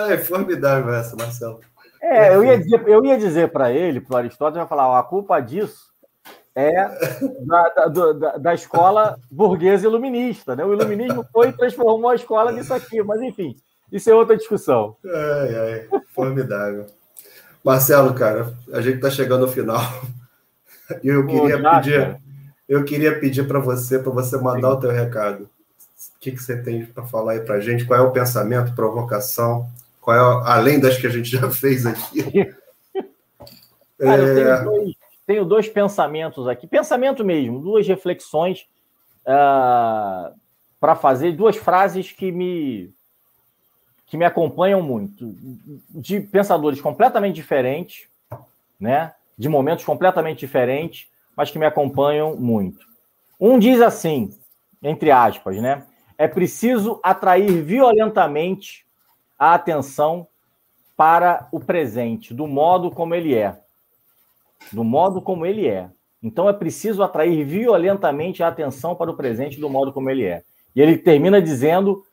É 0.09 0.17
formidável 0.17 0.93
essa, 0.93 1.15
Marcelo. 1.15 1.59
É, 2.01 2.35
eu 2.35 2.43
ia 2.43 2.57
dizer, 2.57 2.87
eu 2.87 3.03
ia 3.05 3.17
dizer 3.17 3.51
para 3.51 3.71
ele, 3.71 3.99
para 3.99 4.15
o 4.15 4.17
Aristóteles, 4.17 4.59
vai 4.59 4.67
falar: 4.67 4.89
ó, 4.89 4.95
a 4.97 5.03
culpa 5.03 5.39
disso 5.39 5.87
é 6.55 6.71
da, 7.45 7.87
da, 7.87 8.37
da, 8.37 8.53
escola 8.53 9.17
burguesa 9.31 9.85
iluminista. 9.85 10.55
Né? 10.55 10.65
O 10.65 10.73
iluminismo 10.73 11.23
foi 11.31 11.49
e 11.49 11.53
transformou 11.53 12.09
a 12.09 12.15
escola 12.15 12.51
nisso 12.51 12.73
aqui, 12.73 13.01
mas 13.03 13.21
enfim, 13.21 13.55
isso 13.91 14.09
é 14.09 14.15
outra 14.15 14.35
discussão. 14.35 14.97
Ai, 15.05 15.55
ai, 15.55 16.01
formidável. 16.13 16.87
Marcelo, 17.63 18.13
cara, 18.13 18.53
a 18.71 18.81
gente 18.81 18.95
está 18.95 19.09
chegando 19.09 19.45
ao 19.45 19.51
final. 19.51 19.81
E 21.03 21.07
eu 21.09 21.25
queria 21.25 21.61
Pô, 21.61 21.69
pedir, 21.69 22.17
eu 22.67 22.83
queria 22.83 23.19
pedir 23.19 23.47
para 23.47 23.59
você, 23.59 23.99
para 23.99 24.11
você 24.11 24.37
mandar 24.37 24.71
Sim. 24.71 24.77
o 24.77 24.79
teu 24.79 24.91
recado. 24.91 25.43
O 25.43 26.19
que, 26.19 26.31
que 26.31 26.41
você 26.41 26.61
tem 26.61 26.85
para 26.85 27.03
falar 27.03 27.33
aí 27.33 27.39
para 27.41 27.55
a 27.55 27.59
gente? 27.59 27.85
Qual 27.85 27.99
é 27.99 28.01
o 28.01 28.11
pensamento, 28.11 28.73
provocação? 28.73 29.67
Qual 30.01 30.15
é, 30.15 30.49
além 30.49 30.79
das 30.79 30.97
que 30.97 31.07
a 31.07 31.09
gente 31.09 31.29
já 31.29 31.49
fez 31.51 31.85
aqui? 31.85 32.23
Cara, 33.99 34.23
é... 34.23 34.29
eu 34.29 34.35
tenho 34.35 34.63
dois, 34.63 34.95
tenho 35.25 35.45
dois, 35.45 35.67
pensamentos 35.67 36.47
aqui, 36.47 36.67
pensamento 36.67 37.25
mesmo, 37.25 37.59
duas 37.59 37.87
reflexões 37.87 38.61
uh, 39.25 39.27
ah, 39.27 40.31
para 40.79 40.95
fazer, 40.95 41.31
duas 41.31 41.57
frases 41.57 42.11
que 42.11 42.31
me 42.31 42.93
que 44.07 44.17
me 44.17 44.23
acompanham 44.23 44.81
muito, 44.81 45.35
de 45.89 46.21
pensadores 46.21 46.79
completamente 46.79 47.35
diferentes, 47.35 48.07
né? 48.79 49.13
De 49.37 49.49
momentos 49.49 49.83
completamente 49.83 50.39
diferentes, 50.39 51.07
mas 51.35 51.51
que 51.51 51.59
me 51.59 51.65
acompanham 51.65 52.35
muito. 52.35 52.87
Um 53.39 53.59
diz 53.59 53.81
assim, 53.81 54.33
entre 54.81 55.11
aspas, 55.11 55.57
né? 55.57 55.83
É 56.17 56.27
preciso 56.27 56.99
atrair 57.03 57.61
violentamente 57.61 58.85
a 59.37 59.53
atenção 59.53 60.25
para 60.95 61.47
o 61.51 61.59
presente, 61.59 62.33
do 62.33 62.47
modo 62.47 62.89
como 62.89 63.13
ele 63.13 63.35
é. 63.35 63.59
Do 64.71 64.83
modo 64.83 65.21
como 65.21 65.45
ele 65.45 65.67
é. 65.67 65.89
Então 66.23 66.49
é 66.49 66.53
preciso 66.53 67.03
atrair 67.03 67.45
violentamente 67.45 68.41
a 68.41 68.47
atenção 68.47 68.95
para 68.95 69.11
o 69.11 69.15
presente 69.15 69.59
do 69.59 69.69
modo 69.69 69.93
como 69.93 70.09
ele 70.09 70.23
é. 70.23 70.43
E 70.75 70.81
ele 70.81 70.97
termina 70.97 71.41
dizendo 71.41 72.03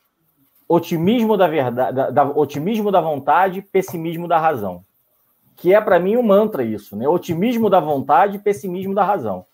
otimismo 0.67 1.37
da 1.37 1.47
verdade, 1.47 1.95
da, 1.95 2.09
da, 2.09 2.23
otimismo 2.23 2.91
da 2.91 3.01
vontade, 3.01 3.61
pessimismo 3.61 4.27
da 4.27 4.39
razão. 4.39 4.83
Que 5.55 5.73
é 5.73 5.79
para 5.79 5.99
mim 5.99 6.17
um 6.17 6.23
mantra 6.23 6.63
isso, 6.63 6.95
né? 6.95 7.07
Otimismo 7.07 7.69
da 7.69 7.79
vontade, 7.79 8.39
pessimismo 8.39 8.93
da 8.93 9.03
razão. 9.03 9.45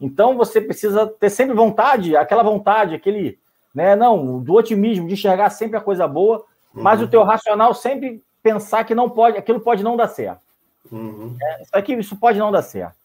Então 0.00 0.36
você 0.36 0.60
precisa 0.60 1.06
ter 1.06 1.30
sempre 1.30 1.54
vontade, 1.54 2.16
aquela 2.16 2.42
vontade, 2.42 2.94
aquele, 2.94 3.38
né, 3.74 3.96
não, 3.96 4.40
do 4.40 4.54
otimismo, 4.54 5.08
de 5.08 5.14
enxergar 5.14 5.50
sempre 5.50 5.76
a 5.76 5.80
coisa 5.80 6.06
boa, 6.06 6.44
uhum. 6.74 6.82
mas 6.82 7.02
o 7.02 7.08
teu 7.08 7.24
racional 7.24 7.74
sempre 7.74 8.22
pensar 8.40 8.84
que 8.84 8.94
não 8.94 9.10
pode, 9.10 9.36
aquilo 9.36 9.60
pode 9.60 9.82
não 9.82 9.96
dar 9.96 10.08
certo. 10.08 10.40
Uhum. 10.92 11.36
É, 11.42 11.62
isso 11.62 11.70
aqui, 11.72 11.94
isso 11.94 12.16
pode 12.16 12.38
não 12.38 12.52
dar 12.52 12.62
certo. 12.62 12.96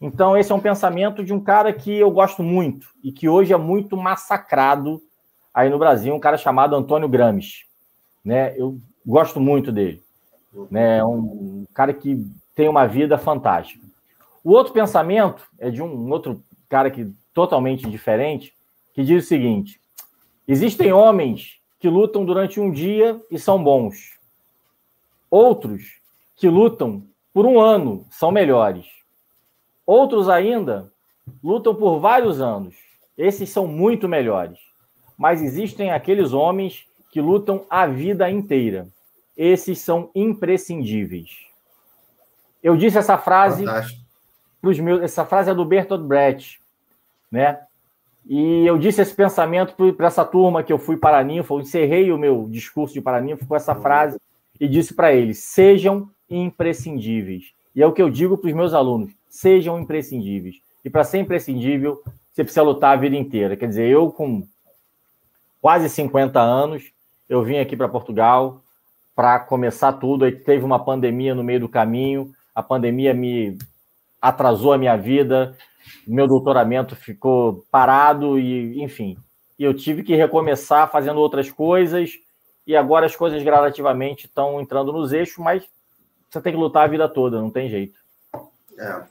Então 0.00 0.34
esse 0.34 0.50
é 0.50 0.54
um 0.54 0.60
pensamento 0.60 1.22
de 1.22 1.34
um 1.34 1.40
cara 1.40 1.72
que 1.74 1.94
eu 1.94 2.10
gosto 2.10 2.42
muito 2.42 2.88
e 3.04 3.12
que 3.12 3.28
hoje 3.28 3.52
é 3.52 3.58
muito 3.58 3.96
massacrado 3.96 5.02
aí 5.52 5.68
no 5.68 5.78
Brasil, 5.78 6.14
um 6.14 6.20
cara 6.20 6.36
chamado 6.36 6.76
Antônio 6.76 7.08
Gramsci. 7.08 7.66
Né? 8.24 8.54
Eu 8.56 8.78
gosto 9.04 9.40
muito 9.40 9.72
dele. 9.72 10.02
Né? 10.70 10.98
É 10.98 11.04
um 11.04 11.66
cara 11.74 11.92
que 11.92 12.26
tem 12.54 12.68
uma 12.68 12.86
vida 12.86 13.18
fantástica. 13.18 13.84
O 14.42 14.52
outro 14.52 14.72
pensamento 14.72 15.46
é 15.58 15.70
de 15.70 15.82
um 15.82 16.10
outro 16.10 16.42
cara 16.68 16.90
que 16.90 17.12
totalmente 17.34 17.88
diferente, 17.88 18.54
que 18.94 19.02
diz 19.02 19.24
o 19.24 19.28
seguinte: 19.28 19.80
existem 20.48 20.92
homens 20.92 21.60
que 21.78 21.88
lutam 21.88 22.24
durante 22.24 22.60
um 22.60 22.70
dia 22.70 23.20
e 23.30 23.38
são 23.38 23.62
bons. 23.62 24.18
Outros 25.30 26.00
que 26.36 26.48
lutam 26.48 27.04
por 27.32 27.46
um 27.46 27.60
ano 27.60 28.06
são 28.10 28.30
melhores. 28.30 28.86
Outros 29.86 30.28
ainda 30.28 30.90
lutam 31.42 31.74
por 31.74 32.00
vários 32.00 32.40
anos. 32.40 32.74
Esses 33.16 33.50
são 33.50 33.66
muito 33.66 34.08
melhores 34.08 34.58
mas 35.20 35.42
existem 35.42 35.90
aqueles 35.90 36.32
homens 36.32 36.86
que 37.10 37.20
lutam 37.20 37.66
a 37.68 37.86
vida 37.86 38.30
inteira. 38.30 38.88
Esses 39.36 39.78
são 39.78 40.10
imprescindíveis. 40.14 41.28
Eu 42.62 42.74
disse 42.74 42.96
essa 42.96 43.18
frase 43.18 43.62
para 43.66 44.70
os 44.70 44.80
meus. 44.80 45.02
Essa 45.02 45.26
frase 45.26 45.50
é 45.50 45.54
do 45.54 45.62
Bertolt 45.62 46.00
Brecht, 46.00 46.58
né? 47.30 47.60
E 48.26 48.64
eu 48.66 48.78
disse 48.78 49.02
esse 49.02 49.14
pensamento 49.14 49.74
para 49.92 50.06
essa 50.06 50.24
turma 50.24 50.62
que 50.62 50.72
eu 50.72 50.78
fui 50.78 50.96
para 50.96 51.22
Ninfo, 51.22 51.54
eu 51.54 51.60
encerrei 51.60 52.10
o 52.10 52.18
meu 52.18 52.48
discurso 52.48 52.94
de 52.94 53.02
Paraninfo 53.02 53.46
com 53.46 53.54
essa 53.54 53.74
frase 53.74 54.18
e 54.58 54.66
disse 54.66 54.94
para 54.94 55.12
eles: 55.12 55.40
sejam 55.40 56.08
imprescindíveis. 56.30 57.52
E 57.76 57.82
é 57.82 57.86
o 57.86 57.92
que 57.92 58.00
eu 58.00 58.08
digo 58.08 58.38
para 58.38 58.48
os 58.48 58.54
meus 58.54 58.72
alunos: 58.72 59.12
sejam 59.28 59.78
imprescindíveis. 59.78 60.56
E 60.82 60.88
para 60.88 61.04
ser 61.04 61.18
imprescindível, 61.18 62.02
você 62.30 62.42
precisa 62.42 62.62
lutar 62.62 62.96
a 62.96 63.00
vida 63.00 63.16
inteira. 63.16 63.54
Quer 63.54 63.68
dizer, 63.68 63.86
eu 63.86 64.10
com 64.10 64.46
quase 65.60 65.88
50 65.88 66.40
anos. 66.40 66.92
Eu 67.28 67.42
vim 67.42 67.58
aqui 67.58 67.76
para 67.76 67.88
Portugal 67.88 68.62
para 69.14 69.38
começar 69.38 69.92
tudo. 69.94 70.24
Aí 70.24 70.32
teve 70.32 70.64
uma 70.64 70.82
pandemia 70.82 71.34
no 71.34 71.44
meio 71.44 71.60
do 71.60 71.68
caminho. 71.68 72.32
A 72.54 72.62
pandemia 72.62 73.14
me 73.14 73.58
atrasou 74.20 74.72
a 74.72 74.78
minha 74.78 74.96
vida. 74.96 75.56
Meu 76.06 76.26
doutoramento 76.26 76.96
ficou 76.96 77.64
parado 77.70 78.38
e, 78.38 78.82
enfim, 78.82 79.16
eu 79.58 79.74
tive 79.74 80.02
que 80.02 80.16
recomeçar 80.16 80.90
fazendo 80.90 81.20
outras 81.20 81.50
coisas. 81.50 82.12
E 82.66 82.76
agora 82.76 83.06
as 83.06 83.16
coisas 83.16 83.42
gradativamente 83.42 84.26
estão 84.26 84.60
entrando 84.60 84.92
nos 84.92 85.12
eixos, 85.12 85.38
mas 85.38 85.64
você 86.28 86.40
tem 86.40 86.52
que 86.52 86.58
lutar 86.58 86.84
a 86.84 86.88
vida 86.88 87.08
toda, 87.08 87.40
não 87.40 87.50
tem 87.50 87.68
jeito. 87.68 87.98
É, 88.78 89.02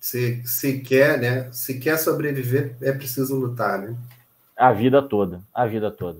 se, 0.00 0.42
se 0.46 0.80
quer, 0.80 1.18
né? 1.18 1.50
Se 1.52 1.78
quer 1.78 1.98
sobreviver, 1.98 2.76
é 2.80 2.92
preciso 2.92 3.36
lutar, 3.36 3.78
né? 3.78 3.96
A 4.58 4.72
vida 4.72 5.00
toda, 5.00 5.40
a 5.54 5.66
vida 5.66 5.90
toda. 5.90 6.18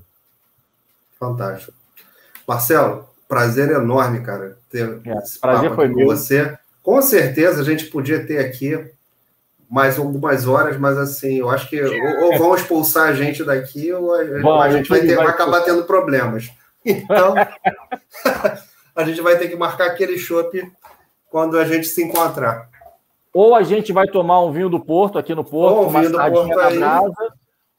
Fantástico. 1.19 1.73
Marcelo, 2.47 3.09
prazer 3.27 3.71
enorme, 3.71 4.23
cara, 4.23 4.57
ter 4.71 5.01
é, 5.05 5.15
prazer 5.41 5.75
foi 5.75 5.89
meu. 5.89 6.07
você. 6.07 6.57
Com 6.83 7.03
certeza 7.03 7.61
a 7.61 7.65
gente 7.65 7.87
podia 7.87 8.25
ter 8.25 8.39
aqui 8.39 8.91
mais 9.69 9.99
algumas 9.99 10.47
horas, 10.47 10.79
mas 10.79 10.97
assim, 10.97 11.39
eu 11.39 11.51
acho 11.51 11.69
que 11.69 11.83
ou, 11.83 12.25
ou 12.25 12.39
vão 12.39 12.55
expulsar 12.55 13.09
a 13.09 13.13
gente 13.13 13.45
daqui 13.45 13.93
ou 13.93 14.15
a, 14.15 14.25
Bom, 14.41 14.61
a 14.61 14.71
gente 14.71 14.89
vai, 14.89 15.01
ter, 15.01 15.15
vai, 15.15 15.27
vai 15.27 15.35
acabar 15.35 15.61
tendo 15.63 15.85
problemas. 15.85 16.51
Então, 16.87 17.35
a 18.97 19.05
gente 19.05 19.21
vai 19.21 19.37
ter 19.37 19.49
que 19.49 19.57
marcar 19.57 19.89
aquele 19.89 20.17
chopp 20.17 20.73
quando 21.29 21.59
a 21.59 21.65
gente 21.67 21.87
se 21.87 22.03
encontrar. 22.03 22.71
Ou 23.35 23.55
a 23.55 23.63
gente 23.63 23.93
vai 23.93 24.07
tomar 24.07 24.43
um 24.43 24.53
vinho 24.53 24.71
do 24.71 24.81
Porto 24.81 25.19
aqui 25.19 25.35
no 25.35 25.45
Porto, 25.45 25.77
ou 25.77 25.87
um 25.87 25.91
vinho 25.91 26.11
do 26.13 26.17
Porto 26.17 26.61
aí. 26.61 26.79
Brasa, 26.79 27.35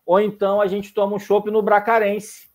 ou 0.10 0.19
então 0.19 0.60
a 0.60 0.65
gente 0.65 0.91
toma 0.91 1.15
um 1.15 1.19
chopp 1.19 1.52
no 1.52 1.61
Bracarense. 1.61 2.49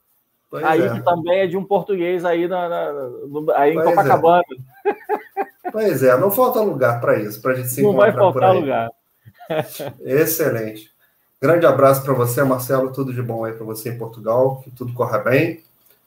Pois 0.50 0.64
aí 0.64 0.82
é. 0.82 1.00
também 1.02 1.38
é 1.38 1.46
de 1.46 1.56
um 1.56 1.64
português 1.64 2.24
aí, 2.24 2.48
na, 2.48 2.68
na 2.68 2.92
no, 2.92 3.46
aí 3.52 3.70
em 3.70 3.74
pois 3.74 3.86
é. 3.86 3.90
Copacabana. 3.90 4.42
É. 4.84 5.70
Pois 5.70 6.02
é, 6.02 6.18
não 6.18 6.32
falta 6.32 6.60
lugar 6.60 7.00
para 7.00 7.16
isso, 7.20 7.40
para 7.40 7.52
a 7.52 7.54
gente 7.54 7.68
se 7.68 7.80
não 7.80 7.90
encontrar 7.90 8.12
Não 8.12 8.32
vai 8.32 8.32
faltar 8.32 8.54
lugar. 8.56 8.90
Excelente. 10.04 10.90
Grande 11.40 11.64
abraço 11.64 12.02
para 12.02 12.12
você, 12.12 12.42
Marcelo. 12.42 12.92
Tudo 12.92 13.14
de 13.14 13.22
bom 13.22 13.44
aí 13.44 13.52
para 13.52 13.64
você 13.64 13.90
em 13.90 13.98
Portugal. 13.98 14.60
Que 14.64 14.72
tudo 14.72 14.92
corra 14.92 15.18
bem. 15.18 15.62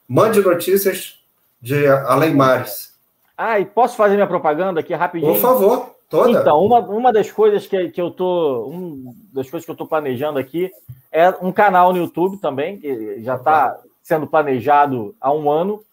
Mande 0.06 0.42
notícias 0.42 1.18
de 1.62 1.88
Além 1.88 2.36
Mares. 2.36 2.94
Ah, 3.38 3.58
e 3.58 3.66
posso 3.66 3.96
fazer 3.96 4.16
minha 4.16 4.28
propaganda 4.28 4.82
aqui 4.82 4.94
rapidinho? 4.94 5.32
Por 5.32 5.40
favor, 5.40 5.96
toda. 6.10 6.32
Então, 6.32 6.64
uma, 6.64 6.80
uma 6.80 7.14
das 7.14 7.32
coisas 7.32 7.68
que, 7.68 7.90
que 7.90 8.02
eu 8.02 8.12
tô. 8.12 8.68
Um 8.68 9.16
das 9.34 9.50
coisas 9.50 9.66
que 9.66 9.72
eu 9.72 9.74
estou 9.74 9.88
planejando 9.88 10.40
aqui 10.40 10.72
é 11.12 11.30
um 11.42 11.52
canal 11.52 11.94
no 11.94 12.00
YouTube 12.00 12.38
também, 12.38 12.78
que 12.78 13.22
já 13.22 13.36
está 13.36 13.78
sendo 14.02 14.28
planejado 14.28 15.16
há 15.20 15.32
um 15.32 15.50
ano. 15.50 15.84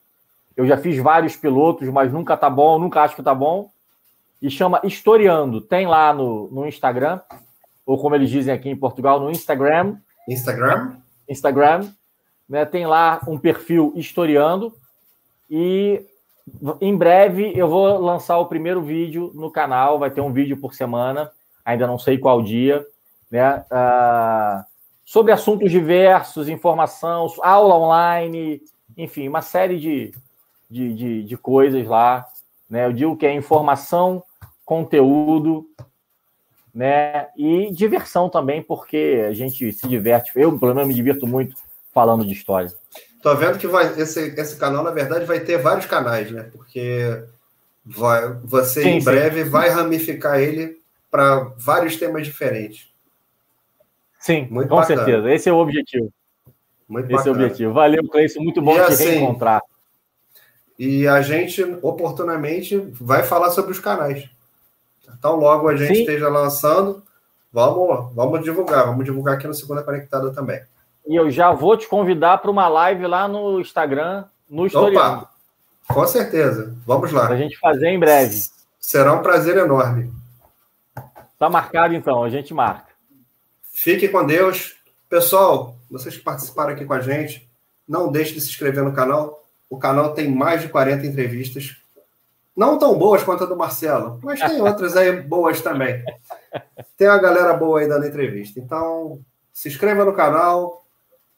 Eu 0.56 0.66
já 0.66 0.76
fiz 0.76 0.98
vários 0.98 1.36
pilotos, 1.36 1.88
mas 1.88 2.12
nunca 2.12 2.36
tá 2.36 2.48
bom, 2.48 2.78
nunca 2.78 3.02
acho 3.02 3.16
que 3.16 3.22
tá 3.22 3.34
bom. 3.34 3.70
E 4.40 4.50
chama 4.50 4.80
Historiando. 4.84 5.60
Tem 5.60 5.86
lá 5.86 6.12
no, 6.12 6.48
no 6.50 6.66
Instagram, 6.66 7.20
ou 7.84 7.98
como 7.98 8.14
eles 8.14 8.30
dizem 8.30 8.54
aqui 8.54 8.68
em 8.68 8.76
Portugal, 8.76 9.18
no 9.18 9.30
Instagram. 9.30 9.96
Instagram? 10.28 10.96
Instagram. 11.28 11.88
Né, 12.48 12.64
tem 12.64 12.86
lá 12.86 13.20
um 13.26 13.38
perfil 13.38 13.92
Historiando. 13.96 14.72
E 15.50 16.04
em 16.80 16.96
breve 16.96 17.52
eu 17.54 17.68
vou 17.68 17.98
lançar 17.98 18.38
o 18.38 18.46
primeiro 18.46 18.82
vídeo 18.82 19.30
no 19.34 19.50
canal. 19.50 19.98
Vai 19.98 20.10
ter 20.10 20.20
um 20.20 20.32
vídeo 20.32 20.56
por 20.56 20.74
semana, 20.74 21.30
ainda 21.64 21.86
não 21.86 21.98
sei 21.98 22.18
qual 22.18 22.42
dia. 22.42 22.84
Né? 23.30 23.58
Uh, 23.70 24.64
sobre 25.04 25.32
assuntos 25.32 25.70
diversos, 25.70 26.48
informação, 26.48 27.26
aula 27.42 27.76
online, 27.76 28.62
enfim, 28.96 29.28
uma 29.28 29.42
série 29.42 29.78
de, 29.78 30.14
de, 30.70 30.94
de, 30.94 31.22
de 31.24 31.36
coisas 31.36 31.86
lá. 31.86 32.26
Né? 32.68 32.86
Eu 32.86 32.92
digo 32.92 33.16
que 33.16 33.26
é 33.26 33.32
informação, 33.34 34.22
conteúdo, 34.64 35.66
né? 36.74 37.28
E 37.36 37.70
diversão 37.70 38.28
também, 38.28 38.60
porque 38.60 39.24
a 39.28 39.32
gente 39.32 39.72
se 39.72 39.86
diverte. 39.86 40.32
Eu, 40.34 40.58
pelo 40.58 40.74
menos, 40.74 40.88
me 40.88 40.94
divirto 40.94 41.26
muito 41.26 41.54
falando 41.92 42.24
de 42.24 42.32
história. 42.32 42.72
Tô 43.24 43.34
vendo 43.34 43.58
que 43.58 43.66
vai, 43.66 43.98
esse, 43.98 44.20
esse 44.38 44.54
canal, 44.56 44.84
na 44.84 44.90
verdade, 44.90 45.24
vai 45.24 45.40
ter 45.40 45.56
vários 45.56 45.86
canais, 45.86 46.30
né? 46.30 46.42
Porque 46.52 47.24
vai, 47.82 48.34
você 48.44 48.82
sim, 48.82 48.88
em 48.90 49.02
breve 49.02 49.44
vai 49.44 49.70
ramificar 49.70 50.38
ele 50.38 50.78
para 51.10 51.50
vários 51.56 51.96
temas 51.96 52.26
diferentes. 52.26 52.86
Sim, 54.20 54.46
muito 54.50 54.68
com 54.68 54.76
bacana. 54.76 55.06
certeza. 55.06 55.32
Esse 55.32 55.48
é 55.48 55.52
o 55.54 55.56
objetivo. 55.56 56.12
Muito 56.86 57.06
Esse 57.06 57.14
bacana. 57.14 57.28
é 57.28 57.30
o 57.30 57.44
objetivo. 57.46 57.72
Valeu, 57.72 58.08
Cleiton. 58.10 58.42
Muito 58.42 58.60
bom 58.60 58.76
e 58.76 58.84
te 58.84 58.92
assim, 58.92 59.04
reencontrar. 59.06 59.62
E 60.78 61.08
a 61.08 61.22
gente, 61.22 61.62
oportunamente, 61.80 62.76
vai 63.00 63.22
falar 63.22 63.52
sobre 63.52 63.72
os 63.72 63.78
canais. 63.78 64.28
Então, 65.18 65.36
logo 65.36 65.66
a 65.66 65.74
gente 65.74 65.94
Sim. 65.94 66.00
esteja 66.00 66.28
lançando, 66.28 67.02
vamos, 67.50 68.14
vamos 68.14 68.44
divulgar. 68.44 68.84
Vamos 68.84 69.06
divulgar 69.06 69.36
aqui 69.36 69.46
no 69.46 69.54
Segunda 69.54 69.82
Conectada 69.82 70.30
também. 70.30 70.60
E 71.06 71.14
eu 71.14 71.30
já 71.30 71.52
vou 71.52 71.76
te 71.76 71.86
convidar 71.86 72.38
para 72.38 72.50
uma 72.50 72.68
live 72.68 73.06
lá 73.06 73.28
no 73.28 73.60
Instagram, 73.60 74.24
no 74.48 74.66
Historiando. 74.66 74.98
Opa, 74.98 75.30
com 75.88 76.06
certeza. 76.06 76.76
Vamos 76.86 77.12
lá. 77.12 77.26
Para 77.26 77.34
a 77.34 77.38
gente 77.38 77.58
fazer 77.58 77.88
em 77.88 77.98
breve. 77.98 78.42
Será 78.80 79.12
um 79.12 79.22
prazer 79.22 79.56
enorme. 79.56 80.10
Tá 81.38 81.50
marcado 81.50 81.94
então, 81.94 82.24
a 82.24 82.30
gente 82.30 82.54
marca. 82.54 82.94
Fique 83.72 84.08
com 84.08 84.24
Deus. 84.24 84.76
Pessoal, 85.08 85.76
vocês 85.90 86.16
que 86.16 86.22
participaram 86.22 86.70
aqui 86.70 86.84
com 86.84 86.94
a 86.94 87.00
gente, 87.00 87.48
não 87.86 88.10
deixe 88.10 88.32
de 88.32 88.40
se 88.40 88.48
inscrever 88.48 88.82
no 88.82 88.94
canal. 88.94 89.44
O 89.68 89.78
canal 89.78 90.14
tem 90.14 90.30
mais 90.30 90.62
de 90.62 90.68
40 90.68 91.06
entrevistas. 91.06 91.76
Não 92.56 92.78
tão 92.78 92.96
boas 92.96 93.22
quanto 93.22 93.44
a 93.44 93.46
do 93.46 93.56
Marcelo, 93.56 94.20
mas 94.22 94.40
tem 94.40 94.60
outras 94.62 94.96
aí 94.96 95.20
boas 95.20 95.60
também. 95.60 96.02
Tem 96.96 97.08
a 97.08 97.18
galera 97.18 97.52
boa 97.54 97.80
aí 97.80 97.88
dando 97.88 98.06
entrevista. 98.06 98.60
Então, 98.60 99.20
se 99.52 99.68
inscreva 99.68 100.04
no 100.04 100.12
canal, 100.12 100.83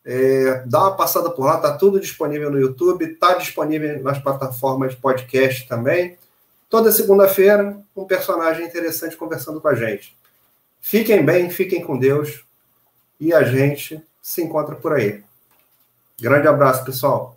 é, 0.08 0.62
dá 0.64 0.82
uma 0.82 0.96
passada 0.96 1.28
por 1.30 1.44
lá, 1.44 1.58
tá 1.58 1.76
tudo 1.76 1.98
disponível 1.98 2.48
no 2.48 2.60
YouTube, 2.60 3.16
tá 3.16 3.34
disponível 3.34 4.00
nas 4.04 4.20
plataformas 4.20 4.92
de 4.92 5.00
podcast 5.00 5.66
também. 5.66 6.16
Toda 6.70 6.92
segunda-feira, 6.92 7.76
um 7.96 8.04
personagem 8.04 8.64
interessante 8.64 9.16
conversando 9.16 9.60
com 9.60 9.66
a 9.66 9.74
gente. 9.74 10.16
Fiquem 10.80 11.24
bem, 11.24 11.50
fiquem 11.50 11.82
com 11.82 11.98
Deus 11.98 12.44
e 13.18 13.34
a 13.34 13.42
gente 13.42 14.00
se 14.22 14.42
encontra 14.42 14.76
por 14.76 14.92
aí. 14.92 15.24
Grande 16.20 16.46
abraço, 16.46 16.84
pessoal. 16.84 17.35